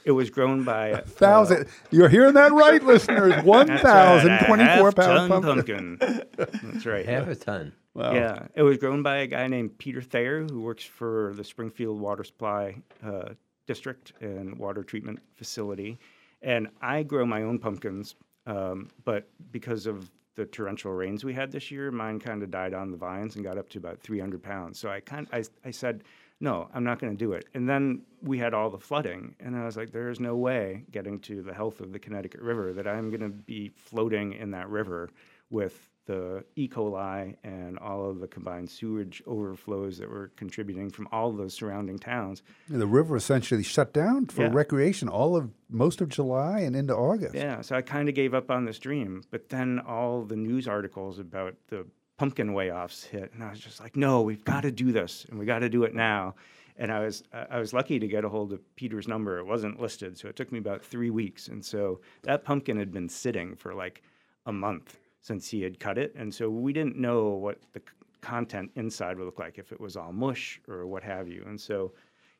it 0.05 0.13
was 0.13 0.31
grown 0.31 0.65
by 0.65 0.89
a 0.89 1.03
Thousand. 1.03 1.69
You're 1.91 2.09
hearing 2.09 2.35
that 2.35 2.53
right, 2.53 2.83
listeners. 2.83 3.41
One 3.45 3.67
thousand 3.67 4.47
twenty-four 4.47 4.87
right, 4.87 4.97
pound 4.97 5.31
pumpkin. 5.31 5.99
pumpkin. 5.99 6.23
That's 6.37 6.87
right. 6.87 7.07
Half 7.07 7.29
a 7.29 7.37
ton. 7.37 7.73
Wow. 7.97 8.13
Yeah, 8.13 8.47
it 8.55 8.63
was 8.63 8.77
grown 8.77 9.03
by 9.03 9.19
a 9.19 9.27
guy 9.27 9.47
named 9.47 9.79
Peter 9.79 10.03
Thayer, 10.03 10.43
who 10.43 10.61
works 10.61 10.85
for 10.85 11.33
the 11.35 11.43
Springfield 11.43 11.99
Water 11.99 12.25
Supply 12.25 12.77
uh, 13.03 13.31
District 13.67 14.13
and 14.21 14.59
Water 14.59 14.83
Treatment 14.83 15.19
Facility. 15.35 15.99
And 16.43 16.69
I 16.83 17.03
grow 17.05 17.25
my 17.25 17.43
own 17.43 17.59
pumpkins, 17.59 18.15
um, 18.47 18.91
but 19.07 19.27
because 19.51 19.87
of 19.87 20.11
the 20.35 20.45
torrential 20.45 20.93
rains 20.93 21.25
we 21.25 21.33
had 21.33 21.51
this 21.51 21.71
year, 21.71 21.91
mine 21.91 22.21
kind 22.21 22.43
of 22.43 22.51
died 22.51 22.75
on 22.75 22.91
the 22.91 22.99
vines 22.99 23.35
and 23.37 23.45
got 23.45 23.57
up 23.57 23.71
to 23.71 23.79
about 23.79 23.99
300 24.01 24.43
pounds. 24.43 24.79
So 24.79 24.91
I 24.91 25.01
kind, 25.01 25.27
I, 25.33 25.45
I 25.65 25.71
said, 25.71 26.05
no, 26.39 26.69
I'm 26.75 26.85
not 26.85 26.99
going 26.99 27.17
to 27.17 27.19
do 27.19 27.33
it. 27.33 27.47
And 27.55 27.67
then 27.67 28.03
we 28.21 28.37
had 28.37 28.53
all 28.53 28.69
the 28.69 28.79
flooding, 28.79 29.35
and 29.41 29.57
I 29.57 29.65
was 29.65 29.79
like, 29.79 29.91
there 29.91 30.11
is 30.11 30.21
no 30.21 30.37
way 30.37 30.85
getting 30.91 31.19
to 31.21 31.41
the 31.41 31.55
health 31.55 31.81
of 31.81 31.93
the 31.93 31.99
Connecticut 31.99 32.43
River 32.43 32.75
that 32.75 32.87
I'm 32.87 33.09
going 33.09 33.23
to 33.23 33.31
be 33.31 33.71
floating 33.71 34.35
in 34.35 34.51
that 34.51 34.69
river 34.69 35.09
with 35.49 35.89
the 36.07 36.45
E. 36.55 36.69
coli 36.69 37.37
and 37.45 37.79
all 37.79 38.09
of 38.09 38.21
the 38.21 38.27
combined 38.29 38.71
sewage 38.71 39.23
overflows 39.27 39.99
that 39.99 40.09
were 40.09 40.31
contributing 40.37 40.89
from 40.91 41.09
all 41.13 41.33
those 41.33 41.53
surrounding 41.55 41.99
towns. 41.99 42.43
Yeah, 42.71 42.79
the 42.79 42.87
river 42.87 43.17
essentially 43.17 43.63
shut 43.63 43.93
down 43.93 44.27
for 44.27 44.43
Yeah. 44.43 44.51
recreation 44.53 45.09
all 45.09 45.37
of 45.37 45.51
most 45.69 46.01
of 46.01 46.09
July 46.09 46.61
and 46.61 46.75
into 46.77 46.95
August. 46.95 47.35
Yeah, 47.35 47.61
so 47.61 47.77
I 47.77 47.83
kind 47.83 48.09
of 48.09 48.15
gave 48.15 48.35
up 48.35 48.51
on 48.51 48.65
this 48.65 48.79
dream. 48.79 49.23
But 49.31 49.49
then 49.49 49.81
all 49.81 50.25
the 50.25 50.37
news 50.37 50.67
articles 50.69 51.19
about 51.19 51.55
the 51.69 51.87
pumpkin 52.19 52.53
weigh-offs 52.55 53.05
hit, 53.05 53.33
and 53.35 53.43
I 53.45 53.51
was 53.51 53.59
just 53.61 53.81
like, 53.81 53.97
no, 53.97 54.23
we've 54.23 54.45
got 54.45 54.63
to 54.63 54.71
do 54.73 54.93
this, 54.93 55.27
and 55.29 55.39
we 55.39 55.45
got 55.45 55.59
to 55.59 55.69
do 55.69 55.83
it 55.85 55.95
now. 55.95 56.35
And 56.79 56.93
I 56.93 57.01
was 57.01 57.23
I 57.33 57.59
was 57.59 57.73
lucky 57.73 57.99
to 57.99 58.07
get 58.07 58.25
a 58.25 58.29
hold 58.29 58.53
of 58.53 58.61
Peter's 58.77 59.09
number. 59.09 59.39
It 59.39 59.47
wasn't 59.47 59.81
listed, 59.81 60.19
so 60.19 60.29
it 60.29 60.37
took 60.37 60.53
me 60.53 60.59
about 60.59 60.83
three 60.85 61.09
weeks. 61.11 61.49
And 61.49 61.65
so 61.65 62.01
that 62.23 62.45
pumpkin 62.45 62.77
had 62.79 62.93
been 62.93 63.09
sitting 63.09 63.57
for 63.57 63.75
like 63.75 64.03
a 64.45 64.53
month 64.53 64.99
since 65.27 65.49
he 65.49 65.61
had 65.63 65.81
cut 65.81 65.99
it, 65.99 66.15
and 66.15 66.33
so 66.33 66.49
we 66.49 66.73
didn't 66.73 66.97
know 66.97 67.31
what 67.31 67.59
the 67.73 67.83
content 68.21 68.71
inside 68.77 69.19
would 69.19 69.25
look 69.25 69.41
like 69.41 69.59
if 69.59 69.73
it 69.73 69.81
was 69.81 69.97
all 69.97 70.13
mush 70.13 70.61
or 70.69 70.87
what 70.87 71.03
have 71.03 71.27
you. 71.29 71.43
And 71.47 71.61
so 71.61 71.93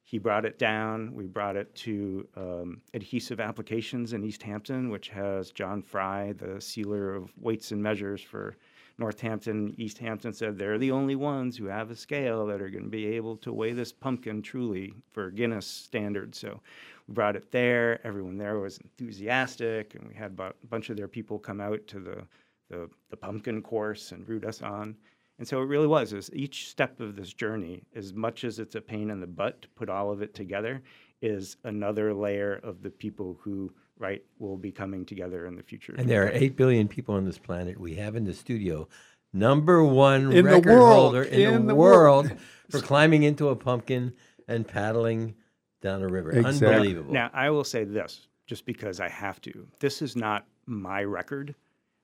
he 0.05 0.19
brought 0.19 0.45
it 0.45 0.57
down. 0.57 1.13
We 1.13 1.27
brought 1.27 1.57
it 1.57 1.75
to 1.87 2.29
um, 2.37 2.81
Adhesive 2.95 3.41
Applications 3.41 4.13
in 4.13 4.23
East 4.23 4.43
Hampton, 4.43 4.89
which 4.89 5.09
has 5.09 5.51
John 5.51 5.83
Fry, 5.83 6.33
the 6.35 6.61
sealer 6.61 7.13
of 7.13 7.33
weights 7.41 7.73
and 7.73 7.83
measures 7.83 8.23
for 8.23 8.57
Northampton. 8.99 9.75
East 9.79 9.99
Hampton 9.99 10.33
said 10.33 10.57
they're 10.57 10.79
the 10.79 10.93
only 10.93 11.17
ones 11.17 11.57
who 11.57 11.67
have 11.67 11.91
a 11.91 11.97
scale 11.97 12.47
that 12.47 12.63
are 12.63 12.71
going 12.71 12.85
to 12.85 12.89
be 12.91 13.07
able 13.07 13.37
to 13.39 13.53
weigh 13.53 13.73
this 13.73 13.93
pumpkin 13.93 14.43
truly 14.43 14.95
for 15.11 15.33
Guinness 15.33 15.67
standards. 15.67 16.39
So 16.39 16.61
we 17.09 17.15
brought 17.15 17.35
it 17.35 17.51
there. 17.51 18.01
Everyone 18.07 18.39
there 18.39 18.61
was 18.61 18.79
enthusiastic, 18.79 19.97
and 19.97 20.07
we 20.07 20.15
had 20.15 20.39
a 20.39 20.53
bunch 20.69 20.89
of 20.89 20.97
their 20.97 21.09
people 21.09 21.39
come 21.41 21.61
out 21.61 21.85
to 21.89 21.99
the, 21.99 22.23
the, 22.71 22.89
the 23.11 23.17
pumpkin 23.17 23.63
course 23.63 24.13
and 24.13 24.29
root 24.29 24.45
us 24.45 24.63
on. 24.63 24.97
And 25.39 25.47
so 25.47 25.61
it 25.61 25.67
really 25.67 25.87
was. 25.87 26.13
Is 26.13 26.31
each 26.33 26.69
step 26.71 27.01
of 27.01 27.17
this 27.17 27.33
journey, 27.33 27.83
as 27.95 28.15
much 28.15 28.45
as 28.45 28.59
it's 28.59 28.75
a 28.75 28.81
pain 28.81 29.11
in 29.11 29.21
the 29.21 29.27
butt 29.27 29.63
to 29.63 29.69
put 29.69 29.91
all 29.91 30.11
of 30.11 30.23
it 30.23 30.35
together, 30.35 30.83
is 31.21 31.57
another 31.65 32.15
layer 32.15 32.55
of 32.63 32.83
the 32.83 32.91
people 32.91 33.39
who 33.43 33.73
right 33.99 34.23
will 34.39 34.57
be 34.57 34.73
coming 34.73 35.05
together 35.05 35.47
in 35.47 35.57
the 35.57 35.63
future. 35.63 35.95
And 35.97 36.09
there 36.09 36.27
are 36.27 36.31
8 36.33 36.57
billion 36.57 36.89
people 36.89 37.15
on 37.15 37.25
this 37.25 37.39
planet. 37.39 37.79
We 37.79 37.95
have 37.97 38.17
in 38.17 38.25
the 38.25 38.35
studio 38.35 38.89
number 39.33 39.85
one 39.85 40.33
In 40.33 40.45
the 40.45 40.55
record 40.55 40.67
world. 40.67 40.95
holder 40.95 41.23
in, 41.23 41.41
In 41.41 41.53
the, 41.63 41.69
the 41.69 41.75
world 41.75 42.27
world. 42.29 42.41
for 42.71 42.81
climbing 42.81 43.23
into 43.23 43.49
a 43.49 43.57
pumpkin 43.57 44.13
and 44.49 44.67
paddling 44.67 45.35
down 45.83 46.03
a 46.03 46.09
river. 46.09 46.31
Exactly. 46.31 46.69
Unbelievable. 46.69 47.13
Now, 47.13 47.31
I 47.33 47.51
will 47.51 47.65
say 47.65 47.85
this, 47.85 48.29
just 48.47 48.65
because 48.65 49.01
I 49.01 49.09
have 49.09 49.41
to. 49.43 49.67
This 49.81 50.03
is 50.03 50.17
not 50.17 50.47
my 50.67 51.03
record. 51.05 51.55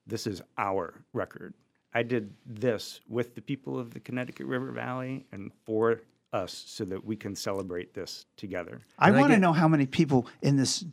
This 0.07 0.27
is 0.27 0.43
our 0.59 1.05
record. 1.13 1.55
I 1.95 2.03
did 2.03 2.33
this 2.47 3.01
with 3.09 3.35
the 3.35 3.43
people 3.43 3.79
of 3.79 3.93
the 3.93 4.01
Connecticut 4.01 4.47
River 4.47 4.73
Valley 4.73 5.27
and 5.33 5.51
for 5.65 6.01
us 6.33 6.65
so 6.67 6.85
that 6.87 7.05
we 7.05 7.15
can 7.15 7.37
celebrate 7.37 7.93
this 7.93 8.25
together. 8.37 8.81
I 8.99 9.11
want 9.11 9.33
to 9.33 9.39
know 9.39 9.53
how 9.53 9.69
many 9.69 9.85
people 9.85 10.27
in 10.41 10.57
this 10.57 10.85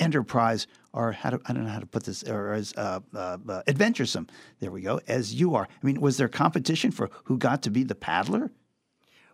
enterprise 0.00 0.66
are 0.92 1.12
how 1.12 1.30
to, 1.30 1.40
I 1.46 1.52
don't 1.52 1.64
know 1.64 1.70
how 1.70 1.78
to 1.78 1.86
put 1.86 2.04
this 2.04 2.24
or 2.24 2.52
as 2.52 2.74
uh, 2.76 3.00
uh, 3.14 3.38
uh, 3.48 3.62
adventuresome. 3.68 4.26
There 4.58 4.72
we 4.72 4.80
go. 4.80 5.00
As 5.06 5.32
you 5.34 5.54
are. 5.54 5.68
I 5.70 5.86
mean, 5.86 6.00
was 6.00 6.16
there 6.16 6.28
competition 6.28 6.90
for 6.90 7.10
who 7.24 7.38
got 7.38 7.62
to 7.62 7.70
be 7.70 7.84
the 7.84 7.94
paddler? 7.94 8.50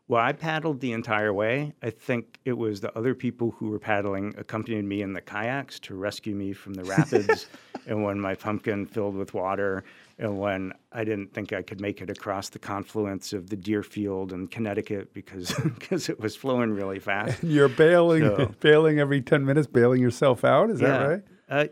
Well, 0.07 0.23
I 0.23 0.33
paddled 0.33 0.81
the 0.81 0.93
entire 0.93 1.33
way. 1.33 1.73
I 1.83 1.89
think 1.89 2.39
it 2.45 2.53
was 2.53 2.83
the 2.83 2.97
other 2.97 3.15
people 3.15 3.53
who 3.53 3.71
were 3.71 3.79
paddling 3.79 4.35
accompanied 4.37 4.85
me 4.85 5.01
in 5.01 5.15
the 5.15 5.23
kayaks 5.23 5.81
to 5.81 5.95
rescue 5.95 6.35
me 6.35 6.53
from 6.53 6.75
the 6.75 6.85
rapids 6.85 7.47
and 7.87 8.05
when 8.05 8.21
my 8.21 8.35
pumpkin 8.35 8.85
filled 8.85 9.15
with 9.17 9.33
water 9.33 9.83
and 10.19 10.39
when 10.39 10.75
I 10.93 11.05
didn't 11.05 11.33
think 11.33 11.55
I 11.55 11.63
could 11.63 11.81
make 11.81 12.03
it 12.03 12.11
across 12.11 12.51
the 12.51 12.59
confluence 12.59 13.33
of 13.33 13.49
the 13.49 13.57
Deerfield 13.57 14.33
and 14.33 14.51
Connecticut 14.51 15.15
because 15.15 15.55
because 15.65 16.11
it 16.11 16.21
was 16.21 16.37
flowing 16.37 16.71
really 16.73 16.99
fast. 16.99 17.43
You're 17.43 17.69
bailing, 17.71 18.23
So- 18.25 18.55
bailing 18.61 18.99
every 19.01 19.23
ten 19.23 19.47
minutes, 19.47 19.67
bailing 19.67 20.03
yourself 20.03 20.45
out. 20.45 20.69
Is 20.71 20.81
that 20.81 21.09
right? 21.09 21.23
Uh, 21.49 21.67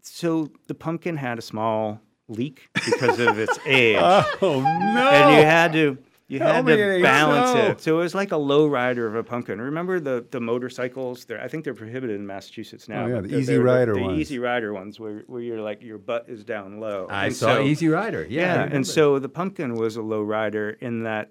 so 0.00 0.50
the 0.68 0.74
pumpkin 0.74 1.16
had 1.18 1.38
a 1.38 1.42
small 1.42 2.00
leak 2.28 2.68
because 2.74 3.20
of 3.20 3.38
its 3.38 3.58
age. 3.66 3.98
Oh 4.00 4.60
no! 4.60 5.10
And 5.10 5.36
you 5.36 5.42
had 5.44 5.72
to 5.74 5.98
you 6.34 6.38
Tell 6.40 6.52
had 6.52 6.66
to 6.66 7.02
balance 7.02 7.50
so. 7.50 7.66
it. 7.70 7.80
So 7.80 7.98
it 7.98 8.02
was 8.02 8.14
like 8.14 8.32
a 8.32 8.36
low 8.36 8.66
rider 8.66 9.06
of 9.06 9.14
a 9.14 9.22
pumpkin. 9.24 9.60
Remember 9.60 10.00
the 10.00 10.26
the 10.30 10.40
motorcycles? 10.40 11.24
They're, 11.24 11.40
I 11.40 11.48
think 11.48 11.64
they're 11.64 11.74
prohibited 11.74 12.16
in 12.16 12.26
Massachusetts 12.26 12.88
now. 12.88 13.04
Oh, 13.04 13.06
yeah, 13.08 13.20
the 13.20 13.28
they're- 13.28 13.38
Easy 13.40 13.52
they're 13.54 13.62
Rider 13.62 13.94
the, 13.94 14.00
ones. 14.02 14.14
The 14.16 14.20
Easy 14.20 14.38
rider 14.38 14.72
ones, 14.74 15.00
where 15.00 15.22
where 15.26 15.40
you're 15.40 15.60
like 15.60 15.82
your 15.82 15.98
butt 15.98 16.26
is 16.28 16.44
down 16.44 16.80
low. 16.80 17.06
I 17.08 17.26
And 17.26 17.34
saw 17.36 17.54
so- 17.56 17.62
Easy 17.62 17.88
Rider. 17.88 18.26
Yeah, 18.28 18.42
I 18.42 18.52
remember. 18.54 18.76
and 18.76 18.86
so 18.86 19.18
the 19.18 19.28
pumpkin 19.28 19.74
was 19.74 19.96
a 19.96 20.02
low 20.02 20.22
rider 20.22 20.70
in 20.80 21.04
that 21.04 21.30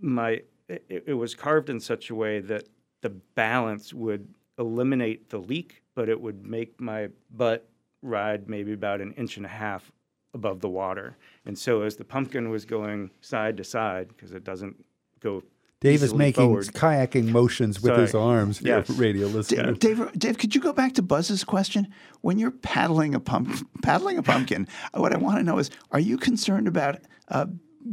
my 0.00 0.42
it, 0.68 1.04
it 1.06 1.14
was 1.14 1.34
carved 1.34 1.68
in 1.70 1.80
such 1.80 2.10
a 2.10 2.14
way 2.14 2.40
that 2.40 2.68
the 3.02 3.10
balance 3.34 3.92
would 3.92 4.28
eliminate 4.58 5.28
the 5.30 5.38
leak, 5.38 5.82
but 5.94 6.08
it 6.08 6.20
would 6.20 6.46
make 6.46 6.80
my 6.80 7.08
butt 7.34 7.68
ride 8.02 8.48
maybe 8.48 8.72
about 8.72 9.00
an 9.00 9.12
inch 9.14 9.36
and 9.36 9.46
a 9.46 9.48
half 9.48 9.90
above 10.34 10.60
the 10.60 10.68
water. 10.68 11.16
And 11.46 11.58
so 11.58 11.82
as 11.82 11.96
the 11.96 12.04
pumpkin 12.04 12.50
was 12.50 12.64
going 12.64 13.10
side 13.20 13.56
to 13.58 13.64
side, 13.64 14.08
because 14.08 14.32
it 14.32 14.44
doesn't 14.44 14.84
go 15.20 15.42
Dave 15.80 16.02
is 16.04 16.14
making 16.14 16.44
forward. 16.44 16.66
kayaking 16.68 17.26
motions 17.32 17.82
with 17.82 17.96
his 17.96 18.14
arms. 18.14 18.58
here, 18.58 18.76
Yes. 18.88 18.90
radio 18.90 19.26
Da- 19.28 19.34
listeners. 19.34 19.78
Dave, 19.78 20.12
Dave, 20.16 20.38
could 20.38 20.54
you 20.54 20.60
go 20.60 20.72
back 20.72 20.92
to 20.94 21.02
Buzz's 21.02 21.42
question? 21.42 21.88
When 22.20 22.38
you're 22.38 22.52
paddling 22.52 23.14
a 23.16 23.20
pump, 23.20 23.66
paddling 23.82 24.16
a 24.16 24.22
pumpkin, 24.22 24.68
what 24.94 25.12
I 25.12 25.16
want 25.18 25.38
to 25.38 25.42
know 25.42 25.58
is, 25.58 25.70
are 25.90 25.98
you 25.98 26.18
concerned 26.18 26.68
about 26.68 27.00
uh, 27.28 27.46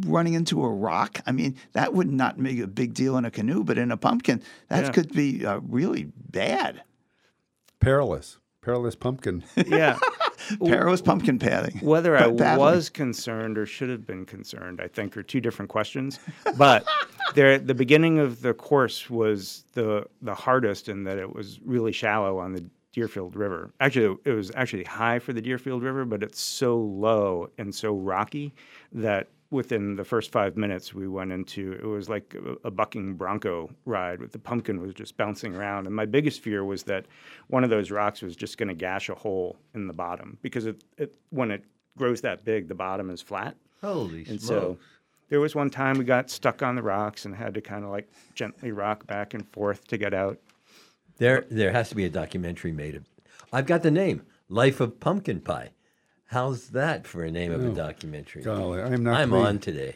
running 0.06 0.36
into 0.36 0.64
a 0.64 0.70
rock? 0.72 1.20
I 1.26 1.32
mean, 1.32 1.56
that 1.74 1.96
would 1.96 2.12
not 2.12 2.38
make 2.38 2.60
a 2.60 2.68
big 2.68 2.94
deal 2.94 3.18
in 3.18 3.26
a 3.26 3.32
canoe, 3.32 3.64
but 3.64 3.80
in 3.80 3.92
a 3.92 3.98
pumpkin, 3.98 4.44
that 4.68 4.86
Yeah. 4.86 4.92
could 4.92 5.12
be 5.12 5.44
uh, 5.44 5.60
really 5.64 6.12
bad. 6.30 6.84
Perilous, 7.80 8.38
perilous 8.62 8.96
pumpkin. 8.96 9.44
Yeah. 9.68 9.98
Perilous 10.66 11.02
pumpkin 11.02 11.38
padding. 11.38 11.78
Whether 11.82 12.16
I 12.18 12.22
Pa- 12.24 12.32
paddling. 12.32 12.58
was 12.58 12.90
concerned 12.90 13.56
or 13.58 13.68
should 13.68 13.90
have 13.90 14.08
been 14.08 14.26
concerned, 14.26 14.80
I 14.82 14.88
think, 14.88 15.16
are 15.16 15.22
two 15.22 15.40
different 15.42 15.70
questions. 15.70 16.18
But 16.58 16.88
there, 17.36 17.60
the 17.60 17.76
beginning 17.76 18.18
of 18.18 18.42
the 18.42 18.56
course 18.56 19.10
was 19.12 19.64
the 19.74 20.08
the 20.24 20.34
hardest 20.34 20.90
in 20.90 21.04
that 21.04 21.20
it 21.20 21.36
was 21.36 21.60
really 21.64 21.92
shallow 21.92 22.40
on 22.40 22.54
the 22.54 22.66
Deerfield 22.94 23.36
River. 23.36 23.72
Actually, 23.80 24.18
it 24.26 24.32
was 24.32 24.52
actually 24.56 24.86
high 24.86 25.20
for 25.20 25.34
the 25.34 25.42
Deerfield 25.42 25.84
River, 25.84 26.04
but 26.06 26.24
it's 26.24 26.42
so 26.42 26.78
low 26.78 27.50
and 27.60 27.76
so 27.76 27.94
rocky 27.94 28.56
that 28.94 29.28
within 29.52 29.96
the 29.96 30.06
first 30.06 30.32
five 30.32 30.56
minutes 30.56 30.94
we 30.94 31.08
went 31.08 31.32
into 31.32 31.74
it 31.74 31.84
was 31.84 32.08
like 32.08 32.36
a, 32.36 32.68
a 32.68 32.72
bucking 32.72 33.16
bronco 33.16 33.70
ride 33.86 34.20
with 34.20 34.32
the 34.32 34.38
pumpkin 34.38 34.80
was 34.80 34.94
just 34.94 35.18
bouncing 35.18 35.56
around 35.56 35.88
and 35.88 35.96
my 35.96 36.06
biggest 36.06 36.42
fear 36.42 36.64
was 36.64 36.84
that 36.84 37.06
one 37.48 37.64
of 37.64 37.72
those 37.72 37.90
rocks 37.90 38.22
was 38.22 38.36
just 38.36 38.58
going 38.60 38.70
to 38.70 38.76
gash 38.76 39.10
a 39.10 39.16
hole 39.16 39.58
in 39.74 39.88
the 39.88 39.94
bottom 39.94 40.38
because 40.44 40.68
it, 40.68 40.84
it 40.98 41.16
when 41.32 41.50
it 41.50 41.64
grows 42.00 42.22
that 42.22 42.44
big, 42.44 42.68
the 42.68 42.74
bottom 42.74 43.12
is 43.12 43.22
flat. 43.22 43.56
Holy 43.82 44.26
and 44.28 44.42
smokes. 44.42 44.48
so 44.48 44.78
there 45.30 45.40
was 45.40 45.54
one 45.54 45.70
time 45.70 46.00
we 46.00 46.06
got 46.06 46.32
stuck 46.32 46.64
on 46.64 46.76
the 46.76 46.82
rocks 46.82 47.26
and 47.26 47.36
had 47.36 47.54
to 47.54 47.62
kind 47.62 47.84
of 47.84 47.92
like 47.92 48.10
gently 48.34 48.72
rock 48.72 49.06
back 49.06 49.36
and 49.36 49.48
forth 49.50 49.86
to 49.88 49.98
get 49.98 50.16
out. 50.16 50.40
There, 51.18 51.46
there 51.52 51.72
has 51.72 51.90
to 51.90 51.96
be 51.96 52.06
a 52.06 52.10
documentary 52.10 52.72
made 52.72 52.96
of. 52.96 53.04
I've 53.54 53.68
got 53.68 53.84
the 53.84 53.92
name, 53.92 54.26
Life 54.48 54.80
of 54.80 55.00
Pumpkin 55.00 55.42
Pie. 55.42 55.72
How's 56.30 56.70
that 56.70 57.08
for 57.08 57.24
a 57.24 57.32
name 57.32 57.52
of 57.52 57.66
a 57.66 57.72
documentary? 57.72 58.44
golly, 58.44 58.80
I'm 58.80 59.04
not 59.04 59.20
I'm 59.20 59.34
on 59.34 59.58
today. 59.58 59.96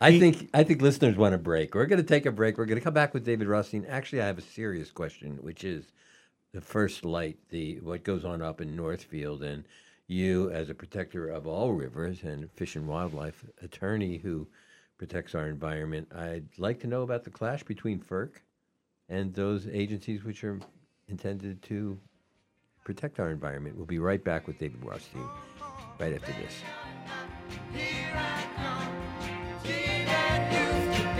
I 0.00 0.18
think 0.18 0.50
I 0.52 0.64
think 0.64 0.82
listeners 0.82 1.16
want 1.16 1.32
a 1.32 1.38
break. 1.38 1.76
We're 1.76 1.86
going 1.86 2.02
to 2.02 2.08
take 2.08 2.26
a 2.26 2.32
break. 2.32 2.58
We're 2.58 2.64
going 2.64 2.80
to 2.80 2.84
come 2.84 2.94
back 2.94 3.14
with 3.14 3.24
David 3.24 3.46
Rothstein. 3.46 3.86
Actually, 3.88 4.22
I 4.22 4.26
have 4.26 4.38
a 4.38 4.42
serious 4.42 4.90
question, 4.90 5.38
which 5.42 5.62
is 5.62 5.92
the 6.52 6.60
FirstLight, 6.60 7.36
the 7.50 7.78
what 7.80 8.02
goes 8.02 8.24
on 8.24 8.42
up 8.42 8.60
in 8.60 8.74
Northfield, 8.74 9.44
and 9.44 9.64
you, 10.08 10.50
as 10.50 10.70
a 10.70 10.74
protector 10.74 11.28
of 11.28 11.46
all 11.46 11.72
rivers 11.72 12.24
and 12.24 12.50
fish 12.50 12.74
and 12.74 12.88
wildlife 12.88 13.44
attorney 13.62 14.16
who 14.16 14.48
protects 14.98 15.36
our 15.36 15.46
environment, 15.46 16.08
I'd 16.12 16.48
like 16.58 16.80
to 16.80 16.88
know 16.88 17.02
about 17.02 17.22
the 17.22 17.30
clash 17.30 17.62
between 17.62 18.00
FERC 18.00 18.30
and 19.08 19.32
those 19.34 19.68
agencies 19.68 20.24
which 20.24 20.42
are 20.42 20.58
intended 21.08 21.62
to 21.62 21.96
protect 22.94 23.20
our 23.20 23.30
environment. 23.30 23.76
We'll 23.76 23.86
be 23.86 24.00
right 24.00 24.22
back 24.22 24.48
with 24.48 24.58
David 24.58 24.84
Rothstein 24.84 25.22
right 26.00 26.12
after 26.12 26.32
this. 26.32 26.56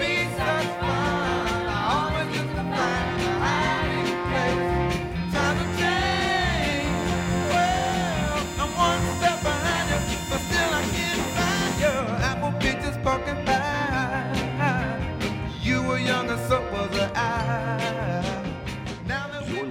You're 0.03 1.10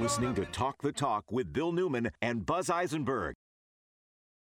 listening 0.09 0.33
to 0.33 0.43
Talk 0.45 0.81
the 0.81 0.91
Talk 0.91 1.31
with 1.31 1.53
Bill 1.53 1.71
Newman 1.71 2.09
and 2.19 2.43
Buzz 2.43 2.67
Eisenberg. 2.67 3.35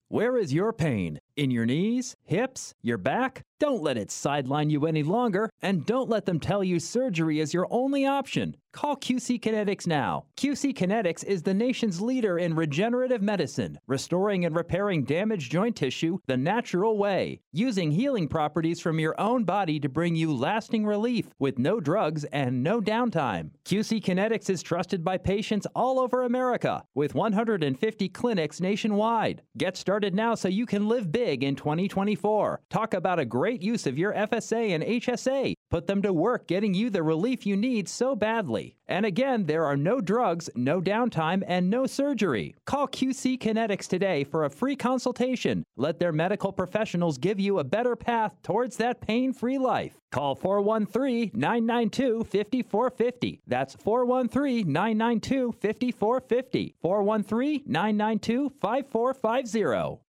Where 0.09 0.39
is 0.39 0.55
your 0.55 0.73
pain? 0.73 1.21
In 1.37 1.51
your 1.51 1.67
knees, 1.67 2.17
hips, 2.25 2.73
your 2.81 2.97
back? 2.97 3.43
Don't 3.61 3.83
let 3.83 3.99
it 3.99 4.11
sideline 4.11 4.71
you 4.71 4.87
any 4.87 5.03
longer, 5.03 5.51
and 5.61 5.85
don't 5.85 6.09
let 6.09 6.25
them 6.25 6.41
tell 6.41 6.65
you 6.65 6.81
surgery 6.81 7.41
is 7.41 7.53
your 7.53 7.69
only 7.71 8.07
option. 8.07 8.57
Call 8.73 8.97
QC 8.97 9.41
Kinetics 9.41 9.87
now. 9.87 10.27
QC 10.37 10.73
Kinetics 10.73 11.25
is 11.25 11.43
the 11.43 11.53
nation's 11.53 12.01
leader 12.01 12.39
in 12.39 12.55
regenerative 12.55 13.21
medicine, 13.21 13.79
restoring 13.89 14.45
and 14.45 14.55
repairing 14.55 15.05
damaged 15.05 15.51
joint 15.51 15.75
tissue 15.75 16.19
the 16.27 16.37
natural 16.37 16.97
way, 16.97 17.41
using 17.53 17.91
healing 17.91 18.29
properties 18.29 18.81
from 18.81 19.01
your 19.01 19.21
own 19.21 19.43
body 19.43 19.81
to 19.81 19.89
bring 19.89 20.15
you 20.15 20.33
lasting 20.33 20.87
relief 20.87 21.29
with 21.41 21.59
no 21.59 21.81
drugs 21.81 22.25
and 22.27 22.63
no 22.63 22.81
downtime. 22.81 23.51
QC 23.65 24.01
Kinetics 24.01 24.49
is 24.49 24.63
trusted 24.63 25.03
by 25.03 25.19
patients 25.19 25.67
all 25.75 25.99
over 25.99 26.23
America 26.23 26.83
with 26.95 27.15
150 27.15 28.09
clinics 28.11 28.61
nationwide. 28.61 29.43
Get 29.59 29.77
started 29.77 30.15
now 30.15 30.37
so 30.37 30.47
you 30.47 30.65
can 30.65 30.89
live 30.89 31.11
big 31.11 31.43
in 31.43 31.57
2024. 31.57 32.61
Talk 32.71 32.95
about 32.95 33.19
a 33.19 33.25
great 33.25 33.50
use 33.55 33.87
of 33.87 33.99
your 33.99 34.13
FSA 34.15 34.75
and 34.75 34.85
HSA. 34.85 35.55
Put 35.71 35.87
them 35.87 36.03
to 36.03 36.13
work 36.13 36.49
getting 36.49 36.75
you 36.75 36.91
the 36.91 37.03
relief 37.03 37.47
you 37.47 37.57
need 37.57 37.89
so 37.89 38.17
badly. 38.17 38.77
And 38.89 39.07
again, 39.07 39.47
there 39.47 39.65
are 39.65 39.77
no 39.77 40.01
drugs, 40.01 40.51
no 40.57 40.81
downtime, 40.81 41.45
and 41.47 41.71
no 41.71 41.87
surgery. 41.87 42.57
Call 42.67 42.89
QC 42.89 43.39
Kinetics 43.39 43.87
today 43.87 44.25
for 44.25 44.45
a 44.45 44.51
free 44.51 44.75
consultation. 44.75 45.63
Let 45.77 46.01
their 46.01 46.13
medical 46.13 46.53
professionals 46.53 47.19
give 47.19 47.39
you 47.39 47.61
a 47.61 47.65
better 47.65 47.95
path 47.95 48.33
towards 48.43 48.77
that 48.79 49.01
pain 49.01 49.33
free 49.33 49.59
life. 49.59 49.97
Call 50.11 50.35
413 50.35 51.31
992 51.35 52.25
5450. 52.25 53.41
That's 53.47 53.75
413 53.75 54.73
992 54.73 55.53
5450. 55.53 56.75
413 56.83 57.63
992 57.67 58.51
5450. 58.61 60.10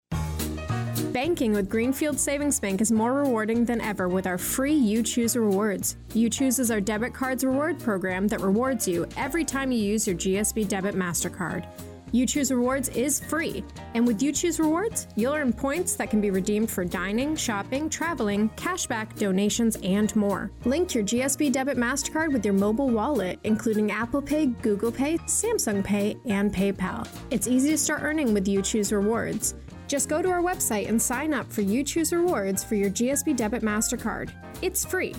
Banking 1.13 1.53
with 1.53 1.69
Greenfield 1.69 2.19
Savings 2.19 2.59
Bank 2.59 2.81
is 2.81 2.91
more 2.91 3.13
rewarding 3.13 3.65
than 3.65 3.79
ever 3.81 4.07
with 4.09 4.25
our 4.25 4.39
free 4.39 4.73
You 4.73 5.03
Choose 5.03 5.37
Rewards. 5.37 5.95
You 6.15 6.27
Choose 6.27 6.57
is 6.57 6.71
our 6.71 6.81
debit 6.81 7.13
cards 7.13 7.43
reward 7.43 7.79
program 7.79 8.27
that 8.29 8.41
rewards 8.41 8.87
you 8.87 9.05
every 9.15 9.45
time 9.45 9.71
you 9.71 9.77
use 9.77 10.07
your 10.07 10.15
GSB 10.15 10.67
debit 10.67 10.95
MasterCard. 10.95 11.67
You 12.11 12.25
Choose 12.25 12.51
Rewards 12.51 12.89
is 12.89 13.19
free, 13.19 13.63
and 13.93 14.07
with 14.07 14.23
You 14.23 14.31
Choose 14.31 14.59
Rewards, 14.59 15.07
you'll 15.15 15.35
earn 15.35 15.53
points 15.53 15.95
that 15.97 16.09
can 16.09 16.19
be 16.19 16.31
redeemed 16.31 16.71
for 16.71 16.83
dining, 16.83 17.35
shopping, 17.35 17.91
traveling, 17.91 18.49
cashback, 18.55 19.15
donations, 19.15 19.77
and 19.83 20.15
more. 20.15 20.49
Link 20.65 20.95
your 20.95 21.03
GSB 21.03 21.51
debit 21.51 21.77
MasterCard 21.77 22.33
with 22.33 22.43
your 22.43 22.55
mobile 22.55 22.89
wallet, 22.89 23.39
including 23.43 23.91
Apple 23.91 24.21
Pay, 24.21 24.47
Google 24.47 24.91
Pay, 24.91 25.19
Samsung 25.19 25.83
Pay, 25.83 26.17
and 26.25 26.51
PayPal. 26.51 27.07
It's 27.29 27.47
easy 27.47 27.69
to 27.69 27.77
start 27.77 28.01
earning 28.01 28.33
with 28.33 28.47
You 28.47 28.63
Choose 28.63 28.91
Rewards. 28.91 29.53
Just 29.87 30.09
go 30.09 30.21
to 30.21 30.29
our 30.29 30.41
website 30.41 30.87
and 30.89 31.01
sign 31.01 31.33
up 31.33 31.51
for 31.51 31.61
You 31.61 31.83
Choose 31.83 32.13
Rewards 32.13 32.63
for 32.63 32.75
your 32.75 32.89
GSB 32.89 33.35
Debit 33.35 33.61
MasterCard. 33.61 34.31
It's 34.61 34.85
free. 34.85 35.15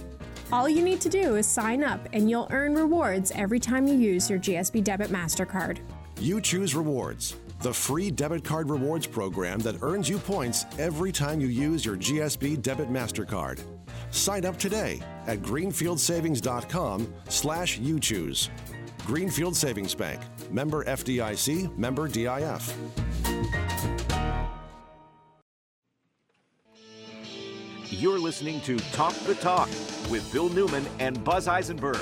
All 0.53 0.69
you 0.69 0.83
need 0.83 1.01
to 1.01 1.09
do 1.09 1.37
is 1.37 1.47
sign 1.47 1.83
up 1.83 2.01
and 2.13 2.29
you'll 2.31 2.49
earn 2.51 2.75
rewards 2.75 3.33
every 3.33 3.61
time 3.61 3.87
you 3.87 3.95
use 3.95 4.29
your 4.29 4.39
GSB 4.39 4.85
Debit 4.85 5.11
MasterCard. 5.11 5.79
You 6.21 6.41
choose 6.41 6.75
rewards, 6.75 7.37
the 7.61 7.73
free 7.73 8.11
debit 8.11 8.45
card 8.45 8.71
rewards 8.71 9.07
program 9.07 9.59
that 9.61 9.77
earns 9.83 10.09
you 10.09 10.19
points 10.19 10.65
every 10.79 11.13
time 11.13 11.41
you 11.41 11.49
use 11.49 11.85
your 11.85 11.97
GSB 11.97 12.63
debit 12.63 12.89
MasterCard. 12.89 13.61
Sign 14.11 14.45
up 14.45 14.57
today 14.57 15.01
at 15.27 15.41
greenfieldsavings.com 15.41 17.13
slash 17.29 17.79
you 17.79 17.99
choose. 17.99 18.51
Greenfield 19.07 19.57
Savings 19.57 19.95
Bank, 19.95 20.21
member 20.51 20.85
FDIC, 20.85 21.77
member 21.77 22.09
DIF. 22.09 22.75
You're 27.99 28.19
listening 28.19 28.61
to 28.63 28.77
Talk 28.93 29.13
the 29.21 29.35
Talk 29.37 29.69
with 30.11 30.29
Bill 30.33 30.49
Newman 30.49 30.85
and 30.99 31.23
Buzz 31.23 31.47
Eisenberg, 31.49 31.97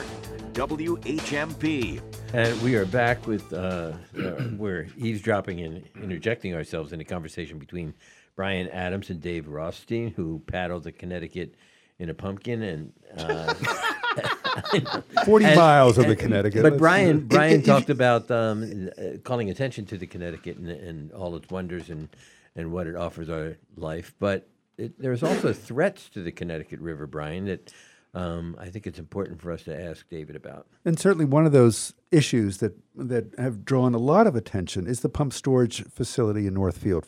WHMP. 0.55 2.01
And 2.33 2.61
we 2.63 2.77
are 2.77 2.87
back 2.87 3.27
with, 3.27 3.53
uh, 3.53 3.93
uh, 4.19 4.33
we're 4.57 4.89
eavesdropping 4.97 5.61
and 5.61 5.87
interjecting 6.03 6.55
ourselves 6.55 6.93
in 6.93 7.01
a 7.01 7.05
conversation 7.05 7.59
between 7.59 7.93
Brian 8.37 8.69
Adams 8.69 9.11
and 9.11 9.21
Dave 9.21 9.47
Rothstein, 9.49 10.13
who 10.15 10.41
paddled 10.47 10.85
the 10.85 10.93
Connecticut 10.93 11.55
in 11.99 12.09
a 12.09 12.15
pumpkin 12.15 12.63
and. 12.63 12.93
Uh, 13.17 13.55
40 15.25 15.45
and- 15.45 15.57
miles 15.57 15.99
of 15.99 16.07
the 16.07 16.17
Connecticut. 16.17 16.63
But 16.63 16.73
Let's- 16.73 16.81
Brian, 16.81 17.19
If- 17.19 17.25
Brian 17.29 17.63
talked 17.63 17.91
about 17.91 18.31
um, 18.31 18.91
uh, 18.99 19.19
calling 19.25 19.51
attention 19.51 19.85
to 19.87 19.99
the 19.99 20.07
Connecticut 20.07 20.57
and, 20.57 20.69
and 20.71 21.13
all 21.13 21.37
its 21.37 21.51
wonders 21.51 21.91
and, 21.91 22.09
and 22.57 22.73
what 22.73 22.87
it 22.87 22.97
offers 22.97 23.29
our 23.29 23.59
life. 23.77 24.15
But 24.19 24.49
it, 24.83 24.99
there's 24.99 25.23
also 25.23 25.53
threats 25.53 26.09
to 26.11 26.23
the 26.23 26.33
Connecticut 26.33 26.81
River, 26.81 27.07
Brian, 27.07 27.47
that 27.47 27.73
um, 28.15 28.57
I 28.59 28.69
think 28.69 28.87
it's 28.87 28.99
important 28.99 29.41
for 29.41 29.53
us 29.53 29.63
to 29.65 29.81
ask 29.81 30.09
David 30.09 30.37
about. 30.37 30.67
And 30.85 30.99
certainly 30.99 31.25
one 31.25 31.47
of 31.47 31.53
those 31.53 31.95
issues 32.11 32.59
that, 32.59 32.77
that 32.97 33.35
have 33.39 33.65
drawn 33.65 33.95
a 33.95 33.99
lot 33.99 34.27
of 34.27 34.37
attention 34.37 34.87
is 34.87 35.01
the 35.01 35.09
pump 35.09 35.33
storage 35.33 35.85
facility 35.85 36.47
in 36.47 36.55
Northfield. 36.55 37.07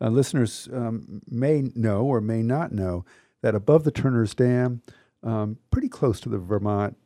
Uh, 0.00 0.08
listeners 0.08 0.68
um, 0.72 1.22
may 1.28 1.70
know 1.74 2.02
or 2.02 2.20
may 2.20 2.42
not 2.42 2.72
know 2.72 3.04
that 3.42 3.54
above 3.54 3.84
the 3.84 3.90
Turner's 3.90 4.34
Dam, 4.34 4.82
um, 5.22 5.58
pretty 5.70 5.88
close 5.88 6.20
to 6.20 6.28
the 6.28 6.38
Vermont, 6.38 6.96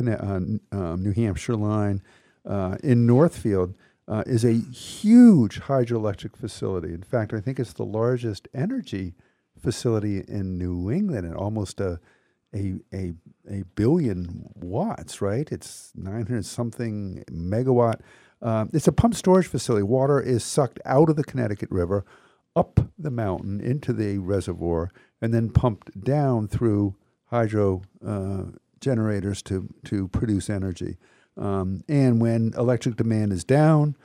uh, 0.00 0.16
um, 0.72 1.02
New 1.02 1.12
Hampshire 1.12 1.56
line, 1.56 2.02
uh, 2.46 2.76
in 2.82 3.06
Northfield, 3.06 3.74
uh, 4.06 4.24
is 4.26 4.44
a 4.44 4.52
huge 4.52 5.60
hydroelectric 5.60 6.36
facility. 6.36 6.92
In 6.92 7.02
fact, 7.02 7.32
I 7.32 7.40
think 7.40 7.58
it's 7.60 7.72
the 7.72 7.84
largest 7.84 8.48
energy 8.52 9.14
facility 9.62 10.24
in 10.26 10.58
New 10.58 10.90
England 10.90 11.26
and 11.26 11.34
almost 11.34 11.80
a 11.80 12.00
a 12.54 12.74
a 12.92 13.12
a 13.48 13.62
billion 13.74 14.48
watts, 14.54 15.20
right? 15.20 15.50
It's 15.50 15.92
900 15.94 16.44
something 16.44 17.24
megawatt. 17.30 18.00
Um, 18.42 18.70
it's 18.72 18.88
a 18.88 18.92
pump 18.92 19.14
storage 19.14 19.46
facility. 19.46 19.82
Water 19.82 20.20
is 20.20 20.42
sucked 20.42 20.80
out 20.84 21.10
of 21.10 21.16
the 21.16 21.24
Connecticut 21.24 21.70
River, 21.70 22.04
up 22.56 22.80
the 22.98 23.10
mountain 23.10 23.60
into 23.60 23.92
the 23.92 24.18
reservoir, 24.18 24.90
and 25.20 25.32
then 25.32 25.50
pumped 25.50 26.02
down 26.02 26.48
through 26.48 26.96
hydro 27.26 27.82
uh, 28.04 28.44
generators 28.80 29.42
to 29.42 29.68
to 29.84 30.08
produce 30.08 30.50
energy. 30.50 30.96
Um, 31.36 31.84
and 31.88 32.20
when 32.20 32.52
electric 32.56 32.96
demand 32.96 33.32
is 33.32 33.44
down 33.44 33.96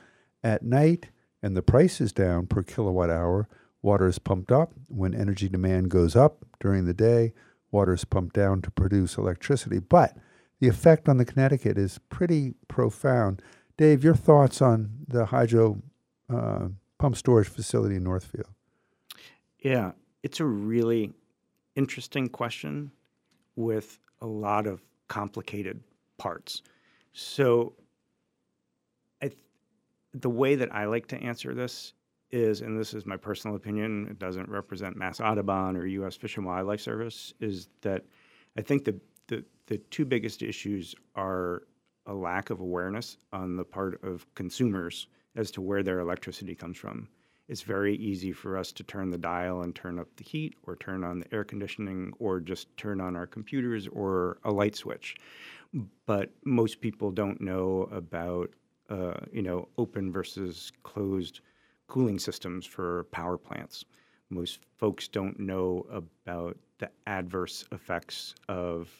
at 0.42 0.62
night 0.62 1.08
and 1.42 1.56
the 1.56 1.62
price 1.62 2.00
is 2.00 2.12
down 2.12 2.46
per 2.46 2.62
kilowatt 2.62 3.10
hour, 3.10 3.48
water 3.86 4.08
is 4.08 4.18
pumped 4.18 4.50
up. 4.50 4.72
When 4.88 5.14
energy 5.14 5.48
demand 5.48 5.90
goes 5.90 6.16
up 6.16 6.44
during 6.60 6.86
the 6.86 6.92
day, 6.92 7.32
water 7.70 7.94
is 7.94 8.04
pumped 8.04 8.34
down 8.34 8.60
to 8.62 8.70
produce 8.72 9.16
electricity. 9.16 9.78
But 9.78 10.16
the 10.58 10.66
effect 10.66 11.08
on 11.08 11.18
the 11.18 11.24
Connecticut 11.24 11.78
is 11.78 12.00
pretty 12.10 12.54
profound. 12.66 13.40
Dave, 13.76 14.02
your 14.02 14.16
thoughts 14.16 14.60
on 14.60 14.90
the 15.06 15.26
hydro 15.26 15.80
uh, 16.28 16.68
pump 16.98 17.16
storage 17.16 17.46
facility 17.46 17.94
in 17.94 18.02
Northfield? 18.02 18.48
Yeah, 19.60 19.92
it's 20.24 20.40
a 20.40 20.44
really 20.44 21.12
interesting 21.76 22.28
question 22.28 22.90
with 23.54 24.00
a 24.20 24.26
lot 24.26 24.66
of 24.66 24.82
complicated 25.06 25.80
parts. 26.18 26.62
So, 27.12 27.74
I 29.22 29.28
th- 29.28 29.38
the 30.12 30.30
way 30.30 30.56
that 30.56 30.74
I 30.74 30.86
like 30.86 31.06
to 31.08 31.16
answer 31.16 31.54
this 31.54 31.92
is, 32.30 32.60
and 32.60 32.78
this 32.78 32.94
is 32.94 33.06
my 33.06 33.16
personal 33.16 33.56
opinion, 33.56 34.08
it 34.10 34.18
doesn't 34.18 34.48
represent 34.48 34.96
Mass 34.96 35.20
Audubon 35.20 35.76
or 35.76 35.86
U.S. 35.86 36.16
Fish 36.16 36.36
and 36.36 36.46
Wildlife 36.46 36.80
Service, 36.80 37.34
is 37.40 37.68
that 37.82 38.04
I 38.56 38.62
think 38.62 38.84
the, 38.84 38.98
the, 39.28 39.44
the 39.66 39.78
two 39.78 40.04
biggest 40.04 40.42
issues 40.42 40.94
are 41.14 41.62
a 42.06 42.14
lack 42.14 42.50
of 42.50 42.60
awareness 42.60 43.18
on 43.32 43.56
the 43.56 43.64
part 43.64 44.02
of 44.02 44.26
consumers 44.34 45.08
as 45.34 45.50
to 45.52 45.60
where 45.60 45.82
their 45.82 46.00
electricity 46.00 46.54
comes 46.54 46.76
from. 46.76 47.08
It's 47.48 47.62
very 47.62 47.96
easy 47.96 48.32
for 48.32 48.58
us 48.58 48.72
to 48.72 48.82
turn 48.82 49.10
the 49.10 49.18
dial 49.18 49.62
and 49.62 49.74
turn 49.74 49.98
up 50.00 50.08
the 50.16 50.24
heat 50.24 50.54
or 50.64 50.74
turn 50.76 51.04
on 51.04 51.20
the 51.20 51.32
air 51.32 51.44
conditioning 51.44 52.12
or 52.18 52.40
just 52.40 52.76
turn 52.76 53.00
on 53.00 53.14
our 53.14 53.26
computers 53.26 53.86
or 53.88 54.38
a 54.44 54.50
light 54.50 54.74
switch. 54.74 55.14
But 56.06 56.30
most 56.44 56.80
people 56.80 57.12
don't 57.12 57.40
know 57.40 57.88
about, 57.92 58.50
uh, 58.90 59.14
you 59.32 59.42
know, 59.42 59.68
open 59.78 60.10
versus 60.10 60.72
closed 60.82 61.40
cooling 61.86 62.18
systems 62.18 62.66
for 62.66 63.04
power 63.10 63.38
plants. 63.38 63.84
Most 64.30 64.60
folks 64.76 65.08
don't 65.08 65.38
know 65.38 65.86
about 65.90 66.56
the 66.78 66.90
adverse 67.06 67.64
effects 67.72 68.34
of 68.48 68.90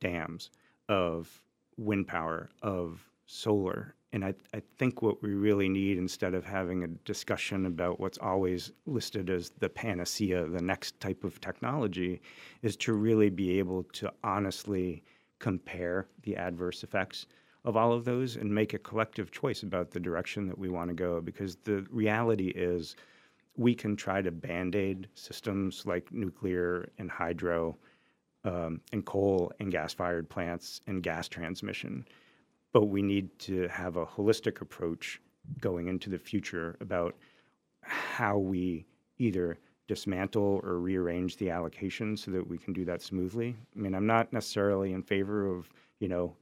dams, 0.00 0.50
of 0.88 1.40
wind 1.76 2.06
power, 2.08 2.50
of 2.62 3.08
solar. 3.26 3.94
And 4.12 4.24
I, 4.24 4.34
I 4.54 4.62
think 4.78 5.02
what 5.02 5.22
we 5.22 5.34
really 5.34 5.68
need, 5.68 5.98
instead 5.98 6.34
of 6.34 6.44
having 6.44 6.84
a 6.84 6.88
discussion 6.88 7.66
about 7.66 8.00
what's 8.00 8.18
always 8.18 8.72
listed 8.86 9.30
as 9.30 9.50
the 9.58 9.68
panacea, 9.68 10.46
the 10.46 10.62
next 10.62 10.98
type 11.00 11.24
of 11.24 11.40
technology, 11.40 12.22
is 12.62 12.76
to 12.78 12.92
really 12.94 13.30
be 13.30 13.58
able 13.58 13.82
to 13.94 14.12
honestly 14.24 15.02
compare 15.38 16.08
the 16.22 16.36
adverse 16.36 16.82
effects 16.82 17.26
of 17.66 17.76
all 17.76 17.92
of 17.92 18.04
those 18.04 18.36
and 18.36 18.54
make 18.54 18.72
a 18.72 18.78
collective 18.78 19.30
choice 19.30 19.62
about 19.62 19.90
the 19.90 20.00
direction 20.00 20.46
that 20.46 20.58
we 20.58 20.68
want 20.68 20.88
to 20.88 20.94
go. 20.94 21.20
Because 21.20 21.56
the 21.64 21.84
reality 21.90 22.48
is, 22.48 22.96
we 23.56 23.74
can 23.74 23.96
try 23.96 24.22
to 24.22 24.30
band 24.30 24.76
aid 24.76 25.08
systems 25.14 25.84
like 25.84 26.12
nuclear 26.12 26.88
and 26.98 27.10
hydro 27.10 27.76
um, 28.44 28.80
and 28.92 29.04
coal 29.04 29.52
and 29.58 29.72
gas 29.72 29.92
fired 29.92 30.28
plants 30.28 30.80
and 30.86 31.02
gas 31.02 31.26
transmission. 31.26 32.06
But 32.72 32.86
we 32.86 33.02
need 33.02 33.36
to 33.40 33.66
have 33.68 33.96
a 33.96 34.06
holistic 34.06 34.60
approach 34.60 35.20
going 35.60 35.88
into 35.88 36.10
the 36.10 36.18
future 36.18 36.76
about 36.80 37.16
how 37.80 38.38
we 38.38 38.86
either 39.18 39.58
dismantle 39.88 40.60
or 40.62 40.78
rearrange 40.78 41.36
the 41.36 41.50
allocation 41.50 42.16
so 42.16 42.30
that 42.32 42.46
we 42.46 42.58
can 42.58 42.72
do 42.72 42.84
that 42.84 43.02
smoothly. 43.02 43.56
I 43.74 43.78
mean, 43.78 43.94
I'm 43.94 44.06
not 44.06 44.32
necessarily 44.32 44.92
in 44.92 45.02
favor 45.02 45.46
of, 45.46 45.68
you 46.00 46.08
know, 46.08 46.34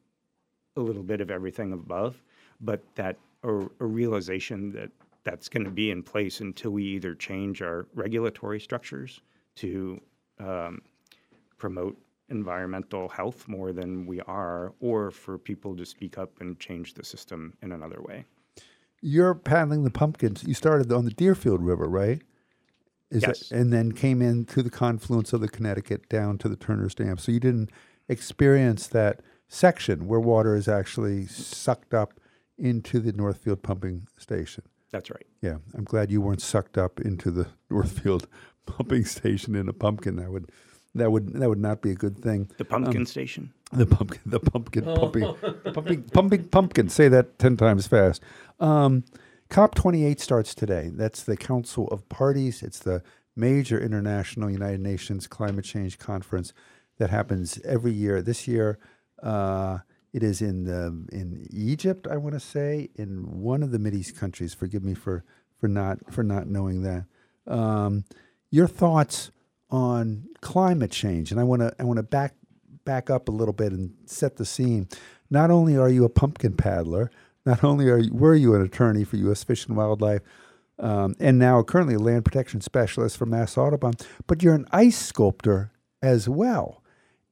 a 0.76 0.80
little 0.80 1.02
bit 1.02 1.20
of 1.20 1.30
everything 1.30 1.72
above, 1.72 2.22
but 2.60 2.82
that 2.94 3.16
a, 3.42 3.48
a 3.80 3.86
realization 3.86 4.72
that 4.72 4.90
that's 5.24 5.48
going 5.48 5.64
to 5.64 5.70
be 5.70 5.90
in 5.90 6.02
place 6.02 6.40
until 6.40 6.70
we 6.70 6.84
either 6.84 7.14
change 7.14 7.62
our 7.62 7.86
regulatory 7.94 8.60
structures 8.60 9.20
to 9.56 10.00
um, 10.38 10.82
promote 11.56 11.96
environmental 12.28 13.08
health 13.08 13.46
more 13.48 13.72
than 13.72 14.06
we 14.06 14.20
are, 14.22 14.72
or 14.80 15.10
for 15.10 15.38
people 15.38 15.76
to 15.76 15.84
speak 15.84 16.18
up 16.18 16.40
and 16.40 16.58
change 16.58 16.94
the 16.94 17.04
system 17.04 17.54
in 17.62 17.72
another 17.72 18.00
way. 18.02 18.24
You're 19.00 19.34
paddling 19.34 19.84
the 19.84 19.90
pumpkins. 19.90 20.44
You 20.44 20.54
started 20.54 20.90
on 20.90 21.04
the 21.04 21.10
Deerfield 21.10 21.62
River, 21.62 21.86
right? 21.86 22.22
Is 23.10 23.22
Yes. 23.22 23.42
It, 23.42 23.52
and 23.52 23.72
then 23.72 23.92
came 23.92 24.22
in 24.22 24.46
to 24.46 24.62
the 24.62 24.70
confluence 24.70 25.32
of 25.32 25.40
the 25.40 25.48
Connecticut 25.48 26.08
down 26.08 26.38
to 26.38 26.48
the 26.48 26.56
Turner's 26.56 26.94
Dam. 26.94 27.18
So 27.18 27.30
you 27.30 27.40
didn't 27.40 27.70
experience 28.08 28.86
that 28.88 29.20
section 29.48 30.06
where 30.06 30.20
water 30.20 30.56
is 30.56 30.68
actually 30.68 31.26
sucked 31.26 31.94
up 31.94 32.14
into 32.58 33.00
the 33.00 33.12
Northfield 33.12 33.62
pumping 33.62 34.06
station. 34.18 34.64
That's 34.90 35.10
right. 35.10 35.26
Yeah, 35.42 35.56
I'm 35.74 35.84
glad 35.84 36.10
you 36.10 36.20
weren't 36.20 36.42
sucked 36.42 36.78
up 36.78 37.00
into 37.00 37.30
the 37.30 37.48
Northfield 37.70 38.28
pumping 38.66 39.04
station 39.04 39.54
in 39.54 39.68
a 39.68 39.72
pumpkin. 39.72 40.16
That 40.16 40.30
would 40.30 40.50
that 40.94 41.10
would 41.10 41.32
that 41.34 41.48
would 41.48 41.58
not 41.58 41.82
be 41.82 41.90
a 41.90 41.94
good 41.94 42.18
thing. 42.18 42.50
The 42.58 42.64
pumpkin 42.64 43.04
station? 43.06 43.52
The 43.72 43.86
pumpkin 43.86 44.20
the 44.26 44.38
pumpkin 44.40 44.84
Oh. 44.86 44.94
pumping 44.96 45.34
pumping 45.72 46.02
pumping 46.04 46.44
pumpkin. 46.48 46.88
Say 46.88 47.08
that 47.08 47.38
ten 47.38 47.56
times 47.56 47.86
fast. 47.88 48.22
Um, 48.60 49.04
COP 49.50 49.74
28 49.74 50.20
starts 50.20 50.54
today. 50.54 50.90
That's 50.92 51.22
the 51.22 51.36
Council 51.36 51.86
of 51.88 52.08
Parties. 52.08 52.62
It's 52.62 52.78
the 52.78 53.02
major 53.36 53.78
international 53.80 54.50
United 54.50 54.80
Nations 54.80 55.26
climate 55.26 55.64
change 55.64 55.98
conference 55.98 56.52
that 56.98 57.10
happens 57.10 57.60
every 57.64 57.92
year. 57.92 58.22
This 58.22 58.46
year, 58.48 58.78
uh, 59.24 59.78
it 60.12 60.22
is 60.22 60.40
in 60.40 60.64
the, 60.64 61.06
in 61.12 61.46
Egypt. 61.50 62.06
I 62.08 62.16
want 62.18 62.34
to 62.34 62.40
say 62.40 62.90
in 62.94 63.40
one 63.40 63.64
of 63.64 63.72
the 63.72 63.78
Mideast 63.78 64.16
countries. 64.16 64.54
Forgive 64.54 64.84
me 64.84 64.94
for 64.94 65.24
for 65.58 65.66
not 65.66 66.12
for 66.12 66.22
not 66.22 66.46
knowing 66.46 66.82
that. 66.82 67.04
Um, 67.46 68.04
your 68.50 68.68
thoughts 68.68 69.30
on 69.70 70.28
climate 70.40 70.92
change, 70.92 71.32
and 71.32 71.40
I 71.40 71.44
want 71.44 71.62
to 71.62 71.74
I 71.78 71.84
want 71.84 71.96
to 71.96 72.02
back 72.02 72.34
back 72.84 73.10
up 73.10 73.28
a 73.28 73.32
little 73.32 73.54
bit 73.54 73.72
and 73.72 73.94
set 74.06 74.36
the 74.36 74.44
scene. 74.44 74.88
Not 75.30 75.50
only 75.50 75.76
are 75.76 75.88
you 75.88 76.04
a 76.04 76.08
pumpkin 76.08 76.54
paddler, 76.54 77.10
not 77.46 77.64
only 77.64 77.88
are 77.88 77.98
you, 77.98 78.14
were 78.14 78.34
you 78.34 78.54
an 78.54 78.62
attorney 78.62 79.04
for 79.04 79.16
U.S. 79.16 79.42
Fish 79.42 79.66
and 79.66 79.76
Wildlife, 79.76 80.20
um, 80.78 81.14
and 81.18 81.38
now 81.38 81.62
currently 81.62 81.94
a 81.94 81.98
land 81.98 82.24
protection 82.24 82.60
specialist 82.60 83.16
for 83.16 83.26
Mass 83.26 83.58
Audubon, 83.58 83.94
but 84.26 84.42
you're 84.42 84.54
an 84.54 84.66
ice 84.70 84.98
sculptor 84.98 85.72
as 86.02 86.28
well. 86.28 86.83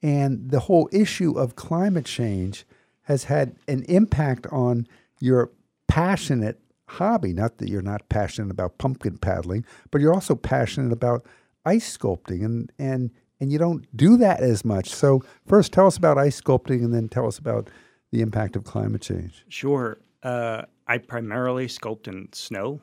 And 0.02 0.50
the 0.50 0.60
whole 0.60 0.88
issue 0.92 1.38
of 1.38 1.56
climate 1.56 2.04
change 2.06 2.64
has 3.02 3.24
had 3.24 3.56
an 3.68 3.84
impact 3.84 4.46
on 4.50 4.86
your 5.20 5.50
passionate 5.86 6.60
hobby. 6.86 7.32
Not 7.32 7.58
that 7.58 7.68
you're 7.68 7.82
not 7.82 8.08
passionate 8.08 8.50
about 8.50 8.78
pumpkin 8.78 9.18
paddling, 9.18 9.64
but 9.90 10.00
you're 10.00 10.14
also 10.14 10.34
passionate 10.34 10.92
about 10.92 11.24
ice 11.64 11.96
sculpting, 11.96 12.44
and 12.44 12.72
and 12.78 13.10
and 13.40 13.52
you 13.52 13.58
don't 13.58 13.86
do 13.96 14.16
that 14.16 14.40
as 14.40 14.64
much. 14.64 14.90
So 14.90 15.22
first, 15.46 15.72
tell 15.72 15.86
us 15.86 15.96
about 15.96 16.18
ice 16.18 16.40
sculpting, 16.40 16.84
and 16.84 16.92
then 16.92 17.08
tell 17.08 17.26
us 17.26 17.38
about 17.38 17.70
the 18.10 18.20
impact 18.20 18.56
of 18.56 18.64
climate 18.64 19.02
change. 19.02 19.44
Sure. 19.48 19.98
Uh, 20.22 20.62
I 20.86 20.98
primarily 20.98 21.66
sculpt 21.66 22.08
in 22.08 22.28
snow 22.32 22.80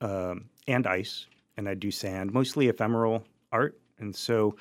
um, 0.00 0.48
and 0.68 0.86
ice, 0.86 1.26
and 1.56 1.68
I 1.68 1.74
do 1.74 1.90
sand, 1.90 2.32
mostly 2.32 2.68
ephemeral 2.68 3.24
art. 3.50 3.78
And 3.98 4.14
so 4.14 4.56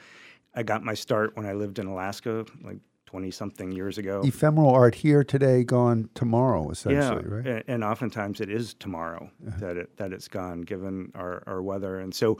I 0.53 0.63
got 0.63 0.83
my 0.83 0.93
start 0.93 1.35
when 1.35 1.45
I 1.45 1.53
lived 1.53 1.79
in 1.79 1.87
Alaska, 1.87 2.45
like 2.61 2.77
20 3.05 3.31
something 3.31 3.71
years 3.71 3.97
ago. 3.97 4.21
Ephemeral 4.23 4.69
art 4.69 4.95
here 4.95 5.23
today, 5.23 5.63
gone 5.63 6.09
tomorrow, 6.15 6.69
essentially, 6.69 7.23
yeah, 7.23 7.35
right? 7.35 7.45
a- 7.47 7.71
and 7.71 7.83
oftentimes 7.83 8.39
it 8.41 8.49
is 8.49 8.73
tomorrow 8.73 9.29
uh-huh. 9.47 9.59
that 9.59 9.77
it 9.77 9.97
that 9.97 10.13
it's 10.13 10.27
gone, 10.27 10.61
given 10.61 11.11
our, 11.15 11.43
our 11.45 11.61
weather. 11.61 11.99
And 11.99 12.13
so, 12.13 12.37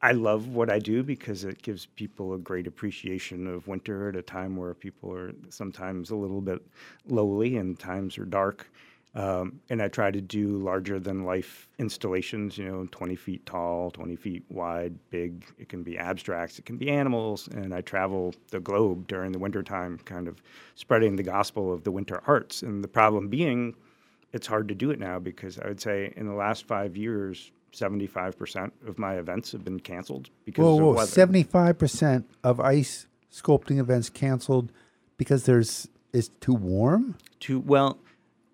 I 0.00 0.12
love 0.12 0.48
what 0.48 0.70
I 0.70 0.78
do 0.78 1.02
because 1.02 1.44
it 1.44 1.60
gives 1.62 1.86
people 1.86 2.32
a 2.32 2.38
great 2.38 2.66
appreciation 2.66 3.48
of 3.48 3.66
winter 3.66 4.08
at 4.08 4.16
a 4.16 4.22
time 4.22 4.56
where 4.56 4.72
people 4.72 5.12
are 5.12 5.32
sometimes 5.48 6.10
a 6.10 6.16
little 6.16 6.40
bit 6.40 6.64
lowly 7.06 7.56
and 7.56 7.78
times 7.78 8.16
are 8.16 8.24
dark. 8.24 8.70
Um, 9.14 9.60
and 9.70 9.82
I 9.82 9.88
try 9.88 10.10
to 10.10 10.20
do 10.20 10.58
larger 10.58 11.00
than 11.00 11.24
life 11.24 11.68
installations, 11.78 12.58
you 12.58 12.66
know, 12.66 12.86
20 12.90 13.16
feet 13.16 13.44
tall, 13.46 13.90
20 13.90 14.16
feet 14.16 14.44
wide, 14.48 14.94
big. 15.10 15.44
It 15.58 15.68
can 15.68 15.82
be 15.82 15.98
abstracts, 15.98 16.58
it 16.58 16.66
can 16.66 16.76
be 16.76 16.90
animals. 16.90 17.48
And 17.48 17.74
I 17.74 17.80
travel 17.80 18.34
the 18.50 18.60
globe 18.60 19.08
during 19.08 19.32
the 19.32 19.38
wintertime, 19.38 19.98
kind 20.04 20.28
of 20.28 20.42
spreading 20.74 21.16
the 21.16 21.22
gospel 21.22 21.72
of 21.72 21.84
the 21.84 21.90
winter 21.90 22.22
arts. 22.26 22.62
And 22.62 22.84
the 22.84 22.88
problem 22.88 23.28
being, 23.28 23.74
it's 24.32 24.46
hard 24.46 24.68
to 24.68 24.74
do 24.74 24.90
it 24.90 25.00
now 25.00 25.18
because 25.18 25.58
I 25.58 25.66
would 25.68 25.80
say 25.80 26.12
in 26.16 26.26
the 26.26 26.34
last 26.34 26.66
five 26.66 26.96
years, 26.96 27.50
75% 27.72 28.70
of 28.86 28.98
my 28.98 29.14
events 29.14 29.52
have 29.52 29.64
been 29.64 29.80
canceled 29.80 30.30
because 30.44 30.62
Whoa, 30.62 30.74
of 30.76 30.80
whoa! 30.82 30.92
weather. 30.92 31.10
Seventy-five 31.10 31.78
percent 31.78 32.28
of 32.42 32.60
ice 32.60 33.06
sculpting 33.32 33.78
events 33.78 34.08
canceled 34.10 34.72
because 35.16 35.44
there's 35.44 35.88
it's 36.12 36.28
too 36.40 36.54
warm. 36.54 37.16
to 37.40 37.60
well 37.60 37.98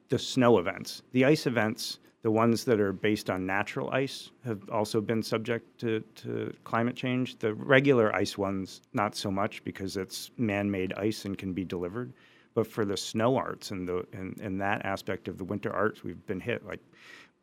the 0.09 0.19
snow 0.19 0.59
events. 0.59 1.03
The 1.13 1.25
ice 1.25 1.47
events 1.47 1.99
the 2.25 2.31
ones 2.31 2.65
that 2.65 2.81
are 2.81 2.95
based 2.95 3.29
on 3.29 3.45
natural 3.45 3.91
ice 3.91 4.31
have 4.47 4.71
also 4.71 4.99
been 5.03 5.23
subject 5.23 5.79
to, 5.81 6.01
to 6.15 6.55
climate 6.65 6.97
change. 6.97 7.39
The 7.39 7.53
regular 7.53 8.17
ice 8.17 8.39
ones 8.39 8.81
not 8.95 9.15
so 9.15 9.31
much 9.31 9.63
because 9.63 9.99
it's 9.99 10.31
man-made 10.39 10.95
ice 10.95 11.27
and 11.27 11.37
can 11.37 11.53
be 11.53 11.67
delivered. 11.67 12.15
But 12.55 12.67
for 12.67 12.87
the 12.87 12.97
snow 12.97 13.37
arts 13.37 13.73
and 13.73 13.87
the 13.87 14.07
and, 14.15 14.41
and 14.41 14.59
that 14.59 14.87
aspect 14.87 15.29
of 15.29 15.37
the 15.37 15.45
winter 15.45 15.71
arts 15.71 16.03
we've 16.03 16.25
been 16.27 16.41
hit. 16.41 16.65
Like 16.65 16.81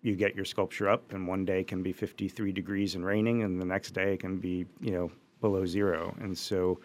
you 0.02 0.16
get 0.16 0.36
your 0.36 0.46
sculpture 0.46 0.90
up 0.90 1.14
and 1.14 1.28
one 1.28 1.46
day 1.46 1.64
can 1.64 1.84
be 1.84 1.94
53 1.94 2.52
degrees 2.52 2.96
and 2.96 3.06
raining 3.06 3.44
and 3.44 3.62
the 3.62 3.66
next 3.66 3.92
day 3.92 4.14
it 4.14 4.22
can 4.22 4.40
be 4.40 4.66
you 4.80 4.94
know 4.94 5.12
below 5.42 5.64
zero. 5.64 6.16
And 6.22 6.36
so 6.36 6.80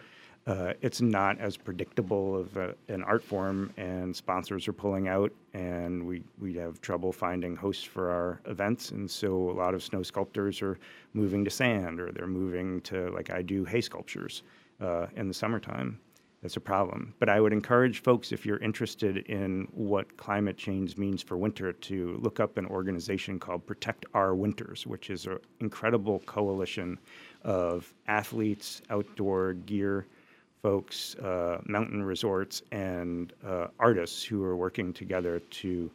uh, 0.47 0.71
it's 0.81 1.01
not 1.01 1.37
as 1.39 1.57
predictable 1.57 2.37
of 2.37 2.55
a, 2.55 2.73
an 2.87 3.03
art 3.03 3.21
form, 3.21 3.71
and 3.75 4.15
sponsors 4.15 4.65
are 4.67 4.73
pulling 4.73 5.09
out, 5.09 5.31
and 5.53 6.07
we, 6.07 6.23
we 6.39 6.53
have 6.53 6.79
trouble 6.79 7.11
finding 7.11 7.53
hosts 7.53 7.83
for 7.83 8.09
our 8.09 8.39
events. 8.45 8.91
And 8.91 9.11
so 9.11 9.51
a 9.51 9.51
lot 9.51 9.73
of 9.73 9.83
snow 9.83 10.03
sculptors 10.03 10.61
are 10.61 10.79
moving 11.13 11.43
to 11.43 11.51
sand, 11.51 11.99
or 11.99 12.13
they're 12.13 12.27
moving 12.27 12.79
to, 12.81 13.09
like 13.11 13.29
I 13.29 13.41
do, 13.41 13.65
hay 13.65 13.81
sculptures 13.81 14.43
uh, 14.79 15.07
in 15.17 15.27
the 15.27 15.33
summertime. 15.33 15.99
That's 16.41 16.55
a 16.55 16.61
problem. 16.61 17.13
But 17.19 17.27
I 17.27 17.41
would 17.41 17.51
encourage 17.51 18.01
folks, 18.01 18.31
if 18.31 18.45
you're 18.45 18.59
interested 18.59 19.17
in 19.17 19.67
what 19.73 20.15
climate 20.15 20.55
change 20.55 20.95
means 20.95 21.21
for 21.21 21.35
winter, 21.35 21.73
to 21.73 22.17
look 22.21 22.39
up 22.39 22.57
an 22.57 22.67
organization 22.67 23.37
called 23.37 23.65
Protect 23.65 24.05
Our 24.13 24.33
Winters, 24.33 24.87
which 24.87 25.09
is 25.09 25.25
an 25.25 25.39
incredible 25.59 26.19
coalition 26.25 26.99
of 27.43 27.93
athletes, 28.07 28.81
outdoor 28.89 29.53
gear 29.53 30.05
folks, 30.67 31.15
uh, 31.15 31.61
mountain 31.65 32.03
resorts, 32.03 32.61
and 32.73 33.31
uh, 33.47 33.67
artists 33.79 34.21
who 34.21 34.43
are 34.43 34.57
working 34.57 34.91
together 34.91 35.39
to 35.49 35.89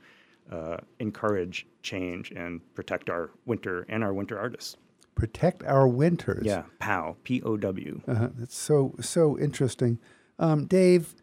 uh, 0.51 0.79
encourage 0.99 1.67
change 1.83 2.31
and 2.31 2.59
protect 2.75 3.11
our 3.11 3.31
winter 3.45 3.85
and 3.91 4.03
our 4.03 4.15
winter 4.15 4.39
artists. 4.39 4.79
Protect 5.15 5.63
our 5.65 5.87
winters. 5.87 6.47
Yeah, 6.47 6.63
POW, 6.79 7.17
P 7.23 7.43
O 7.43 7.59
W. 7.59 8.01
Uh-huh. 8.09 8.29
That's 8.39 8.57
so 8.57 8.95
so 8.99 9.39
interesting. 9.39 9.99
Um, 10.39 10.65
Dave, 10.65 11.15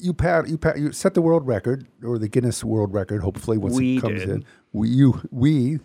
you 0.00 0.14
pat, 0.14 0.48
you 0.48 0.56
pat, 0.56 0.78
you 0.78 0.92
set 0.92 1.12
the 1.12 1.20
world 1.20 1.46
record 1.46 1.86
or 2.02 2.18
the 2.18 2.28
Guinness 2.28 2.64
World 2.64 2.94
Record. 2.94 3.20
Hopefully, 3.22 3.58
once 3.58 3.76
We 3.76 3.98
it 3.98 4.00
comes 4.00 4.20
did. 4.20 4.30
in, 4.30 4.44
we 4.72 4.88
you 4.88 5.20
we 5.30 5.78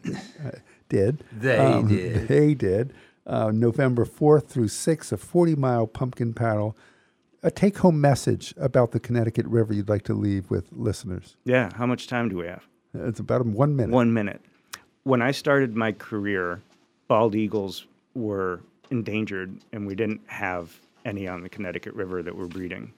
uh, 0.46 0.52
did. 0.88 1.22
They 1.34 1.84
did. 1.86 2.28
They 2.30 2.54
did. 2.54 2.94
Uh, 3.26 3.52
November 3.52 4.04
fourth 4.04 4.50
through 4.50 4.68
sixth, 4.68 5.12
a 5.12 5.18
forty-mile 5.18 5.88
pumpkin 5.88 6.34
paddle. 6.34 6.76
A 7.44 7.50
take-home 7.50 8.00
message 8.00 8.54
about 8.58 8.92
the 8.92 9.00
Connecticut 9.00 9.46
River 9.48 9.74
you'd 9.74 9.90
like 9.90 10.04
to 10.04 10.14
leave 10.14 10.52
with 10.52 10.68
listeners. 10.72 11.36
Yeah, 11.44 11.72
how 11.76 11.86
much 11.86 12.08
time 12.08 12.30
do 12.30 12.38
we 12.38 12.46
have? 12.48 12.64
It's 12.94 13.20
about 13.20 13.46
one 13.46 13.76
minute. 13.76 13.94
One 13.94 14.14
minute. 14.14 14.42
When 15.04 15.22
I 15.22 15.32
started 15.32 15.76
my 15.76 15.92
career, 15.92 16.62
bald 17.08 17.34
eagles 17.34 17.88
were 18.14 18.62
endangered, 18.92 19.58
and 19.72 19.88
we 19.88 19.96
didn't 19.96 20.22
have 20.28 20.80
any 21.06 21.28
on 21.28 21.42
the 21.42 21.50
Connecticut 21.50 21.94
River 21.96 22.22
that 22.22 22.36
were 22.36 22.48
breeding. 22.48 22.94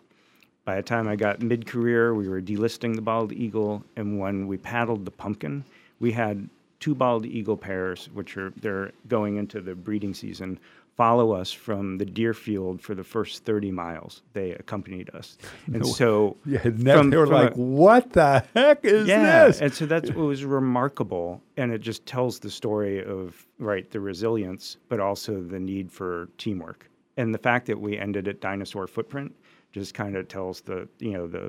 By 0.65 0.75
the 0.75 0.83
time 0.83 1.07
I 1.07 1.15
got 1.15 1.41
mid 1.41 1.65
career, 1.65 2.13
we 2.13 2.27
were 2.27 2.41
delisting 2.41 2.95
the 2.95 3.01
bald 3.01 3.31
eagle, 3.31 3.83
and 3.95 4.19
when 4.19 4.47
we 4.47 4.57
paddled 4.57 5.05
the 5.05 5.11
pumpkin, 5.11 5.63
we 5.99 6.11
had 6.11 6.49
two 6.83 6.93
bald 6.95 7.25
eagle 7.25 7.55
pairs, 7.67 8.09
which 8.13 8.31
are 8.37 8.51
they're 8.63 8.91
going 9.07 9.33
into 9.37 9.61
the 9.61 9.73
breeding 9.73 10.13
season, 10.13 10.59
follow 10.97 11.31
us 11.31 11.51
from 11.51 11.97
the 11.97 12.05
Deerfield 12.05 12.81
for 12.81 12.93
the 12.93 13.03
first 13.03 13.45
30 13.45 13.71
miles. 13.71 14.21
They 14.33 14.51
accompanied 14.51 15.09
us. 15.19 15.37
And 15.67 15.81
No- 15.83 15.91
so 16.01 16.37
Yeah, 16.45 16.59
never- 16.75 16.99
from- 16.99 17.09
they 17.09 17.17
were 17.17 17.25
from 17.27 17.35
a- 17.35 17.43
like, 17.45 17.53
"What 17.55 18.11
the 18.19 18.43
heck 18.53 18.83
is 18.83 19.07
yeah, 19.07 19.45
this?" 19.47 19.61
and 19.61 19.73
so 19.73 19.85
that's 19.85 20.09
what 20.09 20.25
was 20.33 20.43
remarkable, 20.43 21.41
and 21.57 21.71
it 21.71 21.81
just 21.89 22.05
tells 22.05 22.39
the 22.39 22.49
story 22.61 23.03
of 23.15 23.45
right 23.59 23.89
the 23.89 23.99
resilience, 24.01 24.77
but 24.89 24.99
also 24.99 25.41
the 25.41 25.59
need 25.71 25.89
for 25.91 26.27
teamwork, 26.37 26.89
and 27.17 27.33
the 27.33 27.43
fact 27.49 27.65
that 27.67 27.79
we 27.79 27.97
ended 27.97 28.27
at 28.27 28.41
Dinosaur 28.41 28.87
Footprint 28.87 29.33
just 29.71 29.93
kind 29.93 30.15
of 30.17 30.27
tells 30.27 30.61
the 30.61 30.87
you 30.99 31.13
know 31.13 31.27
the 31.27 31.45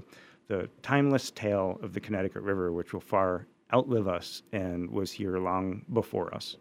the 0.46 0.68
timeless 0.82 1.30
tale 1.32 1.78
of 1.82 1.92
the 1.94 2.00
Connecticut 2.00 2.42
River, 2.42 2.70
which 2.72 2.92
will 2.92 3.00
far 3.16 3.46
outlive 3.74 4.08
us 4.08 4.42
and 4.52 4.90
was 4.90 5.10
here 5.12 5.38
long 5.38 5.84
before 5.92 6.34
us. 6.34 6.56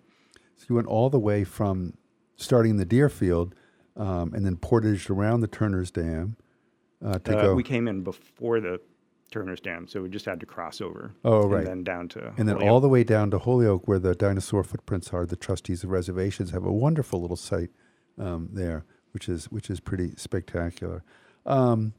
So 0.57 0.65
you 0.69 0.75
went 0.75 0.87
all 0.87 1.09
the 1.09 1.19
way 1.19 1.43
from 1.43 1.93
starting 2.35 2.77
the 2.77 2.85
Deerfield, 2.85 3.55
um, 3.95 4.33
and 4.33 4.45
then 4.45 4.55
portaged 4.57 5.09
around 5.09 5.41
the 5.41 5.47
Turner's 5.47 5.91
Dam 5.91 6.35
uh, 7.05 7.19
to 7.19 7.37
Uh, 7.37 7.41
go. 7.41 7.55
We 7.55 7.63
came 7.63 7.87
in 7.87 8.01
before 8.01 8.59
the 8.59 8.79
Turner's 9.31 9.59
Dam, 9.59 9.87
so 9.87 10.01
we 10.01 10.09
just 10.09 10.25
had 10.25 10.39
to 10.39 10.45
cross 10.45 10.81
over. 10.81 11.11
Oh, 11.23 11.47
right. 11.47 11.59
And 11.59 11.67
then 11.67 11.83
down 11.83 12.07
to 12.09 12.33
and 12.37 12.47
then 12.47 12.61
all 12.61 12.79
the 12.79 12.89
way 12.89 13.03
down 13.03 13.31
to 13.31 13.39
Holyoke, 13.39 13.87
where 13.87 13.99
the 13.99 14.15
dinosaur 14.15 14.63
footprints 14.63 15.13
are. 15.13 15.25
The 15.25 15.35
trustees 15.35 15.83
of 15.83 15.89
reservations 15.89 16.51
have 16.51 16.65
a 16.65 16.71
wonderful 16.71 17.21
little 17.21 17.35
site 17.35 17.71
um, 18.17 18.49
there, 18.53 18.85
which 19.11 19.27
is 19.29 19.45
which 19.45 19.69
is 19.69 19.79
pretty 19.79 20.13
spectacular. 20.17 21.03
Um, 21.45 21.93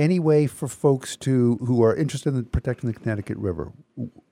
any 0.00 0.18
way 0.18 0.46
for 0.46 0.66
folks 0.66 1.14
to 1.18 1.56
who 1.58 1.82
are 1.82 1.94
interested 1.94 2.34
in 2.34 2.44
protecting 2.46 2.90
the 2.90 2.98
Connecticut 2.98 3.36
River, 3.36 3.72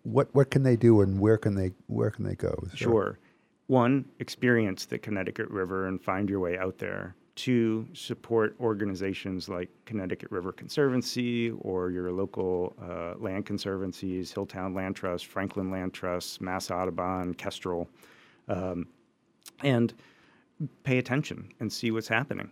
what 0.02 0.34
what 0.34 0.50
can 0.50 0.62
they 0.62 0.76
do 0.76 1.00
and 1.02 1.20
where 1.20 1.36
can 1.36 1.54
they 1.54 1.72
where 1.86 2.10
can 2.10 2.24
they 2.24 2.34
go? 2.34 2.58
Is 2.64 2.70
there- 2.70 2.76
Sure. 2.78 3.18
One, 3.66 4.06
experience 4.18 4.86
the 4.86 4.98
Connecticut 4.98 5.50
River 5.50 5.86
and 5.88 6.02
find 6.02 6.30
your 6.30 6.40
way 6.40 6.56
out 6.56 6.78
there. 6.78 7.14
Two, 7.34 7.86
support 7.92 8.56
organizations 8.60 9.48
like 9.50 9.68
Connecticut 9.84 10.30
River 10.30 10.52
Conservancy 10.52 11.50
or 11.60 11.90
your 11.90 12.10
local 12.10 12.74
uh, 12.82 13.14
land 13.18 13.44
conservancies, 13.44 14.32
Hilltown 14.32 14.74
Land 14.74 14.96
Trust, 14.96 15.26
Franklin 15.26 15.70
Land 15.70 15.92
Trust, 15.92 16.40
Mass 16.40 16.70
Audubon, 16.70 17.34
Kestrel, 17.34 17.88
um, 18.48 18.86
and 19.62 19.92
pay 20.82 20.96
attention 20.98 21.52
and 21.60 21.70
see 21.72 21.90
what's 21.90 22.08
happening. 22.08 22.50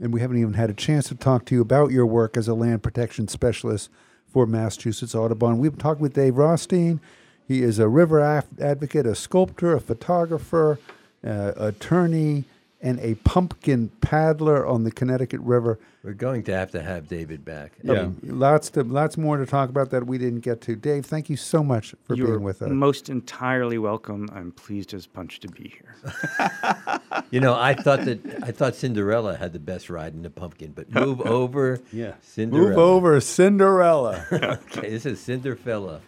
And 0.00 0.12
we 0.12 0.20
haven't 0.20 0.38
even 0.38 0.54
had 0.54 0.70
a 0.70 0.74
chance 0.74 1.08
to 1.08 1.14
talk 1.14 1.44
to 1.46 1.54
you 1.54 1.60
about 1.60 1.90
your 1.90 2.06
work 2.06 2.36
as 2.36 2.48
a 2.48 2.54
land 2.54 2.82
protection 2.82 3.28
specialist 3.28 3.90
for 4.26 4.46
Massachusetts 4.46 5.14
Audubon. 5.14 5.58
We've 5.58 5.76
talked 5.76 6.00
with 6.00 6.14
Dave 6.14 6.36
Rothstein. 6.36 7.00
He 7.46 7.62
is 7.62 7.78
a 7.78 7.88
river 7.88 8.20
advocate, 8.60 9.06
a 9.06 9.14
sculptor, 9.14 9.72
a 9.74 9.80
photographer, 9.80 10.78
uh, 11.26 11.52
attorney, 11.56 12.44
and 12.80 13.00
a 13.00 13.14
pumpkin 13.16 13.88
paddler 14.00 14.66
on 14.66 14.84
the 14.84 14.90
Connecticut 14.92 15.40
River. 15.40 15.78
We're 16.04 16.12
going 16.12 16.44
to 16.44 16.54
have 16.54 16.70
to 16.70 16.80
have 16.82 17.08
David 17.08 17.44
back. 17.44 17.72
Yeah, 17.82 17.94
mean, 18.04 18.20
lots 18.22 18.70
to 18.70 18.84
lots 18.84 19.18
more 19.18 19.36
to 19.36 19.44
talk 19.46 19.68
about 19.68 19.90
that 19.90 20.06
we 20.06 20.16
didn't 20.16 20.40
get 20.40 20.60
to. 20.62 20.76
Dave, 20.76 21.04
thank 21.04 21.28
you 21.28 21.36
so 21.36 21.62
much 21.64 21.94
for 22.04 22.14
You're 22.14 22.28
being 22.28 22.42
with 22.42 22.62
us. 22.62 22.70
most 22.70 23.08
entirely 23.08 23.78
welcome. 23.78 24.28
I'm 24.32 24.52
pleased 24.52 24.94
as 24.94 25.06
punch 25.06 25.40
to 25.40 25.48
be 25.48 25.74
here. 25.76 26.12
You 27.30 27.40
know, 27.40 27.54
I 27.54 27.74
thought 27.74 28.06
that 28.06 28.20
I 28.42 28.52
thought 28.52 28.74
Cinderella 28.74 29.36
had 29.36 29.52
the 29.52 29.58
best 29.58 29.90
ride 29.90 30.14
in 30.14 30.22
the 30.22 30.30
pumpkin, 30.30 30.72
but 30.72 30.90
move 30.90 31.20
over, 31.26 31.78
Yeah. 31.92 32.12
Cinderella. 32.22 32.68
Move 32.70 32.78
over, 32.78 33.20
Cinderella. 33.20 34.24
okay, 34.32 34.88
this 34.88 35.04
is 35.04 35.18
Cinderfella. 35.20 36.00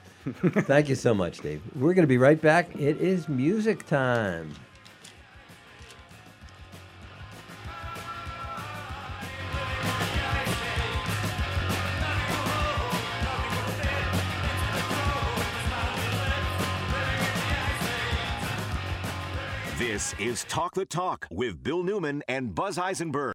Thank 0.64 0.88
you 0.88 0.94
so 0.94 1.12
much, 1.12 1.40
Dave. 1.40 1.60
We're 1.74 1.92
going 1.92 2.05
to 2.05 2.09
be 2.09 2.16
right 2.16 2.40
back. 2.40 2.74
It 2.74 2.98
is 3.02 3.28
music 3.28 3.86
time. 3.86 4.52
This 19.93 20.15
is 20.21 20.45
Talk 20.45 20.75
the 20.75 20.85
Talk 20.85 21.27
with 21.33 21.65
Bill 21.65 21.83
Newman 21.83 22.23
and 22.29 22.55
Buzz 22.55 22.79
Eisenberg. 22.79 23.35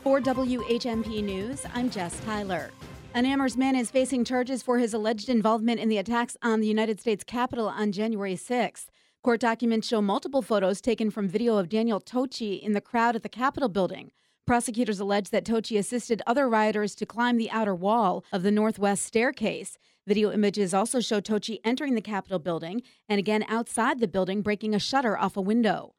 For 0.00 0.20
WHMP 0.20 1.22
News, 1.22 1.64
I'm 1.72 1.88
Jess 1.88 2.18
Tyler. 2.24 2.72
An 3.14 3.24
Amherst 3.24 3.56
man 3.56 3.76
is 3.76 3.92
facing 3.92 4.24
charges 4.24 4.60
for 4.64 4.78
his 4.78 4.92
alleged 4.92 5.28
involvement 5.28 5.78
in 5.78 5.88
the 5.88 5.98
attacks 5.98 6.36
on 6.42 6.58
the 6.58 6.66
United 6.66 6.98
States 6.98 7.22
Capitol 7.22 7.68
on 7.68 7.92
January 7.92 8.34
6th. 8.34 8.86
Court 9.22 9.38
documents 9.38 9.86
show 9.86 10.02
multiple 10.02 10.42
photos 10.42 10.80
taken 10.80 11.08
from 11.08 11.28
video 11.28 11.58
of 11.58 11.68
Daniel 11.68 12.00
Tochi 12.00 12.60
in 12.60 12.72
the 12.72 12.80
crowd 12.80 13.14
at 13.14 13.22
the 13.22 13.28
Capitol 13.28 13.68
building. 13.68 14.10
Prosecutors 14.48 14.98
allege 14.98 15.30
that 15.30 15.44
Tochi 15.44 15.78
assisted 15.78 16.20
other 16.26 16.48
rioters 16.48 16.96
to 16.96 17.06
climb 17.06 17.36
the 17.36 17.52
outer 17.52 17.76
wall 17.76 18.24
of 18.32 18.42
the 18.42 18.50
northwest 18.50 19.04
staircase. 19.04 19.78
Video 20.04 20.32
images 20.32 20.74
also 20.74 20.98
show 20.98 21.20
Tochi 21.20 21.60
entering 21.62 21.94
the 21.94 22.00
Capitol 22.00 22.40
building 22.40 22.82
and 23.08 23.20
again 23.20 23.44
outside 23.46 24.00
the 24.00 24.08
building 24.08 24.42
breaking 24.42 24.74
a 24.74 24.80
shutter 24.80 25.16
off 25.16 25.36
a 25.36 25.40
window. 25.40 25.94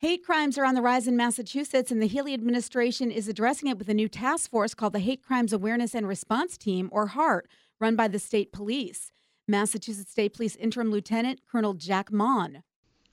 Hate 0.00 0.22
crimes 0.22 0.58
are 0.58 0.66
on 0.66 0.74
the 0.74 0.82
rise 0.82 1.08
in 1.08 1.16
Massachusetts, 1.16 1.90
and 1.90 2.02
the 2.02 2.06
Healey 2.06 2.34
administration 2.34 3.10
is 3.10 3.26
addressing 3.26 3.70
it 3.70 3.78
with 3.78 3.88
a 3.88 3.94
new 3.94 4.10
task 4.10 4.50
force 4.50 4.74
called 4.74 4.92
the 4.92 4.98
Hate 4.98 5.22
Crimes 5.22 5.54
Awareness 5.54 5.94
and 5.94 6.06
Response 6.06 6.58
Team, 6.58 6.90
or 6.92 7.06
HART, 7.06 7.48
run 7.80 7.96
by 7.96 8.08
the 8.08 8.18
state 8.18 8.52
police. 8.52 9.10
Massachusetts 9.48 10.10
State 10.10 10.34
Police 10.34 10.56
Interim 10.56 10.90
Lieutenant 10.90 11.40
Colonel 11.50 11.72
Jack 11.72 12.12
Mawn. 12.12 12.62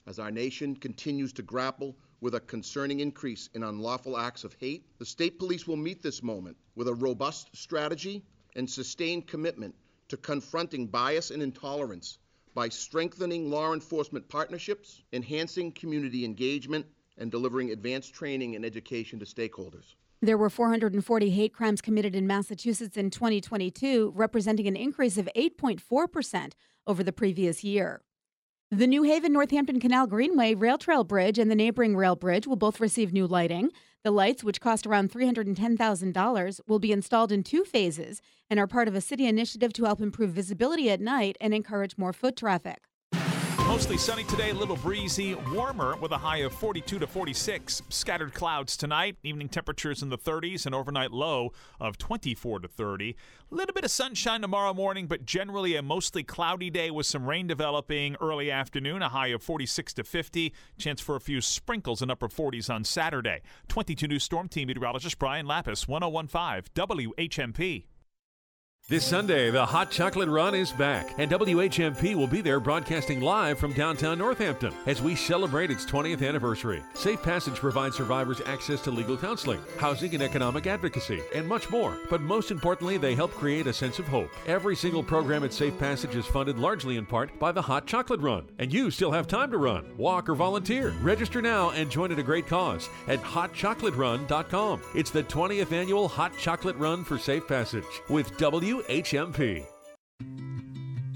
As 0.07 0.19
our 0.19 0.31
nation 0.31 0.75
continues 0.75 1.31
to 1.33 1.41
grapple 1.41 1.95
with 2.19 2.35
a 2.35 2.41
concerning 2.41 2.99
increase 2.99 3.49
in 3.53 3.63
unlawful 3.63 4.17
acts 4.17 4.43
of 4.43 4.57
hate, 4.59 4.83
the 4.99 5.05
state 5.05 5.39
police 5.39 5.65
will 5.67 5.77
meet 5.77 6.03
this 6.03 6.21
moment 6.21 6.57
with 6.75 6.89
a 6.89 6.93
robust 6.95 7.55
strategy 7.55 8.25
and 8.57 8.69
sustained 8.69 9.27
commitment 9.27 9.73
to 10.11 10.17
confronting 10.17 10.88
bias 10.88 11.31
and 11.31 11.41
intolerance 11.41 12.19
by 12.53 12.67
strengthening 12.67 13.49
law 13.49 13.73
enforcement 13.73 14.27
partnerships, 14.27 15.03
enhancing 15.13 15.71
community 15.71 16.25
engagement, 16.25 16.85
and 17.17 17.31
delivering 17.31 17.71
advanced 17.71 18.13
training 18.13 18.57
and 18.57 18.65
education 18.65 19.19
to 19.19 19.25
stakeholders. 19.25 19.95
There 20.21 20.38
were 20.38 20.49
440 20.49 21.29
hate 21.29 21.53
crimes 21.53 21.79
committed 21.79 22.13
in 22.13 22.27
Massachusetts 22.27 22.97
in 22.97 23.09
2022, 23.09 24.11
representing 24.13 24.67
an 24.67 24.75
increase 24.75 25.17
of 25.17 25.29
8.4% 25.33 26.51
over 26.85 27.03
the 27.03 27.13
previous 27.13 27.63
year. 27.63 28.01
The 28.69 28.88
New 28.88 29.03
Haven 29.03 29.31
Northampton 29.31 29.79
Canal 29.79 30.07
Greenway 30.07 30.55
Rail 30.55 30.77
Trail 30.77 31.05
Bridge 31.05 31.39
and 31.39 31.49
the 31.49 31.55
neighboring 31.55 31.95
rail 31.95 32.17
bridge 32.17 32.47
will 32.47 32.57
both 32.57 32.81
receive 32.81 33.13
new 33.13 33.27
lighting. 33.27 33.71
The 34.03 34.11
lights, 34.11 34.44
which 34.44 34.60
cost 34.60 34.88
around 34.88 35.11
$310,000, 35.11 36.61
will 36.68 36.80
be 36.80 36.91
installed 36.91 37.32
in 37.32 37.44
two 37.44 37.64
phases 37.64 38.19
and 38.49 38.60
are 38.60 38.65
part 38.65 38.88
of 38.88 38.95
a 38.95 39.02
city 39.02 39.28
initiative 39.28 39.73
to 39.73 39.86
help 39.86 40.02
improve 40.02 40.32
visibility 40.32 40.90
at 40.90 40.99
night 40.99 41.38
and 41.40 41.53
encourage 41.53 41.99
more 41.99 42.11
foot 42.11 42.36
traffic. 42.36 42.88
Mostly 43.72 43.98
sunny 43.98 44.26
today, 44.26 44.49
a 44.49 44.53
little 44.53 44.76
breezy, 44.76 45.34
warmer 45.53 45.95
with 45.95 46.11
a 46.11 46.18
high 46.18 46.39
of 46.39 46.52
42 46.52 46.99
to 46.99 47.07
46. 47.07 47.84
Scattered 47.88 48.34
clouds 48.34 48.76
tonight, 48.76 49.15
evening 49.23 49.48
temperatures 49.48 50.03
in 50.03 50.10
the 50.10 50.18
30s, 50.18 50.65
and 50.65 50.76
overnight 50.76 51.11
low 51.11 51.53
of 51.80 51.98
24 51.98 52.60
to 52.60 52.68
30. 52.68 53.15
A 53.49 53.56
little 53.56 53.73
bit 53.73 53.85
of 53.85 53.89
sunshine 53.89 54.41
tomorrow 54.41 54.73
morning, 54.73 55.07
but 55.07 55.26
generally 55.26 55.77
a 55.77 55.81
mostly 55.81 56.22
cloudy 56.22 56.69
day 56.69 56.91
with 56.91 57.06
some 57.06 57.26
rain 57.26 57.48
developing 57.48 58.18
early 58.19 58.52
afternoon, 58.52 59.02
a 59.02 59.07
high 59.07 59.27
of 59.27 59.41
46 59.41 59.93
to 59.93 60.03
50. 60.03 60.53
Chance 60.77 60.99
for 60.99 61.15
a 61.15 61.22
few 61.22 61.39
sprinkles 61.39 62.02
in 62.02 62.11
upper 62.11 62.27
40s 62.27 62.69
on 62.69 62.84
Saturday. 62.84 63.39
22 63.69 64.06
News 64.06 64.23
Storm 64.26 64.49
Team 64.49 64.68
meteorologist 64.68 65.18
Brian 65.18 65.45
Lapis, 65.45 65.88
1015 65.88 66.64
WHMP. 66.76 67.85
This 68.91 69.07
Sunday, 69.07 69.49
the 69.51 69.65
Hot 69.65 69.89
Chocolate 69.89 70.27
Run 70.27 70.53
is 70.53 70.73
back, 70.73 71.18
and 71.18 71.31
WHMP 71.31 72.13
will 72.13 72.27
be 72.27 72.41
there 72.41 72.59
broadcasting 72.59 73.22
live 73.22 73.57
from 73.57 73.72
downtown 73.72 74.18
Northampton 74.18 74.73
as 74.85 75.01
we 75.01 75.15
celebrate 75.15 75.72
its 75.72 75.85
20th 75.85 76.27
anniversary. 76.27 76.84
Safe 76.93 77.23
Passage 77.23 77.55
provides 77.55 77.95
survivors 77.95 78.41
access 78.45 78.81
to 78.81 78.91
legal 78.91 79.15
counseling, 79.15 79.61
housing 79.77 80.13
and 80.13 80.22
economic 80.22 80.68
advocacy, 80.68 81.22
and 81.34 81.47
much 81.47 81.69
more. 81.69 81.97
But 82.09 82.19
most 82.19 82.51
importantly, 82.51 82.97
they 82.97 83.15
help 83.15 83.31
create 83.31 83.65
a 83.65 83.72
sense 83.72 83.97
of 83.97 84.09
hope. 84.09 84.30
Every 84.45 84.76
single 84.76 85.03
program 85.03 85.45
at 85.45 85.53
Safe 85.53 85.80
Passage 85.80 86.18
is 86.18 86.26
funded 86.26 86.59
largely 86.59 86.97
in 86.97 87.05
part 87.05 87.39
by 87.39 87.53
the 87.53 87.61
Hot 87.61 87.88
Chocolate 87.88 88.19
Run, 88.19 88.43
and 88.59 88.73
you 88.73 88.91
still 88.91 89.13
have 89.13 89.26
time 89.26 89.51
to 89.51 89.57
run, 89.57 89.85
walk, 89.95 90.27
or 90.27 90.35
volunteer. 90.35 90.89
Register 91.01 91.41
now 91.41 91.69
and 91.69 91.89
join 91.89 92.11
at 92.11 92.19
a 92.19 92.23
great 92.23 92.45
cause 92.45 92.89
at 93.07 93.22
hotchocolaterun.com. 93.22 94.81
It's 94.95 95.11
the 95.11 95.23
20th 95.23 95.72
annual 95.72 96.09
Hot 96.09 96.38
Chocolate 96.38 96.76
Run 96.76 97.05
for 97.05 97.18
Safe 97.18 97.47
Passage 97.47 97.85
with 98.09 98.35
W. 98.35 98.81
WHMP. 98.84 99.66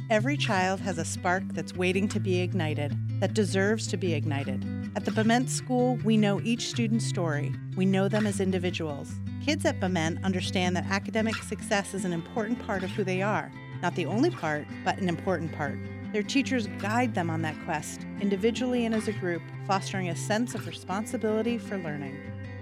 Every 0.10 0.38
child 0.38 0.80
has 0.82 0.98
a 1.00 1.06
spark 1.06 1.44
that's 1.50 1.74
waiting 1.74 2.08
to 2.10 2.20
be 2.20 2.42
ignited, 2.42 2.96
that 3.20 3.34
deserves 3.34 3.88
to 3.88 3.98
be 3.98 4.14
ignited. 4.14 4.64
At 4.96 5.04
the 5.04 5.12
Bement 5.12 5.50
School, 5.50 5.98
we 6.04 6.16
know 6.16 6.40
each 6.42 6.70
student's 6.70 7.06
story. 7.06 7.54
We 7.76 7.86
know 7.86 8.08
them 8.08 8.28
as 8.28 8.40
individuals. 8.40 9.12
Kids 9.44 9.66
at 9.66 9.80
Bement 9.80 10.24
understand 10.24 10.76
that 10.76 10.86
academic 10.92 11.36
success 11.38 11.94
is 11.94 12.06
an 12.06 12.14
important 12.14 12.64
part 12.66 12.84
of 12.84 12.92
who 12.92 13.04
they 13.04 13.22
are. 13.22 13.52
Not 13.82 13.96
the 13.96 14.06
only 14.06 14.30
part, 14.30 14.68
but 14.84 15.00
an 15.00 15.10
important 15.10 15.52
part. 15.54 15.80
Their 16.14 16.24
teachers 16.24 16.68
guide 16.80 17.16
them 17.16 17.30
on 17.30 17.42
that 17.42 17.56
quest, 17.66 18.06
individually 18.22 18.86
and 18.86 18.94
as 18.94 19.08
a 19.08 19.14
group, 19.14 19.42
fostering 19.68 20.10
a 20.10 20.16
sense 20.16 20.56
of 20.56 20.68
responsibility 20.68 21.58
for 21.58 21.78
learning. 21.78 22.16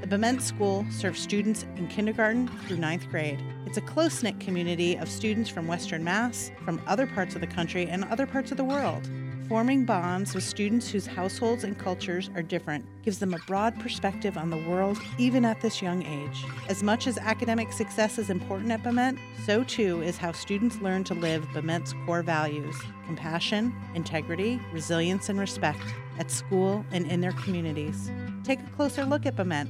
The 0.03 0.09
Bement 0.09 0.41
School 0.41 0.85
serves 0.91 1.21
students 1.21 1.65
in 1.77 1.87
kindergarten 1.87 2.49
through 2.67 2.75
ninth 2.75 3.09
grade. 3.09 3.41
It's 3.65 3.77
a 3.77 3.81
close 3.81 4.21
knit 4.21 4.37
community 4.37 4.97
of 4.97 5.07
students 5.07 5.49
from 5.49 5.65
Western 5.65 6.03
Mass, 6.03 6.51
from 6.65 6.81
other 6.87 7.07
parts 7.07 7.35
of 7.35 7.41
the 7.41 7.47
country, 7.47 7.87
and 7.87 8.03
other 8.03 8.27
parts 8.27 8.51
of 8.51 8.57
the 8.57 8.65
world. 8.65 9.09
Forming 9.47 9.85
bonds 9.85 10.35
with 10.35 10.43
students 10.43 10.91
whose 10.91 11.05
households 11.05 11.63
and 11.63 11.79
cultures 11.79 12.29
are 12.35 12.41
different 12.41 12.85
gives 13.01 13.17
them 13.17 13.33
a 13.33 13.37
broad 13.47 13.79
perspective 13.79 14.37
on 14.37 14.49
the 14.49 14.57
world 14.67 14.99
even 15.17 15.45
at 15.45 15.61
this 15.61 15.81
young 15.81 16.03
age. 16.05 16.43
As 16.67 16.83
much 16.83 17.07
as 17.07 17.17
academic 17.17 17.71
success 17.71 18.17
is 18.17 18.29
important 18.29 18.71
at 18.71 18.83
Bement, 18.83 19.17
so 19.45 19.63
too 19.63 20.01
is 20.01 20.17
how 20.17 20.33
students 20.33 20.81
learn 20.81 21.05
to 21.05 21.13
live 21.13 21.47
Bement's 21.53 21.93
core 22.05 22.23
values 22.23 22.75
compassion, 23.05 23.73
integrity, 23.95 24.59
resilience, 24.73 25.29
and 25.29 25.39
respect 25.39 25.81
at 26.19 26.29
school 26.29 26.85
and 26.91 27.09
in 27.09 27.21
their 27.21 27.31
communities. 27.31 28.11
Take 28.43 28.59
a 28.59 28.69
closer 28.75 29.05
look 29.05 29.25
at 29.25 29.37
Bement. 29.37 29.69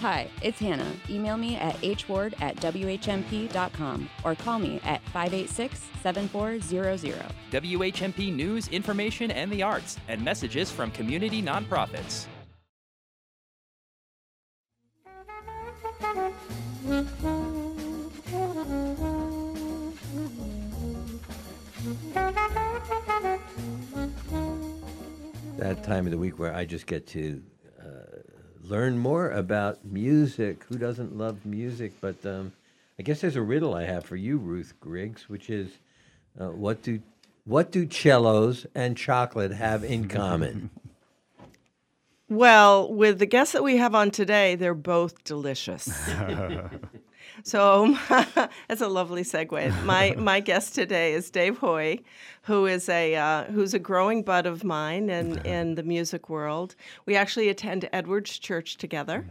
Hi, 0.00 0.28
it's 0.42 0.58
Hannah. 0.58 0.92
Email 1.08 1.36
me 1.36 1.56
at 1.56 1.76
hward 1.76 2.34
at 2.40 2.56
whmp.com 2.56 4.10
or 4.24 4.34
call 4.34 4.58
me 4.58 4.80
at 4.84 5.00
586 5.12 5.80
7400. 6.02 7.22
WHMP 7.50 8.34
News, 8.34 8.68
Information, 8.68 9.30
and 9.30 9.50
the 9.50 9.62
Arts, 9.62 9.98
and 10.08 10.22
messages 10.22 10.70
from 10.70 10.90
community 10.90 11.42
nonprofits. 11.42 12.26
That 25.56 25.82
time 25.82 26.04
of 26.04 26.10
the 26.10 26.18
week 26.18 26.38
where 26.38 26.54
I 26.54 26.66
just 26.66 26.86
get 26.86 27.06
to 27.08 27.42
learn 28.64 28.98
more 28.98 29.30
about 29.30 29.84
music. 29.84 30.64
Who 30.64 30.78
doesn't 30.78 31.16
love 31.16 31.44
music? 31.44 31.92
But 32.00 32.24
um, 32.24 32.52
I 32.98 33.02
guess 33.02 33.20
there's 33.20 33.36
a 33.36 33.42
riddle 33.42 33.74
I 33.74 33.84
have 33.84 34.04
for 34.04 34.16
you, 34.16 34.38
Ruth 34.38 34.74
Griggs, 34.80 35.28
which 35.28 35.50
is 35.50 35.70
uh, 36.40 36.48
what 36.48 36.82
do 36.82 37.00
what 37.44 37.70
do 37.70 37.86
cellos 37.86 38.66
and 38.74 38.96
chocolate 38.96 39.52
have 39.52 39.84
in 39.84 40.08
common? 40.08 40.70
Well, 42.28 42.92
with 42.92 43.18
the 43.18 43.26
guests 43.26 43.52
that 43.52 43.62
we 43.62 43.76
have 43.76 43.94
on 43.94 44.10
today, 44.10 44.54
they're 44.54 44.74
both 44.74 45.22
delicious. 45.24 45.84
so 47.42 47.96
that's 48.08 48.80
a 48.80 48.88
lovely 48.88 49.22
segue. 49.22 49.84
My 49.84 50.14
my 50.16 50.40
guest 50.40 50.74
today 50.74 51.12
is 51.12 51.30
Dave 51.30 51.60
Haughey, 51.60 52.02
who 52.44 52.66
is 52.66 52.88
a 52.90 53.14
uh, 53.14 53.44
who's 53.44 53.72
a 53.72 53.78
growing 53.78 54.22
bud 54.22 54.46
of 54.46 54.64
mine 54.64 55.08
in, 55.08 55.38
in 55.46 55.74
the 55.74 55.82
music 55.82 56.28
world. 56.28 56.76
We 57.06 57.16
actually 57.16 57.48
attend 57.48 57.88
Edwards 57.92 58.38
Church 58.38 58.76
together. 58.76 59.26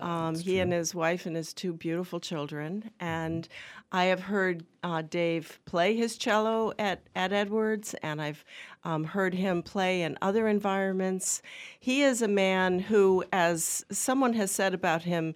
Um, 0.00 0.34
he 0.36 0.60
and 0.60 0.72
his 0.72 0.94
wife 0.94 1.24
and 1.26 1.34
his 1.34 1.54
two 1.54 1.72
beautiful 1.72 2.20
children. 2.20 2.90
And 3.00 3.48
I 3.90 4.04
have 4.04 4.20
heard 4.20 4.66
uh, 4.82 5.02
Dave 5.02 5.58
play 5.64 5.96
his 5.96 6.18
cello 6.18 6.74
at, 6.78 7.00
at 7.16 7.32
Edwards, 7.32 7.94
and 8.02 8.20
I've 8.20 8.44
um, 8.84 9.04
heard 9.04 9.32
him 9.32 9.62
play 9.62 10.02
in 10.02 10.18
other 10.20 10.46
environments. 10.46 11.40
He 11.80 12.02
is 12.02 12.20
a 12.20 12.28
man 12.28 12.80
who, 12.80 13.24
as 13.32 13.84
someone 13.90 14.34
has 14.34 14.50
said 14.50 14.74
about 14.74 15.02
him, 15.02 15.34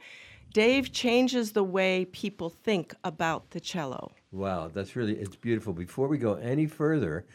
Dave 0.52 0.92
changes 0.92 1.52
the 1.52 1.64
way 1.64 2.04
people 2.04 2.50
think 2.50 2.94
about 3.02 3.52
the 3.52 3.60
cello. 3.60 4.12
Wow, 4.32 4.70
that's 4.72 4.96
really 4.96 5.14
it's 5.14 5.36
beautiful. 5.36 5.74
Before 5.74 6.08
we 6.08 6.16
go 6.16 6.34
any 6.34 6.66
further, 6.66 7.26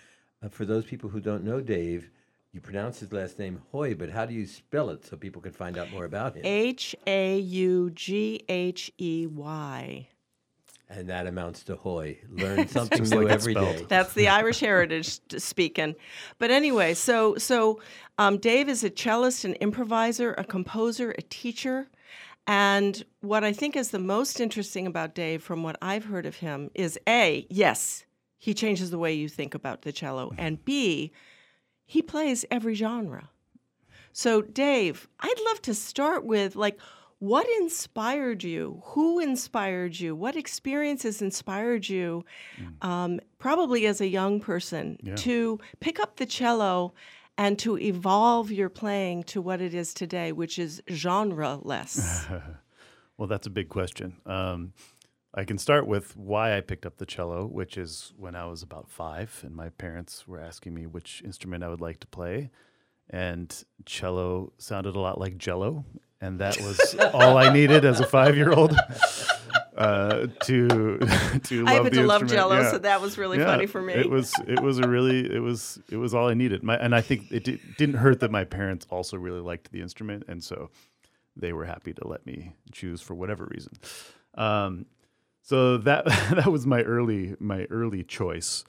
uh, 0.43 0.49
for 0.49 0.65
those 0.65 0.83
people 0.83 1.09
who 1.09 1.19
don't 1.19 1.43
know 1.43 1.61
Dave, 1.61 2.09
you 2.51 2.59
pronounce 2.59 2.99
his 2.99 3.13
last 3.13 3.37
name 3.37 3.61
Hoy, 3.71 3.93
but 3.93 4.09
how 4.09 4.25
do 4.25 4.33
you 4.33 4.47
spell 4.47 4.89
it 4.89 5.05
so 5.05 5.15
people 5.15 5.41
can 5.41 5.51
find 5.51 5.77
out 5.77 5.91
more 5.91 6.05
about 6.05 6.35
him? 6.35 6.41
H 6.43 6.95
A 7.05 7.37
U 7.37 7.91
G 7.91 8.43
H 8.49 8.91
E 8.97 9.27
Y. 9.27 10.07
And 10.89 11.09
that 11.09 11.27
amounts 11.27 11.63
to 11.65 11.75
Hoy. 11.75 12.17
Learn 12.31 12.67
something 12.67 13.03
new 13.03 13.23
like 13.23 13.33
every 13.33 13.53
day. 13.53 13.85
That's 13.87 14.13
the 14.13 14.29
Irish 14.29 14.61
heritage 14.61 15.19
speaking. 15.37 15.93
But 16.39 16.49
anyway, 16.49 16.95
so 16.95 17.35
so 17.37 17.79
um, 18.17 18.37
Dave 18.37 18.69
is 18.69 18.83
a 18.83 18.89
cellist, 18.89 19.45
an 19.45 19.53
improviser, 19.55 20.33
a 20.33 20.43
composer, 20.43 21.11
a 21.11 21.21
teacher. 21.21 21.87
And 22.47 23.03
what 23.19 23.43
I 23.43 23.51
think 23.51 23.75
is 23.75 23.91
the 23.91 23.99
most 23.99 24.39
interesting 24.39 24.87
about 24.87 25.13
Dave, 25.13 25.43
from 25.43 25.63
what 25.63 25.77
I've 25.81 26.05
heard 26.05 26.25
of 26.25 26.37
him, 26.37 26.71
is 26.73 26.97
A, 27.07 27.45
yes, 27.49 28.05
he 28.37 28.53
changes 28.53 28.89
the 28.89 28.97
way 28.97 29.13
you 29.13 29.27
think 29.27 29.53
about 29.53 29.81
the 29.81 29.91
cello. 29.91 30.31
And 30.37 30.63
B, 30.63 31.11
he 31.85 32.01
plays 32.01 32.45
every 32.49 32.73
genre. 32.73 33.29
So, 34.13 34.41
Dave, 34.41 35.07
I'd 35.19 35.39
love 35.45 35.61
to 35.63 35.73
start 35.73 36.25
with 36.25 36.55
like, 36.55 36.79
what 37.19 37.47
inspired 37.61 38.43
you? 38.43 38.81
Who 38.85 39.19
inspired 39.19 39.99
you? 39.99 40.15
What 40.15 40.35
experiences 40.35 41.21
inspired 41.21 41.89
you, 41.89 42.23
um, 42.81 43.19
probably 43.39 43.87
as 43.87 43.99
a 44.01 44.07
young 44.07 44.39
person, 44.39 44.97
Yeah. 45.03 45.15
to 45.15 45.59
pick 45.79 45.99
up 45.99 46.17
the 46.17 46.25
cello 46.27 46.93
and 47.37 47.57
to 47.59 47.77
evolve 47.77 48.51
your 48.51 48.69
playing 48.69 49.23
to 49.23 49.41
what 49.41 49.61
it 49.61 49.73
is 49.73 49.93
today, 49.93 50.31
which 50.31 50.57
is 50.57 50.81
genre-less? 50.89 52.25
well, 53.17 53.27
that's 53.27 53.47
a 53.47 53.51
big 53.51 53.69
question. 53.69 54.17
Um, 54.25 54.73
I 55.33 55.43
can 55.43 55.57
start 55.59 55.85
with 55.85 56.17
why 56.17 56.57
I 56.57 56.61
picked 56.61 56.85
up 56.85 56.97
the 56.97 57.05
cello, 57.05 57.45
which 57.45 57.77
is 57.77 58.13
when 58.17 58.35
I 58.35 58.45
was 58.45 58.63
about 58.63 58.89
five, 58.89 59.39
and 59.45 59.55
my 59.55 59.69
parents 59.69 60.27
were 60.27 60.39
asking 60.39 60.73
me 60.73 60.87
which 60.87 61.21
instrument 61.23 61.63
I 61.63 61.69
would 61.69 61.81
like 61.81 61.99
to 61.99 62.07
play. 62.07 62.49
And 63.09 63.63
cello 63.85 64.51
sounded 64.57 64.95
a 64.95 64.99
lot 64.99 65.19
like 65.19 65.37
jello. 65.37 65.85
and 66.19 66.39
that 66.39 66.57
was 66.57 66.95
all 67.13 67.37
I 67.37 67.53
needed 67.53 67.85
as 67.85 67.99
a 67.99 68.05
five-year-old. 68.05 68.75
Uh, 69.77 70.27
to 70.45 70.67
to 71.43 71.59
I 71.59 71.61
love 71.61 71.67
happen 71.67 71.83
the 71.83 72.01
to 72.01 72.07
love. 72.07 72.27
Jell-O, 72.27 72.55
Yeah. 72.59 72.71
so 72.71 72.77
that 72.79 72.99
was 72.99 73.17
really 73.17 73.37
Yeah, 73.37 73.45
funny 73.45 73.67
for 73.67 73.81
me. 73.81 73.93
It 73.93 74.09
was 74.09 74.33
it 74.47 74.61
was 74.61 74.79
a 74.79 74.87
really 74.87 75.31
it 75.31 75.39
was 75.39 75.79
it 75.91 75.97
was 75.97 76.13
all 76.13 76.27
I 76.29 76.33
needed. 76.33 76.63
My 76.63 76.75
and 76.77 76.95
I 76.95 77.01
think 77.01 77.31
it 77.31 77.43
di- 77.43 77.61
didn't 77.77 77.95
hurt 77.95 78.19
that 78.21 78.31
my 78.31 78.43
parents 78.43 78.87
also 78.89 79.17
really 79.17 79.39
liked 79.41 79.71
the 79.71 79.81
instrument, 79.81 80.23
and 80.27 80.43
so 80.43 80.71
they 81.35 81.53
were 81.53 81.65
happy 81.65 81.93
to 81.93 82.07
let 82.07 82.25
me 82.25 82.55
choose 82.71 83.01
for 83.01 83.13
whatever 83.13 83.45
reason. 83.51 83.73
Um, 84.35 84.87
so 85.43 85.77
that 85.77 86.05
that 86.31 86.47
was 86.47 86.65
my 86.65 86.81
early 86.81 87.35
my 87.39 87.65
early 87.69 88.03
choice 88.03 88.63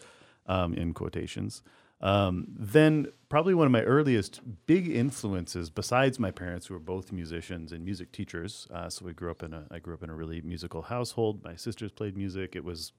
um, 0.46 0.74
in 0.74 0.92
quotations. 0.92 1.62
Um, 2.00 2.46
then 2.56 3.08
probably 3.28 3.54
one 3.54 3.66
of 3.66 3.72
my 3.72 3.82
earliest 3.82 4.40
big 4.66 4.88
influences, 4.88 5.68
besides 5.68 6.18
my 6.18 6.30
parents, 6.30 6.66
who 6.66 6.74
were 6.74 6.80
both 6.80 7.10
musicians 7.10 7.72
and 7.72 7.84
music 7.84 8.12
teachers. 8.12 8.68
Uh, 8.72 8.88
so 8.88 9.04
we 9.04 9.12
grew 9.12 9.30
up 9.30 9.42
in 9.42 9.52
a 9.52 9.66
I 9.70 9.78
grew 9.80 9.94
up 9.94 10.02
in 10.02 10.10
a 10.10 10.14
really 10.14 10.40
musical 10.40 10.82
household. 10.82 11.42
My 11.44 11.56
sisters 11.56 11.90
played 11.90 12.16
music. 12.16 12.54
It 12.54 12.64
was 12.64 12.92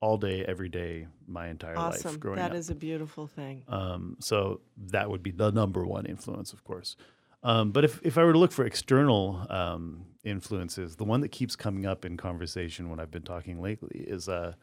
all 0.00 0.18
day, 0.18 0.44
every 0.44 0.68
day, 0.68 1.06
my 1.28 1.48
entire 1.48 1.78
awesome. 1.78 2.10
life 2.10 2.20
growing 2.20 2.36
That 2.38 2.50
up. 2.50 2.56
is 2.56 2.68
a 2.70 2.74
beautiful 2.74 3.28
thing. 3.28 3.62
Um, 3.68 4.16
so 4.18 4.60
that 4.88 5.08
would 5.08 5.22
be 5.22 5.30
the 5.30 5.50
number 5.52 5.86
one 5.86 6.06
influence, 6.06 6.52
of 6.52 6.64
course. 6.64 6.96
Um, 7.44 7.70
but 7.70 7.84
if, 7.84 8.00
if 8.02 8.18
I 8.18 8.24
were 8.24 8.32
to 8.32 8.38
look 8.38 8.50
for 8.52 8.64
external 8.64 9.46
um, 9.48 10.04
influences, 10.24 10.96
the 10.96 11.04
one 11.04 11.20
that 11.20 11.28
keeps 11.28 11.54
coming 11.54 11.86
up 11.86 12.04
in 12.04 12.16
conversation 12.16 12.90
when 12.90 12.98
I've 12.98 13.12
been 13.12 13.22
talking 13.22 13.62
lately 13.62 14.00
is 14.00 14.28
uh, 14.28 14.54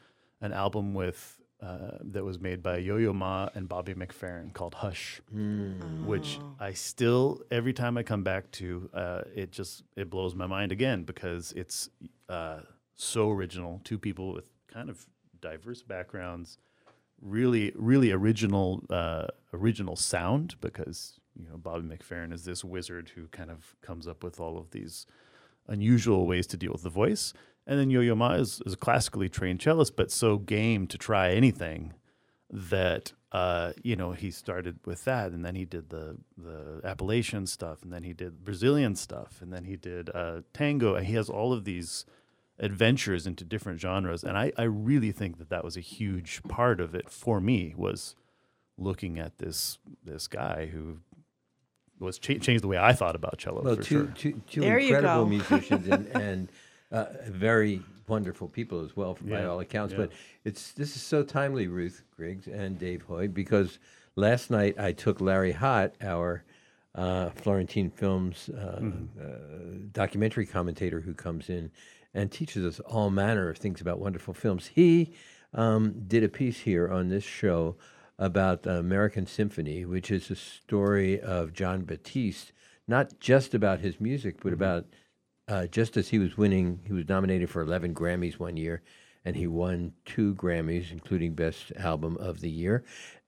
an 0.42 0.52
album 0.52 0.94
with 0.94 1.39
uh, 1.62 1.98
that 2.02 2.24
was 2.24 2.40
made 2.40 2.64
by 2.64 2.78
Yo-Yo 2.78 3.12
Ma 3.12 3.50
and 3.54 3.68
Bobby 3.68 3.94
McFerrin 3.94 4.54
called 4.54 4.76
Hush, 4.76 5.22
which 6.06 6.40
I 6.60 6.72
still 6.74 7.42
every 7.52 7.74
time 7.74 7.98
I 7.98 8.04
come 8.04 8.24
back 8.24 8.50
to, 8.54 8.90
uh, 8.94 9.22
it 9.36 9.52
just 9.52 9.84
it 9.98 10.10
blows 10.10 10.36
my 10.36 10.48
mind 10.48 10.72
again 10.72 11.04
because 11.04 11.52
it's 11.54 11.90
uh, 12.30 12.60
so 12.96 13.30
original. 13.30 13.82
Two 13.84 13.98
people 13.98 14.32
with 14.34 14.50
kind 14.68 14.90
of 14.90 15.06
diverse 15.42 15.82
backgrounds, 15.82 16.58
really 17.22 17.74
really 17.76 18.12
original 18.12 18.84
uh, 18.90 19.28
original 19.54 19.98
sound 19.98 20.56
because 20.62 21.20
you 21.38 21.46
know 21.50 21.58
Bobby 21.58 21.88
McFerrin 21.88 22.32
is 22.32 22.46
this 22.46 22.64
wizard 22.64 23.12
who 23.16 23.28
kind 23.28 23.52
of 23.52 23.76
comes 23.82 24.08
up 24.08 24.24
with 24.24 24.40
all 24.40 24.58
of 24.58 24.72
these 24.72 25.06
unusual 25.68 26.26
ways 26.26 26.48
to 26.48 26.58
deal 26.58 26.72
with 26.72 26.84
the 26.84 26.90
voice. 26.90 27.34
And 27.70 27.80
then 27.80 27.92
Yo-Yo 27.92 28.16
Ma 28.16 28.32
is, 28.34 28.62
is 28.66 28.74
a 28.74 28.78
classically 28.78 29.30
trained 29.30 29.60
cellist, 29.60 29.96
but 29.96 30.10
so 30.12 30.38
game 30.40 30.88
to 30.88 30.98
try 30.98 31.30
anything 31.32 31.94
that 32.50 33.14
uh, 33.32 33.74
you 33.84 33.96
know 33.96 34.14
he 34.14 34.32
started 34.32 34.80
with 34.86 35.06
that, 35.06 35.32
and 35.32 35.46
then 35.46 35.54
he 35.54 35.66
did 35.66 35.90
the 35.92 36.18
the 36.36 36.82
Appalachian 36.84 37.46
stuff, 37.46 37.84
and 37.84 37.94
then 37.94 38.02
he 38.02 38.12
did 38.12 38.44
Brazilian 38.44 38.96
stuff, 38.96 39.40
and 39.40 39.54
then 39.54 39.66
he 39.66 39.76
did 39.76 40.10
uh, 40.16 40.42
tango, 40.52 40.96
and 40.96 41.06
he 41.06 41.14
has 41.14 41.30
all 41.30 41.54
of 41.54 41.64
these 41.64 42.06
adventures 42.58 43.28
into 43.28 43.46
different 43.46 43.80
genres, 43.80 44.24
and 44.24 44.36
I, 44.36 44.52
I 44.58 44.64
really 44.64 45.12
think 45.12 45.38
that 45.38 45.50
that 45.50 45.64
was 45.64 45.78
a 45.78 45.82
huge 45.82 46.42
part 46.48 46.82
of 46.82 46.96
it 46.96 47.08
for 47.08 47.40
me 47.40 47.76
was 47.78 48.16
looking 48.80 49.20
at 49.20 49.38
this 49.38 49.78
this 50.04 50.28
guy 50.28 50.66
who 50.74 50.98
was 52.00 52.18
cha- 52.18 52.34
changed 52.40 52.64
the 52.64 52.68
way 52.68 52.78
I 52.80 52.94
thought 52.94 53.16
about 53.16 53.38
cello 53.38 53.62
Well, 53.62 53.76
for 53.76 53.84
two, 53.84 53.96
sure. 54.06 54.14
two, 54.16 54.42
two 54.48 54.62
There 54.62 54.80
you 54.80 54.96
incredible 54.96 55.26
go. 55.26 55.30
musicians 55.38 55.88
and, 55.88 56.08
and 56.08 56.52
uh, 56.92 57.06
very 57.28 57.82
wonderful 58.08 58.48
people 58.48 58.84
as 58.84 58.96
well, 58.96 59.18
by 59.22 59.42
Yeah, 59.42 59.48
all 59.48 59.60
accounts. 59.60 59.92
yeah. 59.94 60.00
But 60.00 60.12
it's 60.44 60.72
this 60.72 60.96
is 60.96 61.02
so 61.02 61.24
timely, 61.24 61.68
Ruth 61.68 62.04
Griggs 62.16 62.48
and 62.48 62.78
Dave 62.80 63.06
Haughey, 63.08 63.32
because 63.34 63.80
last 64.16 64.50
night 64.50 64.80
I 64.80 64.92
took 64.92 65.22
Larry 65.22 65.54
Hott, 65.54 65.92
our 66.02 66.44
uh, 66.96 67.30
Florentine 67.32 67.92
Films 67.92 68.50
uh, 68.50 68.80
Mm-hmm. 68.82 69.22
uh, 69.22 69.88
documentary 69.92 70.46
commentator, 70.46 71.02
who 71.02 71.14
comes 71.14 71.50
in 71.50 71.72
and 72.14 72.32
teaches 72.32 72.66
us 72.66 72.80
all 72.82 73.12
manner 73.12 73.50
of 73.50 73.58
things 73.58 73.80
about 73.82 74.00
wonderful 74.00 74.34
films. 74.34 74.68
He 74.74 75.14
um, 75.54 75.94
did 76.08 76.24
a 76.24 76.30
piece 76.30 76.62
here 76.62 76.92
on 76.92 77.10
this 77.10 77.24
show 77.24 77.76
about 78.18 78.64
the 78.64 78.76
American 78.78 79.28
Symphony, 79.28 79.86
which 79.86 80.10
is 80.10 80.32
a 80.32 80.36
story 80.36 81.22
of 81.22 81.54
Jon 81.54 81.84
Batiste, 81.86 82.52
not 82.88 83.20
just 83.20 83.54
about 83.54 83.80
his 83.80 84.02
music, 84.02 84.42
but 84.42 84.52
about 84.52 84.86
uh, 85.50 85.68
just 85.68 85.98
as 85.98 86.10
he 86.10 86.20
was 86.20 86.38
winning, 86.38 86.80
he 86.86 86.94
was 86.94 87.10
nominated 87.10 87.50
for 87.50 87.62
11 87.62 87.94
Grammys 87.96 88.40
one 88.40 88.56
year, 88.56 88.82
and 89.26 89.36
he 89.36 89.48
won 89.48 89.94
two 90.06 90.36
Grammys, 90.36 90.92
including 90.92 91.34
Best 91.34 91.72
Album 91.78 92.16
of 92.18 92.40
the 92.42 92.50
Year. 92.50 92.84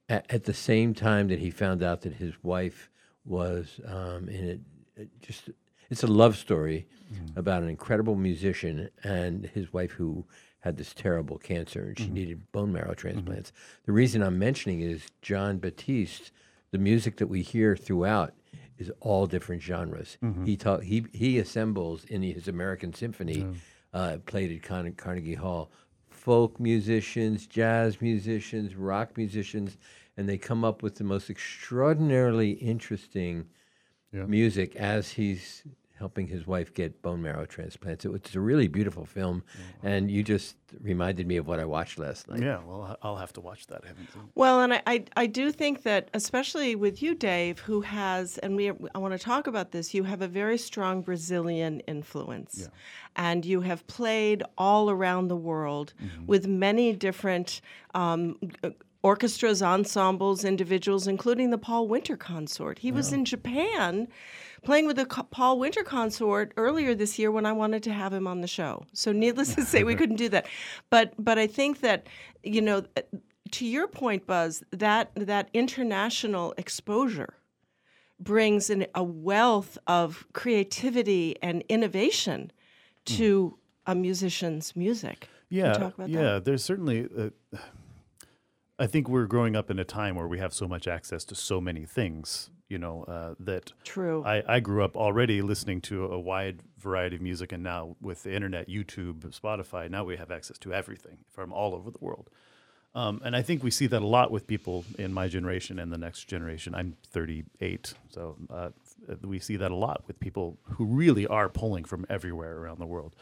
A- 0.10 0.32
at 0.34 0.44
the 0.46 0.54
same 0.54 0.94
time 0.94 1.28
that 1.30 1.40
he 1.40 1.50
found 1.50 1.82
out 1.84 2.02
that 2.02 2.14
his 2.14 2.34
wife 2.44 2.90
was 3.26 3.80
um, 3.86 4.30
in 4.30 4.48
it, 4.50 4.60
it 4.96 5.10
just 5.22 5.50
it's 5.90 6.04
a 6.04 6.08
love 6.08 6.38
story 6.38 6.88
about 7.36 7.62
an 7.64 7.70
incredible 7.70 8.16
musician 8.16 8.90
and 9.04 9.46
his 9.48 9.74
wife 9.74 9.92
who 9.92 10.26
had 10.62 10.78
this 10.78 10.94
terrible 10.94 11.38
cancer 11.38 11.82
and 11.90 12.00
she 12.00 12.08
needed 12.08 12.50
bone 12.54 12.72
marrow 12.72 12.94
transplants. 12.94 13.52
The 13.86 13.92
reason 13.92 14.22
I'm 14.24 14.40
mentioning 14.40 14.80
it 14.82 14.90
is 14.90 15.08
Jon 15.22 15.58
Batiste, 15.58 16.32
the 16.72 16.78
music 16.78 17.18
that 17.18 17.28
we 17.28 17.42
hear 17.42 17.76
throughout 17.76 18.34
is 18.82 18.92
all 19.00 19.28
different 19.28 19.62
genres. 19.62 20.18
Mhm. 20.22 20.46
He 20.46 20.58
ta- 20.58 20.80
he 20.80 21.06
he 21.14 21.40
assembles 21.40 22.04
in 22.06 22.22
his 22.24 22.48
American 22.48 22.94
Symphony, 22.94 23.46
uh, 23.94 24.18
played 24.26 24.52
at 24.52 24.64
Carne- 24.64 24.94
Carnegie 24.96 25.36
Hall, 25.36 25.72
folk 26.10 26.60
musicians, 26.60 27.48
jazz 27.48 28.02
musicians, 28.02 28.76
rock 28.76 29.16
musicians, 29.18 29.78
and 30.18 30.28
they 30.28 30.38
come 30.38 30.64
up 30.66 30.82
with 30.84 30.96
the 30.96 31.04
most 31.04 31.30
extraordinarily 31.30 32.52
interesting 32.52 33.46
music 34.28 34.76
as 34.76 35.12
he's 35.12 35.64
helping 36.02 36.28
his 36.28 36.44
wife 36.48 36.70
get 36.74 37.02
bone 37.06 37.22
marrow 37.22 37.46
transplants. 37.46 38.04
It- 38.06 38.12
It's 38.16 38.36
a 38.36 38.40
really 38.52 38.68
beautiful 38.68 39.06
film, 39.06 39.38
and 39.84 40.10
you 40.16 40.22
just 40.36 40.56
reminded 40.92 41.26
me 41.32 41.38
of 41.38 41.46
what 41.48 41.60
I 41.60 41.66
watched 41.78 41.98
last 42.00 42.28
night. 42.30 42.42
Yeah, 42.42 42.60
well, 42.68 42.82
I- 42.92 42.98
I'll 43.08 43.18
have 43.26 43.34
to 43.34 43.42
watch 43.50 43.68
that. 43.68 43.80
I 43.86 43.88
haven't 43.92 44.10
seen. 44.14 44.24
Well, 44.36 44.58
and 44.64 44.74
I, 44.74 44.82
I, 44.94 45.06
I 45.24 45.26
do 45.28 45.52
think 45.52 45.84
that, 45.84 46.10
especially 46.22 46.76
with 46.76 47.02
you, 47.04 47.14
Dave, 47.16 47.60
who 47.60 47.82
has, 47.82 48.38
and 48.40 48.56
we, 48.56 48.66
I 48.96 48.98
want 49.04 49.14
to 49.18 49.24
talk 49.34 49.44
about 49.48 49.72
this, 49.72 49.94
you 49.94 50.04
have 50.04 50.22
a 50.22 50.28
very 50.28 50.58
strong 50.58 51.02
Brazilian 51.04 51.80
influence. 51.96 52.54
And 53.16 53.46
you 53.46 53.62
have 53.62 53.86
played 53.88 54.42
all 54.58 54.90
around 54.90 55.28
the 55.28 55.36
world 55.52 55.94
with 56.26 56.48
many 56.48 56.94
different 56.94 57.62
um, 57.94 58.38
uh, 58.64 58.70
orchestras, 59.04 59.62
ensembles, 59.62 60.44
individuals, 60.44 61.08
including 61.08 61.50
the 61.50 61.58
Paul 61.58 61.88
Winter 61.88 62.16
Consort. 62.16 62.80
He 62.80 62.92
was 62.92 63.12
in 63.12 63.26
Japan 63.26 64.08
playing 64.64 64.86
with 64.86 64.98
the 64.98 65.06
Paul 65.06 65.58
Winter 65.60 65.84
Consort 65.84 66.54
earlier 66.56 66.94
this 66.94 67.18
year 67.18 67.32
when 67.32 67.46
I 67.46 67.52
wanted 67.52 67.84
to 67.84 67.94
have 67.94 68.14
him 68.14 68.28
on 68.28 68.42
the 68.42 68.48
show. 68.48 68.86
So 68.94 69.12
needless 69.12 69.56
to 69.56 69.64
say, 69.64 69.84
we 69.84 69.96
couldn't 70.02 70.18
do 70.18 70.30
that. 70.30 70.48
But 70.90 71.14
but 71.18 71.40
I 71.40 71.48
think 71.48 71.82
that 71.82 72.08
you 72.44 72.62
know, 72.62 72.84
to 73.52 73.66
your 73.66 73.88
point, 73.88 74.28
Buzz, 74.28 74.64
that 74.72 75.12
that 75.16 75.50
international 75.54 76.54
exposure 76.58 77.36
brings 78.20 78.70
a 78.70 79.04
wealth 79.04 79.80
of 79.88 80.28
creativity 80.34 81.36
and 81.42 81.64
innovation 81.70 82.52
to 83.06 83.58
a 83.88 83.96
musician's 83.96 84.76
music. 84.76 85.28
Yeah, 85.50 85.90
yeah. 86.06 86.22
that? 86.22 86.46
There's 86.46 86.64
certainly. 86.64 87.08
Uh, 87.18 87.30
I 88.82 88.88
think 88.88 89.08
we're 89.08 89.28
growing 89.28 89.56
up 89.56 89.70
in 89.70 89.78
a 89.78 89.84
time 89.84 90.16
where 90.16 90.28
we 90.28 90.40
have 90.40 90.56
so 90.56 90.68
much 90.68 90.88
access 90.88 91.24
to 91.26 91.36
so 91.36 91.62
many 91.62 91.86
things. 91.86 92.50
You 92.68 92.80
know 92.80 93.04
uh, 93.04 93.36
that. 93.42 93.74
True. 93.84 94.24
I, 94.26 94.42
I 94.48 94.60
grew 94.60 94.84
up 94.84 94.98
already 94.98 95.44
listening 95.44 95.82
to 95.82 96.06
a 96.06 96.20
wide 96.20 96.64
variety 96.80 97.18
of 97.18 97.22
music, 97.22 97.52
and 97.52 97.62
now 97.62 97.96
with 98.02 98.24
the 98.24 98.34
internet, 98.34 98.68
YouTube, 98.68 99.20
Spotify, 99.40 99.88
now 99.88 100.04
we 100.04 100.18
have 100.18 100.32
access 100.32 100.58
to 100.60 100.74
everything 100.74 101.20
from 101.30 101.54
all 101.54 101.76
over 101.76 101.92
the 101.92 102.00
world. 102.02 102.32
Um, 102.96 103.22
and 103.24 103.36
I 103.36 103.44
think 103.44 103.62
we 103.62 103.70
see 103.70 103.86
that 103.88 104.02
a 104.02 104.08
lot 104.08 104.32
with 104.32 104.48
people 104.48 104.84
in 104.98 105.14
my 105.14 105.28
generation 105.28 105.78
and 105.78 105.94
the 105.94 105.98
next 105.98 106.24
generation. 106.26 106.74
I'm 106.74 106.98
38, 107.12 107.94
so 108.10 108.36
uh, 108.50 108.70
we 109.22 109.38
see 109.38 109.58
that 109.58 109.70
a 109.70 109.76
lot 109.76 110.04
with 110.08 110.20
people 110.20 110.58
who 110.64 110.86
really 110.86 111.28
are 111.28 111.50
pulling 111.50 111.84
from 111.84 112.06
everywhere 112.10 112.58
around 112.58 112.80
the 112.80 112.88
world. 112.88 113.16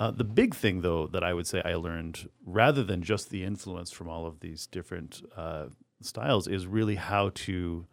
Uh, 0.00 0.10
the 0.10 0.24
big 0.24 0.54
thing, 0.54 0.80
though, 0.80 1.06
that 1.08 1.22
I 1.22 1.34
would 1.34 1.46
say 1.46 1.60
I 1.62 1.74
learned, 1.74 2.30
rather 2.46 2.82
than 2.82 3.02
just 3.02 3.28
the 3.28 3.44
influence 3.44 3.92
from 3.92 4.08
all 4.08 4.26
of 4.26 4.40
these 4.40 4.66
different 4.66 5.22
uh, 5.36 5.66
styles, 6.00 6.48
is 6.48 6.66
really 6.66 6.94
how 6.94 7.32
to 7.34 7.86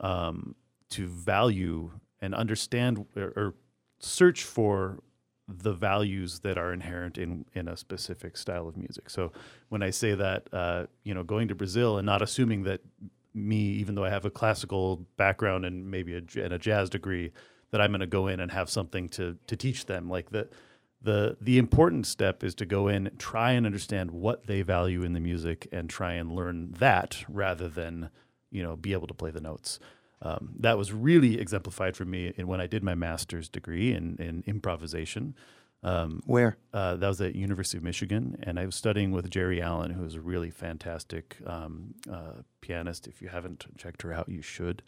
um, 0.00 0.54
to 0.90 1.08
value 1.08 1.90
and 2.20 2.36
understand 2.36 3.04
or, 3.16 3.32
or 3.36 3.54
search 3.98 4.44
for 4.44 5.02
the 5.48 5.72
values 5.72 6.38
that 6.40 6.56
are 6.56 6.72
inherent 6.72 7.18
in 7.18 7.44
in 7.52 7.66
a 7.66 7.76
specific 7.76 8.36
style 8.36 8.68
of 8.68 8.76
music. 8.76 9.10
So 9.10 9.32
when 9.70 9.82
I 9.82 9.90
say 9.90 10.14
that, 10.14 10.48
uh, 10.52 10.86
you 11.02 11.14
know, 11.14 11.24
going 11.24 11.48
to 11.48 11.56
Brazil 11.56 11.98
and 11.98 12.06
not 12.06 12.22
assuming 12.22 12.62
that 12.62 12.80
me, 13.34 13.56
even 13.56 13.96
though 13.96 14.04
I 14.04 14.10
have 14.10 14.24
a 14.24 14.30
classical 14.30 15.04
background 15.16 15.64
and 15.64 15.90
maybe 15.90 16.14
a, 16.14 16.22
and 16.40 16.52
a 16.52 16.58
jazz 16.58 16.88
degree, 16.90 17.32
that 17.72 17.80
I'm 17.80 17.90
going 17.90 18.00
to 18.00 18.06
go 18.06 18.28
in 18.28 18.38
and 18.38 18.52
have 18.52 18.70
something 18.70 19.08
to 19.10 19.36
to 19.48 19.56
teach 19.56 19.86
them. 19.86 20.08
Like 20.08 20.30
the 20.30 20.48
the 21.04 21.36
the 21.40 21.58
important 21.58 22.06
step 22.06 22.42
is 22.42 22.54
to 22.56 22.66
go 22.66 22.88
in, 22.88 23.10
try 23.18 23.52
and 23.52 23.66
understand 23.66 24.10
what 24.10 24.46
they 24.46 24.62
value 24.62 25.02
in 25.02 25.12
the 25.12 25.20
music, 25.20 25.68
and 25.70 25.88
try 25.88 26.14
and 26.14 26.32
learn 26.32 26.72
that 26.78 27.24
rather 27.28 27.68
than 27.68 28.10
you 28.50 28.62
know 28.62 28.76
be 28.76 28.92
able 28.92 29.06
to 29.06 29.14
play 29.14 29.30
the 29.30 29.40
notes. 29.40 29.78
Um, 30.22 30.54
that 30.60 30.78
was 30.78 30.92
really 30.92 31.38
exemplified 31.38 31.96
for 31.96 32.06
me 32.06 32.32
in 32.36 32.46
when 32.46 32.60
I 32.60 32.66
did 32.66 32.82
my 32.82 32.94
master's 32.94 33.48
degree 33.48 33.92
in, 33.92 34.16
in 34.16 34.42
improvisation. 34.46 35.34
Um, 35.82 36.22
Where? 36.24 36.56
Uh, 36.72 36.96
that 36.96 37.08
was 37.08 37.20
at 37.20 37.34
University 37.34 37.76
of 37.76 37.84
Michigan, 37.84 38.38
and 38.42 38.58
I 38.58 38.64
was 38.64 38.74
studying 38.74 39.12
with 39.12 39.28
Geri 39.28 39.60
Allen, 39.60 39.90
who 39.90 40.04
is 40.04 40.14
a 40.14 40.20
really 40.20 40.50
fantastic 40.50 41.36
um, 41.46 41.94
uh, 42.10 42.42
pianist. 42.62 43.06
If 43.06 43.20
you 43.20 43.28
haven't 43.28 43.66
checked 43.76 44.00
her 44.00 44.14
out, 44.14 44.30
you 44.30 44.40
should. 44.40 44.82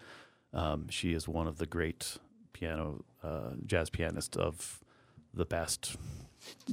Um, 0.55 0.89
she 0.89 1.13
is 1.13 1.29
one 1.29 1.47
of 1.47 1.59
the 1.59 1.67
great 1.67 2.17
piano 2.55 3.05
uh, 3.23 3.51
jazz 3.67 3.91
pianists 3.91 4.39
of 4.39 4.81
the 5.37 5.47
past. 5.47 5.97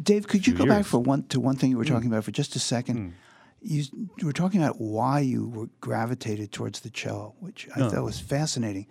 Dave, 0.01 0.27
could 0.27 0.45
you 0.47 0.55
few 0.55 0.65
go 0.65 0.69
back 0.69 0.85
for 0.85 0.99
one 0.99 1.23
to 1.27 1.39
one 1.39 1.55
thing 1.55 1.71
you 1.71 1.77
were 1.77 1.83
Mm. 1.85 1.89
talking 1.89 2.07
about 2.11 2.23
for 2.23 2.31
just 2.31 2.55
a 2.55 2.59
second? 2.59 3.13
You, 3.61 3.83
you 4.19 4.27
were 4.27 4.33
talking 4.33 4.61
about 4.61 4.79
why 4.81 5.19
you 5.21 5.47
were 5.47 5.67
gravitated 5.81 6.51
towards 6.51 6.81
the 6.81 6.89
cello, 6.89 7.33
which 7.39 7.67
I 7.75 7.79
No. 7.79 7.89
thought 7.89 8.03
was 8.03 8.19
fascinating. 8.19 8.87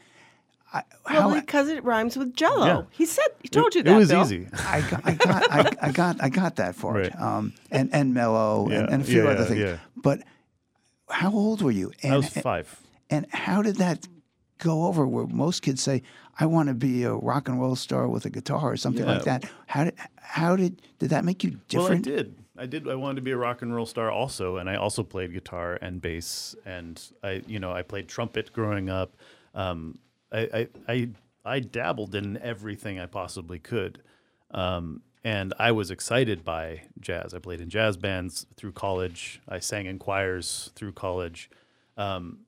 I, 0.72 0.82
Well, 1.10 1.28
how, 1.28 1.34
because 1.40 1.68
it 1.68 1.84
rhymes 1.84 2.16
with 2.16 2.34
Jello. 2.34 2.66
Yeah. 2.66 2.82
He 2.90 3.04
said 3.04 3.26
he 3.42 3.46
It- 3.48 3.52
told 3.52 3.74
you 3.74 3.82
that. 3.82 3.92
it 3.92 3.96
was 3.96 4.08
Bill. 4.08 4.22
easy. 4.22 4.48
I 4.66 4.80
got, 4.80 5.00
I 5.04 5.12
got, 5.14 5.52
I, 5.52 5.70
I 5.88 5.90
got, 5.92 6.16
I 6.22 6.28
got 6.30 6.56
that 6.56 6.74
for 6.74 6.98
it, 6.98 7.14
um, 7.20 7.52
and 7.70 7.90
and 7.92 8.14
mellow 8.14 8.64
and, 8.64 8.72
Yeah, 8.72 8.86
and 8.90 9.02
a 9.02 9.04
few 9.04 9.24
yeah, 9.24 9.28
other 9.30 9.44
things. 9.44 9.60
yeah. 9.60 9.76
But 9.96 10.22
how 11.10 11.30
old 11.30 11.60
were 11.60 11.70
you? 11.70 11.92
And, 12.02 12.14
I 12.14 12.16
was 12.16 12.30
five. 12.30 12.80
And 13.10 13.26
how 13.30 13.60
did 13.60 13.76
that 13.76 14.08
go 14.56 14.86
over? 14.86 15.06
Where 15.06 15.26
most 15.26 15.60
kids 15.60 15.82
say, 15.82 16.02
"I 16.38 16.46
want 16.46 16.68
to 16.68 16.74
be 16.74 17.04
a 17.04 17.12
rock 17.12 17.48
and 17.48 17.60
roll 17.60 17.76
star 17.76 18.08
with 18.08 18.24
a 18.24 18.30
guitar" 18.30 18.72
or 18.72 18.76
something 18.76 19.04
like 19.06 19.24
that. 19.24 19.44
How 19.66 19.84
did 19.84 19.94
how 20.16 20.56
did 20.56 20.82
did 20.98 21.10
that 21.10 21.24
make 21.24 21.44
you 21.44 21.58
different? 21.68 22.06
Well, 22.06 22.14
I 22.14 22.16
did. 22.18 22.34
I 22.56 22.66
did. 22.66 22.88
I 22.88 22.94
wanted 22.94 23.16
to 23.16 23.22
be 23.22 23.30
a 23.30 23.36
rock 23.36 23.62
and 23.62 23.74
roll 23.74 23.86
star 23.86 24.10
also, 24.10 24.56
and 24.58 24.68
I 24.68 24.76
also 24.76 25.02
played 25.02 25.32
guitar 25.32 25.78
and 25.80 26.00
bass, 26.00 26.54
and 26.66 27.00
I, 27.22 27.42
you 27.46 27.58
know, 27.58 27.72
I 27.72 27.82
played 27.82 28.08
trumpet 28.08 28.52
growing 28.52 28.90
up. 28.90 29.16
Um, 29.54 29.98
I, 30.30 30.40
I, 30.40 30.68
I, 30.86 31.08
I 31.44 31.60
dabbled 31.60 32.14
in 32.14 32.36
everything 32.38 33.00
I 33.00 33.06
possibly 33.06 33.58
could, 33.58 34.02
um, 34.50 35.02
and 35.24 35.54
I 35.58 35.72
was 35.72 35.90
excited 35.90 36.44
by 36.44 36.82
jazz. 37.00 37.32
I 37.32 37.38
played 37.38 37.60
in 37.60 37.70
jazz 37.70 37.96
bands 37.96 38.46
through 38.56 38.72
college. 38.72 39.40
I 39.48 39.58
sang 39.58 39.86
in 39.86 39.98
choirs 39.98 40.72
through 40.74 40.92
college. 40.92 41.50
Um, 41.96 42.40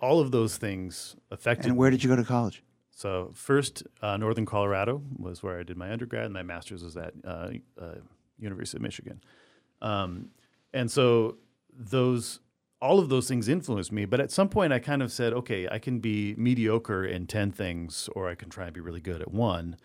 all 0.00 0.20
of 0.20 0.30
those 0.30 0.56
things 0.56 1.16
affected. 1.30 1.66
And 1.66 1.76
where 1.76 1.90
did 1.90 2.02
you 2.02 2.10
go 2.10 2.16
to 2.16 2.24
college? 2.24 2.62
So 2.98 3.30
first, 3.32 3.84
uh, 4.02 4.16
Northern 4.16 4.44
Colorado 4.44 5.00
was 5.16 5.40
where 5.40 5.60
I 5.60 5.62
did 5.62 5.76
my 5.76 5.92
undergrad, 5.92 6.24
and 6.24 6.34
my 6.34 6.42
master's 6.42 6.82
was 6.82 6.96
at 6.96 7.14
uh, 7.24 7.50
uh, 7.80 7.94
University 8.40 8.76
of 8.76 8.82
Michigan. 8.82 9.22
Um, 9.80 10.30
and 10.74 10.90
so 10.90 11.36
those, 11.72 12.40
all 12.82 12.98
of 12.98 13.08
those 13.08 13.28
things 13.28 13.48
influenced 13.48 13.92
me. 13.92 14.04
But 14.04 14.18
at 14.18 14.32
some 14.32 14.48
point, 14.48 14.72
I 14.72 14.80
kind 14.80 15.00
of 15.00 15.12
said, 15.12 15.32
okay, 15.32 15.68
I 15.70 15.78
can 15.78 16.00
be 16.00 16.34
mediocre 16.36 17.04
in 17.04 17.28
ten 17.28 17.52
things, 17.52 18.08
or 18.16 18.28
I 18.28 18.34
can 18.34 18.50
try 18.50 18.64
and 18.64 18.74
be 18.74 18.80
really 18.80 19.00
good 19.00 19.22
at 19.22 19.30
one. 19.30 19.76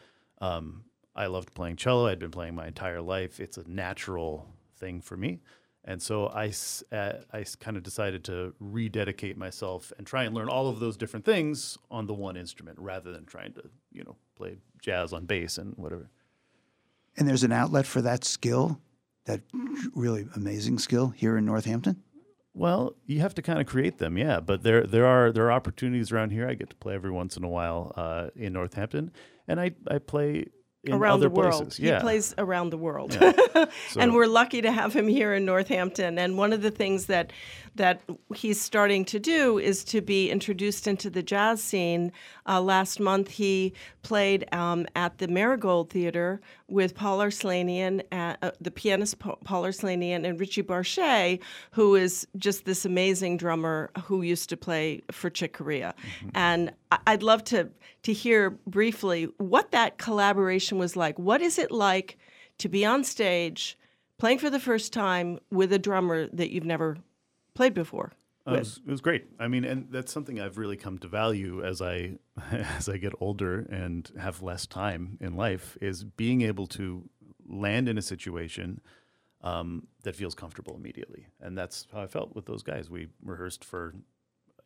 Um, 0.42 0.86
I 1.16 1.28
loved 1.28 1.54
playing 1.54 1.76
cello. 1.76 2.08
I'd 2.08 2.18
been 2.18 2.32
playing 2.32 2.56
my 2.56 2.66
entire 2.66 3.00
life. 3.00 3.40
It's 3.40 3.58
a 3.58 3.70
natural 3.70 4.50
thing 4.80 5.02
for 5.02 5.18
me. 5.18 5.42
And 5.86 6.02
so 6.02 6.28
I, 6.28 6.54
uh, 6.92 7.14
I 7.34 7.46
kind 7.60 7.76
of 7.76 7.84
decided 7.84 8.24
to 8.26 8.54
rededicate 8.60 9.38
myself 9.38 9.92
and 9.98 10.08
try 10.08 10.24
and 10.24 10.34
learn 10.34 10.48
all 10.48 10.70
of 10.70 10.80
those 10.80 10.96
different 10.96 11.26
things 11.26 11.78
on 11.92 12.08
the 12.08 12.14
one 12.14 12.38
instrument 12.38 12.80
rather 12.80 13.12
than 13.12 13.26
trying 13.26 13.54
to, 13.54 13.64
you 13.92 14.04
know, 14.04 14.16
play 14.38 14.60
jazz 14.82 15.12
on 15.12 15.26
bass 15.26 15.58
and 15.58 15.74
whatever. 15.76 16.10
And 17.18 17.28
there's 17.28 17.44
an 17.44 17.52
outlet 17.52 17.86
for 17.86 18.02
that 18.02 18.24
skill, 18.24 18.80
that 19.26 19.42
really 19.94 20.26
amazing 20.36 20.80
skill 20.80 21.10
here 21.10 21.38
in 21.38 21.46
Northampton. 21.46 22.02
Well, 22.56 22.96
you 23.06 23.20
have 23.20 23.34
to 23.36 23.42
kind 23.42 23.60
of 23.60 23.66
create 23.66 23.98
them, 23.98 24.18
yeah. 24.18 24.40
But 24.40 24.64
there, 24.64 24.86
there 24.86 25.06
are 25.06 25.32
there 25.32 25.46
are 25.46 25.52
opportunities 25.52 26.12
around 26.12 26.30
here. 26.30 26.48
I 26.48 26.54
get 26.54 26.70
to 26.70 26.76
play 26.76 26.94
every 26.94 27.12
once 27.12 27.36
in 27.36 27.44
a 27.44 27.50
while 27.50 27.92
uh, 27.96 28.30
in 28.36 28.54
Northampton, 28.54 29.12
and 29.48 29.60
I, 29.60 29.72
I 29.88 29.98
play 29.98 30.46
around 30.90 31.22
the 31.22 31.30
world. 31.30 31.64
places. 31.64 31.78
He 31.78 31.92
plays 32.00 32.36
around 32.38 32.72
the 32.72 32.78
world. 32.78 33.18
Yeah. 33.20 33.66
and 33.98 34.14
we're 34.14 34.28
lucky 34.28 34.62
to 34.62 34.72
have 34.72 34.94
him 34.94 35.08
here 35.08 35.34
in 35.34 35.46
Northampton. 35.46 36.18
And 36.18 36.38
one 36.38 36.54
of 36.54 36.62
the 36.62 36.72
things 36.72 37.06
that 37.06 37.32
that 37.76 38.02
he's 38.36 38.60
starting 38.60 39.04
to 39.06 39.20
do 39.20 39.58
is 39.58 39.84
to 39.86 40.02
be 40.02 40.30
introduced 40.30 40.88
into 40.88 41.10
the 41.10 41.24
jazz 41.24 41.62
scene. 41.62 42.12
Uh, 42.48 42.62
last 42.62 43.00
month, 43.00 43.30
he 43.30 43.74
played 44.04 44.46
um, 44.54 44.86
at 44.96 45.18
the 45.18 45.28
Marigold 45.28 45.90
Theater 45.90 46.42
with 46.68 46.96
Paul 46.96 47.20
Arslanian, 47.20 48.04
uh, 48.12 48.36
uh, 48.42 48.52
the 48.62 48.72
pianist 48.72 49.20
Paul 49.20 49.64
Arslanian, 49.64 50.26
and 50.28 50.40
Richie 50.40 50.64
Barshay, 50.64 51.40
who 51.72 51.96
is 51.96 52.28
just 52.38 52.66
this 52.66 52.86
amazing 52.86 53.38
drummer 53.38 53.92
who 54.04 54.22
used 54.22 54.50
to 54.50 54.58
play 54.58 55.02
for 55.12 55.30
Chick 55.30 55.54
Corea. 55.54 55.96
And 56.36 56.72
I'd 57.08 57.24
love 57.24 57.44
to 57.46 57.70
to 58.04 58.14
hear 58.14 58.50
briefly 58.68 59.30
what 59.38 59.72
that 59.72 59.98
collaboration 59.98 60.78
was 60.78 60.96
like. 60.96 61.18
What 61.18 61.42
is 61.42 61.58
it 61.58 61.72
like 61.72 62.18
to 62.58 62.70
be 62.70 62.86
on 62.86 63.04
stage 63.04 63.78
playing 64.20 64.40
for 64.40 64.50
the 64.50 64.60
first 64.60 64.94
time 64.94 65.40
with 65.52 65.74
a 65.74 65.80
drummer 65.80 66.28
that 66.34 66.52
you've 66.52 66.66
never 66.66 66.98
played 67.54 67.74
before? 67.74 68.14
Uh, 68.46 68.56
it, 68.56 68.60
was, 68.60 68.82
it 68.86 68.92
was 68.92 69.02
great. 69.02 69.26
I 69.40 69.48
mean, 69.48 69.64
and 69.64 69.88
that's 69.90 70.12
something 70.12 70.40
I've 70.40 70.58
really 70.58 70.76
come 70.76 70.98
to 71.00 71.08
value 71.08 71.64
as 71.64 71.82
I 71.82 72.18
as 72.52 72.90
I 72.90 72.98
get 72.98 73.14
older 73.20 73.60
and 73.70 74.10
have 74.20 74.42
less 74.42 74.66
time 74.66 75.18
in 75.22 75.36
life 75.36 75.78
is 75.82 76.04
being 76.04 76.42
able 76.42 76.68
to 76.68 77.10
land 77.48 77.88
in 77.88 77.98
a 77.98 78.02
situation 78.02 78.82
um, 79.42 79.88
that 80.04 80.16
feels 80.16 80.36
comfortable 80.36 80.76
immediately, 80.76 81.28
and 81.40 81.58
that's 81.58 81.88
how 81.94 82.02
I 82.02 82.08
felt 82.08 82.36
with 82.36 82.46
those 82.46 82.64
guys. 82.64 82.90
We 82.90 83.08
rehearsed 83.24 83.64
for 83.64 83.94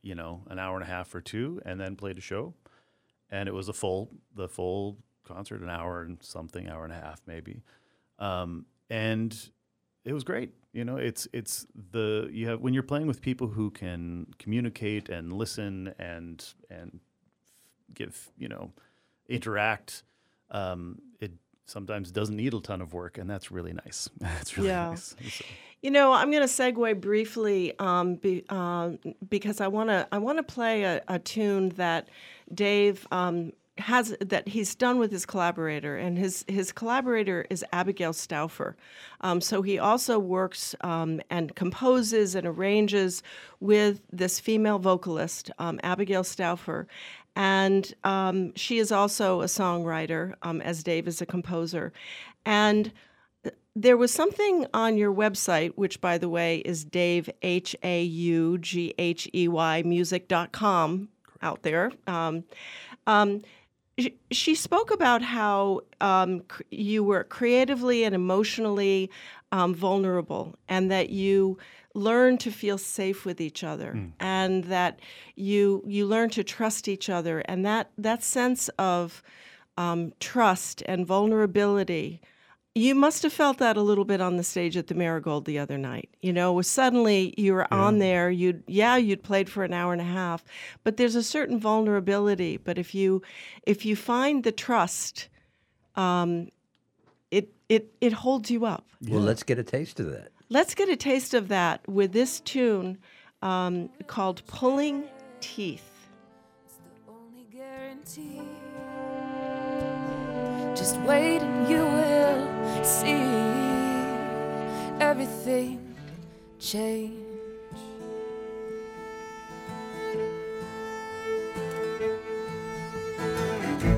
you 0.01 0.15
know 0.15 0.43
an 0.49 0.57
hour 0.59 0.75
and 0.75 0.83
a 0.83 0.87
half 0.87 1.13
or 1.13 1.21
two, 1.21 1.61
and 1.65 1.79
then 1.79 1.95
played 1.95 2.17
a 2.17 2.21
show, 2.21 2.53
and 3.29 3.47
it 3.47 3.53
was 3.53 3.69
a 3.69 3.73
full 3.73 4.09
the 4.35 4.47
full 4.47 4.97
concert, 5.23 5.61
an 5.61 5.69
hour 5.69 6.01
and 6.01 6.17
something, 6.21 6.67
hour 6.67 6.83
and 6.83 6.93
a 6.93 6.95
half 6.97 7.21
maybe, 7.27 7.61
um, 8.17 8.65
and 8.89 9.49
it 10.03 10.13
was 10.13 10.23
great. 10.23 10.53
You 10.77 10.85
know, 10.85 10.97
it's 10.97 11.27
it's 11.33 11.65
the 11.91 12.29
you 12.31 12.47
have 12.49 12.59
when 12.61 12.71
you're 12.75 12.83
playing 12.83 13.07
with 13.07 13.19
people 13.19 13.47
who 13.47 13.71
can 13.71 14.27
communicate 14.37 15.09
and 15.09 15.33
listen 15.33 15.91
and 15.97 16.37
and 16.69 16.99
give 17.95 18.29
you 18.37 18.47
know 18.47 18.71
interact. 19.27 20.03
Um, 20.51 21.01
it 21.19 21.31
sometimes 21.65 22.11
doesn't 22.11 22.35
need 22.35 22.53
a 22.53 22.59
ton 22.59 22.81
of 22.81 22.93
work, 22.93 23.17
and 23.17 23.27
that's 23.27 23.49
really 23.49 23.73
nice. 23.73 24.07
That's 24.19 24.55
really 24.55 24.69
Yeah. 24.69 24.89
nice. 24.89 25.15
So- 25.29 25.45
You 25.81 25.91
know, 25.91 26.11
I'm 26.13 26.29
going 26.31 26.41
to 26.47 26.53
segue 26.59 27.01
briefly 27.01 27.73
um, 27.79 28.15
be, 28.15 28.43
um, 28.49 28.97
because 29.29 29.59
I 29.61 29.67
want 29.67 29.89
to 29.89 30.07
I 30.11 30.17
want 30.19 30.37
to 30.37 30.43
play 30.43 30.83
a, 30.83 31.01
a 31.07 31.17
tune 31.19 31.69
that 31.77 32.07
Dave 32.53 33.07
um, 33.11 33.51
has 33.79 34.15
that 34.19 34.47
he's 34.47 34.75
done 34.75 34.99
with 34.99 35.11
his 35.11 35.25
collaborator, 35.25 35.97
and 35.97 36.17
his 36.17 36.45
his 36.47 36.71
collaborator 36.71 37.45
is 37.49 37.63
Abigail 37.71 38.13
Stauffer. 38.13 38.75
Um, 39.21 39.41
so 39.41 39.61
he 39.61 39.79
also 39.79 40.19
works 40.19 40.75
um, 40.81 41.21
and 41.29 41.55
composes 41.55 42.35
and 42.35 42.47
arranges 42.47 43.23
with 43.59 44.01
this 44.11 44.39
female 44.39 44.79
vocalist, 44.79 45.51
um, 45.59 45.79
Abigail 45.83 46.23
Stauffer. 46.23 46.87
And 47.35 47.93
um, 48.03 48.55
she 48.55 48.79
is 48.79 48.91
also 48.91 49.41
a 49.41 49.45
songwriter, 49.45 50.33
um, 50.41 50.59
as 50.61 50.83
Dave 50.83 51.07
is 51.07 51.21
a 51.21 51.25
composer. 51.25 51.93
And 52.45 52.91
there 53.75 53.95
was 53.95 54.11
something 54.11 54.65
on 54.73 54.97
your 54.97 55.13
website, 55.13 55.73
which, 55.75 56.01
by 56.01 56.17
the 56.17 56.29
way, 56.29 56.57
is 56.57 56.83
Dave, 56.83 57.29
H 57.43 57.75
A 57.83 58.03
U 58.03 58.57
G 58.57 58.95
H 58.97 59.29
E 59.35 59.47
Y, 59.47 59.83
music.com 59.83 61.09
out 61.43 61.61
there. 61.61 61.91
Um, 62.07 62.43
um, 63.05 63.43
she 64.31 64.55
spoke 64.55 64.91
about 64.91 65.21
how 65.21 65.81
um, 66.01 66.41
cr- 66.41 66.63
you 66.69 67.03
were 67.03 67.23
creatively 67.23 68.03
and 68.03 68.13
emotionally 68.13 69.09
um, 69.51 69.73
vulnerable 69.73 70.55
and 70.67 70.91
that 70.91 71.09
you 71.09 71.57
learn 71.93 72.37
to 72.37 72.51
feel 72.51 72.77
safe 72.77 73.25
with 73.25 73.41
each 73.41 73.63
other 73.63 73.93
and 74.19 74.65
that 74.65 74.99
you 75.35 75.81
you 75.87 76.05
learn 76.05 76.29
to 76.29 76.43
trust 76.43 76.87
each 76.87 77.09
other 77.09 77.39
and 77.45 77.65
that 77.65 77.89
that 77.97 78.23
sense 78.23 78.69
of 78.77 79.23
um, 79.77 80.13
trust 80.19 80.83
and 80.85 81.07
vulnerability 81.07 82.21
you 82.77 82.95
must 82.95 83.23
have 83.23 83.33
felt 83.33 83.57
that 83.57 83.77
a 83.77 83.81
little 83.81 84.05
bit 84.05 84.21
on 84.21 84.37
the 84.37 84.43
stage 84.43 84.77
at 84.77 84.87
the 84.87 84.95
Marigold 84.95 85.45
the 85.45 85.59
other 85.59 85.77
night. 85.77 86.09
You 86.21 86.31
know, 86.31 86.53
was 86.53 86.69
suddenly 86.69 87.33
you 87.37 87.53
were 87.53 87.71
on 87.73 87.99
there. 87.99 88.29
You'd 88.29 88.63
yeah, 88.67 88.97
you'd 88.97 89.23
played 89.23 89.49
for 89.49 89.63
an 89.63 89.73
hour 89.73 89.91
and 89.93 90.01
a 90.01 90.05
half, 90.05 90.43
but 90.83 90.97
there's 90.97 91.15
a 91.15 91.23
certain 91.23 91.59
vulnerability. 91.59 92.57
But 92.57 92.77
if 92.77 92.93
you 92.93 93.21
if 93.63 93.85
you 93.85 93.95
find 93.95 94.43
the 94.43 94.51
trust, 94.51 95.29
um, 95.95 96.49
it 97.31 97.53
it 97.69 97.93
it 97.99 98.13
holds 98.13 98.51
you 98.51 98.65
up. 98.65 98.85
Well, 99.07 99.21
let's 99.21 99.43
get 99.43 99.59
a 99.59 99.63
taste 99.63 99.99
of 99.99 100.11
that. 100.11 100.29
Let's 100.49 100.75
get 100.75 100.89
a 100.89 100.95
taste 100.95 101.33
of 101.33 101.49
that 101.49 101.87
with 101.89 102.13
this 102.13 102.39
tune 102.39 102.97
um, 103.41 103.89
called 104.07 104.43
"Pulling 104.47 105.03
Teeth." 105.41 105.97
guarantee. 108.07 108.56
Just 110.77 110.97
wait 111.01 111.41
and 111.41 111.67
you 111.67 111.79
will 111.79 112.83
see 112.83 113.13
everything 115.01 115.95
change. 116.59 117.15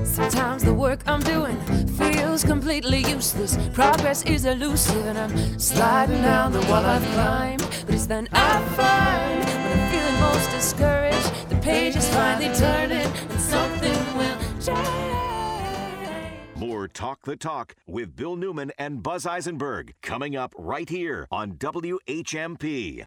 Sometimes 0.04 0.64
the 0.64 0.72
work 0.72 1.00
I'm 1.06 1.20
doing 1.20 1.60
feels 1.98 2.44
completely 2.44 3.00
useless. 3.00 3.58
Progress 3.74 4.22
is 4.24 4.46
elusive, 4.46 5.04
and 5.04 5.18
I'm 5.18 5.58
sliding 5.58 6.22
down 6.22 6.52
the 6.52 6.60
wall 6.60 6.84
I've 6.84 7.04
climbed. 7.12 7.68
But 7.84 7.94
it's 7.94 8.06
then 8.06 8.26
I 8.32 8.60
find 8.78 9.44
when 9.44 9.78
I'm 9.78 9.90
feeling 9.92 10.20
most 10.20 10.50
discouraged, 10.50 11.50
the 11.50 11.56
page 11.56 11.94
is 11.96 12.08
finally 12.08 12.54
turning, 12.56 13.12
and 13.30 13.40
something 13.40 14.16
will 14.16 14.38
change. 14.60 15.09
More 16.60 16.88
Talk 16.88 17.22
the 17.22 17.36
Talk 17.36 17.74
with 17.86 18.14
Bill 18.14 18.36
Newman 18.36 18.70
and 18.78 19.02
Buzz 19.02 19.24
Eisenberg 19.24 19.94
coming 20.02 20.36
up 20.36 20.54
right 20.58 20.90
here 20.90 21.26
on 21.32 21.52
WHMP. 21.52 23.06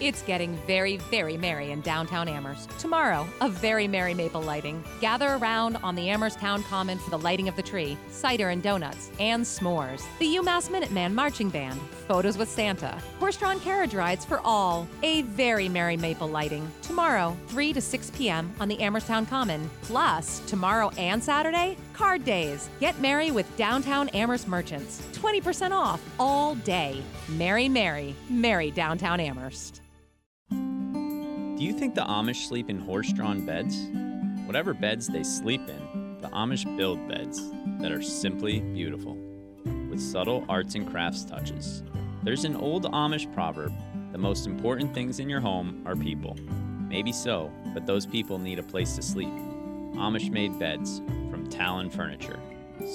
It's 0.00 0.22
getting 0.22 0.56
very, 0.66 0.96
very 0.96 1.36
merry 1.36 1.72
in 1.72 1.82
downtown 1.82 2.28
Amherst. 2.28 2.70
Tomorrow, 2.78 3.26
a 3.42 3.48
very 3.50 3.86
merry 3.86 4.14
maple 4.14 4.40
lighting. 4.40 4.82
Gather 5.00 5.34
around 5.34 5.76
on 5.78 5.96
the 5.96 6.08
Amherst 6.08 6.38
Town 6.38 6.62
Common 6.62 6.98
for 6.98 7.10
the 7.10 7.18
lighting 7.18 7.48
of 7.48 7.56
the 7.56 7.62
tree, 7.62 7.98
cider 8.08 8.50
and 8.50 8.62
donuts, 8.62 9.10
and 9.20 9.44
s'mores. 9.44 10.02
The 10.18 10.36
UMass 10.36 10.70
Minuteman 10.70 11.12
Marching 11.12 11.50
Band, 11.50 11.78
photos 12.06 12.38
with 12.38 12.48
Santa, 12.48 12.96
horse-drawn 13.18 13.60
carriage 13.60 13.92
rides 13.92 14.24
for 14.24 14.40
all. 14.44 14.88
A 15.02 15.22
very 15.22 15.68
merry 15.68 15.96
maple 15.96 16.28
lighting. 16.28 16.70
Tomorrow, 16.80 17.36
3 17.48 17.72
to 17.74 17.80
6 17.82 18.10
p.m. 18.12 18.50
on 18.60 18.68
the 18.68 18.80
Amherst 18.80 19.08
Town 19.08 19.26
Common. 19.26 19.68
Plus, 19.82 20.38
tomorrow 20.46 20.90
and 20.96 21.22
Saturday, 21.22 21.76
card 21.98 22.24
days. 22.24 22.70
Get 22.80 22.98
merry 23.00 23.30
with 23.30 23.54
downtown 23.56 24.08
Amherst 24.10 24.48
merchants. 24.48 25.02
20% 25.12 25.72
off 25.72 26.00
all 26.18 26.54
day. 26.54 27.02
Merry, 27.30 27.68
merry, 27.68 28.14
merry 28.30 28.70
downtown 28.70 29.20
Amherst. 29.20 29.82
Do 30.50 31.64
you 31.64 31.72
think 31.72 31.96
the 31.96 32.02
Amish 32.02 32.46
sleep 32.46 32.70
in 32.70 32.78
horse 32.78 33.12
drawn 33.12 33.44
beds? 33.44 33.88
Whatever 34.46 34.72
beds 34.72 35.08
they 35.08 35.24
sleep 35.24 35.60
in, 35.68 36.16
the 36.20 36.28
Amish 36.28 36.64
build 36.76 37.06
beds 37.08 37.50
that 37.80 37.90
are 37.90 38.00
simply 38.00 38.60
beautiful, 38.60 39.18
with 39.90 40.00
subtle 40.00 40.44
arts 40.48 40.76
and 40.76 40.88
crafts 40.88 41.24
touches. 41.24 41.82
There's 42.22 42.44
an 42.44 42.54
old 42.54 42.84
Amish 42.84 43.32
proverb 43.34 43.74
the 44.12 44.18
most 44.18 44.46
important 44.46 44.94
things 44.94 45.20
in 45.20 45.28
your 45.28 45.40
home 45.40 45.82
are 45.86 45.94
people. 45.94 46.34
Maybe 46.88 47.12
so, 47.12 47.52
but 47.74 47.86
those 47.86 48.06
people 48.06 48.38
need 48.38 48.58
a 48.58 48.62
place 48.62 48.96
to 48.96 49.02
sleep. 49.02 49.32
Amish 49.98 50.30
made 50.30 50.56
beds 50.60 51.02
from 51.28 51.48
Talon 51.48 51.90
Furniture. 51.90 52.38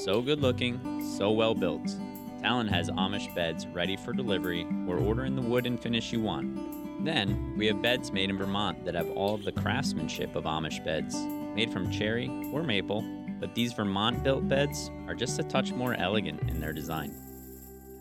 So 0.06 0.22
good 0.22 0.40
looking, 0.40 1.06
so 1.18 1.32
well 1.32 1.54
built. 1.54 1.94
Talon 2.42 2.68
has 2.70 2.90
Amish 2.92 3.34
beds 3.36 3.68
ready 3.68 3.98
for 3.98 4.14
delivery 4.14 4.66
or 4.88 4.98
order 4.98 5.26
in 5.26 5.36
the 5.36 5.42
wood 5.42 5.66
and 5.66 5.78
finish 5.78 6.14
you 6.14 6.22
want. 6.22 7.04
Then, 7.04 7.56
we 7.58 7.68
have 7.68 7.82
beds 7.82 8.14
made 8.14 8.30
in 8.30 8.38
Vermont 8.38 8.86
that 8.86 8.96
have 8.96 9.10
all 9.12 9.36
of 9.36 9.44
the 9.44 9.52
craftsmanship 9.52 10.34
of 10.34 10.46
Amish 10.46 10.84
beds, 10.86 11.16
made 11.54 11.74
from 11.74 11.92
cherry 11.92 12.30
or 12.54 12.64
maple, 12.64 13.04
but 13.38 13.54
these 13.54 13.74
Vermont 13.74 14.24
built 14.24 14.48
beds 14.48 14.90
are 15.06 15.14
just 15.14 15.38
a 15.40 15.44
touch 15.44 15.74
more 15.74 15.96
elegant 15.96 16.50
in 16.50 16.62
their 16.62 16.72
design. 16.72 17.14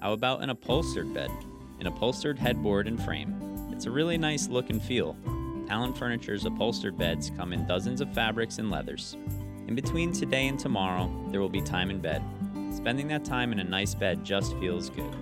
How 0.01 0.12
about 0.12 0.45
an 0.45 0.51
upholstered 0.51 1.12
bed? 1.12 1.31
An 1.81 1.89
upholstered 1.89 2.39
headboard 2.39 2.87
and 2.87 3.03
frame. 3.03 3.69
It's 3.73 3.87
a 3.87 3.91
really 3.91 4.16
nice 4.16 4.47
look 4.47 4.70
and 4.70 4.81
feel. 4.81 5.16
Talon 5.73 5.94
Furniture's 5.94 6.44
upholstered 6.44 6.99
beds 6.99 7.31
come 7.35 7.55
in 7.55 7.66
dozens 7.66 8.03
of 8.03 8.12
fabrics 8.12 8.59
and 8.59 8.70
leathers. 8.70 9.16
In 9.66 9.74
between 9.74 10.12
today 10.12 10.49
and 10.49 10.59
tomorrow, 10.59 11.11
there 11.31 11.40
will 11.40 11.49
be 11.49 11.62
time 11.62 11.89
in 11.89 11.99
bed. 11.99 12.23
Spending 12.70 13.09
that 13.09 13.24
time 13.24 13.53
in 13.53 13.59
a 13.59 13.65
nice 13.65 13.94
bed 13.94 14.23
just 14.23 14.55
feels 14.59 14.90
good. 14.90 15.16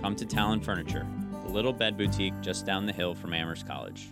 Come 0.00 0.16
to 0.16 0.24
Talon 0.24 0.62
Furniture, 0.62 1.06
the 1.44 1.52
little 1.52 1.74
bed 1.74 1.98
boutique 1.98 2.32
just 2.40 2.64
down 2.64 2.86
the 2.86 2.92
hill 2.94 3.14
from 3.14 3.34
Amherst 3.34 3.66
College. 3.66 4.08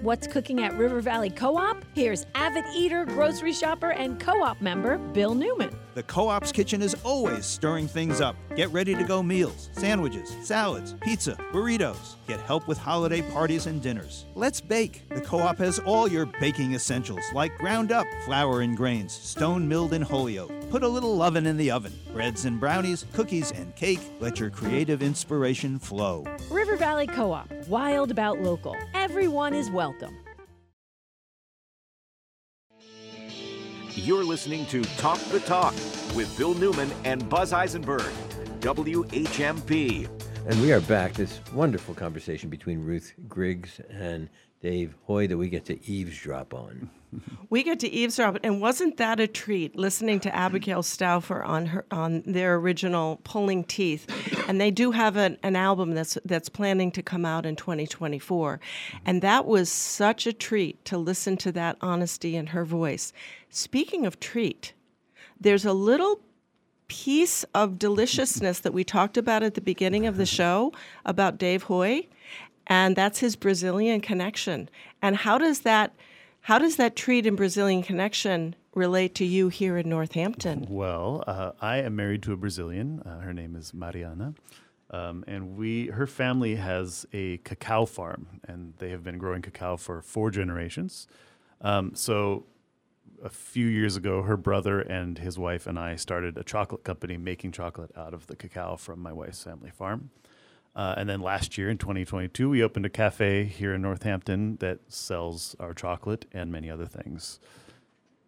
What's 0.00 0.26
cooking 0.26 0.62
at 0.62 0.74
River 0.78 1.02
Valley 1.02 1.28
Co 1.28 1.58
op? 1.58 1.84
Here's 1.94 2.24
avid 2.34 2.64
eater, 2.74 3.04
grocery 3.04 3.52
shopper, 3.52 3.90
and 3.90 4.18
co 4.18 4.42
op 4.42 4.62
member 4.62 4.96
Bill 4.96 5.34
Newman. 5.34 5.68
The 5.92 6.02
Co 6.04 6.30
op's 6.30 6.50
kitchen 6.50 6.80
is 6.80 6.96
always 7.04 7.44
stirring 7.44 7.88
things 7.88 8.22
up. 8.22 8.36
Get 8.56 8.70
ready 8.70 8.94
to 8.94 9.04
go 9.04 9.22
meals, 9.22 9.68
sandwiches, 9.72 10.34
salads, 10.42 10.94
pizza, 11.02 11.34
burritos. 11.52 12.14
Get 12.28 12.40
help 12.40 12.68
with 12.68 12.76
holiday 12.76 13.22
parties 13.22 13.64
and 13.64 13.80
dinners. 13.80 14.26
Let's 14.34 14.60
bake. 14.60 15.08
The 15.08 15.22
Co 15.22 15.38
op 15.38 15.56
has 15.58 15.78
all 15.78 16.06
your 16.06 16.26
baking 16.26 16.74
essentials 16.74 17.24
like 17.32 17.56
ground 17.56 17.90
up 17.90 18.06
flour 18.26 18.60
and 18.60 18.76
grains, 18.76 19.14
stone 19.14 19.66
milled 19.66 19.94
in 19.94 20.02
Holyoke. 20.02 20.52
Put 20.68 20.82
a 20.82 20.88
little 20.88 21.22
oven 21.22 21.46
in 21.46 21.56
the 21.56 21.70
oven. 21.70 21.92
Breads 22.12 22.44
and 22.44 22.60
brownies, 22.60 23.06
cookies 23.14 23.50
and 23.52 23.74
cake. 23.76 24.00
Let 24.20 24.38
your 24.38 24.50
creative 24.50 25.02
inspiration 25.02 25.78
flow. 25.78 26.24
River 26.50 26.76
Valley 26.76 27.06
Co 27.06 27.32
op, 27.32 27.50
wild 27.66 28.10
about 28.10 28.40
local. 28.40 28.76
Everyone 28.92 29.54
is 29.54 29.70
welcome. 29.70 30.14
You're 33.94 34.22
listening 34.22 34.66
to 34.66 34.82
Talk 34.98 35.18
the 35.30 35.40
Talk 35.40 35.72
with 36.14 36.32
Bill 36.36 36.52
Newman 36.52 36.90
and 37.04 37.26
Buzz 37.30 37.54
Eisenberg, 37.54 38.12
WHMP. 38.60 40.17
And 40.46 40.60
we 40.62 40.72
are 40.72 40.80
back. 40.80 41.14
This 41.14 41.40
wonderful 41.52 41.94
conversation 41.94 42.48
between 42.48 42.84
Ruth 42.84 43.12
Griggs 43.28 43.80
and 43.90 44.28
Dave 44.60 44.94
Haughey 45.06 45.28
that 45.28 45.36
we 45.36 45.48
get 45.48 45.64
to 45.66 45.84
eavesdrop 45.88 46.54
on. 46.54 46.90
We 47.50 47.62
get 47.62 47.80
to 47.80 47.88
eavesdrop, 47.88 48.36
and 48.42 48.60
wasn't 48.60 48.98
that 48.98 49.18
a 49.18 49.26
treat? 49.26 49.74
Listening 49.74 50.20
to 50.20 50.34
Abigail 50.36 50.82
Stauffer 50.82 51.42
on 51.42 51.64
her 51.64 51.86
on 51.90 52.22
their 52.26 52.56
original 52.56 53.20
Pulling 53.24 53.64
Teeth, 53.64 54.06
and 54.46 54.60
they 54.60 54.70
do 54.70 54.90
have 54.90 55.16
an, 55.16 55.38
an 55.42 55.56
album 55.56 55.94
that's 55.94 56.18
that's 56.26 56.50
planning 56.50 56.92
to 56.92 57.02
come 57.02 57.24
out 57.24 57.46
in 57.46 57.56
2024, 57.56 58.60
and 59.06 59.22
that 59.22 59.46
was 59.46 59.70
such 59.70 60.26
a 60.26 60.34
treat 60.34 60.84
to 60.84 60.98
listen 60.98 61.38
to 61.38 61.52
that 61.52 61.78
honesty 61.80 62.36
in 62.36 62.48
her 62.48 62.66
voice. 62.66 63.14
Speaking 63.48 64.04
of 64.04 64.20
treat, 64.20 64.74
there's 65.40 65.64
a 65.64 65.72
little 65.72 66.20
piece 66.88 67.44
of 67.54 67.78
deliciousness 67.78 68.60
that 68.60 68.72
we 68.72 68.84
talked 68.84 69.16
about 69.16 69.42
at 69.42 69.54
the 69.54 69.60
beginning 69.60 70.06
of 70.06 70.16
the 70.16 70.26
show 70.26 70.72
about 71.04 71.38
Dave 71.38 71.66
Haughey, 71.66 72.08
and 72.66 72.96
that's 72.96 73.20
his 73.20 73.36
Brazilian 73.36 74.00
connection. 74.00 74.68
And 75.00 75.16
how 75.16 75.38
does 75.38 75.60
that 75.60 75.94
how 76.42 76.58
does 76.58 76.76
that 76.76 76.96
treat 76.96 77.26
and 77.26 77.36
Brazilian 77.36 77.82
connection 77.82 78.54
relate 78.74 79.14
to 79.16 79.24
you 79.24 79.48
here 79.48 79.76
in 79.76 79.88
Northampton? 79.88 80.66
Well, 80.68 81.22
uh, 81.26 81.52
I 81.60 81.78
am 81.78 81.96
married 81.96 82.22
to 82.22 82.32
a 82.32 82.36
Brazilian. 82.36 83.02
Uh, 83.04 83.18
her 83.18 83.34
name 83.34 83.54
is 83.54 83.74
Mariana. 83.74 84.34
Um, 84.90 85.24
and 85.26 85.58
we, 85.58 85.88
her 85.88 86.06
family 86.06 86.54
has 86.54 87.06
a 87.12 87.36
cacao 87.38 87.84
farm, 87.84 88.40
and 88.46 88.72
they 88.78 88.88
have 88.90 89.04
been 89.04 89.18
growing 89.18 89.42
cacao 89.42 89.76
for 89.76 90.00
four 90.00 90.30
generations. 90.30 91.06
Um, 91.60 91.94
so, 91.94 92.46
a 93.22 93.28
few 93.28 93.66
years 93.66 93.96
ago, 93.96 94.22
her 94.22 94.36
brother 94.36 94.80
and 94.80 95.18
his 95.18 95.38
wife 95.38 95.66
and 95.66 95.78
I 95.78 95.96
started 95.96 96.36
a 96.36 96.44
chocolate 96.44 96.84
company 96.84 97.16
making 97.16 97.52
chocolate 97.52 97.90
out 97.96 98.14
of 98.14 98.26
the 98.26 98.36
cacao 98.36 98.76
from 98.76 99.00
my 99.00 99.12
wife's 99.12 99.42
family 99.42 99.70
farm. 99.70 100.10
Uh, 100.76 100.94
and 100.96 101.08
then 101.08 101.20
last 101.20 101.58
year 101.58 101.68
in 101.68 101.78
2022, 101.78 102.48
we 102.48 102.62
opened 102.62 102.86
a 102.86 102.90
cafe 102.90 103.44
here 103.44 103.74
in 103.74 103.82
Northampton 103.82 104.56
that 104.60 104.78
sells 104.88 105.56
our 105.58 105.74
chocolate 105.74 106.26
and 106.32 106.52
many 106.52 106.70
other 106.70 106.86
things. 106.86 107.40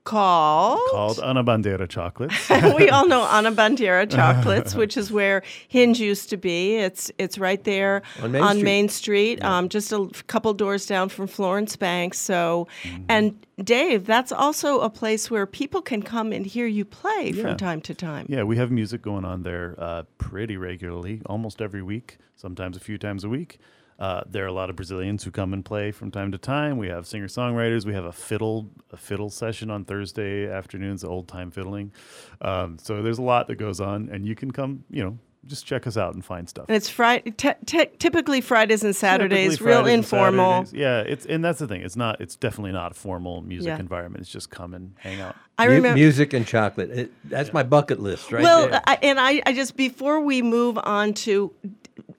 Called 0.05 0.81
Called 0.91 1.21
Ana 1.21 1.45
Bandeira 1.45 1.87
Chocolates. 1.89 2.49
we 2.77 2.89
all 2.89 3.07
know 3.07 3.23
Ana 3.31 3.53
Bandeira 3.53 4.07
Chocolates, 4.07 4.75
which 4.75 4.97
is 4.97 5.13
where 5.13 5.43
Hinge 5.69 6.01
used 6.01 6.31
to 6.31 6.37
be. 6.37 6.77
It's 6.77 7.11
it's 7.19 7.39
right 7.39 7.63
there 7.65 8.03
On 8.23 8.33
Main 8.33 8.41
Street. 8.49 8.63
Main 8.65 8.89
Street, 8.89 9.45
um, 9.45 9.69
just 9.69 9.93
a 9.93 10.09
couple 10.27 10.53
doors 10.55 10.87
down 10.87 11.11
from 11.11 11.27
Florence 11.27 11.77
Bank. 11.77 12.15
So, 12.15 12.67
Mm-hmm. 12.83 13.05
and 13.09 13.47
Dave, 13.63 14.07
that's 14.07 14.33
also 14.33 14.81
a 14.81 14.89
place 14.89 15.31
where 15.31 15.45
people 15.47 15.83
can 15.83 16.03
come 16.03 16.33
and 16.33 16.47
hear 16.47 16.67
you 16.67 16.85
play 16.87 17.33
Yeah. 17.35 17.43
from 17.43 17.57
time 17.59 17.81
to 17.83 17.95
time. 17.95 18.25
Yeah, 18.29 18.43
we 18.45 18.57
have 18.57 18.71
music 18.71 19.03
going 19.03 19.25
on 19.27 19.43
there 19.43 19.75
uh, 19.79 20.05
pretty 20.17 20.57
regularly, 20.57 21.21
almost 21.27 21.61
every 21.61 21.83
week, 21.83 22.17
sometimes 22.37 22.77
a 22.77 22.81
few 22.81 22.97
times 22.97 23.23
a 23.23 23.29
week. 23.29 23.59
Uh, 24.01 24.23
there 24.27 24.45
are 24.45 24.49
a 24.49 24.53
lot 24.53 24.71
of 24.71 24.77
Brazilians 24.77 25.23
who 25.23 25.31
come 25.31 25.53
and 25.53 25.63
play 25.63 25.93
from 25.93 26.11
time 26.11 26.33
to 26.33 26.39
time. 26.39 26.79
We 26.79 26.89
have 26.89 27.07
singer 27.07 27.29
songwriters. 27.29 27.85
We 27.85 27.93
have 27.93 28.07
a 28.07 28.13
fiddle 28.13 28.71
a 28.91 28.97
fiddle 28.97 29.29
session 29.29 29.71
on 29.71 29.85
Thursday 29.85 30.51
afternoons, 30.51 31.05
old 31.05 31.29
time 31.29 31.51
fiddling. 31.51 31.93
Um, 32.41 32.79
so 32.79 33.03
there's 33.03 33.19
a 33.19 33.23
lot 33.23 33.47
that 33.49 33.57
goes 33.57 33.81
on, 33.81 34.09
and 34.11 34.27
you 34.27 34.35
can 34.35 34.51
come, 34.51 34.85
you 34.91 35.05
know, 35.05 35.19
just 35.47 35.67
check 35.67 35.87
us 35.87 35.97
out 35.97 36.15
and 36.15 36.25
find 36.25 36.49
stuff. 36.49 36.67
And 36.69 36.77
it's 36.77 36.89
Friday, 36.89 37.31
t- 37.31 37.53
t- 37.67 37.87
typically 37.99 38.41
Fridays 38.41 38.85
and 38.85 38.95
Saturdays, 38.95 39.53
Typically 39.53 39.67
real 39.67 39.81
and 39.81 39.89
informal. 39.91 40.65
Saturdays. 40.67 40.73
Yeah, 40.81 41.01
it's 41.01 41.27
and 41.27 41.45
that's 41.45 41.59
the 41.59 41.67
thing. 41.67 41.83
It's 41.83 41.97
not. 41.97 42.21
It's 42.21 42.37
definitely 42.37 42.73
not 42.73 42.93
a 42.93 42.95
formal 42.95 43.41
music 43.43 43.69
Yeah. 43.69 43.79
environment. 43.81 44.23
It's 44.23 44.31
just 44.31 44.51
come 44.51 44.75
and 44.75 44.93
hang 44.99 45.21
out. 45.21 45.37
I 45.59 45.65
remember- 45.65 45.95
music 45.95 46.33
and 46.33 46.47
chocolate. 46.47 46.91
It, 46.91 47.13
that's 47.25 47.53
my 47.53 47.63
bucket 47.63 48.01
list, 48.01 48.31
right 48.33 48.43
well, 48.43 48.69
there. 48.69 48.81
I, 48.87 48.99
and 49.03 49.21
I, 49.21 49.43
I 49.47 49.53
just 49.53 49.77
before 49.77 50.21
we 50.21 50.43
move 50.43 50.79
on 50.83 51.13
to 51.15 51.53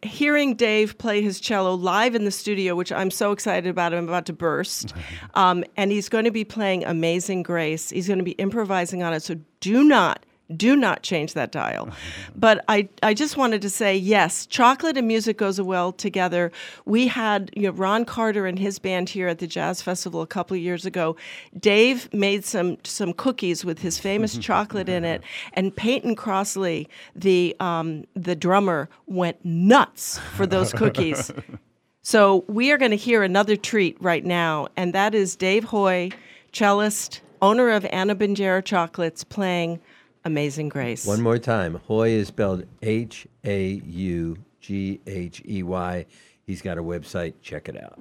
hearing 0.03 0.55
Dave 0.55 0.97
play 0.97 1.21
his 1.21 1.39
cello 1.39 1.75
live 1.75 2.15
in 2.15 2.25
the 2.25 2.31
studio, 2.31 2.75
which 2.75 2.91
I'm 2.91 3.11
so 3.11 3.31
excited 3.31 3.69
about. 3.69 3.93
I'm 3.93 4.07
about 4.07 4.25
to 4.27 4.33
burst. 4.33 4.93
Um, 5.33 5.63
and 5.77 5.91
he's 5.91 6.09
going 6.09 6.25
to 6.25 6.31
be 6.31 6.43
playing 6.43 6.83
Amazing 6.83 7.43
Grace. 7.43 7.89
He's 7.89 8.05
going 8.07 8.19
to 8.19 8.25
be 8.25 8.31
improvising 8.33 9.01
on 9.01 9.13
it. 9.13 9.21
So 9.23 9.35
do 9.61 9.81
not, 9.83 10.25
Do 10.57 10.75
not 10.75 11.03
change 11.03 11.33
that 11.33 11.51
dial. 11.51 11.89
but 12.35 12.63
I, 12.67 12.89
I 13.03 13.13
just 13.13 13.37
wanted 13.37 13.61
to 13.61 13.69
say 13.69 13.95
yes, 13.95 14.45
chocolate 14.45 14.97
and 14.97 15.07
music 15.07 15.37
goes 15.37 15.59
well 15.61 15.91
together. 15.91 16.51
We 16.85 17.07
had 17.07 17.51
you 17.55 17.63
know, 17.63 17.71
Ron 17.71 18.05
Carter 18.05 18.45
and 18.45 18.57
his 18.57 18.79
band 18.79 19.09
here 19.09 19.27
at 19.27 19.39
the 19.39 19.47
Jazz 19.47 19.81
Festival 19.81 20.21
a 20.21 20.27
couple 20.27 20.55
of 20.55 20.61
years 20.61 20.85
ago. 20.85 21.15
Dave 21.59 22.11
made 22.13 22.45
some 22.45 22.77
some 22.83 23.13
cookies 23.13 23.63
with 23.63 23.79
his 23.79 23.97
famous 23.99 24.37
chocolate 24.49 24.89
in 24.89 25.03
it, 25.03 25.21
and 25.53 25.75
Payton 25.75 26.15
Crossley, 26.15 26.87
the 27.15 27.55
um, 27.59 28.05
the 28.15 28.35
drummer, 28.35 28.89
went 29.07 29.43
nuts 29.43 30.19
for 30.35 30.45
those 30.45 30.73
cookies. 30.73 31.31
So 32.03 32.43
we 32.47 32.71
are 32.71 32.79
going 32.79 32.91
to 32.91 32.97
hear 32.97 33.21
another 33.21 33.55
treat 33.55 33.95
right 34.01 34.25
now, 34.25 34.69
and 34.75 34.91
that 34.93 35.13
is 35.13 35.35
Dave 35.35 35.65
Haughey, 35.65 36.11
cellist, 36.51 37.21
owner 37.43 37.69
of 37.69 37.85
Ana 37.85 38.15
Bandeira 38.15 38.63
Chocolates, 38.63 39.23
playing 39.23 39.79
Amazing 40.23 40.69
Grace. 40.69 41.05
One 41.05 41.21
more 41.21 41.39
time. 41.39 41.81
Hoy 41.87 42.09
is 42.09 42.27
spelled 42.27 42.65
H 42.81 43.27
A 43.43 43.81
U 43.85 44.37
G 44.59 45.01
H 45.07 45.41
E 45.47 45.63
Y. 45.63 46.05
He's 46.45 46.61
got 46.61 46.77
a 46.77 46.83
website. 46.83 47.33
Check 47.41 47.69
it 47.69 47.81
out. 47.81 47.99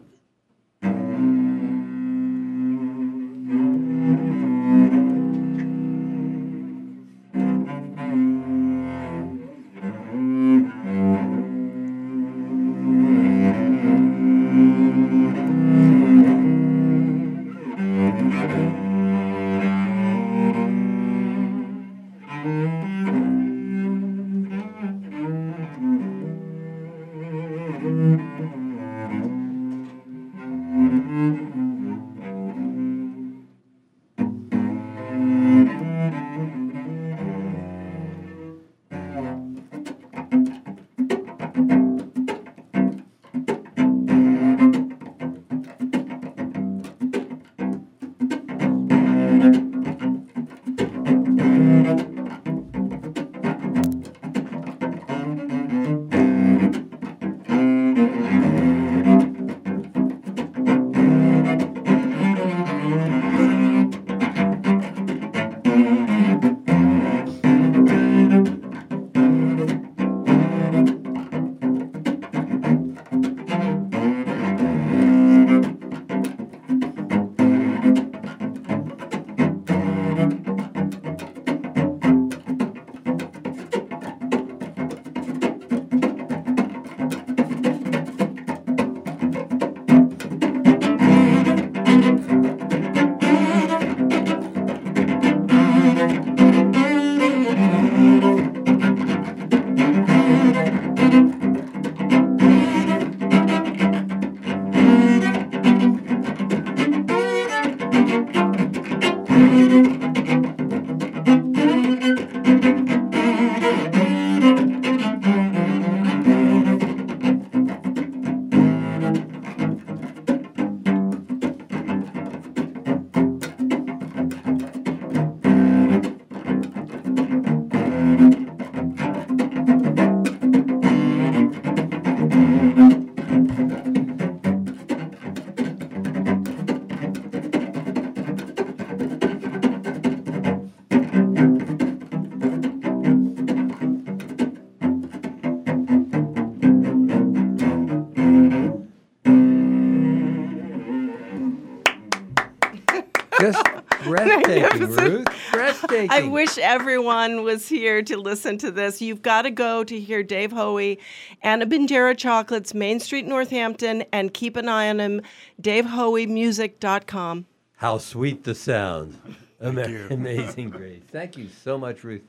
Everyone 156.60 157.42
was 157.42 157.68
here 157.68 158.02
to 158.02 158.16
listen 158.16 158.58
to 158.58 158.70
this. 158.70 159.00
You've 159.02 159.22
got 159.22 159.42
to 159.42 159.50
go 159.50 159.82
to 159.84 159.98
hear 159.98 160.22
Dave 160.22 160.52
Haughey, 160.52 160.98
Ana 161.42 161.66
Bandeira 161.66 162.14
Chocolates, 162.16 162.74
Main 162.74 163.00
Street, 163.00 163.26
Northampton, 163.26 164.04
and 164.12 164.32
keep 164.32 164.56
an 164.56 164.68
eye 164.68 164.88
on 164.88 165.00
him, 165.00 165.22
davehaugheymusic.com. 165.60 167.46
How 167.76 167.98
sweet 167.98 168.44
the 168.44 168.54
sound. 168.54 169.18
Ama- 169.60 170.08
Amazing 170.10 170.70
grace. 170.70 171.02
Thank 171.10 171.36
you 171.36 171.48
so 171.48 171.76
much, 171.78 172.02
Ruth. 172.04 172.22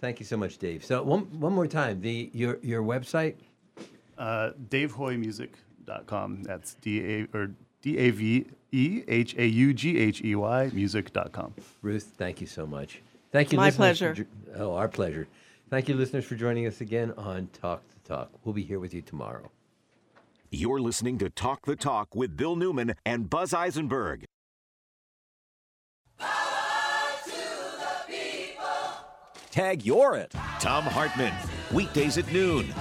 Thank 0.00 0.20
you 0.20 0.26
so 0.26 0.36
much, 0.36 0.58
Dave. 0.58 0.84
So 0.84 1.02
one 1.02 1.22
one 1.40 1.52
more 1.54 1.66
time, 1.66 2.00
the 2.00 2.30
your 2.34 2.58
your 2.62 2.82
website. 2.82 3.36
Uh, 4.18 4.50
DaveHaugheymusic.com. 4.68 6.42
That's 6.42 6.74
D 6.74 7.00
A 7.00 7.26
or 7.36 7.50
D 7.82 7.96
A 7.98 8.10
V 8.10 8.46
E 8.72 9.02
H 9.08 9.34
A 9.38 9.46
U 9.46 9.72
G 9.74 9.98
H 9.98 10.22
E 10.22 10.34
Y 10.34 10.70
music.com. 10.72 11.54
Ruth, 11.82 12.12
thank 12.18 12.40
you 12.40 12.46
so 12.46 12.66
much. 12.66 13.00
Thank 13.34 13.50
you. 13.50 13.56
My 13.56 13.66
listeners, 13.66 13.98
for 13.98 14.04
pleasure. 14.04 14.14
jo- 14.14 14.52
oh, 14.54 14.74
our 14.76 14.86
pleasure. 14.86 15.26
Thank 15.68 15.88
you, 15.88 15.96
listeners, 15.96 16.24
for 16.24 16.36
joining 16.36 16.68
us 16.68 16.80
again 16.80 17.12
on 17.16 17.48
Talk 17.60 17.82
the 17.88 18.08
Talk. 18.08 18.30
We'll 18.44 18.52
be 18.52 18.62
here 18.62 18.78
with 18.78 18.94
you 18.94 19.02
tomorrow. 19.02 19.50
You're 20.52 20.80
listening 20.80 21.18
to 21.18 21.28
Talk 21.30 21.66
the 21.66 21.74
Talk 21.74 22.14
with 22.14 22.36
Bill 22.36 22.54
Newman 22.54 22.94
and 23.04 23.28
Buzz 23.28 23.52
Eisenberg. 23.52 24.24
Tag 29.50 29.84
you're 29.84 30.14
it. 30.14 30.30
Thom 30.60 30.84
Hartmann. 30.84 31.34
Weekdays 31.72 32.18
at 32.18 32.30
noon. 32.32 32.72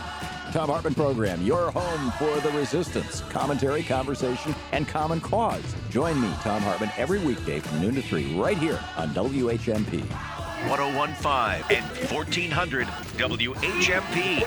Thom 0.54 0.70
Hartmann 0.70 0.94
Program, 0.94 1.42
your 1.42 1.72
home 1.72 2.12
for 2.20 2.40
the 2.42 2.56
resistance, 2.56 3.22
commentary, 3.22 3.82
conversation, 3.82 4.54
and 4.72 4.88
common 4.88 5.20
cause. 5.20 5.64
Join 5.90 6.22
me, 6.22 6.32
Thom 6.42 6.62
Hartmann, 6.62 6.92
every 6.96 7.18
weekday 7.18 7.60
from 7.60 7.82
noon 7.82 7.96
to 7.96 8.04
3 8.04 8.40
right 8.40 8.56
here 8.56 8.80
on 8.96 9.10
WHMP. 9.16 10.02
1015 10.70 11.76
and 11.76 11.84
1400 12.08 12.86
WHMP. 12.86 14.44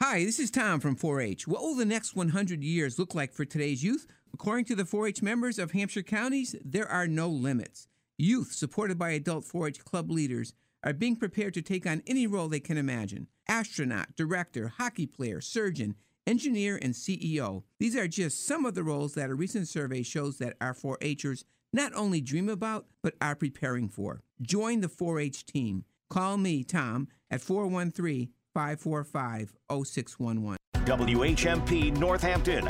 Hi, 0.00 0.24
this 0.24 0.38
is 0.38 0.50
Tom 0.50 0.80
from 0.80 0.96
4 0.96 1.20
H. 1.20 1.46
What 1.46 1.60
will 1.60 1.74
the 1.74 1.84
next 1.84 2.16
100 2.16 2.64
years 2.64 2.98
look 2.98 3.14
like 3.14 3.34
for 3.34 3.44
today's 3.44 3.84
youth? 3.84 4.06
According 4.38 4.66
to 4.66 4.74
the 4.74 4.84
4 4.84 5.06
H 5.08 5.22
members 5.22 5.58
of 5.58 5.70
Hampshire 5.70 6.02
counties, 6.02 6.54
there 6.62 6.86
are 6.86 7.08
no 7.08 7.26
limits. 7.26 7.88
Youth, 8.18 8.52
supported 8.52 8.98
by 8.98 9.12
adult 9.12 9.46
4 9.46 9.68
H 9.68 9.82
club 9.82 10.10
leaders, 10.10 10.52
are 10.84 10.92
being 10.92 11.16
prepared 11.16 11.54
to 11.54 11.62
take 11.62 11.86
on 11.86 12.02
any 12.06 12.26
role 12.26 12.46
they 12.46 12.60
can 12.60 12.76
imagine 12.76 13.28
astronaut, 13.48 14.14
director, 14.14 14.74
hockey 14.76 15.06
player, 15.06 15.40
surgeon, 15.40 15.94
engineer, 16.26 16.78
and 16.82 16.92
CEO. 16.92 17.62
These 17.78 17.96
are 17.96 18.06
just 18.06 18.46
some 18.46 18.66
of 18.66 18.74
the 18.74 18.84
roles 18.84 19.14
that 19.14 19.30
a 19.30 19.34
recent 19.34 19.68
survey 19.68 20.02
shows 20.02 20.36
that 20.36 20.58
our 20.60 20.74
4 20.74 20.98
Hers 21.02 21.46
not 21.72 21.94
only 21.94 22.20
dream 22.20 22.50
about, 22.50 22.84
but 23.02 23.14
are 23.22 23.36
preparing 23.36 23.88
for. 23.88 24.20
Join 24.42 24.82
the 24.82 24.90
4 24.90 25.18
H 25.18 25.46
team. 25.46 25.86
Call 26.10 26.36
me, 26.36 26.62
Tom, 26.62 27.08
at 27.30 27.40
413 27.40 28.28
545 28.52 29.54
0611. 29.70 30.58
WHMP 30.86 31.96
Northampton 31.98 32.64